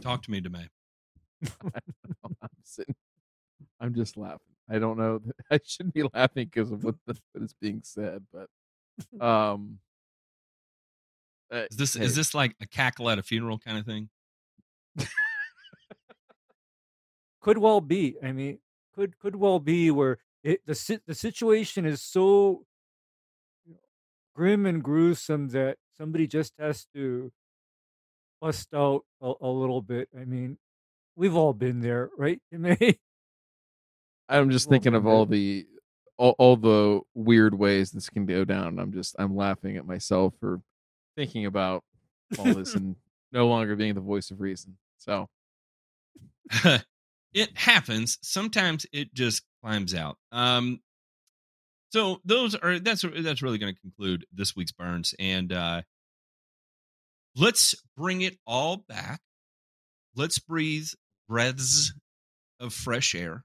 Talk 0.00 0.22
to 0.24 0.30
me, 0.30 0.40
Demay. 0.40 0.68
I'm. 2.24 2.36
I'm 3.80 3.94
just 3.94 4.16
laughing. 4.16 4.57
I 4.70 4.78
don't 4.78 4.98
know. 4.98 5.20
I 5.50 5.60
shouldn't 5.64 5.94
be 5.94 6.04
laughing 6.14 6.50
because 6.52 6.70
of 6.70 6.84
what, 6.84 6.96
the, 7.06 7.16
what 7.32 7.44
is 7.44 7.54
being 7.60 7.80
said, 7.84 8.24
but 8.32 8.48
um, 9.24 9.78
uh, 11.52 11.64
Is 11.70 11.76
this 11.76 11.94
hey, 11.94 12.04
is 12.04 12.14
this 12.14 12.34
like 12.34 12.54
a 12.60 12.66
cackle 12.66 13.08
at 13.10 13.18
a 13.18 13.22
funeral 13.22 13.58
kind 13.58 13.78
of 13.78 13.86
thing? 13.86 14.08
could 17.40 17.58
well 17.58 17.80
be. 17.80 18.16
I 18.22 18.32
mean, 18.32 18.58
could 18.94 19.18
could 19.18 19.36
well 19.36 19.60
be 19.60 19.90
where 19.90 20.18
it, 20.42 20.60
the 20.66 21.00
the 21.06 21.14
situation 21.14 21.86
is 21.86 22.02
so 22.02 22.64
grim 24.34 24.66
and 24.66 24.82
gruesome 24.82 25.48
that 25.48 25.78
somebody 25.96 26.26
just 26.26 26.52
has 26.58 26.86
to 26.94 27.32
bust 28.40 28.74
out 28.74 29.04
a, 29.20 29.32
a 29.40 29.48
little 29.48 29.82
bit. 29.82 30.08
I 30.18 30.24
mean, 30.24 30.58
we've 31.16 31.34
all 31.36 31.52
been 31.54 31.80
there, 31.80 32.10
right? 32.16 32.40
May 32.52 32.98
I'm 34.28 34.50
just 34.50 34.68
thinking 34.68 34.94
of 34.94 35.06
all 35.06 35.26
the 35.26 35.66
all, 36.18 36.34
all 36.38 36.56
the 36.56 37.00
weird 37.14 37.54
ways 37.54 37.92
this 37.92 38.10
can 38.10 38.26
go 38.26 38.44
down. 38.44 38.78
I'm 38.78 38.92
just 38.92 39.16
I'm 39.18 39.36
laughing 39.36 39.76
at 39.76 39.86
myself 39.86 40.34
for 40.40 40.60
thinking 41.16 41.46
about 41.46 41.84
all 42.38 42.52
this 42.52 42.74
and 42.76 42.96
no 43.32 43.46
longer 43.48 43.76
being 43.76 43.94
the 43.94 44.00
voice 44.00 44.30
of 44.30 44.40
reason. 44.40 44.76
So 44.98 45.28
it 47.32 47.56
happens. 47.56 48.18
Sometimes 48.22 48.86
it 48.92 49.14
just 49.14 49.42
climbs 49.62 49.94
out. 49.94 50.18
Um, 50.32 50.80
so 51.90 52.20
those 52.24 52.54
are 52.54 52.78
that's 52.78 53.02
that's 53.02 53.42
really 53.42 53.58
going 53.58 53.74
to 53.74 53.80
conclude 53.80 54.26
this 54.32 54.54
week's 54.54 54.72
burns, 54.72 55.14
and 55.18 55.50
uh, 55.52 55.82
let's 57.34 57.74
bring 57.96 58.20
it 58.20 58.38
all 58.46 58.84
back. 58.88 59.20
Let's 60.14 60.38
breathe 60.38 60.88
breaths 61.28 61.94
of 62.60 62.74
fresh 62.74 63.14
air 63.14 63.44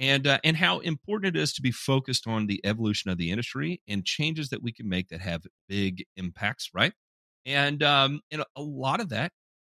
and 0.00 0.26
uh, 0.26 0.38
and 0.42 0.56
how 0.56 0.78
important 0.80 1.36
it 1.36 1.40
is 1.40 1.52
to 1.52 1.62
be 1.62 1.70
focused 1.70 2.26
on 2.26 2.46
the 2.46 2.60
evolution 2.64 3.10
of 3.10 3.18
the 3.18 3.30
industry 3.30 3.82
and 3.86 4.04
changes 4.04 4.48
that 4.48 4.62
we 4.62 4.72
can 4.72 4.88
make 4.88 5.08
that 5.10 5.20
have 5.20 5.46
big 5.68 6.06
impacts, 6.16 6.70
right? 6.74 6.94
And 7.44 7.82
um, 7.82 8.20
and 8.32 8.42
a 8.56 8.62
lot 8.62 9.00
of 9.00 9.10
that 9.10 9.30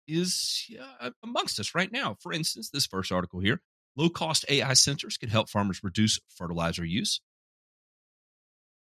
is 0.06 0.66
uh, 1.00 1.10
amongst 1.24 1.58
us 1.58 1.74
right 1.74 1.90
now. 1.90 2.16
For 2.20 2.32
instance, 2.32 2.70
this 2.70 2.86
first 2.86 3.10
article 3.10 3.40
here 3.40 3.62
low 3.96 4.10
cost 4.10 4.44
AI 4.48 4.72
sensors 4.72 5.18
can 5.18 5.30
help 5.30 5.48
farmers 5.48 5.82
reduce 5.82 6.20
fertilizer 6.28 6.84
use. 6.84 7.20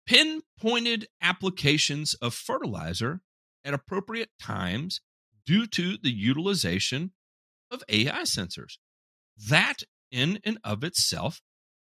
Pinpointed 0.06 1.06
applications 1.22 2.14
of 2.14 2.34
fertilizer 2.34 3.20
at 3.64 3.74
appropriate 3.74 4.30
times 4.40 5.00
due 5.46 5.66
to 5.68 5.96
the 5.96 6.10
utilization 6.10 7.12
of 7.70 7.84
AI 7.88 8.22
sensors. 8.22 8.78
That, 9.48 9.82
in 10.10 10.38
and 10.44 10.58
of 10.64 10.84
itself, 10.84 11.40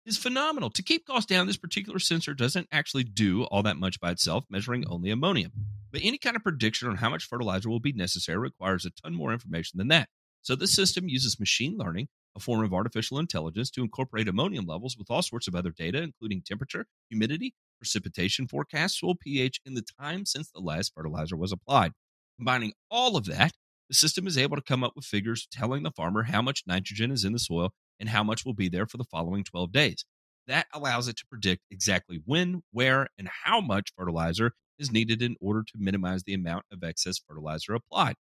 is 0.06 0.18
phenomenal. 0.18 0.70
To 0.70 0.82
keep 0.82 1.06
costs 1.06 1.26
down, 1.26 1.46
this 1.46 1.56
particular 1.56 1.98
sensor 1.98 2.34
doesn't 2.34 2.68
actually 2.70 3.04
do 3.04 3.44
all 3.44 3.62
that 3.62 3.78
much 3.78 4.00
by 4.00 4.10
itself, 4.10 4.44
measuring 4.50 4.84
only 4.86 5.10
ammonium. 5.10 5.52
But 5.90 6.02
any 6.04 6.18
kind 6.18 6.36
of 6.36 6.42
prediction 6.42 6.88
on 6.88 6.96
how 6.96 7.08
much 7.08 7.24
fertilizer 7.24 7.70
will 7.70 7.80
be 7.80 7.92
necessary 7.92 8.38
requires 8.38 8.84
a 8.84 8.90
ton 8.90 9.14
more 9.14 9.32
information 9.32 9.78
than 9.78 9.88
that. 9.88 10.08
So 10.42 10.54
this 10.54 10.74
system 10.74 11.08
uses 11.08 11.40
machine 11.40 11.78
learning, 11.78 12.08
a 12.36 12.40
form 12.40 12.62
of 12.62 12.74
artificial 12.74 13.18
intelligence, 13.18 13.70
to 13.70 13.82
incorporate 13.82 14.28
ammonium 14.28 14.66
levels 14.66 14.96
with 14.98 15.10
all 15.10 15.22
sorts 15.22 15.48
of 15.48 15.54
other 15.54 15.70
data, 15.70 16.02
including 16.02 16.42
temperature, 16.42 16.86
humidity, 17.08 17.54
precipitation 17.80 18.46
forecast, 18.46 18.98
soil 18.98 19.14
pH, 19.14 19.60
and 19.64 19.76
the 19.76 19.84
time 19.98 20.26
since 20.26 20.50
the 20.50 20.60
last 20.60 20.92
fertilizer 20.94 21.36
was 21.36 21.52
applied. 21.52 21.92
Combining 22.36 22.72
all 22.90 23.16
of 23.16 23.24
that, 23.26 23.52
the 23.88 23.94
system 23.94 24.26
is 24.26 24.36
able 24.36 24.56
to 24.56 24.62
come 24.62 24.82
up 24.82 24.92
with 24.96 25.04
figures 25.04 25.46
telling 25.50 25.82
the 25.82 25.90
farmer 25.90 26.24
how 26.24 26.42
much 26.42 26.64
nitrogen 26.66 27.10
is 27.10 27.24
in 27.24 27.32
the 27.32 27.38
soil 27.38 27.72
and 28.00 28.08
how 28.08 28.22
much 28.22 28.44
will 28.44 28.54
be 28.54 28.68
there 28.68 28.86
for 28.86 28.96
the 28.96 29.04
following 29.04 29.44
12 29.44 29.72
days. 29.72 30.04
That 30.46 30.66
allows 30.72 31.08
it 31.08 31.16
to 31.16 31.26
predict 31.26 31.62
exactly 31.70 32.20
when, 32.24 32.62
where, 32.70 33.08
and 33.18 33.28
how 33.44 33.60
much 33.60 33.92
fertilizer 33.96 34.52
is 34.78 34.92
needed 34.92 35.22
in 35.22 35.36
order 35.40 35.62
to 35.62 35.72
minimize 35.78 36.24
the 36.24 36.34
amount 36.34 36.64
of 36.72 36.82
excess 36.82 37.18
fertilizer 37.26 37.74
applied. 37.74 38.16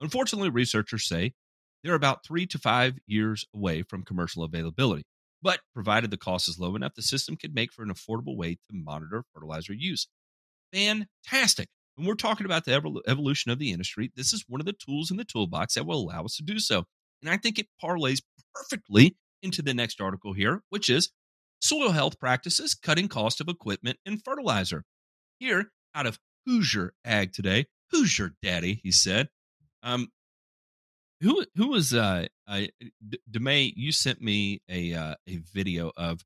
Unfortunately, 0.00 0.48
researchers 0.48 1.06
say 1.06 1.32
they're 1.82 1.94
about 1.94 2.24
three 2.24 2.46
to 2.46 2.58
five 2.58 2.98
years 3.06 3.44
away 3.54 3.82
from 3.82 4.04
commercial 4.04 4.42
availability. 4.44 5.04
But 5.42 5.60
provided 5.74 6.10
the 6.10 6.18
cost 6.18 6.48
is 6.48 6.58
low 6.58 6.76
enough, 6.76 6.94
the 6.94 7.02
system 7.02 7.36
could 7.36 7.54
make 7.54 7.72
for 7.72 7.82
an 7.82 7.92
affordable 7.92 8.36
way 8.36 8.54
to 8.54 8.76
monitor 8.76 9.24
fertilizer 9.32 9.72
use. 9.72 10.06
Fantastic. 10.72 11.68
When 11.94 12.06
we're 12.06 12.14
talking 12.14 12.46
about 12.46 12.64
the 12.64 12.72
evol- 12.72 13.00
evolution 13.06 13.50
of 13.50 13.58
the 13.58 13.72
industry, 13.72 14.12
this 14.14 14.32
is 14.32 14.44
one 14.48 14.60
of 14.60 14.66
the 14.66 14.74
tools 14.74 15.10
in 15.10 15.16
the 15.16 15.24
toolbox 15.24 15.74
that 15.74 15.86
will 15.86 16.00
allow 16.00 16.24
us 16.24 16.36
to 16.36 16.42
do 16.42 16.58
so. 16.58 16.84
And 17.22 17.30
I 17.30 17.36
think 17.36 17.58
it 17.58 17.68
parlays 17.82 18.22
perfectly 18.54 19.16
into 19.42 19.62
the 19.62 19.74
next 19.74 20.00
article 20.00 20.32
here, 20.32 20.62
which 20.68 20.88
is 20.88 21.10
soil 21.60 21.90
health 21.90 22.18
practices, 22.18 22.74
cutting 22.74 23.08
cost 23.08 23.40
of 23.40 23.48
equipment 23.48 23.98
and 24.04 24.22
fertilizer. 24.24 24.84
Here, 25.38 25.70
out 25.94 26.06
of 26.06 26.18
Hoosier 26.46 26.94
Ag 27.04 27.32
today, 27.32 27.66
who's 27.90 28.18
your 28.18 28.32
daddy? 28.42 28.80
He 28.82 28.92
said. 28.92 29.28
Um, 29.82 30.08
who 31.20 31.44
who 31.54 31.68
was 31.68 31.92
uh, 31.92 32.26
uh 32.48 32.62
D- 33.06 33.20
Demay? 33.30 33.72
You 33.76 33.92
sent 33.92 34.22
me 34.22 34.62
a 34.68 34.94
uh, 34.94 35.14
a 35.26 35.36
video 35.36 35.92
of 35.96 36.24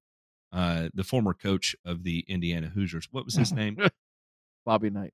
uh 0.52 0.88
the 0.94 1.05
former 1.05 1.34
coach 1.34 1.74
of 1.84 2.05
the 2.05 2.24
Indiana 2.28 2.68
Hoosiers. 2.68 3.09
What 3.10 3.24
was 3.24 3.34
his 3.34 3.52
name? 3.62 3.76
Bobby 4.64 4.90
Knight. 4.90 5.12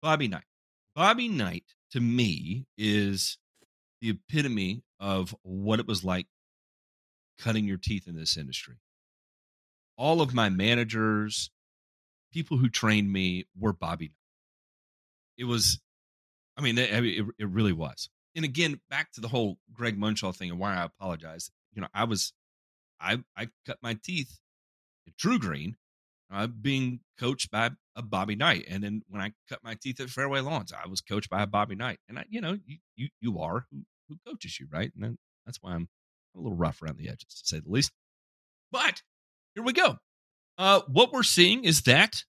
Bobby 0.00 0.28
Knight. 0.28 0.44
Bobby 0.94 1.28
Knight 1.28 1.64
to 1.92 2.00
me 2.00 2.66
is 2.76 3.38
the 4.02 4.10
epitome 4.10 4.82
of 5.00 5.34
what 5.42 5.78
it 5.80 5.86
was 5.86 6.04
like 6.04 6.26
cutting 7.38 7.64
your 7.64 7.78
teeth 7.78 8.08
in 8.08 8.16
this 8.16 8.36
industry. 8.36 8.74
All 9.96 10.20
of 10.20 10.34
my 10.34 10.48
managers, 10.48 11.50
people 12.32 12.56
who 12.56 12.68
trained 12.68 13.12
me 13.12 13.46
were 13.58 13.72
Bobby. 13.72 14.12
It 15.38 15.44
was, 15.44 15.80
I 16.56 16.62
mean, 16.62 16.76
it, 16.78 16.90
it, 16.92 17.26
it 17.38 17.48
really 17.48 17.72
was. 17.72 18.10
And 18.34 18.44
again, 18.44 18.80
back 18.90 19.12
to 19.12 19.20
the 19.20 19.28
whole 19.28 19.58
Greg 19.72 19.98
Munshaw 19.98 20.34
thing 20.34 20.50
and 20.50 20.58
why 20.58 20.74
I 20.74 20.84
apologize. 20.84 21.50
You 21.72 21.82
know, 21.82 21.88
I 21.94 22.04
was, 22.04 22.32
I 23.00 23.22
I 23.36 23.48
cut 23.66 23.78
my 23.82 23.96
teeth 24.02 24.40
at 25.06 25.16
TruGreen, 25.16 25.74
uh, 26.32 26.46
being 26.48 27.00
coached 27.18 27.50
by 27.50 27.70
a 27.94 28.02
Bobby 28.02 28.34
Knight, 28.34 28.64
and 28.68 28.82
then 28.82 29.02
when 29.08 29.20
I 29.20 29.32
cut 29.48 29.62
my 29.62 29.76
teeth 29.80 30.00
at 30.00 30.08
Fairway 30.08 30.40
Lawns, 30.40 30.72
I 30.72 30.88
was 30.88 31.00
coached 31.00 31.28
by 31.28 31.42
a 31.42 31.46
Bobby 31.46 31.74
Knight, 31.74 31.98
and 32.08 32.18
I, 32.18 32.24
you 32.28 32.40
know, 32.40 32.58
you 32.64 32.78
you, 32.96 33.08
you 33.20 33.38
are 33.38 33.66
who, 33.70 33.82
who 34.24 34.30
coaches 34.30 34.58
you, 34.60 34.66
right? 34.70 34.90
And 34.94 35.02
then, 35.02 35.18
that's 35.46 35.58
why 35.60 35.74
I'm 35.74 35.88
a 36.36 36.40
little 36.40 36.56
rough 36.56 36.82
around 36.82 36.98
the 36.98 37.08
edges, 37.08 37.40
to 37.40 37.46
say 37.46 37.60
the 37.60 37.70
least. 37.70 37.92
But 38.70 39.02
here 39.54 39.64
we 39.64 39.72
go. 39.72 39.96
Uh, 40.58 40.80
what 40.86 41.12
we're 41.12 41.22
seeing 41.22 41.64
is 41.64 41.82
that 41.82 42.24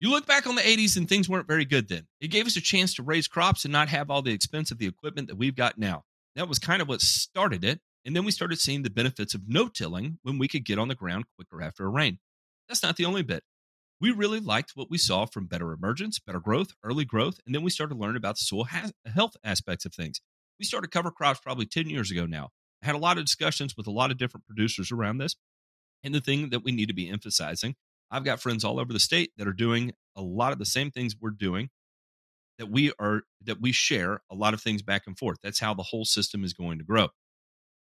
you 0.00 0.10
look 0.10 0.26
back 0.26 0.46
on 0.46 0.56
the 0.56 0.62
80s 0.62 0.96
and 0.96 1.08
things 1.08 1.28
weren't 1.28 1.46
very 1.46 1.64
good 1.64 1.88
then. 1.88 2.08
It 2.20 2.28
gave 2.28 2.46
us 2.46 2.56
a 2.56 2.60
chance 2.60 2.94
to 2.94 3.02
raise 3.02 3.28
crops 3.28 3.64
and 3.64 3.72
not 3.72 3.88
have 3.88 4.10
all 4.10 4.20
the 4.20 4.32
expense 4.32 4.70
of 4.70 4.78
the 4.78 4.86
equipment 4.86 5.28
that 5.28 5.36
we've 5.36 5.54
got 5.54 5.78
now. 5.78 6.02
That 6.34 6.48
was 6.48 6.58
kind 6.58 6.82
of 6.82 6.88
what 6.88 7.00
started 7.00 7.62
it. 7.62 7.80
And 8.04 8.16
then 8.16 8.24
we 8.24 8.32
started 8.32 8.58
seeing 8.58 8.82
the 8.82 8.90
benefits 8.90 9.32
of 9.34 9.42
no 9.46 9.68
tilling 9.68 10.18
when 10.22 10.38
we 10.38 10.48
could 10.48 10.64
get 10.64 10.78
on 10.78 10.88
the 10.88 10.96
ground 10.96 11.26
quicker 11.36 11.62
after 11.62 11.84
a 11.84 11.88
rain. 11.88 12.18
That's 12.68 12.82
not 12.82 12.96
the 12.96 13.04
only 13.04 13.22
bit. 13.22 13.44
We 14.02 14.10
really 14.10 14.40
liked 14.40 14.72
what 14.74 14.90
we 14.90 14.98
saw 14.98 15.26
from 15.26 15.46
better 15.46 15.72
emergence, 15.72 16.18
better 16.18 16.40
growth, 16.40 16.72
early 16.82 17.04
growth, 17.04 17.38
and 17.46 17.54
then 17.54 17.62
we 17.62 17.70
started 17.70 17.96
learning 17.96 18.16
about 18.16 18.34
the 18.34 18.44
soil 18.44 18.64
has- 18.64 18.92
health 19.06 19.36
aspects 19.44 19.84
of 19.84 19.94
things. 19.94 20.20
We 20.58 20.66
started 20.66 20.90
cover 20.90 21.12
crops 21.12 21.38
probably 21.38 21.66
10 21.66 21.88
years 21.88 22.10
ago 22.10 22.26
now. 22.26 22.50
I 22.82 22.86
had 22.86 22.96
a 22.96 22.98
lot 22.98 23.16
of 23.16 23.24
discussions 23.24 23.76
with 23.76 23.86
a 23.86 23.92
lot 23.92 24.10
of 24.10 24.18
different 24.18 24.44
producers 24.44 24.90
around 24.90 25.18
this. 25.18 25.36
And 26.02 26.12
the 26.12 26.20
thing 26.20 26.50
that 26.50 26.64
we 26.64 26.72
need 26.72 26.88
to 26.88 26.94
be 26.94 27.08
emphasizing 27.08 27.76
I've 28.12 28.24
got 28.24 28.40
friends 28.40 28.62
all 28.62 28.78
over 28.78 28.92
the 28.92 29.00
state 29.00 29.32
that 29.38 29.48
are 29.48 29.54
doing 29.54 29.92
a 30.14 30.20
lot 30.20 30.52
of 30.52 30.58
the 30.58 30.66
same 30.66 30.90
things 30.90 31.16
we're 31.18 31.30
doing 31.30 31.70
that 32.58 32.66
we 32.66 32.92
are 32.98 33.22
that 33.42 33.60
we 33.60 33.72
share 33.72 34.20
a 34.30 34.34
lot 34.34 34.52
of 34.52 34.60
things 34.60 34.82
back 34.82 35.04
and 35.06 35.18
forth. 35.18 35.38
That's 35.42 35.60
how 35.60 35.72
the 35.72 35.82
whole 35.82 36.04
system 36.04 36.44
is 36.44 36.52
going 36.52 36.76
to 36.76 36.84
grow. 36.84 37.08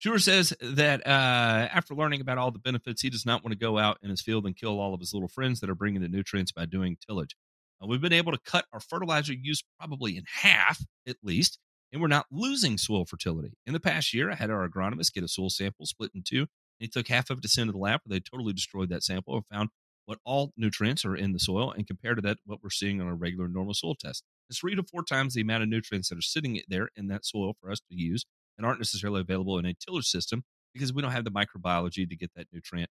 Schuer 0.03 0.21
says 0.21 0.53
that 0.61 1.07
uh, 1.07 1.69
after 1.73 1.95
learning 1.95 2.21
about 2.21 2.37
all 2.37 2.51
the 2.51 2.59
benefits, 2.59 3.03
he 3.03 3.11
does 3.11 3.25
not 3.25 3.45
want 3.45 3.53
to 3.53 3.59
go 3.59 3.79
out 3.79 3.99
in 4.03 4.11
his 4.11 4.21
field 4.21 4.47
and 4.47 4.57
kill 4.57 4.81
all 4.81 4.95
of 4.95 5.01
his 5.01 5.15
little 5.15 5.29
friends 5.29 5.61
that 5.61 5.71
are 5.71 5.77
bringing 5.77 6.03
the 6.03 6.09
nutrients 6.09 6.51
by 6.51 6.67
doing 6.67 6.97
tillage. 7.07 7.37
Uh, 7.81 7.87
we've 7.87 8.01
been 8.01 8.13
able 8.13 8.33
to 8.33 8.39
cut 8.45 8.65
our 8.73 8.81
fertilizer 8.81 9.33
use 9.33 9.63
probably 9.79 10.17
in 10.17 10.25
half 10.27 10.83
at 11.07 11.17
least, 11.23 11.61
and 11.93 12.03
we're 12.03 12.09
not 12.09 12.27
losing 12.33 12.79
soil 12.79 13.05
fertility. 13.05 13.53
In 13.65 13.75
the 13.75 13.81
past 13.81 14.13
year, 14.13 14.29
I 14.31 14.35
had 14.35 14.51
our 14.51 14.69
agronomist 14.69 15.13
get 15.15 15.23
a 15.23 15.29
soil 15.29 15.51
sample 15.51 15.87
split 15.87 16.11
in 16.15 16.23
two. 16.23 16.41
And 16.41 16.49
he 16.81 16.89
took 16.89 17.07
half 17.07 17.31
of 17.31 17.39
it 17.39 17.43
to 17.43 17.49
send 17.49 17.69
to 17.69 17.73
the 17.73 17.79
lab 17.79 18.01
where 18.05 18.19
they 18.19 18.21
totally 18.21 18.53
destroyed 18.53 18.89
that 18.89 19.05
sample 19.05 19.37
and 19.37 19.47
found 19.47 19.69
what 20.07 20.19
all 20.25 20.53
nutrients 20.57 21.05
are 21.05 21.15
in 21.15 21.33
the 21.33 21.39
soil 21.39 21.71
and 21.71 21.87
compared 21.87 22.17
to 22.17 22.23
that 22.23 22.39
what 22.45 22.59
we're 22.61 22.71
seeing 22.71 23.01
on 23.01 23.07
a 23.07 23.15
regular 23.15 23.47
normal 23.47 23.73
soil 23.73 23.95
test. 23.95 24.25
It's 24.51 24.59
three 24.59 24.75
to 24.75 24.83
four 24.83 25.05
times 25.05 25.35
the 25.35 25.43
amount 25.43 25.63
of 25.63 25.69
nutrients 25.69 26.09
that 26.09 26.19
are 26.19 26.23
sitting 26.23 26.61
there 26.67 26.89
in 26.97 27.07
that 27.07 27.25
soil 27.25 27.55
for 27.61 27.71
us 27.71 27.79
to 27.79 27.95
use 27.95 28.25
and 28.57 28.67
aren't 28.67 28.81
necessarily 28.81 29.21
available 29.21 29.59
in 29.59 29.67
a 29.67 29.75
tiller 29.75 30.03
system 30.03 30.45
because 30.73 30.93
we 30.93 31.03
don't 31.03 31.13
have 31.13 31.25
the 31.25 31.31
microbiology 31.31 32.09
to 32.09 32.17
get 32.17 32.31
that 32.35 32.47
nutrient 32.53 32.91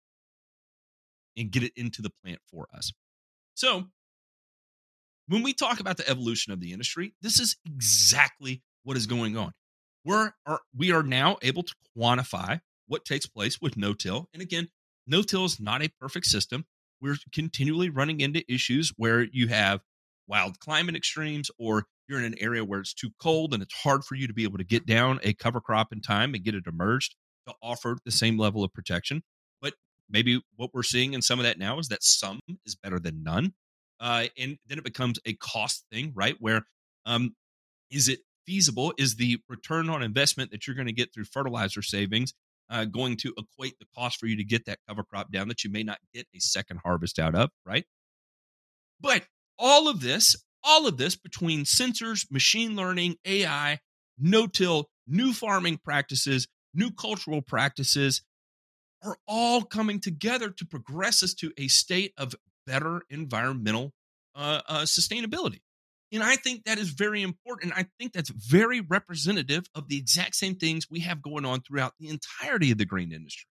and 1.36 1.50
get 1.50 1.62
it 1.62 1.72
into 1.76 2.02
the 2.02 2.10
plant 2.22 2.40
for 2.50 2.66
us. 2.74 2.92
So, 3.54 3.84
when 5.28 5.42
we 5.42 5.52
talk 5.52 5.78
about 5.78 5.96
the 5.96 6.08
evolution 6.08 6.52
of 6.52 6.60
the 6.60 6.72
industry, 6.72 7.14
this 7.22 7.38
is 7.38 7.56
exactly 7.64 8.62
what 8.82 8.96
is 8.96 9.06
going 9.06 9.36
on. 9.36 9.52
We're 10.04 10.32
are, 10.46 10.60
we 10.76 10.92
are 10.92 11.02
now 11.02 11.36
able 11.42 11.62
to 11.62 11.74
quantify 11.96 12.60
what 12.86 13.04
takes 13.04 13.26
place 13.26 13.60
with 13.60 13.76
no-till. 13.76 14.28
And 14.32 14.42
again, 14.42 14.68
no-till 15.06 15.44
is 15.44 15.60
not 15.60 15.82
a 15.82 15.90
perfect 16.00 16.26
system. 16.26 16.64
We're 17.00 17.16
continually 17.32 17.90
running 17.90 18.20
into 18.20 18.42
issues 18.52 18.92
where 18.96 19.22
you 19.22 19.48
have 19.48 19.80
wild 20.26 20.58
climate 20.58 20.96
extremes 20.96 21.50
or 21.58 21.84
you're 22.10 22.18
in 22.18 22.24
an 22.24 22.40
area 22.40 22.64
where 22.64 22.80
it's 22.80 22.92
too 22.92 23.10
cold 23.20 23.54
and 23.54 23.62
it's 23.62 23.74
hard 23.74 24.04
for 24.04 24.16
you 24.16 24.26
to 24.26 24.34
be 24.34 24.42
able 24.42 24.58
to 24.58 24.64
get 24.64 24.84
down 24.84 25.20
a 25.22 25.32
cover 25.32 25.60
crop 25.60 25.92
in 25.92 26.00
time 26.00 26.34
and 26.34 26.44
get 26.44 26.54
it 26.54 26.66
emerged 26.66 27.14
to 27.46 27.54
offer 27.62 27.96
the 28.04 28.10
same 28.10 28.36
level 28.36 28.64
of 28.64 28.72
protection. 28.72 29.22
But 29.62 29.74
maybe 30.10 30.42
what 30.56 30.70
we're 30.74 30.82
seeing 30.82 31.14
in 31.14 31.22
some 31.22 31.38
of 31.38 31.44
that 31.44 31.58
now 31.58 31.78
is 31.78 31.88
that 31.88 32.02
some 32.02 32.40
is 32.66 32.74
better 32.74 32.98
than 32.98 33.22
none. 33.22 33.54
Uh, 34.00 34.26
and 34.36 34.58
then 34.66 34.78
it 34.78 34.84
becomes 34.84 35.18
a 35.24 35.34
cost 35.34 35.84
thing, 35.92 36.12
right? 36.14 36.36
Where 36.40 36.62
um, 37.06 37.34
is 37.90 38.08
it 38.08 38.20
feasible? 38.46 38.92
Is 38.98 39.16
the 39.16 39.38
return 39.48 39.88
on 39.88 40.02
investment 40.02 40.50
that 40.50 40.66
you're 40.66 40.76
going 40.76 40.88
to 40.88 40.92
get 40.92 41.14
through 41.14 41.24
fertilizer 41.24 41.82
savings 41.82 42.34
uh, 42.70 42.84
going 42.84 43.16
to 43.18 43.34
equate 43.36 43.78
the 43.78 43.86
cost 43.96 44.18
for 44.18 44.26
you 44.26 44.36
to 44.36 44.44
get 44.44 44.64
that 44.66 44.78
cover 44.88 45.02
crop 45.02 45.30
down 45.30 45.48
that 45.48 45.64
you 45.64 45.70
may 45.70 45.82
not 45.82 45.98
get 46.14 46.26
a 46.34 46.40
second 46.40 46.80
harvest 46.82 47.18
out 47.18 47.34
of, 47.34 47.50
right? 47.66 47.84
But 49.00 49.24
all 49.58 49.88
of 49.88 50.00
this, 50.00 50.36
all 50.62 50.86
of 50.86 50.96
this 50.96 51.16
between 51.16 51.64
sensors, 51.64 52.30
machine 52.30 52.76
learning, 52.76 53.16
AI, 53.24 53.78
no 54.18 54.46
till, 54.46 54.88
new 55.06 55.32
farming 55.32 55.78
practices, 55.78 56.46
new 56.74 56.90
cultural 56.90 57.42
practices 57.42 58.22
are 59.02 59.16
all 59.26 59.62
coming 59.62 60.00
together 60.00 60.50
to 60.50 60.66
progress 60.66 61.22
us 61.22 61.34
to 61.34 61.52
a 61.56 61.68
state 61.68 62.12
of 62.18 62.34
better 62.66 63.02
environmental 63.10 63.92
uh, 64.34 64.60
uh, 64.68 64.82
sustainability. 64.82 65.60
And 66.12 66.22
I 66.22 66.36
think 66.36 66.64
that 66.64 66.78
is 66.78 66.90
very 66.90 67.22
important. 67.22 67.72
I 67.76 67.86
think 67.98 68.12
that's 68.12 68.30
very 68.30 68.80
representative 68.80 69.66
of 69.74 69.88
the 69.88 69.96
exact 69.96 70.34
same 70.34 70.56
things 70.56 70.90
we 70.90 71.00
have 71.00 71.22
going 71.22 71.44
on 71.44 71.62
throughout 71.62 71.94
the 72.00 72.08
entirety 72.08 72.72
of 72.72 72.78
the 72.78 72.84
green 72.84 73.12
industry. 73.12 73.46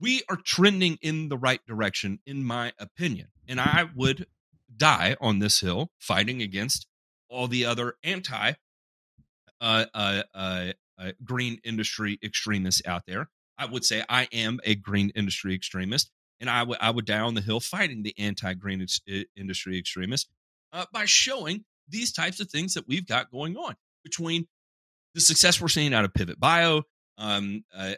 We 0.00 0.22
are 0.28 0.36
trending 0.36 0.98
in 1.00 1.28
the 1.28 1.38
right 1.38 1.60
direction, 1.66 2.20
in 2.26 2.44
my 2.44 2.72
opinion. 2.78 3.28
And 3.48 3.60
I 3.60 3.88
would 3.96 4.26
die 4.78 5.16
on 5.20 5.38
this 5.38 5.60
hill 5.60 5.90
fighting 5.98 6.42
against 6.42 6.86
all 7.28 7.48
the 7.48 7.64
other 7.64 7.94
anti 8.02 8.54
uh, 9.60 9.86
uh, 9.92 10.22
uh, 10.34 10.72
uh, 10.98 11.12
green 11.24 11.58
industry 11.64 12.18
extremists 12.22 12.82
out 12.86 13.02
there. 13.06 13.28
I 13.58 13.66
would 13.66 13.84
say 13.84 14.04
I 14.08 14.28
am 14.32 14.60
a 14.64 14.76
green 14.76 15.10
industry 15.16 15.54
extremist, 15.54 16.10
and 16.40 16.48
I 16.48 16.62
would 16.62 16.78
I 16.80 16.90
would 16.90 17.06
die 17.06 17.18
on 17.18 17.34
the 17.34 17.40
hill 17.40 17.60
fighting 17.60 18.02
the 18.02 18.14
anti 18.18 18.54
green 18.54 18.82
ex- 18.82 19.00
industry 19.36 19.78
extremists 19.78 20.30
uh, 20.72 20.84
by 20.92 21.04
showing 21.06 21.64
these 21.88 22.12
types 22.12 22.40
of 22.40 22.50
things 22.50 22.74
that 22.74 22.86
we've 22.86 23.06
got 23.06 23.30
going 23.30 23.56
on 23.56 23.74
between 24.04 24.46
the 25.14 25.20
success 25.20 25.60
we're 25.60 25.68
seeing 25.68 25.94
out 25.94 26.04
of 26.04 26.14
Pivot 26.14 26.38
Bio, 26.38 26.82
um, 27.16 27.64
uh, 27.76 27.94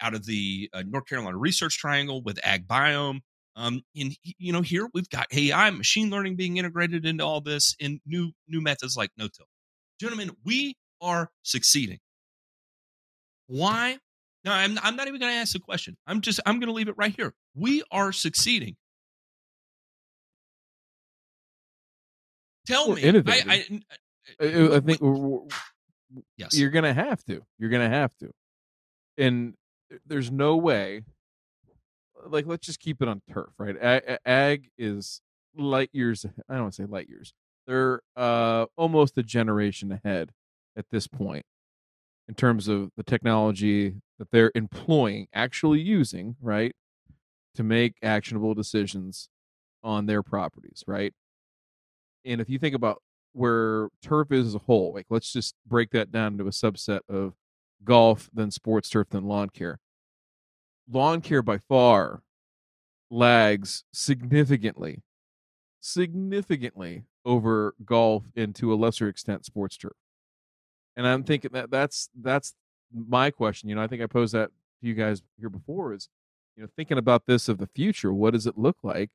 out 0.00 0.14
of 0.14 0.26
the 0.26 0.70
North 0.86 1.06
Carolina 1.06 1.36
Research 1.36 1.78
Triangle 1.78 2.22
with 2.22 2.38
AgBiome. 2.42 3.20
Um, 3.56 3.82
and 3.96 4.16
you 4.22 4.52
know, 4.52 4.62
here 4.62 4.88
we've 4.92 5.08
got 5.08 5.26
AI, 5.32 5.70
machine 5.70 6.10
learning 6.10 6.36
being 6.36 6.56
integrated 6.56 7.06
into 7.06 7.24
all 7.24 7.40
this 7.40 7.76
in 7.78 8.00
new 8.04 8.32
new 8.48 8.60
methods 8.60 8.96
like 8.96 9.10
no-till. 9.16 9.46
Gentlemen, 10.00 10.32
we 10.44 10.76
are 11.00 11.30
succeeding. 11.42 11.98
Why? 13.46 13.98
No, 14.44 14.52
I'm, 14.52 14.78
I'm 14.82 14.96
not 14.96 15.06
even 15.08 15.20
going 15.20 15.32
to 15.32 15.38
ask 15.38 15.52
the 15.52 15.60
question. 15.60 15.96
I'm 16.06 16.20
just 16.20 16.40
I'm 16.44 16.58
going 16.58 16.68
to 16.68 16.74
leave 16.74 16.88
it 16.88 16.96
right 16.98 17.14
here. 17.16 17.32
We 17.54 17.82
are 17.90 18.12
succeeding. 18.12 18.76
Tell 22.66 22.88
We're 22.88 22.96
me. 22.96 23.04
I, 23.04 23.08
uh, 23.08 23.12
uh, 23.18 23.22
I, 23.28 24.72
I, 24.72 24.76
I 24.76 24.80
think 24.80 25.00
we're, 25.00 25.12
we're- 25.12 25.48
yes, 26.36 26.58
you're 26.58 26.70
gonna 26.70 26.94
have 26.94 27.22
to. 27.24 27.42
You're 27.58 27.70
gonna 27.70 27.90
have 27.90 28.16
to. 28.18 28.30
And 29.18 29.54
uh, 29.92 29.96
there's 30.06 30.30
no 30.30 30.56
way. 30.56 31.02
Like, 32.26 32.46
let's 32.46 32.66
just 32.66 32.80
keep 32.80 33.02
it 33.02 33.08
on 33.08 33.22
turf, 33.30 33.50
right? 33.58 33.76
Ag, 33.80 34.18
ag 34.24 34.70
is 34.78 35.20
light 35.56 35.90
years. 35.92 36.24
I 36.48 36.54
don't 36.54 36.62
want 36.64 36.74
to 36.74 36.82
say 36.82 36.86
light 36.86 37.08
years. 37.08 37.32
They're 37.66 38.00
uh 38.16 38.66
almost 38.76 39.16
a 39.18 39.22
generation 39.22 39.90
ahead 39.92 40.32
at 40.76 40.86
this 40.90 41.06
point 41.06 41.44
in 42.28 42.34
terms 42.34 42.68
of 42.68 42.90
the 42.96 43.02
technology 43.02 43.96
that 44.18 44.30
they're 44.30 44.52
employing, 44.54 45.28
actually 45.34 45.80
using, 45.80 46.36
right, 46.40 46.74
to 47.54 47.62
make 47.62 47.94
actionable 48.02 48.54
decisions 48.54 49.28
on 49.82 50.06
their 50.06 50.22
properties, 50.22 50.84
right? 50.86 51.14
And 52.24 52.40
if 52.40 52.48
you 52.48 52.58
think 52.58 52.74
about 52.74 53.02
where 53.32 53.88
turf 54.02 54.32
is 54.32 54.48
as 54.48 54.54
a 54.54 54.60
whole, 54.60 54.92
like 54.94 55.06
let's 55.10 55.32
just 55.32 55.54
break 55.66 55.90
that 55.90 56.10
down 56.10 56.32
into 56.34 56.46
a 56.46 56.50
subset 56.50 57.00
of 57.08 57.34
golf, 57.84 58.30
then 58.32 58.50
sports 58.50 58.88
turf, 58.88 59.08
then 59.10 59.24
lawn 59.24 59.50
care. 59.50 59.78
Lawn 60.90 61.20
care 61.20 61.42
by 61.42 61.58
far 61.58 62.22
lags 63.10 63.84
significantly, 63.92 65.02
significantly 65.80 67.04
over 67.24 67.74
golf 67.84 68.24
and 68.36 68.54
to 68.56 68.72
a 68.72 68.76
lesser 68.76 69.08
extent 69.08 69.44
sports 69.44 69.76
turf. 69.76 69.92
And 70.96 71.06
I'm 71.06 71.24
thinking 71.24 71.50
that 71.54 71.70
that's 71.70 72.08
that's 72.20 72.54
my 72.92 73.30
question. 73.30 73.68
You 73.68 73.74
know, 73.76 73.82
I 73.82 73.86
think 73.86 74.02
I 74.02 74.06
posed 74.06 74.34
that 74.34 74.50
to 74.80 74.86
you 74.88 74.94
guys 74.94 75.22
here 75.38 75.48
before 75.48 75.92
is, 75.94 76.08
you 76.56 76.62
know, 76.62 76.68
thinking 76.76 76.98
about 76.98 77.26
this 77.26 77.48
of 77.48 77.58
the 77.58 77.68
future, 77.74 78.12
what 78.12 78.32
does 78.32 78.46
it 78.46 78.58
look 78.58 78.76
like? 78.82 79.10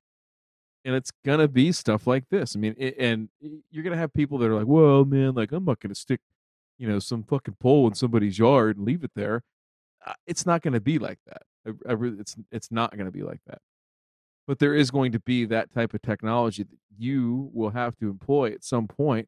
and 0.86 0.96
it's 0.96 1.12
gonna 1.26 1.48
be 1.48 1.72
stuff 1.72 2.08
like 2.08 2.24
this. 2.30 2.56
I 2.56 2.60
mean, 2.60 2.76
it, 2.78 2.96
and 3.00 3.30
you're 3.72 3.84
gonna 3.84 3.98
have 3.98 4.14
people 4.14 4.38
that 4.40 4.50
are 4.50 4.56
like, 4.56 4.68
"Well, 4.68 5.06
man, 5.06 5.34
like 5.36 5.52
I'm 5.52 5.66
not 5.66 5.80
gonna 5.82 5.96
stick, 5.96 6.22
you 6.78 6.88
know, 6.88 7.00
some 7.00 7.24
fucking 7.24 7.58
pole 7.60 7.88
in 7.88 7.96
somebody's 7.96 8.40
yard 8.40 8.78
and 8.78 8.86
leave 8.86 9.04
it 9.04 9.12
there." 9.16 9.44
Uh, 10.06 10.14
It's 10.28 10.46
not 10.46 10.62
gonna 10.62 10.82
be 10.82 11.00
like 11.00 11.20
that. 11.28 11.44
I, 11.68 11.72
I 11.90 11.94
really, 11.94 12.20
it's 12.20 12.36
it's 12.52 12.72
not 12.72 12.96
gonna 12.98 13.12
be 13.12 13.24
like 13.24 13.42
that. 13.48 13.60
But 14.48 14.60
there 14.60 14.74
is 14.74 14.92
going 14.92 15.12
to 15.12 15.20
be 15.20 15.46
that 15.46 15.74
type 15.74 15.94
of 15.94 16.02
technology 16.02 16.64
that 16.64 16.78
you 16.98 17.52
will 17.54 17.70
have 17.72 17.96
to 17.98 18.10
employ 18.10 18.52
at 18.52 18.64
some 18.64 18.88
point, 18.88 19.28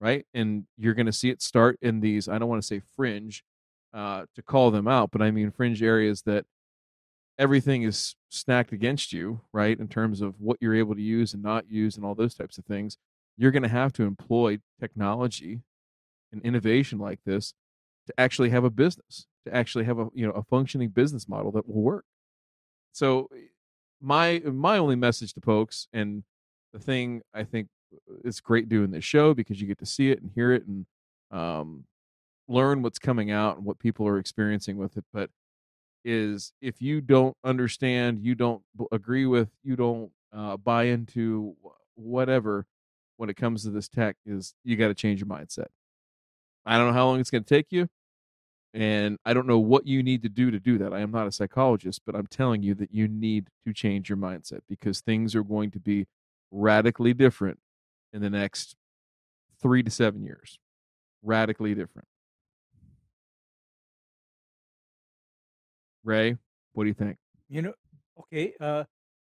right? 0.00 0.24
And 0.34 0.66
you're 0.76 0.94
gonna 0.94 1.12
see 1.12 1.30
it 1.30 1.42
start 1.42 1.78
in 1.82 2.00
these. 2.00 2.28
I 2.28 2.38
don't 2.38 2.48
want 2.48 2.62
to 2.62 2.66
say 2.66 2.80
fringe, 2.96 3.44
uh, 3.92 4.26
to 4.34 4.42
call 4.42 4.70
them 4.70 4.88
out, 4.88 5.10
but 5.10 5.22
I 5.22 5.30
mean 5.30 5.50
fringe 5.50 5.82
areas 5.82 6.22
that 6.22 6.44
everything 7.38 7.82
is 7.82 8.14
stacked 8.28 8.72
against 8.72 9.12
you, 9.12 9.40
right? 9.52 9.78
In 9.78 9.88
terms 9.88 10.20
of 10.20 10.40
what 10.40 10.58
you're 10.60 10.74
able 10.74 10.94
to 10.94 11.02
use 11.02 11.34
and 11.34 11.42
not 11.42 11.70
use 11.70 11.96
and 11.96 12.04
all 12.04 12.14
those 12.14 12.34
types 12.34 12.58
of 12.58 12.64
things, 12.64 12.98
you're 13.36 13.50
going 13.50 13.62
to 13.62 13.68
have 13.68 13.92
to 13.94 14.04
employ 14.04 14.58
technology 14.80 15.62
and 16.32 16.42
innovation 16.42 16.98
like 16.98 17.20
this 17.24 17.54
to 18.06 18.14
actually 18.18 18.50
have 18.50 18.64
a 18.64 18.70
business, 18.70 19.26
to 19.46 19.54
actually 19.54 19.84
have 19.84 19.98
a, 19.98 20.08
you 20.14 20.26
know, 20.26 20.32
a 20.32 20.42
functioning 20.42 20.90
business 20.90 21.28
model 21.28 21.52
that 21.52 21.68
will 21.68 21.82
work. 21.82 22.04
So 22.92 23.28
my 24.00 24.40
my 24.44 24.78
only 24.78 24.96
message 24.96 25.32
to 25.34 25.40
folks 25.40 25.88
and 25.92 26.24
the 26.72 26.78
thing 26.78 27.22
I 27.34 27.44
think 27.44 27.68
it's 28.24 28.40
great 28.40 28.68
doing 28.68 28.90
this 28.90 29.04
show 29.04 29.34
because 29.34 29.60
you 29.60 29.66
get 29.66 29.78
to 29.78 29.86
see 29.86 30.10
it 30.10 30.20
and 30.22 30.30
hear 30.34 30.52
it 30.52 30.66
and 30.66 30.86
um 31.30 31.84
learn 32.48 32.82
what's 32.82 32.98
coming 32.98 33.30
out 33.30 33.56
and 33.56 33.64
what 33.64 33.78
people 33.78 34.06
are 34.06 34.18
experiencing 34.18 34.76
with 34.76 34.96
it, 34.96 35.04
but 35.12 35.30
is 36.04 36.52
if 36.60 36.82
you 36.82 37.00
don't 37.00 37.36
understand, 37.44 38.20
you 38.20 38.34
don't 38.34 38.62
agree 38.90 39.26
with, 39.26 39.48
you 39.62 39.76
don't 39.76 40.10
uh, 40.32 40.56
buy 40.56 40.84
into 40.84 41.54
whatever 41.94 42.66
when 43.16 43.30
it 43.30 43.36
comes 43.36 43.62
to 43.62 43.70
this 43.70 43.88
tech, 43.88 44.16
is 44.26 44.54
you 44.64 44.76
got 44.76 44.88
to 44.88 44.94
change 44.94 45.20
your 45.20 45.28
mindset. 45.28 45.68
I 46.66 46.76
don't 46.76 46.88
know 46.88 46.92
how 46.92 47.06
long 47.06 47.20
it's 47.20 47.30
going 47.30 47.44
to 47.44 47.54
take 47.54 47.66
you, 47.70 47.88
and 48.74 49.18
I 49.24 49.34
don't 49.34 49.46
know 49.46 49.58
what 49.58 49.86
you 49.86 50.02
need 50.02 50.22
to 50.22 50.28
do 50.28 50.50
to 50.50 50.58
do 50.58 50.78
that. 50.78 50.92
I 50.92 51.00
am 51.00 51.10
not 51.10 51.26
a 51.26 51.32
psychologist, 51.32 52.02
but 52.06 52.14
I'm 52.14 52.26
telling 52.26 52.62
you 52.62 52.74
that 52.76 52.92
you 52.92 53.06
need 53.06 53.48
to 53.66 53.72
change 53.72 54.08
your 54.08 54.16
mindset 54.16 54.60
because 54.68 55.00
things 55.00 55.34
are 55.34 55.42
going 55.42 55.70
to 55.72 55.80
be 55.80 56.06
radically 56.50 57.12
different 57.12 57.58
in 58.12 58.22
the 58.22 58.30
next 58.30 58.76
three 59.60 59.82
to 59.82 59.90
seven 59.90 60.22
years. 60.22 60.58
Radically 61.22 61.74
different. 61.74 62.08
Ray, 66.04 66.36
what 66.72 66.84
do 66.84 66.88
you 66.88 66.94
think? 66.94 67.18
You 67.48 67.62
know, 67.62 67.74
okay. 68.20 68.54
Uh, 68.58 68.84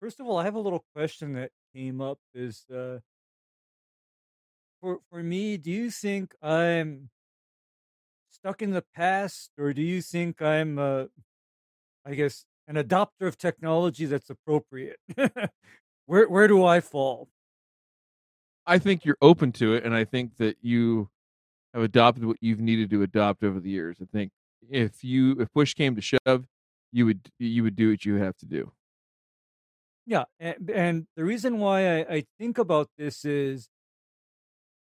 first 0.00 0.20
of 0.20 0.26
all, 0.26 0.38
I 0.38 0.44
have 0.44 0.54
a 0.54 0.60
little 0.60 0.84
question 0.94 1.34
that 1.34 1.50
came 1.74 2.00
up. 2.00 2.18
Is 2.34 2.64
uh, 2.74 3.00
for 4.80 5.00
for 5.10 5.22
me, 5.22 5.56
do 5.56 5.70
you 5.70 5.90
think 5.90 6.34
I'm 6.40 7.10
stuck 8.44 8.60
in 8.60 8.72
the 8.72 8.84
past, 8.94 9.50
or 9.58 9.72
do 9.72 9.80
you 9.80 10.02
think 10.02 10.42
I'm, 10.42 10.78
uh, 10.78 11.04
I 12.04 12.14
guess, 12.14 12.44
an 12.68 12.76
adopter 12.76 13.26
of 13.26 13.38
technology 13.38 14.04
that's 14.04 14.28
appropriate? 14.28 14.98
where 16.06 16.28
where 16.28 16.46
do 16.46 16.62
I 16.62 16.80
fall? 16.80 17.30
I 18.66 18.78
think 18.78 19.06
you're 19.06 19.16
open 19.22 19.50
to 19.52 19.72
it, 19.72 19.84
and 19.84 19.94
I 19.94 20.04
think 20.04 20.36
that 20.36 20.58
you 20.60 21.08
have 21.72 21.82
adopted 21.82 22.26
what 22.26 22.36
you've 22.42 22.60
needed 22.60 22.90
to 22.90 23.02
adopt 23.02 23.42
over 23.42 23.60
the 23.60 23.70
years. 23.70 23.96
I 24.02 24.04
think 24.12 24.30
if 24.70 25.02
you 25.02 25.40
if 25.40 25.50
push 25.52 25.72
came 25.72 25.96
to 25.96 26.02
shove, 26.02 26.44
you 26.92 27.06
would 27.06 27.30
you 27.38 27.62
would 27.62 27.76
do 27.76 27.90
what 27.90 28.04
you 28.04 28.16
have 28.16 28.36
to 28.38 28.46
do. 28.46 28.72
Yeah, 30.04 30.24
and, 30.38 30.70
and 30.70 31.06
the 31.16 31.24
reason 31.24 31.58
why 31.60 32.00
I, 32.00 32.14
I 32.16 32.24
think 32.38 32.58
about 32.58 32.90
this 32.98 33.24
is 33.24 33.70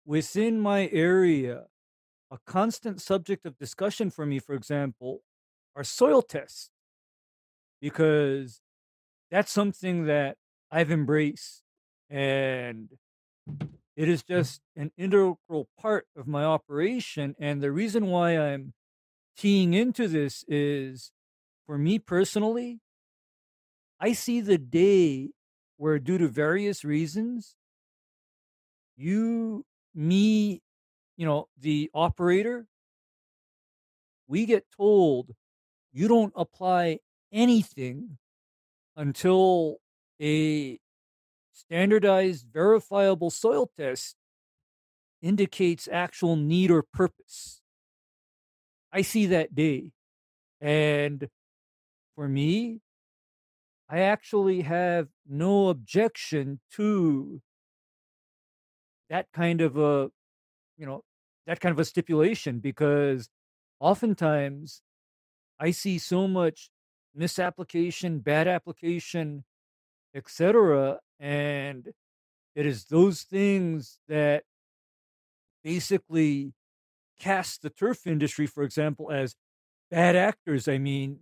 within 0.05 0.57
my 0.61 0.87
area, 0.93 1.65
a 2.31 2.37
constant 2.47 3.01
subject 3.01 3.45
of 3.45 3.57
discussion 3.57 4.09
for 4.09 4.25
me, 4.25 4.39
for 4.39 4.55
example, 4.55 5.21
are 5.75 5.83
soil 5.83 6.21
tests, 6.21 6.69
because 7.81 8.61
that's 9.29 9.51
something 9.51 10.05
that 10.05 10.37
I've 10.71 10.91
embraced 10.91 11.63
and 12.09 12.89
it 13.95 14.09
is 14.09 14.23
just 14.23 14.61
an 14.75 14.91
integral 14.97 15.67
part 15.79 16.07
of 16.15 16.27
my 16.27 16.43
operation. 16.43 17.35
And 17.39 17.61
the 17.61 17.71
reason 17.71 18.07
why 18.07 18.37
I'm 18.37 18.73
keying 19.37 19.73
into 19.73 20.07
this 20.07 20.43
is 20.47 21.11
for 21.65 21.77
me 21.77 21.99
personally, 21.99 22.79
I 23.99 24.13
see 24.13 24.41
the 24.41 24.57
day 24.57 25.31
where, 25.77 25.99
due 25.99 26.17
to 26.17 26.27
various 26.27 26.83
reasons, 26.83 27.55
you, 28.97 29.65
me, 29.93 30.61
you 31.21 31.27
know, 31.27 31.47
the 31.59 31.87
operator, 31.93 32.65
we 34.27 34.47
get 34.47 34.65
told 34.75 35.29
you 35.93 36.07
don't 36.07 36.33
apply 36.35 36.97
anything 37.31 38.17
until 38.97 39.77
a 40.19 40.79
standardized, 41.53 42.47
verifiable 42.51 43.29
soil 43.29 43.69
test 43.77 44.15
indicates 45.21 45.87
actual 45.91 46.35
need 46.35 46.71
or 46.71 46.81
purpose. 46.81 47.61
I 48.91 49.03
see 49.03 49.27
that 49.27 49.53
day. 49.53 49.91
And 50.59 51.29
for 52.15 52.27
me, 52.27 52.79
I 53.87 53.99
actually 53.99 54.61
have 54.61 55.09
no 55.29 55.69
objection 55.69 56.61
to 56.77 57.43
that 59.11 59.27
kind 59.31 59.61
of 59.61 59.77
a, 59.77 60.09
you 60.79 60.87
know, 60.87 61.03
that 61.47 61.59
kind 61.59 61.73
of 61.73 61.79
a 61.79 61.85
stipulation 61.85 62.59
because 62.59 63.29
oftentimes 63.79 64.81
I 65.59 65.71
see 65.71 65.97
so 65.97 66.27
much 66.27 66.69
misapplication, 67.15 68.19
bad 68.19 68.47
application, 68.47 69.43
etc. 70.15 70.99
And 71.19 71.89
it 72.55 72.65
is 72.65 72.85
those 72.85 73.23
things 73.23 73.99
that 74.07 74.43
basically 75.63 76.53
cast 77.19 77.61
the 77.61 77.69
turf 77.69 78.07
industry, 78.07 78.47
for 78.47 78.63
example, 78.63 79.11
as 79.11 79.35
bad 79.89 80.15
actors. 80.15 80.67
I 80.67 80.77
mean, 80.77 81.19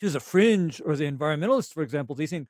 to 0.00 0.10
the 0.10 0.20
fringe 0.20 0.80
or 0.84 0.96
the 0.96 1.10
environmentalists, 1.10 1.72
for 1.72 1.82
example, 1.82 2.14
they 2.14 2.26
think 2.26 2.48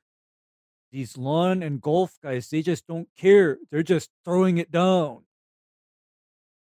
these 0.91 1.17
lawn 1.17 1.61
and 1.63 1.81
golf 1.81 2.17
guys, 2.23 2.49
they 2.49 2.61
just 2.61 2.87
don't 2.87 3.09
care. 3.17 3.57
They're 3.71 3.83
just 3.83 4.09
throwing 4.23 4.57
it 4.57 4.71
down. 4.71 5.23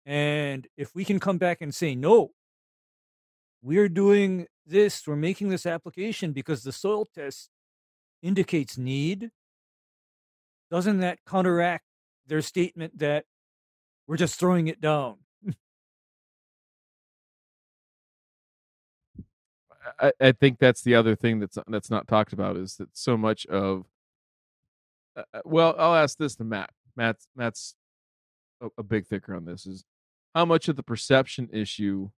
And 0.05 0.67
if 0.77 0.95
we 0.95 1.05
can 1.05 1.21
come 1.21 1.39
back 1.39 1.61
and 1.61 1.75
say, 1.75 1.95
no, 1.95 2.33
we're 3.63 3.89
doing 3.89 4.47
this, 4.67 5.07
we're 5.07 5.17
making 5.17 5.49
this 5.49 5.67
application 5.67 6.33
because 6.33 6.63
the 6.63 6.73
soil 6.73 7.07
test 7.15 7.51
indicates 8.23 8.77
need, 8.77 9.31
doesn't 10.71 10.99
that 11.01 11.19
counteract 11.27 11.85
their 12.27 12.43
statement 12.43 12.99
that 12.99 13.25
we're 14.07 14.17
just 14.17 14.39
throwing 14.41 14.69
it 14.69 14.81
down? 14.81 15.19
I, 20.01 20.13
I 20.21 20.33
think 20.33 20.59
that's 20.59 20.83
the 20.83 20.95
other 20.95 21.15
thing 21.15 21.41
that's 21.41 21.59
that's 21.69 21.91
not 21.91 22.09
talked 22.09 22.33
about 22.33 22.57
is 22.57 22.77
that 22.77 22.89
so 22.97 23.17
much 23.17 23.47
of 23.47 23.85
uh, 25.17 25.23
uh, 25.35 25.41
well 25.45 25.75
i'll 25.79 25.95
ask 25.95 26.17
this 26.19 26.37
to 26.37 26.45
matt 26.45 26.71
matt's 26.97 27.27
matt's 27.37 27.75
a, 28.61 28.69
a 28.79 28.83
big 28.83 29.07
thicker 29.07 29.35
on 29.35 29.45
this 29.45 29.67
is 29.67 29.85
how 30.35 30.45
much 30.45 30.69
of 30.69 30.77
the 30.77 30.83
perception 30.83 31.49
issue 31.53 32.11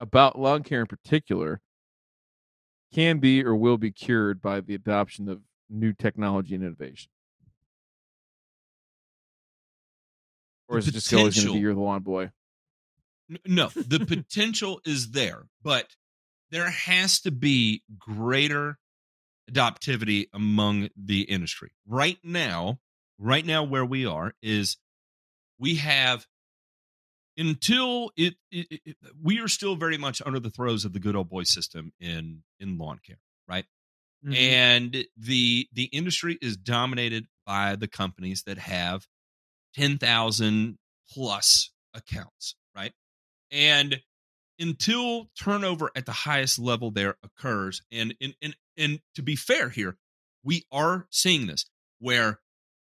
about 0.00 0.38
lawn 0.38 0.62
care 0.62 0.80
in 0.80 0.86
particular 0.86 1.60
can 2.92 3.18
be 3.18 3.44
or 3.44 3.54
will 3.54 3.78
be 3.78 3.90
cured 3.90 4.40
by 4.40 4.60
the 4.60 4.74
adoption 4.74 5.28
of 5.28 5.40
new 5.68 5.92
technology 5.92 6.54
and 6.54 6.64
innovation 6.64 7.10
or 10.68 10.78
is 10.78 10.88
it 10.88 10.92
just 10.92 11.12
always 11.12 11.34
going 11.36 11.48
to 11.48 11.54
be 11.54 11.60
you're 11.60 11.74
the 11.74 11.80
lawn 11.80 12.02
boy 12.02 12.30
No, 13.46 13.68
the 13.74 14.04
potential 14.04 14.80
is 14.84 15.12
there, 15.12 15.46
but 15.62 15.96
there 16.50 16.68
has 16.68 17.20
to 17.20 17.30
be 17.30 17.82
greater 17.98 18.78
adoptivity 19.50 20.28
among 20.32 20.88
the 20.96 21.22
industry. 21.22 21.72
Right 21.86 22.18
now, 22.22 22.80
right 23.18 23.44
now 23.44 23.64
where 23.64 23.84
we 23.84 24.06
are 24.06 24.34
is 24.42 24.76
we 25.58 25.76
have 25.76 26.26
until 27.36 28.12
it, 28.16 28.34
it, 28.50 28.66
it- 28.84 28.96
we 29.22 29.40
are 29.40 29.48
still 29.48 29.76
very 29.76 29.98
much 29.98 30.22
under 30.24 30.38
the 30.40 30.50
throes 30.50 30.84
of 30.84 30.92
the 30.92 31.00
good 31.00 31.16
old 31.16 31.28
boy 31.28 31.42
system 31.44 31.92
in 32.00 32.42
in 32.60 32.78
lawn 32.78 32.98
care, 33.04 33.18
right? 33.48 33.64
Mhm. 34.24 34.34
and 34.36 35.06
the 35.18 35.68
the 35.72 35.84
industry 35.84 36.38
is 36.40 36.56
dominated 36.56 37.26
by 37.44 37.76
the 37.76 37.88
companies 37.88 38.42
that 38.46 38.56
have 38.58 39.06
10,000 39.74 40.78
plus 41.10 41.70
accounts 41.92 42.56
right 42.74 42.92
and 43.50 44.00
until 44.58 45.28
turnover 45.38 45.90
at 45.94 46.06
the 46.06 46.12
highest 46.12 46.58
level 46.58 46.90
there 46.90 47.16
occurs 47.22 47.82
and 47.92 48.14
and 48.20 48.34
and, 48.40 48.56
and 48.78 49.00
to 49.14 49.22
be 49.22 49.36
fair 49.36 49.68
here 49.68 49.98
we 50.42 50.64
are 50.72 51.06
seeing 51.10 51.46
this 51.46 51.66
where 51.98 52.40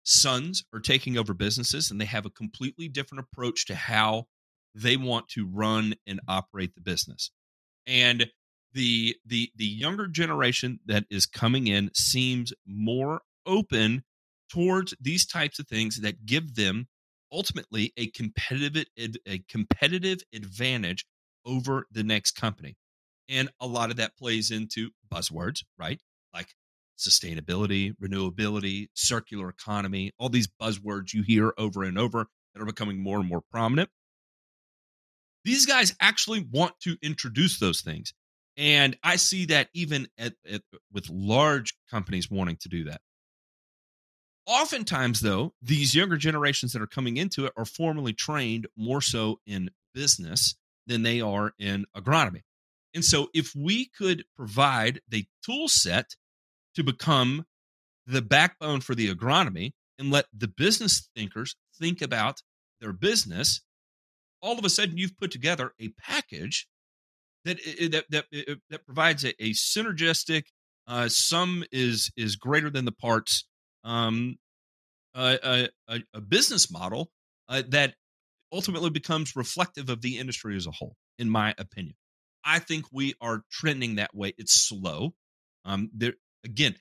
sons 0.05 0.63
are 0.73 0.79
taking 0.79 1.17
over 1.17 1.33
businesses 1.33 1.91
and 1.91 1.99
they 1.99 2.05
have 2.05 2.25
a 2.25 2.31
completely 2.31 2.87
different 2.87 3.25
approach 3.25 3.65
to 3.65 3.75
how 3.75 4.25
they 4.73 4.97
want 4.97 5.27
to 5.29 5.47
run 5.47 5.95
and 6.05 6.19
operate 6.27 6.75
the 6.75 6.81
business. 6.81 7.31
And 7.87 8.27
the 8.73 9.15
the 9.25 9.49
the 9.55 9.65
younger 9.65 10.07
generation 10.07 10.79
that 10.85 11.05
is 11.09 11.25
coming 11.25 11.67
in 11.67 11.91
seems 11.93 12.53
more 12.67 13.21
open 13.45 14.03
towards 14.51 14.93
these 14.99 15.25
types 15.25 15.59
of 15.59 15.67
things 15.67 16.01
that 16.01 16.25
give 16.25 16.55
them 16.55 16.87
ultimately 17.31 17.93
a 17.97 18.07
competitive 18.11 18.85
a 19.27 19.39
competitive 19.49 20.19
advantage 20.33 21.05
over 21.45 21.87
the 21.91 22.03
next 22.03 22.31
company. 22.31 22.75
And 23.27 23.49
a 23.59 23.65
lot 23.65 23.89
of 23.89 23.97
that 23.97 24.17
plays 24.17 24.51
into 24.51 24.91
buzzwords 25.11 25.63
right? 25.79 26.01
Like 26.33 26.49
sustainability 26.97 27.93
renewability 28.01 28.87
circular 28.93 29.49
economy 29.49 30.11
all 30.17 30.29
these 30.29 30.47
buzzwords 30.61 31.13
you 31.13 31.23
hear 31.23 31.53
over 31.57 31.83
and 31.83 31.97
over 31.97 32.27
that 32.53 32.61
are 32.61 32.65
becoming 32.65 33.01
more 33.01 33.19
and 33.19 33.27
more 33.27 33.41
prominent. 33.51 33.89
These 35.43 35.65
guys 35.65 35.95
actually 35.99 36.47
want 36.51 36.79
to 36.81 36.97
introduce 37.01 37.59
those 37.59 37.81
things 37.81 38.13
and 38.57 38.97
i 39.03 39.17
see 39.17 39.45
that 39.45 39.67
even 39.73 40.07
at, 40.17 40.33
at 40.49 40.61
with 40.91 41.09
large 41.09 41.73
companies 41.91 42.31
wanting 42.31 42.57
to 42.57 42.69
do 42.69 42.85
that. 42.85 43.01
Oftentimes 44.47 45.19
though 45.19 45.53
these 45.61 45.95
younger 45.95 46.17
generations 46.17 46.73
that 46.73 46.81
are 46.81 46.87
coming 46.87 47.17
into 47.17 47.45
it 47.45 47.53
are 47.57 47.65
formally 47.65 48.13
trained 48.13 48.67
more 48.77 49.01
so 49.01 49.39
in 49.45 49.69
business 49.93 50.55
than 50.87 51.03
they 51.03 51.21
are 51.21 51.53
in 51.57 51.85
agronomy. 51.95 52.41
And 52.93 53.03
so 53.03 53.27
if 53.33 53.53
we 53.55 53.85
could 53.85 54.23
provide 54.35 55.01
the 55.09 55.25
tool 55.43 55.67
set 55.67 56.15
to 56.75 56.83
become 56.83 57.45
the 58.05 58.21
backbone 58.21 58.81
for 58.81 58.95
the 58.95 59.13
agronomy 59.13 59.71
and 59.97 60.11
let 60.11 60.25
the 60.35 60.47
business 60.47 61.09
thinkers 61.15 61.55
think 61.79 62.01
about 62.01 62.41
their 62.79 62.93
business 62.93 63.61
all 64.41 64.59
of 64.59 64.65
a 64.65 64.69
sudden 64.69 64.97
you've 64.97 65.17
put 65.17 65.31
together 65.31 65.73
a 65.79 65.89
package 65.99 66.67
that 67.45 67.57
that 67.91 68.05
that, 68.09 68.59
that 68.69 68.85
provides 68.85 69.23
a, 69.23 69.29
a 69.43 69.51
synergistic 69.51 70.43
uh, 70.87 71.07
sum 71.07 71.63
is 71.71 72.11
is 72.15 72.35
greater 72.35 72.69
than 72.69 72.85
the 72.85 72.91
parts 72.91 73.45
um, 73.83 74.37
a, 75.15 75.69
a, 75.87 76.01
a, 76.13 76.21
business 76.21 76.71
model 76.71 77.09
uh, 77.47 77.61
that 77.69 77.93
ultimately 78.51 78.89
becomes 78.89 79.35
reflective 79.35 79.89
of 79.89 80.01
the 80.01 80.17
industry 80.17 80.55
as 80.55 80.67
a 80.67 80.71
whole, 80.71 80.95
in 81.19 81.29
my 81.29 81.53
opinion. 81.57 81.95
I 82.43 82.59
think 82.59 82.85
we 82.91 83.13
are 83.21 83.43
trending 83.51 83.95
that 83.95 84.15
way. 84.15 84.33
It's 84.37 84.67
slow. 84.67 85.13
Um, 85.63 85.89
there 85.93 86.13
again, 86.45 86.75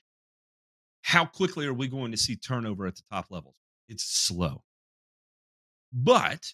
how 1.03 1.25
quickly 1.25 1.67
are 1.67 1.75
we 1.75 1.89
going 1.89 2.13
to 2.13 2.17
see 2.17 2.37
turnover 2.37 2.87
at 2.87 2.97
the 2.97 3.03
top 3.11 3.27
levels? 3.31 3.57
It's 3.89 4.05
slow. 4.05 4.63
But 5.93 6.53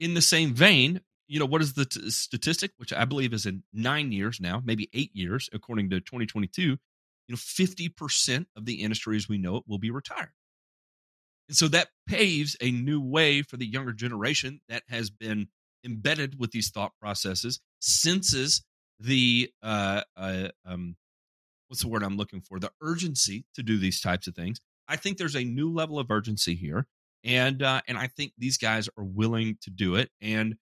in 0.00 0.14
the 0.14 0.22
same 0.22 0.54
vein, 0.54 1.00
you 1.26 1.38
know, 1.38 1.46
what 1.46 1.62
is 1.62 1.74
the 1.74 1.84
t- 1.86 2.10
statistic, 2.10 2.72
which 2.76 2.92
I 2.92 3.04
believe 3.04 3.32
is 3.32 3.46
in 3.46 3.62
nine 3.72 4.12
years 4.12 4.40
now, 4.40 4.62
maybe 4.64 4.90
eight 4.92 5.10
years, 5.14 5.48
according 5.52 5.90
to 5.90 6.00
2022, 6.00 6.62
you 6.62 6.78
know, 7.28 7.36
50% 7.36 8.46
of 8.56 8.66
the 8.66 8.82
industry 8.82 9.16
as 9.16 9.28
we 9.28 9.38
know 9.38 9.56
it 9.56 9.64
will 9.66 9.78
be 9.78 9.90
retired. 9.90 10.32
And 11.48 11.56
so 11.56 11.68
that 11.68 11.88
paves 12.06 12.56
a 12.60 12.70
new 12.70 13.00
way 13.00 13.42
for 13.42 13.56
the 13.56 13.66
younger 13.66 13.92
generation 13.92 14.60
that 14.68 14.82
has 14.88 15.10
been 15.10 15.48
embedded 15.84 16.38
with 16.38 16.52
these 16.52 16.70
thought 16.70 16.92
processes, 17.00 17.60
senses 17.80 18.62
the 18.98 19.50
uh, 19.62 20.02
uh, 20.16 20.48
um, 20.64 20.96
what's 21.68 21.82
the 21.82 21.88
word 21.88 22.02
I'm 22.02 22.16
looking 22.16 22.40
for? 22.40 22.58
The 22.58 22.72
urgency 22.82 23.46
to 23.54 23.62
do 23.62 23.78
these 23.78 24.00
types 24.00 24.26
of 24.26 24.34
things. 24.34 24.60
I 24.88 24.96
think 24.96 25.18
there's 25.18 25.36
a 25.36 25.44
new 25.44 25.72
level 25.72 25.98
of 25.98 26.10
urgency 26.10 26.54
here, 26.54 26.86
and 27.24 27.62
uh, 27.62 27.80
and 27.88 27.96
I 27.96 28.08
think 28.08 28.32
these 28.38 28.58
guys 28.58 28.88
are 28.98 29.04
willing 29.04 29.58
to 29.62 29.70
do 29.70 29.94
it, 29.96 30.10
and 30.20 30.56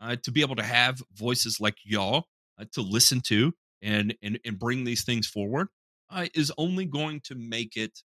uh, 0.00 0.16
to 0.24 0.30
be 0.30 0.40
able 0.40 0.56
to 0.56 0.62
have 0.64 1.02
voices 1.14 1.60
like 1.60 1.76
y'all 1.84 2.26
uh, 2.58 2.64
to 2.72 2.82
listen 2.82 3.20
to 3.26 3.54
and 3.82 4.16
and 4.22 4.38
and 4.44 4.58
bring 4.58 4.84
these 4.84 5.04
things 5.04 5.26
forward 5.26 5.68
uh, 6.10 6.26
is 6.34 6.52
only 6.58 6.84
going 6.84 7.20
to 7.24 7.34
make 7.34 7.76
it 7.76 8.02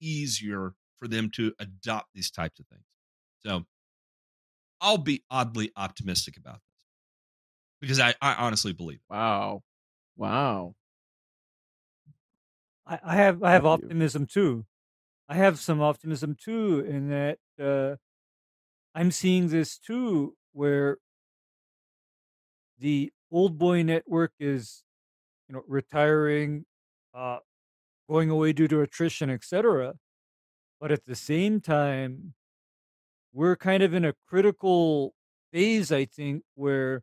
easier 0.00 0.74
for 0.98 1.08
them 1.08 1.30
to 1.34 1.52
adopt 1.58 2.08
these 2.14 2.30
types 2.30 2.60
of 2.60 2.66
things. 2.66 2.84
So 3.44 3.64
I'll 4.80 4.98
be 4.98 5.24
oddly 5.30 5.72
optimistic 5.76 6.36
about 6.36 6.54
this 6.54 6.60
because 7.80 8.00
I, 8.00 8.14
I 8.20 8.34
honestly 8.34 8.72
believe. 8.72 9.00
Wow. 9.10 9.62
Wow. 10.16 10.74
I, 12.86 12.98
I 13.02 13.16
have 13.16 13.42
I 13.42 13.52
have 13.52 13.66
optimism 13.66 14.26
too. 14.26 14.66
I 15.28 15.34
have 15.36 15.58
some 15.58 15.80
optimism 15.80 16.36
too 16.38 16.80
in 16.80 17.08
that 17.08 17.38
uh, 17.60 17.96
I'm 18.94 19.10
seeing 19.10 19.48
this 19.48 19.78
too, 19.78 20.36
where 20.52 20.98
the 22.78 23.12
old 23.30 23.58
boy 23.58 23.82
network 23.82 24.32
is, 24.38 24.82
you 25.48 25.54
know, 25.54 25.62
retiring, 25.66 26.64
uh, 27.14 27.38
going 28.08 28.30
away 28.30 28.52
due 28.52 28.68
to 28.68 28.80
attrition, 28.82 29.30
etc. 29.30 29.94
But 30.80 30.92
at 30.92 31.06
the 31.06 31.14
same 31.16 31.60
time, 31.60 32.34
we're 33.32 33.56
kind 33.56 33.82
of 33.82 33.94
in 33.94 34.04
a 34.04 34.14
critical 34.28 35.14
phase, 35.52 35.90
I 35.92 36.04
think, 36.04 36.44
where 36.54 37.02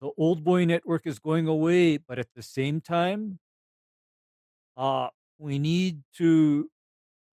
the 0.00 0.10
old 0.18 0.44
boy 0.44 0.64
network 0.64 1.06
is 1.06 1.18
going 1.18 1.46
away, 1.48 1.98
but 1.98 2.18
at 2.18 2.28
the 2.34 2.42
same 2.42 2.80
time, 2.80 3.38
uh, 4.76 5.08
we 5.38 5.58
need 5.58 6.02
to 6.16 6.70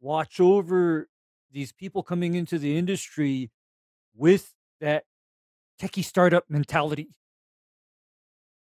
watch 0.02 0.40
over 0.40 1.08
these 1.52 1.72
people 1.72 2.04
coming 2.04 2.36
into 2.36 2.58
the 2.58 2.78
industry 2.78 3.52
with 4.16 4.54
that 4.82 5.04
techie 5.82 6.04
startup 6.04 6.46
mentality. 6.50 7.10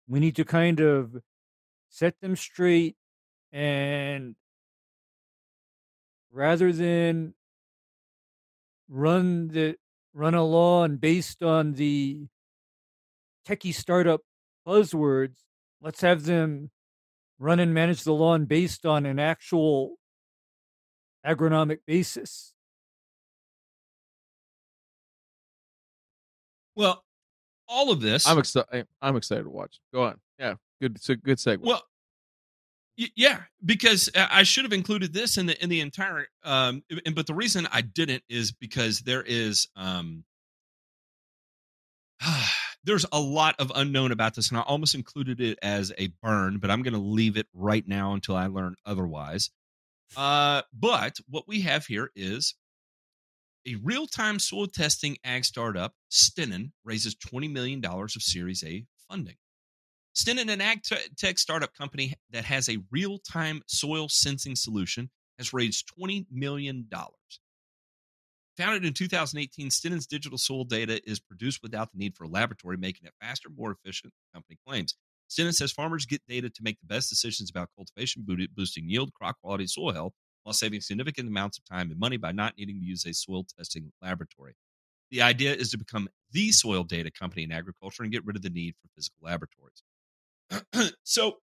We 0.07 0.19
need 0.19 0.35
to 0.35 0.45
kind 0.45 0.79
of 0.79 1.17
set 1.89 2.19
them 2.19 2.35
straight 2.35 2.95
and 3.51 4.35
rather 6.31 6.73
than 6.73 7.33
run 8.89 9.47
the 9.49 9.75
run 10.13 10.33
a 10.33 10.43
law 10.43 10.83
and 10.83 10.99
based 10.99 11.41
on 11.41 11.73
the 11.73 12.27
techie 13.47 13.73
startup 13.73 14.21
buzzwords, 14.67 15.37
let's 15.81 16.01
have 16.01 16.23
them 16.23 16.71
run 17.43 17.59
and 17.59 17.73
manage 17.73 18.03
the 18.03 18.13
lawn 18.13 18.45
based 18.45 18.85
on 18.85 19.05
an 19.05 19.19
actual 19.19 19.97
agronomic 21.25 21.79
basis. 21.85 22.53
Well, 26.75 27.03
all 27.67 27.91
of 27.91 28.01
this. 28.01 28.25
I'm 28.27 28.39
excited. 28.39 28.87
I'm 29.01 29.17
excited 29.17 29.43
to 29.43 29.49
watch. 29.49 29.79
Go 29.93 30.03
on. 30.03 30.19
Yeah. 30.39 30.55
Good. 30.81 30.95
It's 30.95 31.09
a 31.09 31.15
good 31.15 31.37
segue. 31.37 31.59
Well, 31.59 31.83
y- 32.97 33.11
yeah, 33.15 33.41
because 33.63 34.09
uh, 34.15 34.27
I 34.31 34.43
should 34.43 34.63
have 34.63 34.73
included 34.73 35.13
this 35.13 35.37
in 35.37 35.45
the 35.45 35.61
in 35.61 35.69
the 35.69 35.81
entire. 35.81 36.27
Um, 36.43 36.83
and, 37.05 37.13
but 37.13 37.27
the 37.27 37.35
reason 37.35 37.67
I 37.71 37.81
didn't 37.81 38.23
is 38.29 38.51
because 38.53 39.01
there 39.01 39.21
is 39.21 39.67
um, 39.75 40.23
there's 42.83 43.05
a 43.11 43.19
lot 43.19 43.55
of 43.59 43.71
unknown 43.75 44.11
about 44.11 44.35
this, 44.35 44.49
and 44.49 44.57
I 44.57 44.61
almost 44.61 44.95
included 44.95 45.39
it 45.39 45.57
as 45.61 45.91
a 45.97 46.07
burn, 46.21 46.57
but 46.57 46.69
I'm 46.69 46.83
going 46.83 46.93
to 46.93 46.99
leave 46.99 47.37
it 47.37 47.47
right 47.53 47.87
now 47.87 48.13
until 48.13 48.35
I 48.35 48.47
learn 48.47 48.75
otherwise. 48.85 49.49
Uh, 50.15 50.61
but 50.73 51.17
what 51.29 51.47
we 51.47 51.61
have 51.61 51.85
here 51.85 52.11
is 52.15 52.55
a 53.65 53.75
real 53.75 54.07
time 54.07 54.39
soil 54.39 54.67
testing 54.67 55.17
ag 55.23 55.45
startup, 55.45 55.93
Stenon, 56.09 56.73
raises 56.83 57.15
$20 57.15 57.51
million 57.51 57.83
of 57.85 58.11
Series 58.11 58.63
A 58.63 58.85
funding. 59.09 59.35
Stenon, 60.13 60.49
an 60.49 60.61
ag 60.61 60.81
tech 61.17 61.39
startup 61.39 61.73
company 61.73 62.13
that 62.31 62.45
has 62.45 62.69
a 62.69 62.77
real 62.91 63.17
time 63.17 63.61
soil 63.67 64.07
sensing 64.09 64.55
solution, 64.55 65.09
has 65.39 65.53
raised 65.53 65.89
$20 65.99 66.27
million. 66.31 66.87
Founded 68.57 68.85
in 68.85 68.93
2018, 68.93 69.71
Stenon's 69.71 70.05
digital 70.05 70.37
soil 70.37 70.63
data 70.63 71.01
is 71.09 71.19
produced 71.19 71.61
without 71.63 71.91
the 71.91 71.97
need 71.97 72.15
for 72.15 72.25
a 72.25 72.29
laboratory, 72.29 72.77
making 72.77 73.07
it 73.07 73.13
faster, 73.19 73.49
more 73.49 73.71
efficient, 73.71 74.13
the 74.13 74.37
company 74.37 74.57
claims. 74.67 74.95
Stenon 75.27 75.53
says 75.53 75.71
farmers 75.71 76.05
get 76.05 76.21
data 76.27 76.49
to 76.49 76.63
make 76.63 76.79
the 76.79 76.85
best 76.85 77.09
decisions 77.09 77.49
about 77.49 77.69
cultivation, 77.75 78.25
boosting 78.55 78.87
yield, 78.87 79.11
crop 79.13 79.37
quality, 79.41 79.65
soil 79.65 79.91
health, 79.91 80.13
while 80.43 80.53
saving 80.53 80.81
significant 80.81 81.27
amounts 81.27 81.57
of 81.57 81.65
time 81.65 81.89
and 81.89 81.99
money 81.99 82.17
by 82.17 82.31
not 82.31 82.55
needing 82.57 82.79
to 82.79 82.85
use 82.85 83.05
a 83.05 83.13
soil 83.13 83.45
testing 83.57 83.91
laboratory. 84.01 84.53
The 85.09 85.23
idea 85.23 85.53
is 85.53 85.71
to 85.71 85.77
become 85.77 86.09
the 86.31 86.51
soil 86.51 86.83
data 86.83 87.09
company 87.11 87.43
in 87.43 87.51
agriculture 87.51 88.03
and 88.03 88.11
get 88.11 88.25
rid 88.25 88.35
of 88.35 88.41
the 88.43 88.49
need 88.49 88.75
for 88.81 88.89
physical 88.95 89.19
laboratories. 89.21 89.83
so, 91.03 91.37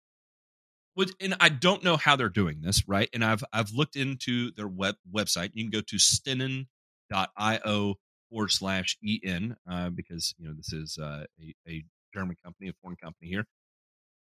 and 1.21 1.35
I 1.39 1.49
don't 1.49 1.83
know 1.83 1.95
how 1.95 2.15
they're 2.15 2.29
doing 2.29 2.61
this, 2.61 2.87
right? 2.87 3.09
And 3.13 3.23
I've 3.23 3.43
I've 3.53 3.71
looked 3.71 3.95
into 3.95 4.51
their 4.51 4.67
web 4.67 4.95
website. 5.13 5.51
You 5.53 5.63
can 5.63 5.69
go 5.69 5.81
to 5.81 5.99
stenon.io 7.09 7.95
forward 8.29 8.49
slash 8.49 8.97
en 9.23 9.55
uh, 9.69 9.89
because 9.89 10.33
you 10.37 10.47
know 10.47 10.53
this 10.55 10.73
is 10.73 10.97
uh, 10.97 11.25
a, 11.41 11.55
a 11.69 11.83
German 12.13 12.35
company, 12.43 12.69
a 12.69 12.73
foreign 12.81 12.97
company 12.97 13.29
here. 13.29 13.45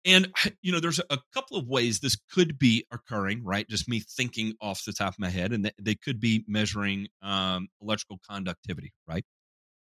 And 0.04 0.32
you 0.62 0.72
know, 0.72 0.80
there's 0.80 1.00
a 1.10 1.18
couple 1.34 1.56
of 1.56 1.66
ways 1.66 2.00
this 2.00 2.16
could 2.32 2.58
be 2.58 2.86
occurring, 2.92 3.44
right? 3.44 3.68
Just 3.68 3.88
me 3.88 4.00
thinking 4.00 4.54
off 4.60 4.84
the 4.84 4.92
top 4.92 5.14
of 5.14 5.18
my 5.18 5.30
head, 5.30 5.52
and 5.52 5.64
th- 5.64 5.74
they 5.80 5.94
could 5.94 6.20
be 6.20 6.44
measuring 6.46 7.08
um, 7.22 7.68
electrical 7.82 8.18
conductivity, 8.28 8.92
right? 9.06 9.24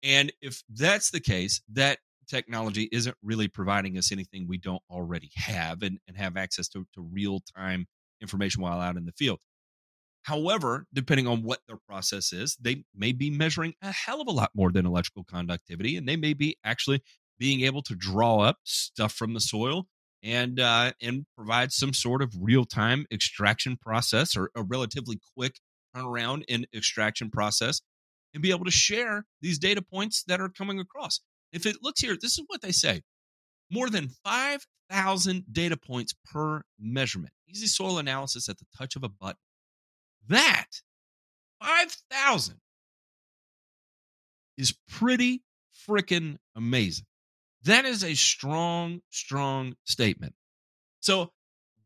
And 0.03 0.33
if 0.41 0.63
that's 0.71 1.11
the 1.11 1.21
case, 1.21 1.61
that 1.73 1.99
technology 2.29 2.89
isn't 2.93 3.17
really 3.23 3.49
providing 3.49 3.99
us 3.99 4.13
anything 4.13 4.47
we 4.47 4.59
don't 4.59 4.83
already 4.91 5.31
have 5.37 5.83
and, 5.83 5.99
and 6.07 6.17
have 6.17 6.37
access 6.37 6.69
to, 6.69 6.87
to 6.95 7.01
real 7.01 7.41
time 7.57 7.87
information 8.21 8.63
while 8.63 8.81
out 8.81 8.97
in 8.97 9.05
the 9.05 9.13
field. 9.13 9.39
However, 10.27 10.89
depending 10.93 11.29
on 11.29 11.45
what 11.45 11.61
their 11.69 11.77
process 11.77 12.33
is, 12.33 12.57
they 12.61 12.83
may 12.93 13.13
be 13.13 13.31
measuring 13.31 13.75
a 13.81 13.93
hell 13.93 14.21
of 14.21 14.27
a 14.27 14.33
lot 14.33 14.51
more 14.57 14.73
than 14.73 14.85
electrical 14.85 15.23
conductivity, 15.23 15.97
and 15.97 16.09
they 16.09 16.17
may 16.17 16.35
be 16.35 16.57
actually 16.65 17.01
being 17.39 17.61
able 17.61 17.81
to 17.83 17.95
draw 17.95 18.41
up 18.41 18.59
stuff 18.65 19.13
from 19.13 19.35
the 19.35 19.41
soil 19.41 19.87
and 20.25 20.59
uh, 20.59 20.91
and 21.01 21.27
provide 21.37 21.71
some 21.71 21.93
sort 21.93 22.23
of 22.23 22.35
real 22.41 22.65
time 22.65 23.07
extraction 23.13 23.77
process 23.77 24.37
or 24.37 24.51
a 24.57 24.65
relatively 24.65 25.21
quick 25.37 25.61
turnaround 25.95 26.43
in 26.49 26.67
extraction 26.75 27.31
process, 27.31 27.81
and 28.35 28.43
be 28.43 28.51
able 28.51 28.65
to 28.65 28.71
share 28.73 29.27
these 29.43 29.61
data 29.61 29.81
points 29.81 30.25
that 30.27 30.41
are 30.41 30.49
coming 30.49 30.81
across. 30.81 31.21
If 31.53 31.67
it 31.67 31.77
looks 31.83 32.01
here, 32.01 32.17
this 32.21 32.37
is 32.37 32.43
what 32.49 32.63
they 32.63 32.73
say: 32.73 33.03
more 33.71 33.89
than 33.89 34.09
five 34.25 34.67
thousand 34.91 35.45
data 35.53 35.77
points 35.77 36.15
per 36.33 36.63
measurement. 36.81 37.33
Easy 37.49 37.69
soil 37.69 37.99
analysis 37.99 38.49
at 38.49 38.59
the 38.59 38.67
touch 38.77 38.97
of 38.97 39.05
a 39.05 39.09
button. 39.09 39.37
That 40.29 40.67
five 41.63 41.95
thousand 42.11 42.57
is 44.57 44.75
pretty 44.89 45.43
freaking 45.89 46.37
amazing. 46.57 47.07
That 47.65 47.85
is 47.85 48.05
a 48.05 48.15
strong, 48.15 49.01
strong 49.11 49.75
statement. 49.85 50.35
So, 51.01 51.33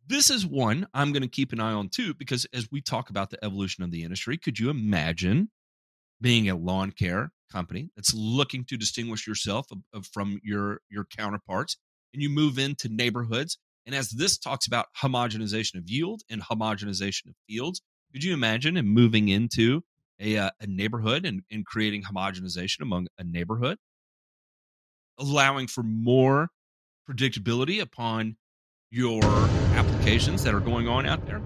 this 0.06 0.30
is 0.30 0.46
one 0.46 0.86
I'm 0.92 1.12
going 1.12 1.22
to 1.22 1.28
keep 1.28 1.52
an 1.52 1.60
eye 1.60 1.72
on 1.72 1.88
too, 1.88 2.14
because 2.14 2.46
as 2.52 2.68
we 2.72 2.80
talk 2.80 3.10
about 3.10 3.30
the 3.30 3.42
evolution 3.44 3.84
of 3.84 3.90
the 3.90 4.02
industry, 4.02 4.36
could 4.38 4.58
you 4.58 4.68
imagine 4.70 5.50
being 6.20 6.50
a 6.50 6.56
lawn 6.56 6.90
care 6.90 7.32
company 7.52 7.90
that's 7.94 8.12
looking 8.12 8.64
to 8.64 8.76
distinguish 8.76 9.26
yourself 9.26 9.66
from 10.12 10.40
your, 10.42 10.80
your 10.90 11.04
counterparts 11.04 11.76
and 12.12 12.22
you 12.22 12.28
move 12.28 12.58
into 12.58 12.88
neighborhoods? 12.88 13.58
And 13.86 13.94
as 13.94 14.10
this 14.10 14.36
talks 14.36 14.66
about 14.66 14.86
homogenization 15.00 15.76
of 15.76 15.88
yield 15.88 16.22
and 16.28 16.42
homogenization 16.42 17.28
of 17.28 17.34
fields, 17.48 17.80
Could 18.12 18.24
you 18.24 18.34
imagine 18.34 18.76
him 18.76 18.86
moving 18.86 19.28
into 19.28 19.82
a, 20.18 20.36
uh, 20.36 20.50
a 20.60 20.66
neighborhood 20.66 21.24
and, 21.24 21.42
and 21.50 21.64
creating 21.64 22.02
homogenization 22.02 22.80
among 22.80 23.06
a 23.18 23.24
neighborhood, 23.24 23.78
allowing 25.18 25.68
for 25.68 25.82
more 25.82 26.48
predictability 27.08 27.80
upon 27.80 28.36
your 28.90 29.22
applications 29.22 30.42
that 30.42 30.54
are 30.54 30.60
going 30.60 30.88
on 30.88 31.06
out 31.06 31.24
there? 31.26 31.40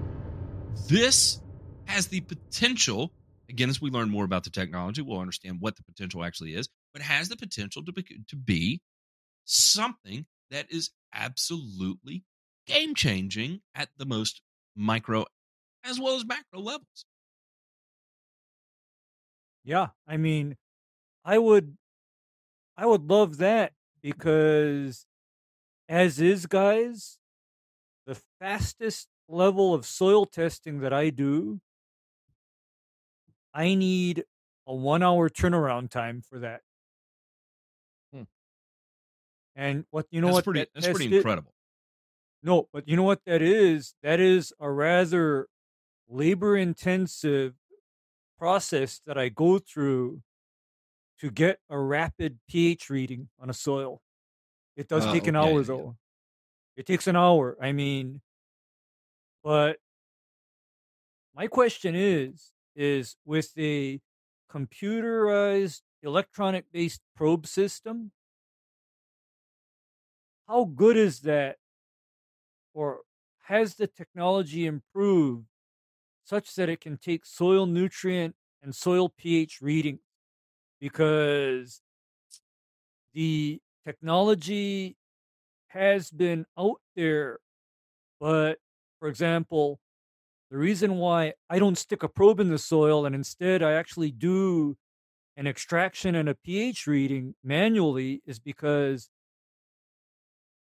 This 0.89 1.41
has 1.85 2.09
the 2.09 2.21
potential, 2.21 3.13
again, 3.51 3.69
as 3.69 3.81
we 3.81 3.91
learn 3.91 4.09
more 4.09 4.25
about 4.25 4.45
the 4.45 4.51
technology, 4.51 5.03
we'll 5.03 5.21
understand 5.21 5.59
what 5.61 5.77
the 5.77 5.83
potential 5.83 6.25
actually 6.25 6.55
is, 6.55 6.69
but 6.95 7.03
has 7.03 7.29
the 7.29 7.37
potential 7.37 7.85
to 7.85 7.93
be, 7.93 8.05
to 8.29 8.37
be 8.37 8.81
something 9.45 10.25
that 10.51 10.67
is 10.71 10.91
absolutely 11.13 12.25
game 12.67 12.95
changing 12.95 13.61
at 13.75 13.91
the 13.99 14.07
most 14.07 14.41
micro 14.75 15.27
as 15.85 16.01
well 16.01 16.17
as 16.17 16.25
macro 16.25 16.61
levels. 16.61 17.05
Yeah, 19.65 19.89
I 20.07 20.17
mean, 20.17 20.57
I 21.25 21.39
would, 21.39 21.77
I 22.77 22.87
would 22.87 23.09
love 23.09 23.39
that 23.39 23.73
because, 24.03 25.07
as 25.89 26.21
is, 26.21 26.47
guys, 26.47 27.19
the 28.07 28.21
fastest 28.41 29.09
level 29.29 29.73
of 29.73 29.87
soil 29.87 30.27
testing 30.27 30.81
that 30.81 30.93
I 30.93 31.11
do, 31.11 31.61
I 33.55 33.75
need 33.75 34.25
a 34.67 34.75
one-hour 34.75 35.31
turnaround 35.31 35.91
time 35.91 36.21
for 36.21 36.41
that. 36.41 36.63
Hmm. 38.13 38.25
And 39.55 39.87
what 39.91 40.07
you 40.11 40.21
know 40.21 40.27
that's 40.29 40.37
what 40.37 40.45
pretty 40.45 40.61
that 40.61 40.71
that's 40.75 40.89
pretty 40.89 41.17
incredible. 41.17 41.53
No, 42.43 42.69
but 42.73 42.87
you 42.89 42.97
know 42.97 43.05
what 43.05 43.25
that 43.25 43.41
is? 43.41 43.95
That 44.03 44.21
is 44.21 44.53
a 44.61 44.71
rather 44.71 45.49
labor 46.09 46.57
intensive 46.57 47.55
process 48.39 49.01
that 49.07 49.19
I 49.19 49.29
go 49.31 49.59
through 49.59 50.23
to 51.21 51.31
get 51.31 51.61
a 51.71 51.79
rapid 51.79 52.41
pH 52.49 52.91
reading 52.91 53.29
on 53.39 53.51
a 53.51 53.55
soil. 53.55 54.03
It 54.77 54.89
does 54.89 55.07
Oh, 55.07 55.13
take 55.13 55.27
an 55.27 55.37
hour 55.37 55.65
though. 55.65 55.99
It 56.77 56.87
takes 56.87 57.07
an 57.07 57.17
hour. 57.17 57.57
I 57.61 57.73
mean, 57.73 58.23
but 59.43 59.79
my 61.35 61.47
question 61.47 61.95
is 61.95 62.53
is 62.75 63.17
with 63.25 63.53
a 63.59 64.01
computerized 64.51 65.83
electronic 66.03 66.71
based 66.73 67.03
probe 67.15 67.47
system, 67.47 68.13
how 70.49 70.65
good 70.65 70.97
is 70.97 71.21
that 71.21 71.59
or 72.73 73.03
has 73.45 73.77
the 73.77 73.87
technology 73.87 74.67
improved 74.67 75.47
such 76.25 76.55
that 76.55 76.69
it 76.69 76.81
can 76.81 76.99
take 76.99 77.25
soil 77.25 77.67
nutrient 77.67 78.35
and 78.63 78.75
soil 78.75 79.09
pH 79.17 79.61
readings? 79.61 80.01
Because 80.81 81.83
the 83.13 83.61
technology 83.87 84.97
has 85.69 86.11
been 86.11 86.47
out 86.59 86.81
there, 86.97 87.39
but 88.21 88.59
for 88.99 89.09
example, 89.09 89.81
the 90.51 90.59
reason 90.59 90.97
why 90.99 91.35
I 91.51 91.59
don't 91.59 91.77
stick 91.77 92.03
a 92.03 92.09
probe 92.09 92.41
in 92.41 92.51
the 92.51 92.59
soil 92.59 93.07
and 93.07 93.15
instead 93.15 93.63
I 93.63 93.73
actually 93.73 94.11
do 94.11 94.77
an 95.37 95.47
extraction 95.47 96.15
and 96.15 96.29
a 96.29 96.35
pH 96.35 96.87
reading 96.87 97.35
manually 97.43 98.23
is 98.25 98.39
because 98.39 99.11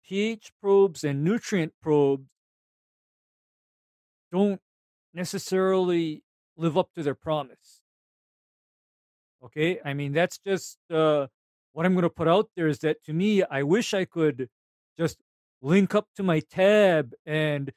pH 0.05 0.53
probes 0.61 1.05
and 1.05 1.23
nutrient 1.23 1.73
probes 1.83 2.27
don't 4.33 4.61
necessarily 5.15 6.23
live 6.57 6.77
up 6.77 6.91
to 6.95 7.03
their 7.03 7.15
promise. 7.15 7.81
Okay? 9.45 9.81
I 9.85 9.95
mean, 9.95 10.13
that's 10.13 10.39
just 10.39 10.79
uh, 10.91 11.27
what 11.73 11.87
I'm 11.87 11.93
going 11.93 12.03
to 12.03 12.11
put 12.11 12.29
out 12.29 12.51
there 12.57 12.69
is 12.69 12.81
that 12.81 13.03
to 13.05 13.13
me, 13.13 13.43
I 13.43 13.63
wish 13.63 13.95
I 13.95 14.05
could 14.05 14.49
just 14.99 15.19
link 15.61 15.95
up 15.95 16.09
to 16.17 16.23
my 16.23 16.41
tab 16.41 17.13
and 17.25 17.73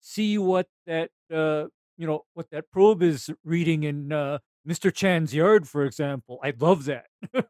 see 0.00 0.38
what 0.38 0.66
that, 0.86 1.10
uh, 1.32 1.66
you 1.96 2.06
know, 2.06 2.24
what 2.34 2.50
that 2.50 2.70
probe 2.70 3.02
is 3.02 3.30
reading 3.44 3.84
in 3.84 4.12
uh, 4.12 4.38
Mr. 4.68 4.92
Chan's 4.92 5.34
yard, 5.34 5.68
for 5.68 5.84
example. 5.84 6.38
I'd 6.42 6.60
love 6.60 6.84
that. 6.86 7.06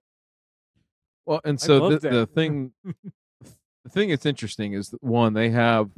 Well, 1.27 1.41
and 1.45 1.61
so 1.61 1.91
the, 1.91 1.99
the 1.99 2.27
thing, 2.27 2.73
the 2.85 3.91
thing 3.91 4.11
that's 4.11 4.27
interesting 4.27 4.75
is 4.75 4.91
that, 4.91 5.03
one 5.03 5.33
they 5.33 5.51
have 5.51 5.91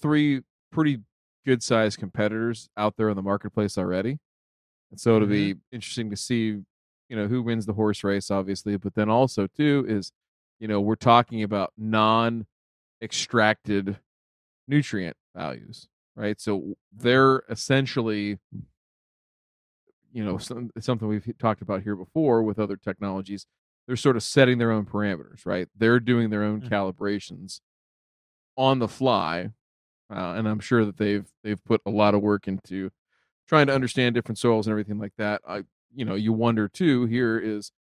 three 0.00 0.42
pretty 0.72 1.02
good 1.46 1.62
sized 1.62 1.98
competitors 1.98 2.68
out 2.76 2.96
there 2.96 3.08
in 3.08 3.16
the 3.16 3.22
marketplace 3.22 3.78
already, 3.78 4.18
and 4.90 5.00
so 5.00 5.16
it'll 5.16 5.28
be 5.28 5.54
interesting 5.72 6.10
to 6.10 6.16
see, 6.16 6.62
you 7.08 7.16
know, 7.16 7.26
who 7.28 7.42
wins 7.42 7.64
the 7.66 7.72
horse 7.74 8.04
race, 8.04 8.30
obviously, 8.30 8.76
but 8.76 8.94
then 8.94 9.08
also 9.08 9.46
too 9.46 9.84
is, 9.88 10.12
you 10.60 10.68
know, 10.68 10.80
we're 10.80 10.94
talking 10.96 11.42
about 11.42 11.72
non 11.78 12.46
extracted 13.02 13.98
nutrient 14.68 15.16
values, 15.36 15.88
right? 16.16 16.40
So 16.40 16.74
they're 16.92 17.42
essentially, 17.48 18.38
you 20.12 20.24
know, 20.24 20.38
some, 20.38 20.70
something 20.80 21.08
we've 21.08 21.30
talked 21.38 21.62
about 21.62 21.82
here 21.82 21.94
before 21.96 22.42
with 22.42 22.58
other 22.58 22.76
technologies. 22.76 23.46
They're 23.86 23.96
sort 23.96 24.16
of 24.16 24.22
setting 24.22 24.58
their 24.58 24.72
own 24.72 24.84
parameters, 24.86 25.44
right? 25.46 25.68
They're 25.76 26.00
doing 26.00 26.30
their 26.30 26.42
own 26.42 26.62
Mhm. 26.62 26.68
calibrations 26.70 27.60
on 28.56 28.78
the 28.78 28.88
fly, 28.88 29.52
uh, 30.10 30.34
and 30.36 30.48
I'm 30.48 30.60
sure 30.60 30.84
that 30.84 30.96
they've 30.96 31.26
they've 31.42 31.62
put 31.64 31.80
a 31.86 31.90
lot 31.90 32.14
of 32.14 32.22
work 32.22 32.48
into 32.48 32.90
trying 33.48 33.66
to 33.68 33.74
understand 33.74 34.14
different 34.14 34.38
soils 34.38 34.66
and 34.66 34.72
everything 34.72 34.98
like 34.98 35.12
that. 35.18 35.40
I, 35.46 35.62
you 35.94 36.04
know, 36.04 36.14
you 36.14 36.32
wonder 36.32 36.68
too. 36.68 37.06
Here 37.06 37.38
is 37.38 37.72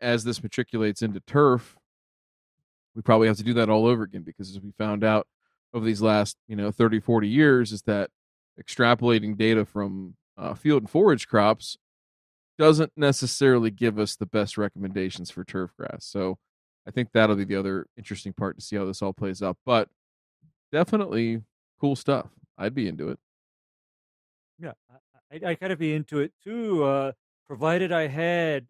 as 0.00 0.24
this 0.24 0.40
matriculates 0.40 1.02
into 1.02 1.20
turf, 1.20 1.76
we 2.94 3.02
probably 3.02 3.28
have 3.28 3.36
to 3.36 3.42
do 3.42 3.54
that 3.54 3.68
all 3.68 3.86
over 3.86 4.02
again 4.02 4.22
because 4.22 4.50
as 4.50 4.60
we 4.60 4.72
found 4.78 5.04
out 5.04 5.26
over 5.72 5.84
these 5.84 6.02
last 6.02 6.36
you 6.48 6.56
know 6.56 6.70
30 6.70 7.00
40 7.00 7.28
years 7.28 7.72
is 7.72 7.82
that 7.82 8.10
extrapolating 8.60 9.36
data 9.36 9.64
from 9.64 10.14
uh, 10.36 10.54
field 10.54 10.82
and 10.82 10.90
forage 10.90 11.28
crops 11.28 11.76
doesn't 12.58 12.92
necessarily 12.96 13.70
give 13.70 13.98
us 13.98 14.16
the 14.16 14.26
best 14.26 14.58
recommendations 14.58 15.30
for 15.30 15.44
turf 15.44 15.70
grass 15.78 16.04
so 16.04 16.38
i 16.86 16.90
think 16.90 17.08
that'll 17.12 17.36
be 17.36 17.44
the 17.44 17.56
other 17.56 17.86
interesting 17.96 18.32
part 18.32 18.58
to 18.58 18.64
see 18.64 18.76
how 18.76 18.84
this 18.84 19.02
all 19.02 19.12
plays 19.12 19.42
out 19.42 19.56
but 19.64 19.88
definitely 20.72 21.42
cool 21.80 21.96
stuff 21.96 22.30
i'd 22.58 22.74
be 22.74 22.88
into 22.88 23.08
it 23.08 23.18
Yeah, 24.58 24.72
I, 24.90 25.36
I, 25.46 25.50
I 25.50 25.54
kind 25.54 25.72
of 25.72 25.78
be 25.78 25.94
into 25.94 26.20
it 26.20 26.32
too, 26.42 26.84
uh, 26.84 27.12
provided 27.46 27.92
I 27.92 28.08
had 28.08 28.68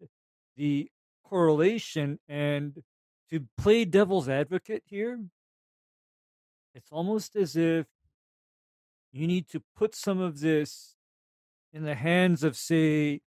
the 0.55 0.89
correlation. 1.23 2.19
And 2.27 2.83
to 3.29 3.47
play 3.57 3.85
devil's 3.85 4.29
advocate 4.29 4.83
here, 4.85 5.19
it's 6.73 6.91
almost 6.91 7.35
as 7.35 7.55
if 7.55 7.87
you 9.11 9.27
need 9.27 9.47
to 9.49 9.61
put 9.75 9.95
some 9.95 10.19
of 10.19 10.39
this 10.39 10.95
in 11.73 11.83
the 11.83 11.95
hands 11.95 12.43
of, 12.43 12.57
say, 12.57 13.21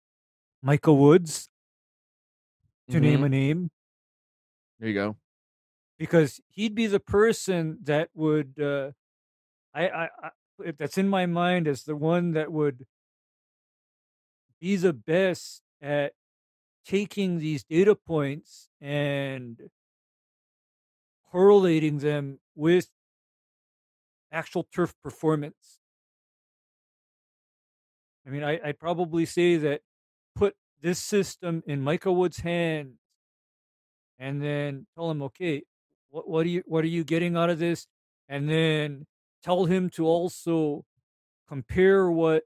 Micah 0.64 0.94
Woods, 0.94 1.50
to 2.90 3.00
name 3.00 3.24
Mhm. 3.24 3.26
a 3.26 3.30
name, 3.30 3.70
there 4.80 4.90
you 4.90 4.94
go 4.96 5.16
because 6.02 6.42
he'd 6.50 6.74
be 6.74 6.88
the 6.88 7.00
person 7.00 7.78
that 7.84 8.10
would, 8.16 8.60
uh, 8.60 8.90
I, 9.72 9.88
I, 9.88 10.10
I, 10.24 10.72
that's 10.80 10.98
in 10.98 11.08
my 11.08 11.28
mind 11.28 11.68
as 11.68 11.84
the 11.84 11.96
one 11.96 12.32
that 12.32 12.52
would 12.52 12.88
be 14.60 14.78
the 14.78 14.94
best 14.94 15.62
at 15.80 16.14
taking 16.88 17.38
these 17.38 17.64
data 17.64 17.94
points 17.94 18.68
and 18.82 19.70
correlating 21.32 22.00
them 22.00 22.40
with 22.56 22.88
actual 24.32 24.68
turf 24.74 24.96
performance. 25.04 25.78
I 28.26 28.32
mean, 28.32 28.44
I, 28.44 28.60
I'd 28.66 28.80
probably 28.80 29.28
say 29.28 29.56
that 29.58 29.82
put 30.36 30.56
this 30.82 30.98
system 30.98 31.62
in 31.68 31.80
Micah 31.80 32.12
Wood's 32.12 32.40
hands 32.40 32.98
and 34.18 34.42
then 34.42 34.88
tell 34.96 35.12
him, 35.12 35.22
okay, 35.22 35.62
what, 36.12 36.30
what 36.30 36.46
are 36.46 36.50
you 36.50 36.64
what 36.68 36.84
are 36.84 36.88
you 36.88 37.04
getting 37.04 37.36
out 37.36 37.50
of 37.50 37.58
this? 37.60 37.88
And 38.30 38.48
then 38.50 39.06
tell 39.44 39.66
him 39.66 39.90
to 39.92 40.06
also 40.06 40.86
compare 41.50 42.10
what 42.10 42.44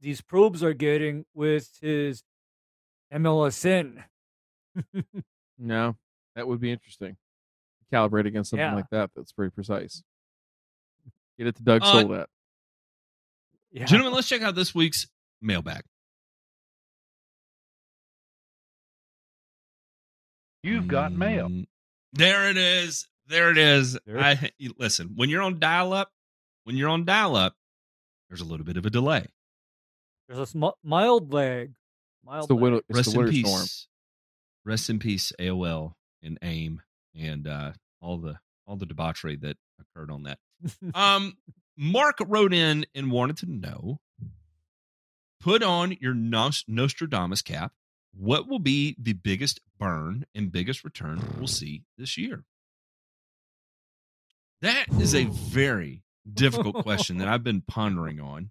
these 0.00 0.20
probes 0.20 0.62
are 0.62 0.74
getting 0.74 1.24
with 1.34 1.68
his 1.80 2.22
MLSN. 3.12 4.04
no 5.58 5.96
that 6.36 6.46
would 6.46 6.60
be 6.60 6.70
interesting 6.70 7.16
calibrate 7.92 8.26
against 8.26 8.50
something 8.50 8.64
Yeah. 8.64 8.74
like 8.74 8.88
that 8.92 9.10
that's 9.16 9.32
very 9.32 9.50
precise 9.50 10.02
get 11.36 11.48
it 11.48 11.56
to 11.56 11.62
doug 11.64 11.82
Uh, 11.82 11.86
Soldat. 11.92 12.28
yeah. 13.72 13.84
Gentlemen, 13.86 14.14
let's 14.14 14.28
check 14.28 14.42
out 14.42 14.54
this 14.54 14.72
week's 14.74 15.08
mailbag. 15.42 15.82
You've 20.62 20.86
got 20.88 21.12
mail. 21.12 21.50
There 22.12 22.48
it 22.50 22.56
is. 22.56 23.06
There 23.26 23.50
it 23.50 23.58
is. 23.58 23.98
There- 24.06 24.18
I 24.18 24.50
listen, 24.78 25.12
when 25.16 25.30
you're 25.30 25.42
on 25.42 25.58
dial 25.60 25.92
up, 25.92 26.10
when 26.64 26.76
you're 26.76 26.88
on 26.88 27.04
dial 27.04 27.36
up, 27.36 27.54
there's 28.28 28.40
a 28.40 28.44
little 28.44 28.66
bit 28.66 28.76
of 28.76 28.86
a 28.86 28.90
delay. 28.90 29.26
There's 30.28 30.40
a 30.40 30.46
sm- 30.46 30.64
mild 30.82 31.32
lag. 31.32 31.74
Mild 32.24 32.40
It's 32.44 32.48
the 32.48 32.54
lag. 32.54 32.62
winter. 32.62 32.78
It's 32.88 32.96
Rest 32.96 33.08
the 33.12 33.12
in 33.12 33.18
winter 33.18 33.32
peace. 33.32 33.46
storm. 33.48 33.66
Rest 34.64 34.90
in 34.90 34.98
peace, 34.98 35.32
AOL 35.38 35.94
and 36.22 36.38
AIM 36.42 36.82
and 37.18 37.46
uh, 37.48 37.72
all 38.00 38.18
the 38.18 38.38
all 38.66 38.76
the 38.76 38.86
debauchery 38.86 39.36
that 39.36 39.56
occurred 39.80 40.10
on 40.10 40.24
that. 40.24 40.38
Um, 40.94 41.36
Mark 41.76 42.18
wrote 42.26 42.52
in 42.52 42.84
and 42.94 43.10
wanted 43.10 43.38
to 43.38 43.46
know: 43.46 44.00
Put 45.40 45.62
on 45.62 45.96
your 46.00 46.14
Nos- 46.14 46.64
Nostradamus 46.68 47.42
cap. 47.42 47.72
What 48.12 48.48
will 48.48 48.58
be 48.58 48.96
the 48.98 49.12
biggest 49.12 49.60
burn 49.78 50.26
and 50.34 50.50
biggest 50.52 50.84
return 50.84 51.22
we'll 51.38 51.46
see 51.46 51.82
this 51.96 52.18
year? 52.18 52.44
That 54.62 54.86
is 55.00 55.14
a 55.14 55.24
very 55.24 56.02
difficult 56.30 56.82
question 56.82 57.18
that 57.18 57.28
I've 57.32 57.44
been 57.44 57.62
pondering 57.62 58.20
on 58.20 58.50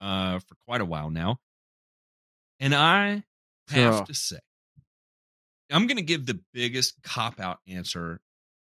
uh, 0.00 0.38
for 0.40 0.54
quite 0.66 0.80
a 0.80 0.84
while 0.84 1.10
now, 1.10 1.38
and 2.60 2.74
I 2.74 3.24
have 3.68 3.94
Yeah. 3.94 4.04
to 4.04 4.14
say, 4.14 4.38
I'm 5.70 5.86
going 5.86 5.96
to 5.96 6.02
give 6.02 6.26
the 6.26 6.40
biggest 6.52 7.02
cop 7.02 7.40
out 7.40 7.58
answer 7.66 8.20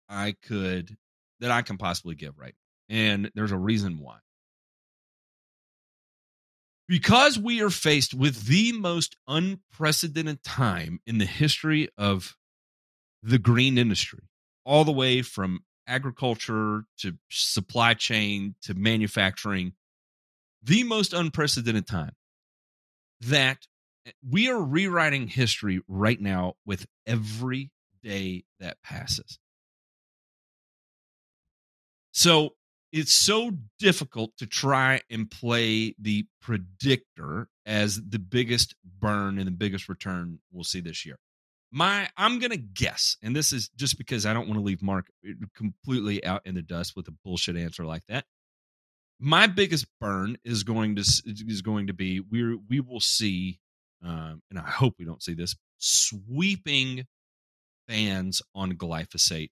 I 0.08 0.36
could 0.42 0.96
that 1.40 1.50
I 1.50 1.62
can 1.62 1.76
possibly 1.76 2.14
give 2.14 2.38
right. 2.38 2.54
And 2.88 3.30
there's 3.34 3.52
a 3.52 3.58
reason 3.58 3.98
why. 3.98 4.18
Because 6.88 7.38
we 7.38 7.60
are 7.62 7.70
faced 7.70 8.14
with 8.14 8.46
the 8.46 8.72
most 8.72 9.16
unprecedented 9.26 10.44
time 10.44 11.00
in 11.06 11.18
the 11.18 11.26
history 11.26 11.88
of 11.98 12.36
the 13.22 13.38
green 13.38 13.76
industry, 13.76 14.20
all 14.64 14.84
the 14.84 14.92
way 14.92 15.22
from 15.22 15.64
agriculture 15.88 16.84
to 16.98 17.14
supply 17.28 17.94
chain 17.94 18.54
to 18.62 18.74
manufacturing, 18.74 19.72
the 20.62 20.84
most 20.84 21.12
unprecedented 21.12 21.86
time 21.86 22.12
that 23.20 23.66
eh, 24.06 24.12
we 24.28 24.48
are 24.48 24.62
rewriting 24.62 25.28
history 25.28 25.80
right 25.88 26.20
now 26.20 26.54
with 26.64 26.86
every 27.06 27.70
day 28.02 28.44
that 28.60 28.82
passes. 28.82 29.38
So 32.12 32.54
it's 32.92 33.12
so 33.12 33.52
difficult 33.78 34.36
to 34.38 34.46
try 34.46 35.00
and 35.10 35.30
play 35.30 35.94
the 35.98 36.26
predictor 36.40 37.48
as 37.64 38.00
the 38.08 38.18
biggest 38.18 38.74
burn 39.00 39.38
and 39.38 39.46
the 39.46 39.52
biggest 39.52 39.88
return 39.88 40.38
we'll 40.52 40.64
see 40.64 40.80
this 40.80 41.04
year. 41.04 41.18
My 41.72 42.08
I'm 42.16 42.38
to 42.40 42.56
guess 42.56 43.16
and 43.22 43.34
this 43.34 43.52
is 43.52 43.68
just 43.76 43.98
because 43.98 44.24
I 44.24 44.32
don't 44.32 44.46
want 44.46 44.58
to 44.58 44.64
leave 44.64 44.82
Mark 44.82 45.06
uh, 45.28 45.32
completely 45.54 46.24
out 46.24 46.42
in 46.44 46.54
the 46.54 46.62
dust 46.62 46.94
with 46.96 47.08
a 47.08 47.14
bullshit 47.24 47.56
answer 47.56 47.84
like 47.84 48.02
that. 48.08 48.24
My 49.18 49.46
biggest 49.46 49.86
burn 50.00 50.36
is 50.44 50.62
going 50.62 50.96
to 50.96 51.02
is 51.02 51.62
going 51.62 51.88
to 51.88 51.92
be 51.92 52.20
we 52.20 52.56
we 52.68 52.80
will 52.80 53.00
see 53.00 53.58
um, 54.04 54.42
and 54.50 54.58
I 54.58 54.70
hope 54.70 54.94
we 54.98 55.04
don't 55.04 55.22
see 55.22 55.34
this 55.34 55.56
sweeping 55.78 57.06
bans 57.88 58.42
on 58.54 58.72
glyphosate 58.72 59.50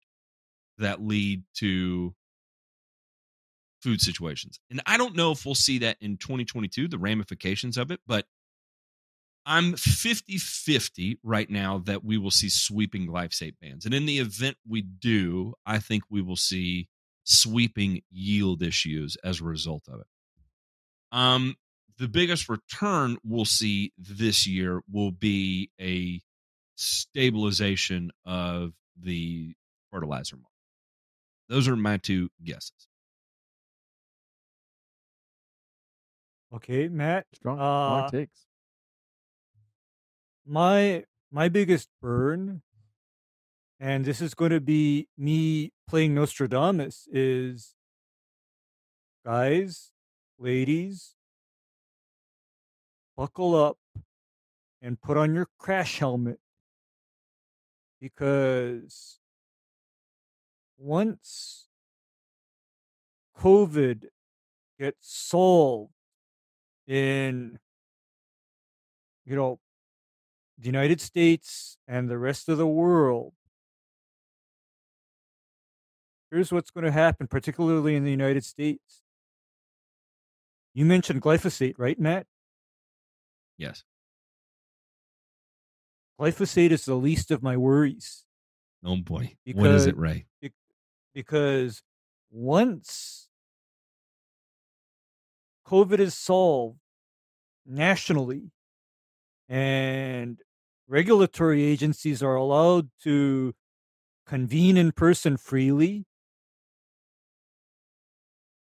that 0.79 1.03
lead 1.03 1.45
to 1.57 2.15
food 3.85 4.01
situations. 4.01 4.59
And 4.71 4.81
I 4.87 4.97
don't 4.97 5.15
know 5.15 5.31
if 5.31 5.45
we'll 5.45 5.55
see 5.55 5.79
that 5.81 5.99
in 6.01 6.17
2022, 6.17 6.89
the 6.89 6.99
ramifications 6.99 7.77
of 7.77 7.91
it, 7.91 8.01
but 8.07 8.25
I'm 9.45 9.77
50 9.77 10.39
50 10.39 11.19
right 11.23 11.51
now 11.51 11.79
that 11.85 12.03
we 12.03 12.17
will 12.17 12.31
see 12.31 12.49
sweeping 12.49 13.07
glyphosate 13.07 13.57
bans. 13.61 13.85
And 13.85 13.93
in 13.93 14.07
the 14.07 14.19
event 14.19 14.57
we 14.67 14.81
do, 14.81 15.53
I 15.67 15.81
think 15.81 16.05
we 16.09 16.23
will 16.23 16.37
see 16.37 16.89
sweeping 17.25 18.01
yield 18.11 18.63
issues 18.63 19.19
as 19.23 19.41
a 19.41 19.45
result 19.45 19.83
of 19.87 20.01
it. 20.01 20.07
Um, 21.13 21.57
the 21.99 22.09
biggest 22.09 22.49
return 22.49 23.19
we'll 23.23 23.45
see 23.45 23.93
this 23.99 24.47
year 24.47 24.81
will 24.91 25.13
be 25.13 25.71
a 25.79 26.23
stabilization 26.77 28.11
of 28.25 28.73
the 28.99 29.55
fertilizer 29.93 30.37
market. 30.37 30.49
Those 31.51 31.69
are 31.69 31.77
my 31.77 31.99
two 31.99 32.31
guesses. 32.43 32.89
Okay, 36.55 36.89
Matt. 36.89 37.27
Strong, 37.35 37.57
strong 37.57 38.05
Uh, 38.05 38.11
takes. 38.11 38.47
my 40.47 41.05
my 41.31 41.49
biggest 41.49 41.89
burn 42.01 42.63
and 43.81 44.05
this 44.05 44.21
is 44.21 44.35
going 44.35 44.51
to 44.53 44.61
be 44.61 45.09
me 45.17 45.73
playing 45.89 46.15
nostradamus 46.15 47.09
is 47.11 47.75
guys 49.25 49.91
ladies 50.39 51.17
buckle 53.17 53.57
up 53.57 53.79
and 54.83 55.01
put 55.01 55.17
on 55.17 55.35
your 55.35 55.49
crash 55.59 55.99
helmet 55.99 56.39
because 58.01 59.19
once 60.77 61.69
covid 63.39 64.05
gets 64.79 65.11
solved 65.11 65.94
in 66.87 67.59
you 69.25 69.37
know 69.37 69.59
the 70.59 70.67
United 70.67 71.01
States 71.01 71.77
and 71.89 72.09
the 72.09 72.19
rest 72.19 72.49
of 72.49 72.59
the 72.59 72.67
world. 72.67 73.33
Here's 76.31 76.53
what's 76.53 76.71
going 76.71 76.85
to 76.85 76.91
happen, 76.93 77.27
particularly 77.29 77.95
in 77.97 78.05
the 78.05 78.11
United 78.11 78.45
States. 78.45 79.03
You 80.75 80.85
mentioned 80.85 81.23
glyphosate, 81.23 81.75
right, 81.79 81.99
Matt? 81.99 82.27
Yes. 83.57 83.85
Glyphosate 86.21 86.71
is 86.73 86.85
the 86.85 86.95
least 86.97 87.31
of 87.31 87.43
my 87.43 87.57
worries 87.57 88.25
Oh 88.85 88.97
boy. 88.97 89.37
what 89.55 89.71
is 89.71 89.87
it, 89.87 89.97
Because- 89.97 90.01
Ray? 90.01 90.27
because 91.15 91.83
once 92.31 93.24
COVID 95.67 95.99
is 95.99 96.15
solved 96.15 96.79
nationally 97.67 98.51
and 99.49 100.41
regulatory 100.89 101.63
agencies 101.65 102.23
are 102.23 102.35
allowed 102.35 102.91
to 103.03 103.55
convene 104.27 104.77
in 104.77 104.93
person 104.93 105.37
freely, 105.37 106.05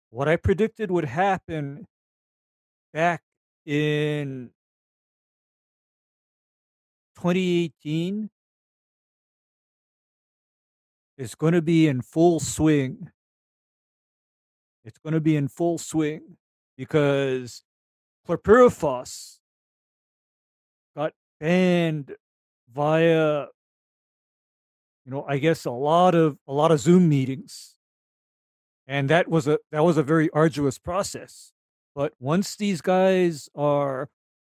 what 0.09 0.27
I 0.27 0.35
predicted 0.35 0.91
would 0.91 1.05
happen 1.05 1.85
back 2.93 3.21
in 3.65 4.51
2018 7.15 8.29
is 11.17 11.35
going 11.35 11.53
to 11.53 11.61
be 11.61 11.87
in 11.87 12.01
full 12.01 12.39
swing. 12.39 13.11
It's 14.85 14.97
going 14.97 15.13
to 15.13 15.19
be 15.19 15.35
in 15.35 15.49
full 15.49 15.77
swing 15.77 16.36
because 16.77 17.63
chlorpyrifos 18.27 19.39
got 20.95 21.13
banned 21.39 22.15
via 22.73 23.47
you 25.05 25.11
know 25.11 25.25
i 25.27 25.37
guess 25.37 25.65
a 25.65 25.71
lot 25.71 26.13
of 26.13 26.37
a 26.47 26.53
lot 26.53 26.71
of 26.71 26.79
zoom 26.79 27.09
meetings. 27.09 27.73
And 28.87 29.09
that 29.09 29.27
was 29.27 29.47
a 29.47 29.59
that 29.71 29.83
was 29.83 29.97
a 29.97 30.03
very 30.03 30.29
arduous 30.31 30.79
process. 30.79 31.51
But 31.93 32.13
once 32.19 32.55
these 32.55 32.79
guys 32.79 33.49
are 33.53 34.09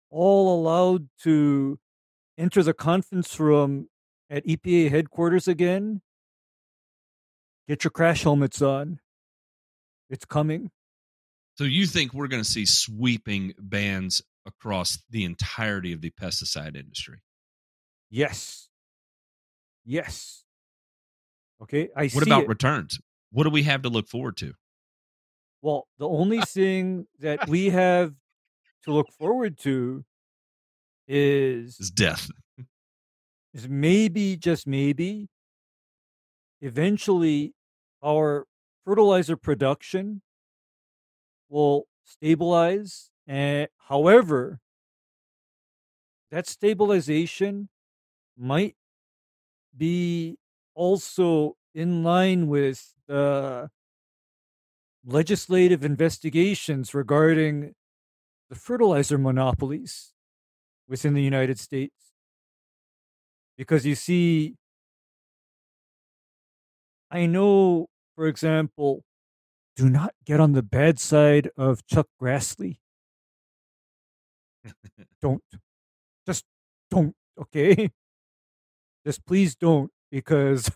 all 0.09 0.59
allowed 0.59 1.09
to 1.21 1.77
enter 2.37 2.63
the 2.63 2.73
conference 2.73 3.39
room 3.39 3.89
at 4.29 4.45
epa 4.45 4.89
headquarters 4.89 5.47
again 5.47 6.01
get 7.67 7.83
your 7.83 7.91
crash 7.91 8.23
helmets 8.23 8.61
on. 8.61 8.99
It's 10.09 10.25
coming 10.25 10.71
So 11.55 11.65
you 11.65 11.85
think 11.85 12.13
we're 12.13 12.27
going 12.27 12.43
to 12.43 12.49
see 12.49 12.65
sweeping 12.65 13.53
bans 13.59 14.21
across 14.45 14.99
the 15.09 15.23
entirety 15.23 15.93
of 15.93 16.01
the 16.01 16.11
pesticide 16.11 16.75
industry? 16.75 17.19
yes 18.09 18.69
yes 19.85 20.43
okay 21.61 21.89
i 21.95 22.07
What 22.09 22.23
about 22.23 22.43
it. 22.43 22.47
returns? 22.49 22.99
What 23.31 23.43
do 23.45 23.49
we 23.49 23.63
have 23.63 23.81
to 23.83 23.89
look 23.89 24.07
forward 24.07 24.37
to? 24.37 24.53
Well, 25.61 25.87
the 25.97 26.07
only 26.07 26.41
thing 26.47 27.07
that 27.19 27.47
we 27.47 27.69
have 27.69 28.13
to 28.83 28.91
look 28.93 29.11
forward 29.17 29.57
to 29.59 30.03
is 31.07 31.79
Is 31.79 31.89
death. 31.91 32.29
is 33.53 33.67
maybe 33.69 34.35
just 34.37 34.67
maybe 34.67 35.29
eventually 36.61 37.53
our 38.03 38.45
fertilizer 38.85 39.37
production 39.37 40.21
will 41.53 41.85
stabilize 42.03 43.11
and 43.27 43.67
however 43.87 44.59
that 46.31 46.47
stabilization 46.47 47.69
might 48.37 48.75
be 49.75 50.37
also 50.73 51.55
in 51.73 52.03
line 52.03 52.47
with 52.47 52.93
the 53.07 53.69
legislative 55.05 55.83
investigations 55.83 56.93
regarding 56.93 57.73
the 58.49 58.55
fertilizer 58.55 59.17
monopolies 59.17 60.13
within 60.87 61.13
the 61.13 61.21
United 61.21 61.59
States. 61.59 62.13
Because 63.57 63.85
you 63.85 63.95
see, 63.95 64.55
I 67.11 67.25
know, 67.27 67.87
for 68.15 68.27
example, 68.27 69.03
do 69.75 69.89
not 69.89 70.13
get 70.25 70.39
on 70.39 70.53
the 70.53 70.61
bad 70.63 70.99
side 70.99 71.49
of 71.57 71.85
Chuck 71.87 72.07
Grassley. 72.21 72.77
don't. 75.21 75.43
Just 76.25 76.45
don't, 76.91 77.15
okay? 77.39 77.89
Just 79.05 79.25
please 79.25 79.55
don't, 79.55 79.91
because 80.11 80.63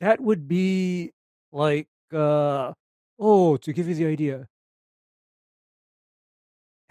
that 0.00 0.20
would 0.20 0.46
be 0.46 1.12
like, 1.52 1.88
uh, 2.12 2.72
oh, 3.18 3.56
to 3.58 3.72
give 3.72 3.88
you 3.88 3.94
the 3.94 4.06
idea, 4.06 4.46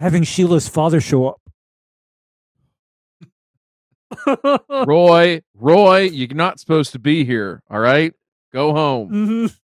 having 0.00 0.24
Sheila's 0.24 0.68
father 0.68 1.00
show 1.00 1.28
up. 1.28 1.40
Roy, 4.86 5.42
Roy, 5.54 6.00
you're 6.02 6.34
not 6.34 6.58
supposed 6.60 6.92
to 6.92 6.98
be 6.98 7.24
here. 7.24 7.62
All 7.70 7.80
right, 7.80 8.12
go 8.52 8.72
home. 8.74 9.10
Mhm. 9.54 9.56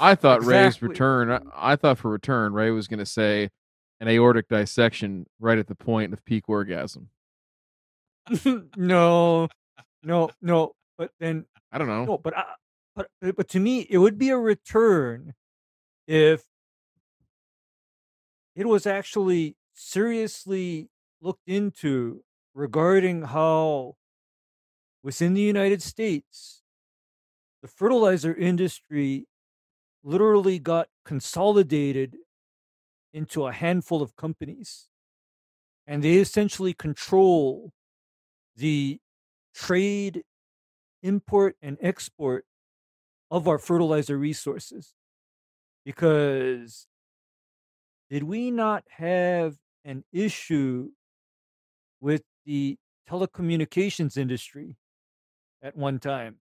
I 0.00 0.14
thought 0.14 0.44
Ray's 0.44 0.80
return. 0.80 1.30
I, 1.30 1.40
I 1.72 1.76
thought 1.76 1.98
for 1.98 2.10
return, 2.10 2.52
Ray 2.52 2.70
was 2.70 2.88
going 2.88 2.98
to 2.98 3.06
say 3.06 3.50
an 4.00 4.08
aortic 4.08 4.48
dissection 4.48 5.26
right 5.38 5.58
at 5.58 5.66
the 5.66 5.74
point 5.74 6.12
of 6.12 6.24
peak 6.24 6.48
orgasm. 6.48 7.10
no, 8.76 9.48
no, 10.02 10.30
no. 10.42 10.72
But 10.98 11.10
then 11.20 11.44
I 11.70 11.78
don't 11.78 11.88
know. 11.88 12.04
no, 12.04 12.18
but 12.18 12.36
I, 12.36 12.44
but 12.94 13.08
uh, 13.22 13.32
but 13.36 13.48
to 13.50 13.60
me, 13.60 13.86
it 13.88 13.98
would 13.98 14.18
be 14.18 14.30
a 14.30 14.38
return 14.38 15.34
if 16.06 16.44
it 18.54 18.66
was 18.66 18.86
actually 18.86 19.56
seriously 19.74 20.88
looked 21.20 21.46
into 21.46 22.22
regarding 22.54 23.22
how 23.22 23.96
within 25.02 25.34
the 25.34 25.42
United 25.42 25.82
States 25.82 26.62
the 27.66 27.72
fertilizer 27.72 28.32
industry 28.32 29.26
literally 30.04 30.56
got 30.56 30.86
consolidated 31.04 32.16
into 33.12 33.44
a 33.44 33.52
handful 33.52 34.02
of 34.02 34.14
companies 34.14 34.88
and 35.84 36.00
they 36.04 36.14
essentially 36.14 36.72
control 36.72 37.72
the 38.54 39.00
trade 39.52 40.22
import 41.02 41.56
and 41.60 41.76
export 41.80 42.44
of 43.32 43.48
our 43.48 43.58
fertilizer 43.58 44.16
resources. 44.16 44.94
Because 45.84 46.86
did 48.08 48.22
we 48.22 48.52
not 48.52 48.84
have 48.90 49.56
an 49.84 50.04
issue 50.12 50.90
with 52.00 52.22
the 52.44 52.78
telecommunications 53.10 54.16
industry 54.16 54.76
at 55.60 55.76
one 55.76 55.98
time 55.98 56.38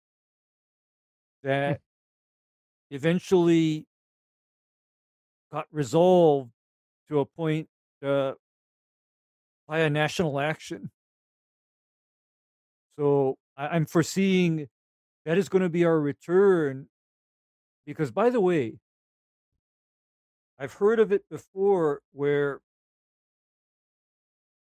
that 1.45 1.79
eventually 2.89 3.85
got 5.53 5.67
resolved 5.71 6.51
to 7.07 7.19
a 7.19 7.25
point 7.25 7.69
uh, 8.03 8.33
by 9.67 9.79
a 9.79 9.89
national 9.89 10.39
action. 10.39 10.89
So 12.97 13.37
I, 13.55 13.67
I'm 13.67 13.85
foreseeing 13.85 14.67
that 15.25 15.37
is 15.37 15.47
going 15.47 15.61
to 15.61 15.69
be 15.69 15.85
our 15.85 15.99
return 15.99 16.87
because, 17.85 18.09
by 18.11 18.31
the 18.31 18.41
way, 18.41 18.79
I've 20.57 20.73
heard 20.73 20.99
of 20.99 21.11
it 21.11 21.29
before 21.29 22.01
where 22.11 22.61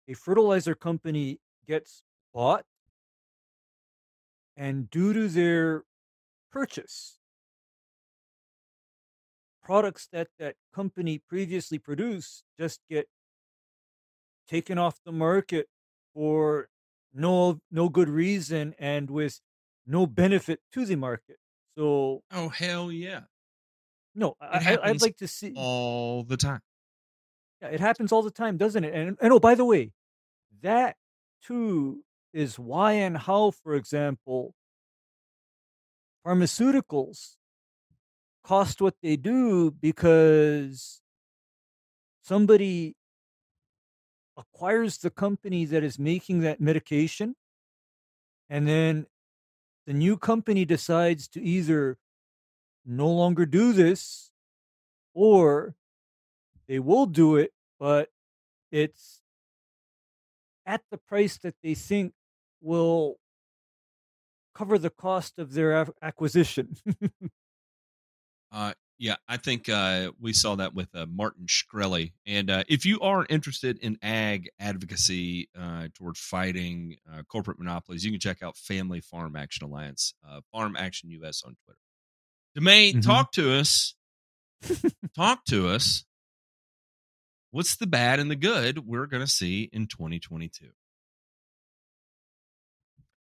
a 0.08 0.14
fertilizer 0.14 0.74
company 0.74 1.38
gets 1.66 2.02
bought 2.34 2.64
and 4.56 4.90
due 4.90 5.12
to 5.14 5.28
their 5.28 5.84
purchase 6.50 7.18
products 9.62 10.08
that 10.12 10.28
that 10.38 10.56
company 10.72 11.18
previously 11.18 11.78
produced 11.78 12.44
just 12.58 12.80
get 12.88 13.06
taken 14.46 14.78
off 14.78 14.98
the 15.04 15.12
market 15.12 15.68
for 16.14 16.68
no 17.12 17.58
no 17.70 17.88
good 17.88 18.08
reason 18.08 18.74
and 18.78 19.10
with 19.10 19.40
no 19.86 20.06
benefit 20.06 20.60
to 20.72 20.84
the 20.84 20.96
market 20.96 21.38
so 21.76 22.22
Oh 22.30 22.48
hell 22.48 22.90
yeah, 22.90 23.22
no 24.14 24.36
I, 24.40 24.74
I, 24.74 24.90
I'd 24.90 25.02
like 25.02 25.16
to 25.18 25.28
see 25.28 25.52
all 25.56 26.24
the 26.24 26.36
time. 26.36 26.60
Yeah, 27.62 27.68
it 27.68 27.80
happens 27.80 28.12
all 28.12 28.22
the 28.22 28.30
time, 28.30 28.56
doesn't 28.56 28.84
it? 28.84 28.94
And, 28.94 29.16
and 29.20 29.32
oh, 29.32 29.40
by 29.40 29.54
the 29.54 29.64
way, 29.64 29.92
that 30.62 30.96
too 31.42 32.04
is 32.32 32.58
why 32.58 32.92
and 32.94 33.16
how, 33.16 33.52
for 33.52 33.74
example, 33.74 34.54
pharmaceuticals 36.26 37.36
cost 38.42 38.80
what 38.80 38.94
they 39.02 39.16
do 39.16 39.70
because 39.70 41.00
somebody 42.22 42.96
acquires 44.36 44.98
the 44.98 45.10
company 45.10 45.64
that 45.64 45.84
is 45.84 45.98
making 45.98 46.40
that 46.40 46.60
medication, 46.60 47.34
and 48.50 48.66
then 48.66 49.06
the 49.86 49.92
new 49.92 50.16
company 50.16 50.64
decides 50.64 51.28
to 51.28 51.40
either 51.40 51.96
no 52.84 53.08
longer 53.08 53.46
do 53.46 53.72
this 53.72 54.30
or 55.14 55.74
they 56.68 56.78
will 56.78 57.06
do 57.06 57.36
it, 57.36 57.52
but 57.78 58.08
it's 58.72 59.22
at 60.66 60.82
the 60.90 60.98
price 60.98 61.38
that 61.38 61.54
they 61.62 61.74
think 61.74 62.12
will 62.60 63.16
cover 64.56 64.78
the 64.78 64.90
cost 64.90 65.38
of 65.38 65.52
their 65.54 65.86
acquisition. 66.02 66.76
Uh, 68.52 68.72
yeah, 68.98 69.16
I 69.28 69.36
think 69.36 69.68
uh, 69.68 70.12
we 70.20 70.32
saw 70.32 70.54
that 70.54 70.72
with 70.72 70.88
uh, 70.94 71.04
Martin 71.06 71.46
Shkreli. 71.46 72.12
And 72.26 72.48
uh, 72.48 72.64
if 72.68 72.86
you 72.86 73.00
are 73.00 73.26
interested 73.28 73.78
in 73.80 73.98
ag 74.02 74.48
advocacy 74.58 75.50
uh, 75.58 75.88
toward 75.94 76.16
fighting 76.16 76.96
uh, 77.12 77.22
corporate 77.24 77.58
monopolies, 77.58 78.04
you 78.04 78.12
can 78.12 78.20
check 78.20 78.42
out 78.42 78.56
Family 78.56 79.00
Farm 79.00 79.36
Action 79.36 79.66
Alliance, 79.66 80.14
uh, 80.26 80.40
Farm 80.52 80.76
Action 80.76 81.10
US 81.10 81.42
on 81.44 81.56
Twitter. 81.64 81.78
Demay, 82.56 82.94
Mhm. 82.94 83.02
talk 83.04 83.32
to 83.32 83.52
us. 83.52 83.94
talk 85.14 85.44
to 85.46 85.68
us. 85.68 86.06
What's 87.50 87.76
the 87.76 87.86
bad 87.88 88.20
and 88.20 88.30
the 88.30 88.36
good 88.36 88.86
we're 88.86 89.06
going 89.06 89.24
to 89.24 89.30
see 89.30 89.68
in 89.72 89.86
2022? 89.88 90.70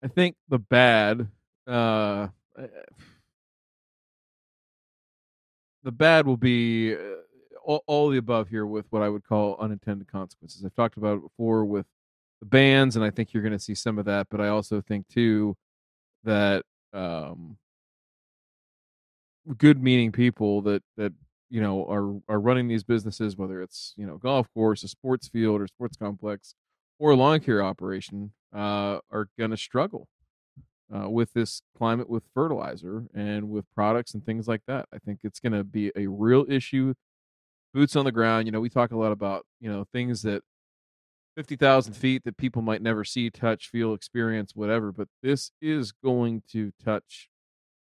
I 0.01 0.07
think 0.07 0.35
the 0.47 0.59
bad, 0.59 1.27
uh, 1.67 2.27
the 5.83 5.91
bad 5.91 6.25
will 6.25 6.37
be 6.37 6.95
uh, 6.95 6.99
all, 7.63 7.83
all 7.85 8.09
the 8.09 8.17
above 8.17 8.47
here 8.47 8.65
with 8.65 8.85
what 8.91 9.01
I 9.01 9.09
would 9.09 9.25
call 9.25 9.57
unintended 9.59 10.11
consequences. 10.11 10.63
I've 10.63 10.75
talked 10.75 10.97
about 10.97 11.17
it 11.17 11.21
before 11.21 11.65
with 11.65 11.85
the 12.39 12.45
bans, 12.45 12.95
and 12.95 13.03
I 13.03 13.09
think 13.09 13.33
you're 13.33 13.43
going 13.43 13.53
to 13.53 13.59
see 13.59 13.75
some 13.75 13.99
of 13.99 14.05
that. 14.05 14.27
But 14.29 14.41
I 14.41 14.47
also 14.47 14.81
think 14.81 15.07
too 15.09 15.57
that 16.23 16.63
um, 16.93 17.57
good 19.57 19.81
meaning 19.81 20.11
people 20.11 20.61
that 20.61 20.83
that 20.97 21.13
you 21.49 21.61
know 21.61 21.85
are 21.87 22.33
are 22.33 22.39
running 22.39 22.67
these 22.67 22.83
businesses, 22.83 23.35
whether 23.35 23.61
it's 23.61 23.93
you 23.97 24.05
know 24.05 24.17
golf 24.17 24.47
course, 24.53 24.83
a 24.83 24.87
sports 24.87 25.27
field, 25.27 25.61
or 25.61 25.67
sports 25.67 25.97
complex, 25.97 26.55
or 26.99 27.15
lawn 27.15 27.39
care 27.39 27.63
operation, 27.63 28.33
uh, 28.53 28.99
are 29.09 29.29
going 29.37 29.51
to 29.51 29.57
struggle 29.57 30.07
uh, 30.93 31.09
with 31.09 31.33
this 31.33 31.61
climate 31.77 32.09
with 32.09 32.23
fertilizer 32.33 33.05
and 33.13 33.49
with 33.49 33.65
products 33.73 34.13
and 34.13 34.25
things 34.25 34.47
like 34.47 34.61
that. 34.67 34.87
I 34.93 34.97
think 34.99 35.19
it's 35.23 35.39
going 35.39 35.53
to 35.53 35.63
be 35.63 35.91
a 35.95 36.07
real 36.07 36.45
issue. 36.49 36.93
Boots 37.73 37.95
on 37.95 38.05
the 38.05 38.11
ground. 38.11 38.47
You 38.47 38.51
know, 38.51 38.59
we 38.59 38.69
talk 38.69 38.91
a 38.91 38.97
lot 38.97 39.11
about 39.11 39.45
you 39.59 39.71
know 39.71 39.85
things 39.93 40.23
that 40.23 40.41
fifty 41.35 41.55
thousand 41.55 41.93
feet 41.93 42.23
that 42.25 42.37
people 42.37 42.61
might 42.61 42.81
never 42.81 43.03
see, 43.03 43.29
touch, 43.29 43.69
feel, 43.69 43.93
experience, 43.93 44.55
whatever. 44.55 44.91
But 44.91 45.07
this 45.21 45.51
is 45.61 45.91
going 45.91 46.43
to 46.51 46.71
touch 46.83 47.29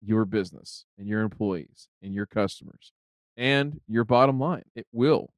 your 0.03 0.26
business 0.26 0.86
and 0.98 1.07
your 1.07 1.22
employees 1.22 1.88
and 2.02 2.14
your 2.14 2.26
customers 2.26 2.91
and 3.38 3.80
your 3.88 4.03
bottom 4.03 4.40
line. 4.40 4.64
It 4.76 4.88
will. 4.91 5.34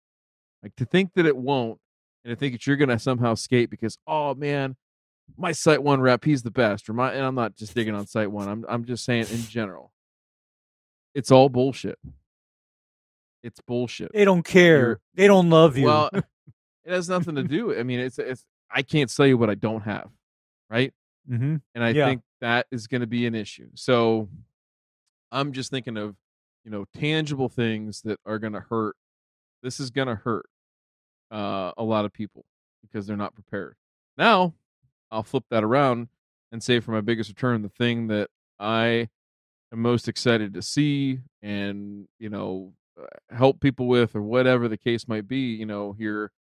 Like 0.63 0.75
to 0.77 0.85
think 0.85 1.13
that 1.15 1.25
it 1.25 1.37
won't, 1.37 1.79
and 2.23 2.31
to 2.31 2.35
think 2.35 2.53
that 2.53 2.65
you're 2.67 2.77
going 2.77 2.89
to 2.89 2.99
somehow 2.99 3.33
skate 3.35 3.69
because 3.69 3.97
oh 4.07 4.33
man, 4.35 4.75
my 5.37 5.51
SiteOne 5.51 6.01
rep, 6.01 6.23
he's 6.25 6.43
the 6.43 6.51
best. 6.51 6.89
Or 6.89 6.93
my, 6.93 7.13
and 7.13 7.25
I'm 7.25 7.35
not 7.35 7.55
just 7.55 7.73
digging 7.75 7.95
on 7.95 8.05
SiteOne. 8.05 8.47
I'm 8.47 8.65
I'm 8.67 8.85
just 8.85 9.05
saying 9.05 9.27
in 9.31 9.41
general, 9.41 9.91
it's 11.15 11.31
all 11.31 11.49
bullshit. 11.49 11.97
It's 13.43 13.59
bullshit. 13.67 14.11
they 14.13 14.23
don't 14.25 14.43
care. 14.43 14.79
You're- 14.79 14.95
they 15.15 15.27
don't 15.27 15.49
love 15.49 15.77
you. 15.77 15.85
Well, 15.85 16.09
it 16.13 16.23
has 16.91 17.09
nothing 17.09 17.35
to 17.35 17.43
do. 17.43 17.77
I 17.77 17.83
mean, 17.83 17.99
it's 17.99 18.17
it's. 18.19 18.45
I 18.71 18.81
can't 18.81 19.11
sell 19.11 19.27
you 19.27 19.37
what 19.37 19.49
I 19.49 19.55
don't 19.55 19.81
have, 19.81 20.09
right? 20.69 20.93
mm-hmm. 21.29 21.57
And 21.75 21.83
I 21.83 21.89
Yeah. 21.89 22.05
think 22.07 22.21
that 22.41 22.65
is 22.71 22.87
going 22.87 23.01
to 23.01 23.07
be 23.07 23.27
an 23.27 23.35
issue. 23.35 23.69
So 23.75 24.29
I'm 25.31 25.51
just 25.53 25.69
thinking 25.71 25.97
of 25.97 26.15
you 26.65 26.71
know 26.71 26.85
tangible 26.95 27.49
things 27.49 28.01
that 28.03 28.19
are 28.25 28.39
going 28.39 28.53
to 28.53 28.61
hurt. 28.61 28.95
This 29.61 29.79
is 29.79 29.91
going 29.91 30.07
to 30.07 30.15
hurt 30.15 30.45
uh, 31.33 31.71
a 31.77 31.83
lot 31.83 32.05
of 32.05 32.13
people 32.13 32.45
because 32.81 33.07
they're 33.07 33.17
not 33.17 33.33
prepared. 33.33 33.75
Now, 34.17 34.53
I'll 35.11 35.23
flip 35.23 35.45
that 35.49 35.63
around 35.63 36.09
and 36.51 36.61
say 36.61 36.79
for 36.79 36.91
my 36.91 37.01
biggest 37.01 37.29
return, 37.29 37.61
the 37.61 37.69
thing 37.69 38.07
that 38.07 38.29
I 38.59 39.09
am 39.71 39.79
most 39.79 40.07
excited 40.07 40.53
to 40.53 40.61
see 40.61 41.19
and 41.41 42.07
you 42.19 42.29
know 42.29 42.73
uh, 42.99 43.35
help 43.35 43.59
people 43.59 43.87
with 43.87 44.15
or 44.15 44.21
whatever 44.21 44.67
the 44.67 44.77
case 44.77 45.07
might 45.07 45.27
be, 45.27 45.53
you 45.55 45.65
know, 45.65 45.93
here 45.93 46.31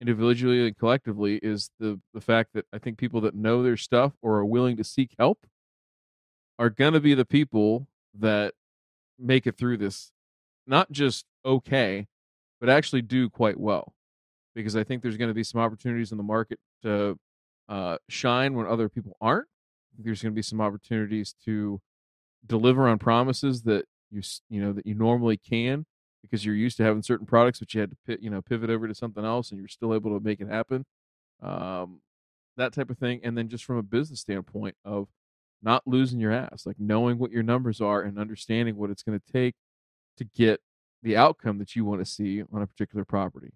individually 0.00 0.66
and 0.66 0.76
collectively 0.76 1.38
is 1.42 1.70
the 1.80 2.00
the 2.12 2.20
fact 2.20 2.50
that 2.54 2.66
I 2.72 2.78
think 2.78 2.98
people 2.98 3.20
that 3.22 3.34
know 3.34 3.62
their 3.62 3.76
stuff 3.76 4.12
or 4.22 4.36
are 4.36 4.44
willing 4.44 4.76
to 4.76 4.84
seek 4.84 5.14
help 5.18 5.46
are 6.58 6.70
going 6.70 6.92
to 6.92 7.00
be 7.00 7.14
the 7.14 7.24
people 7.24 7.88
that 8.18 8.54
make 9.18 9.46
it 9.46 9.56
through 9.56 9.78
this 9.78 10.12
not 10.66 10.90
just 10.90 11.26
okay, 11.44 12.06
but 12.60 12.68
actually 12.68 13.02
do 13.02 13.28
quite 13.28 13.58
well. 13.58 13.94
Because 14.54 14.76
I 14.76 14.84
think 14.84 15.02
there's 15.02 15.16
going 15.16 15.28
to 15.30 15.34
be 15.34 15.44
some 15.44 15.60
opportunities 15.60 16.12
in 16.12 16.18
the 16.18 16.24
market 16.24 16.58
to 16.82 17.18
uh, 17.68 17.96
shine 18.08 18.54
when 18.54 18.66
other 18.66 18.88
people 18.88 19.16
aren't. 19.20 19.48
There's 19.98 20.22
going 20.22 20.32
to 20.32 20.36
be 20.36 20.42
some 20.42 20.60
opportunities 20.60 21.34
to 21.44 21.80
deliver 22.46 22.88
on 22.88 22.98
promises 22.98 23.62
that 23.62 23.86
you 24.10 24.22
you 24.48 24.60
know 24.60 24.72
that 24.72 24.86
you 24.86 24.94
normally 24.94 25.36
can 25.36 25.86
because 26.22 26.44
you're 26.44 26.54
used 26.54 26.76
to 26.78 26.84
having 26.84 27.02
certain 27.02 27.26
products, 27.26 27.58
but 27.58 27.74
you 27.74 27.80
had 27.80 27.92
to 28.06 28.22
you 28.22 28.30
know 28.30 28.42
pivot 28.42 28.70
over 28.70 28.88
to 28.88 28.94
something 28.94 29.24
else, 29.24 29.50
and 29.50 29.58
you're 29.58 29.68
still 29.68 29.94
able 29.94 30.18
to 30.18 30.24
make 30.24 30.40
it 30.40 30.48
happen. 30.48 30.84
Um, 31.42 32.00
that 32.56 32.72
type 32.72 32.90
of 32.90 32.98
thing, 32.98 33.20
and 33.24 33.36
then 33.36 33.48
just 33.48 33.64
from 33.64 33.76
a 33.76 33.82
business 33.82 34.20
standpoint 34.20 34.76
of 34.84 35.08
not 35.62 35.82
losing 35.86 36.20
your 36.20 36.32
ass, 36.32 36.64
like 36.66 36.76
knowing 36.78 37.18
what 37.18 37.30
your 37.30 37.42
numbers 37.42 37.80
are 37.80 38.02
and 38.02 38.18
understanding 38.18 38.76
what 38.76 38.90
it's 38.90 39.02
going 39.02 39.18
to 39.18 39.32
take 39.32 39.54
to 40.18 40.24
get 40.24 40.60
the 41.02 41.16
outcome 41.16 41.58
that 41.58 41.74
you 41.74 41.84
want 41.84 42.00
to 42.00 42.10
see 42.10 42.42
on 42.52 42.62
a 42.62 42.66
particular 42.66 43.04
property. 43.04 43.52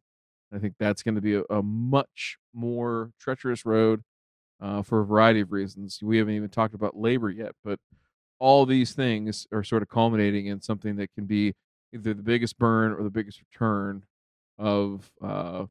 I 0.52 0.58
think 0.58 0.74
that's 0.78 1.02
going 1.02 1.14
to 1.14 1.20
be 1.20 1.34
a, 1.34 1.42
a 1.50 1.62
much 1.62 2.38
more 2.54 3.12
treacherous 3.20 3.64
road 3.66 4.02
uh, 4.60 4.82
for 4.82 5.00
a 5.00 5.04
variety 5.04 5.40
of 5.40 5.52
reasons. 5.52 6.00
We 6.02 6.18
haven't 6.18 6.34
even 6.34 6.48
talked 6.48 6.74
about 6.74 6.96
labor 6.96 7.30
yet, 7.30 7.52
but 7.64 7.78
all 8.38 8.66
these 8.66 8.92
things 8.92 9.46
are 9.52 9.64
sort 9.64 9.82
of 9.82 9.88
culminating 9.88 10.46
in 10.46 10.60
something 10.60 10.96
that 10.96 11.12
can 11.14 11.26
be 11.26 11.54
either 11.92 12.14
the 12.14 12.22
biggest 12.22 12.58
burn 12.58 12.92
or 12.92 13.02
the 13.02 13.10
biggest 13.10 13.40
return 13.40 14.04
of 14.58 15.10
uh, 15.22 15.66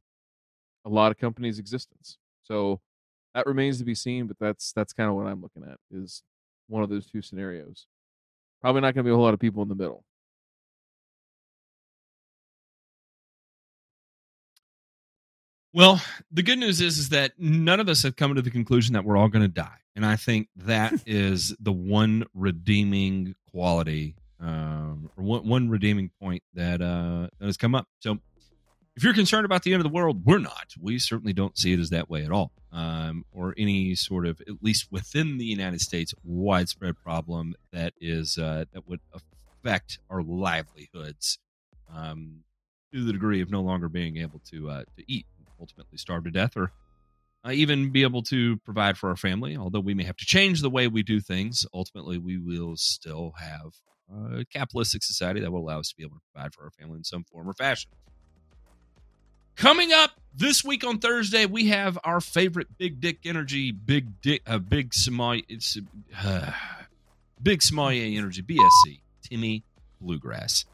a 0.85 0.89
lot 0.89 1.11
of 1.11 1.17
companies' 1.17 1.59
existence. 1.59 2.17
So 2.43 2.79
that 3.33 3.45
remains 3.45 3.77
to 3.79 3.83
be 3.83 3.95
seen, 3.95 4.27
but 4.27 4.37
that's 4.39 4.71
that's 4.73 4.93
kind 4.93 5.09
of 5.09 5.15
what 5.15 5.27
I'm 5.27 5.41
looking 5.41 5.63
at 5.63 5.77
is 5.91 6.23
one 6.67 6.83
of 6.83 6.89
those 6.89 7.05
two 7.07 7.21
scenarios. 7.21 7.87
Probably 8.61 8.81
not 8.81 8.93
going 8.95 9.03
to 9.05 9.09
be 9.09 9.11
a 9.11 9.15
whole 9.15 9.23
lot 9.23 9.33
of 9.33 9.39
people 9.39 9.61
in 9.63 9.69
the 9.69 9.75
middle. 9.75 10.03
Well, 15.77 16.01
the 16.31 16.41
good 16.41 16.57
news 16.57 16.81
is 16.81 16.97
is 16.97 17.09
that 17.09 17.33
none 17.37 17.79
of 17.79 17.87
us 17.87 18.01
have 18.01 18.15
come 18.15 18.33
to 18.33 18.41
the 18.41 18.49
conclusion 18.49 18.93
that 18.93 19.05
we're 19.05 19.15
all 19.15 19.27
going 19.27 19.43
to 19.43 19.47
die, 19.47 19.77
and 19.95 20.03
I 20.03 20.15
think 20.15 20.47
that 20.55 20.91
is 21.05 21.55
the 21.59 21.71
one 21.71 22.25
redeeming 22.33 23.35
quality, 23.51 24.15
um, 24.39 25.11
or 25.15 25.23
one, 25.23 25.47
one 25.47 25.69
redeeming 25.69 26.09
point 26.19 26.41
that 26.55 26.81
uh, 26.81 27.27
that 27.37 27.45
has 27.45 27.57
come 27.57 27.75
up. 27.75 27.85
So, 27.99 28.17
if 28.95 29.03
you're 29.03 29.13
concerned 29.13 29.45
about 29.45 29.61
the 29.61 29.73
end 29.73 29.79
of 29.79 29.83
the 29.83 29.93
world, 29.93 30.25
we're 30.25 30.39
not. 30.39 30.73
We 30.81 30.97
certainly 30.97 31.31
don't 31.31 31.55
see 31.55 31.73
it 31.73 31.79
as 31.79 31.91
that 31.91 32.09
way 32.09 32.25
at 32.25 32.31
all, 32.31 32.53
um, 32.71 33.23
or 33.31 33.53
any 33.55 33.93
sort 33.93 34.25
of, 34.25 34.41
at 34.41 34.63
least 34.63 34.87
within 34.91 35.37
the 35.37 35.45
United 35.45 35.81
States, 35.81 36.11
widespread 36.23 36.95
problem 37.03 37.53
that 37.71 37.93
is 38.01 38.39
uh, 38.39 38.65
that 38.73 38.87
would 38.87 39.01
affect 39.13 39.99
our 40.09 40.23
livelihoods 40.23 41.37
um, 41.95 42.39
to 42.91 43.05
the 43.05 43.13
degree 43.13 43.41
of 43.41 43.51
no 43.51 43.61
longer 43.61 43.87
being 43.87 44.17
able 44.17 44.41
to 44.49 44.71
uh, 44.71 44.83
to 44.95 45.03
eat, 45.07 45.27
ultimately 45.59 45.97
starve 45.97 46.23
to 46.25 46.31
death, 46.31 46.55
or 46.55 46.71
uh, 47.45 47.51
even 47.51 47.91
be 47.91 48.03
able 48.03 48.23
to 48.23 48.57
provide 48.57 48.97
for 48.97 49.09
our 49.09 49.15
family. 49.15 49.55
Although 49.55 49.79
we 49.79 49.93
may 49.93 50.03
have 50.03 50.17
to 50.17 50.25
change 50.25 50.61
the 50.61 50.69
way 50.69 50.87
we 50.87 51.03
do 51.03 51.19
things, 51.19 51.65
ultimately 51.73 52.17
we 52.17 52.37
will 52.37 52.75
still 52.75 53.33
have 53.39 53.73
a 54.37 54.45
capitalistic 54.45 55.03
society 55.03 55.39
that 55.41 55.51
will 55.51 55.59
allow 55.59 55.79
us 55.79 55.89
to 55.89 55.95
be 55.95 56.03
able 56.03 56.15
to 56.15 56.21
provide 56.33 56.53
for 56.53 56.63
our 56.63 56.71
family 56.71 56.97
in 56.97 57.03
some 57.03 57.23
form 57.23 57.47
or 57.49 57.53
fashion. 57.53 57.91
Coming 59.55 59.91
up 59.91 60.11
this 60.35 60.63
week 60.63 60.85
on 60.85 60.99
Thursday, 60.99 61.45
we 61.45 61.69
have 61.69 61.97
our 62.03 62.21
favorite 62.21 62.77
Big 62.77 63.01
Dick 63.01 63.19
Energy, 63.25 63.71
Big 63.71 64.21
Dick, 64.21 64.43
uh, 64.45 64.59
Big 64.59 64.91
Somalia, 64.91 65.43
it's 65.49 65.77
uh, 66.23 66.51
Big 67.41 67.61
Somalia 67.61 68.15
Energy, 68.15 68.43
BSC, 68.43 68.99
Timmy 69.23 69.63
Bluegrass. 69.99 70.65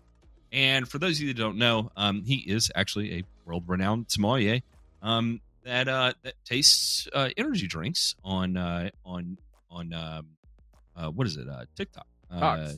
And 0.51 0.87
for 0.87 0.99
those 0.99 1.17
of 1.17 1.21
you 1.21 1.33
that 1.33 1.39
don't 1.39 1.57
know, 1.57 1.91
um, 1.95 2.23
he 2.23 2.35
is 2.35 2.71
actually 2.75 3.19
a 3.19 3.23
world-renowned 3.45 4.05
sommelier 4.09 4.59
um, 5.03 5.41
that 5.63 5.87
uh, 5.87 6.13
that 6.23 6.33
tastes 6.45 7.07
uh, 7.13 7.29
energy 7.37 7.67
drinks 7.67 8.15
on 8.23 8.57
uh, 8.57 8.89
on 9.05 9.37
on 9.69 9.93
um, 9.93 10.27
uh, 10.95 11.09
what 11.09 11.27
is 11.27 11.37
it? 11.37 11.47
Uh, 11.47 11.65
TikTok. 11.75 12.07
Uh, 12.31 12.69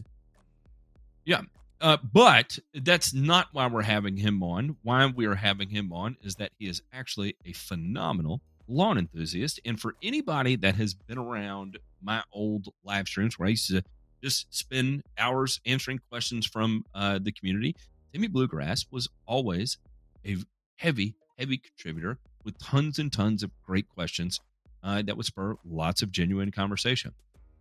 yeah. 1.24 1.42
Uh, 1.82 1.98
but 2.14 2.58
that's 2.74 3.14
not 3.14 3.48
why 3.52 3.68
we're 3.68 3.82
having 3.82 4.18
him 4.18 4.42
on. 4.42 4.78
Why 4.84 5.06
we 5.08 5.26
are 5.26 5.36
having 5.36 5.70
him 5.70 5.92
on 5.92 6.18
is 6.22 6.36
that 6.36 6.52
he 6.58 6.68
is 6.68 6.82
actually 6.94 7.36
a 7.46 7.54
phenomenal 7.54 8.42
lawn 8.68 8.98
enthusiast. 8.98 9.60
And 9.66 9.80
for 9.80 9.96
anybody 10.02 10.56
that 10.58 10.76
has 10.76 10.94
been 10.94 11.18
around 11.18 11.78
my 12.02 12.24
old 12.32 12.70
live 12.84 13.08
streams 13.08 13.38
where 13.38 13.48
I 13.48 13.52
used 13.52 13.70
to 13.70 13.84
just 14.24 14.54
spend 14.56 15.04
hours 15.18 15.60
answering 15.66 16.00
questions 16.10 16.48
from 16.48 16.86
uh, 16.96 17.20
the 17.22 17.32
community, 17.32 17.76
Timmy 18.14 18.28
Bluegrass 18.28 18.86
was 18.90 19.10
always 19.28 19.78
a 20.26 20.38
heavy, 20.78 21.16
heavy 21.38 21.58
contributor 21.58 22.18
with 22.44 22.58
tons 22.60 23.00
and 23.00 23.12
tons 23.12 23.44
of 23.44 23.52
great 23.64 23.90
questions 23.90 24.40
uh, 24.84 25.02
that 25.02 25.18
would 25.18 25.26
spur 25.26 25.56
lots 25.66 26.02
of 26.02 26.12
genuine 26.12 26.52
conversation. 26.52 27.14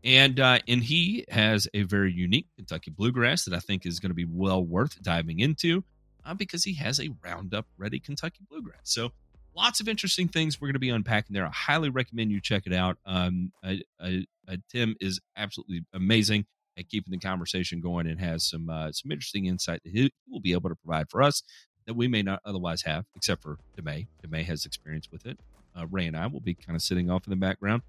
And 0.05 0.39
uh, 0.39 0.59
and 0.69 0.83
he 0.85 1.25
has 1.31 1.67
a 1.73 1.83
very 1.83 2.13
unique 2.13 2.47
Kentucky 2.57 2.91
bluegrass 2.91 3.47
that 3.47 3.55
I 3.55 3.61
think 3.61 3.87
is 3.87 4.01
going 4.01 4.11
to 4.11 4.15
be 4.15 4.27
well 4.29 4.63
worth 4.63 5.03
diving 5.03 5.41
into 5.41 5.83
uh, 6.25 6.35
because 6.35 6.63
he 6.65 6.75
has 6.75 7.01
a 7.01 7.09
Roundup 7.25 7.67
ready 7.79 8.01
Kentucky 8.01 8.41
bluegrass. 8.49 8.81
So 8.83 9.13
lots 9.57 9.81
of 9.81 9.89
interesting 9.89 10.29
things 10.29 10.61
we're 10.61 10.69
going 10.69 10.75
to 10.75 10.81
be 10.81 10.91
unpacking 10.91 11.33
there. 11.33 11.47
I 11.47 11.51
highly 11.51 11.89
recommend 11.89 12.31
you 12.31 12.41
check 12.41 12.65
it 12.67 12.75
out. 12.75 12.99
Um, 13.07 13.53
uh, 13.63 13.75
uh, 13.99 14.11
uh, 14.49 14.57
Tim 14.71 14.95
is 15.01 15.21
absolutely 15.37 15.87
amazing 15.95 16.45
at 16.77 16.89
keeping 16.89 17.13
the 17.13 17.19
conversation 17.19 17.81
going 17.81 18.07
and 18.07 18.21
has 18.21 18.45
some 18.49 18.69
uh, 18.69 18.91
some 18.93 19.11
interesting 19.11 19.47
insight 19.47 19.81
that 19.85 19.91
he 19.91 20.13
will 20.29 20.41
be 20.41 20.53
able 20.53 20.69
to 20.69 20.77
provide 20.77 21.09
for 21.09 21.23
us 21.23 21.43
that 21.87 21.95
we 21.95 22.09
may 22.09 22.23
not 22.23 22.41
otherwise 22.45 22.83
have, 22.83 23.05
except 23.15 23.43
for 23.43 23.59
DeMay. 23.77 24.07
DeMay 24.25 24.45
has 24.45 24.65
experience 24.65 25.11
with 25.11 25.27
it. 25.27 25.39
Uh, 25.77 25.87
Ray 25.87 26.07
and 26.07 26.17
I 26.17 26.27
will 26.27 26.41
be 26.41 26.55
kind 26.55 26.77
of 26.77 26.83
sitting 26.83 27.11
off 27.11 27.27
in 27.27 27.31
the 27.31 27.37
background, 27.37 27.83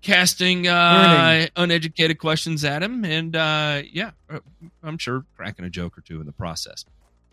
casting 0.00 0.66
uh, 0.66 1.46
uneducated 1.56 2.18
questions 2.18 2.64
at 2.64 2.82
him, 2.82 3.04
and 3.04 3.36
uh, 3.36 3.82
yeah, 3.90 4.10
uh, 4.28 4.40
I'm 4.82 4.98
sure 4.98 5.24
cracking 5.36 5.64
a 5.64 5.70
joke 5.70 5.96
or 5.96 6.00
two 6.00 6.20
in 6.20 6.26
the 6.26 6.32
process. 6.32 6.84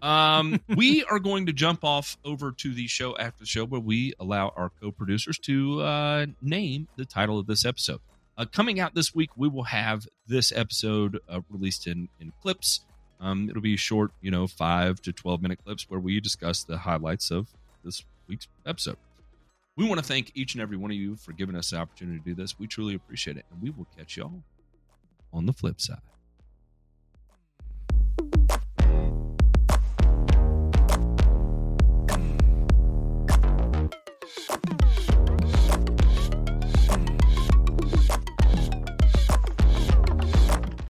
Um, 0.02 0.62
we 0.76 1.04
are 1.06 1.20
going 1.20 1.48
to 1.48 1.54
jump 1.54 1.84
off 1.84 2.18
over 2.24 2.52
to 2.52 2.74
the 2.74 2.88
show 2.88 3.18
after 3.18 3.40
the 3.40 3.46
show 3.46 3.66
where 3.66 3.82
we 3.82 4.14
allow 4.20 4.54
our 4.56 4.72
co-producers 4.82 5.38
to 5.40 5.82
uh, 5.82 6.26
name 6.42 6.88
the 6.96 7.06
title 7.06 7.40
of 7.40 7.48
this 7.48 7.66
episode. 7.66 8.00
Uh, 8.38 8.46
coming 8.46 8.80
out 8.80 8.96
this 8.96 9.14
week, 9.14 9.32
we 9.36 9.50
will 9.50 9.64
have 9.64 10.08
this 10.28 10.54
episode 10.54 11.20
uh, 11.28 11.42
released 11.50 11.88
in 11.88 12.08
in 12.20 12.32
clips. 12.42 12.82
Um, 13.20 13.50
it'll 13.50 13.62
be 13.62 13.76
short, 13.76 14.12
you 14.22 14.32
know, 14.32 14.48
five 14.48 15.02
to 15.02 15.12
twelve 15.12 15.42
minute 15.42 15.60
clips 15.66 15.90
where 15.90 16.00
we 16.00 16.20
discuss 16.20 16.64
the 16.64 16.78
highlights 16.78 17.32
of 17.32 17.48
this 17.84 18.04
week's 18.28 18.48
episode. 18.66 18.98
We 19.76 19.88
want 19.88 20.00
to 20.00 20.06
thank 20.06 20.32
each 20.36 20.56
and 20.56 20.62
every 20.62 20.78
one 20.78 20.92
of 20.92 20.98
you 20.98 21.16
for 21.16 21.32
giving 21.32 21.56
us 21.56 21.70
the 21.70 21.78
opportunity 21.78 22.20
to 22.20 22.24
do 22.24 22.36
this. 22.36 22.60
We 22.60 22.68
truly 22.68 22.96
appreciate 22.96 23.38
it, 23.38 23.46
and 23.52 23.62
we 23.62 23.70
will 23.70 23.88
catch 23.98 24.18
y'all 24.18 24.44
on 25.34 25.46
the 25.46 25.54
flip 25.54 25.80
side. 25.80 26.00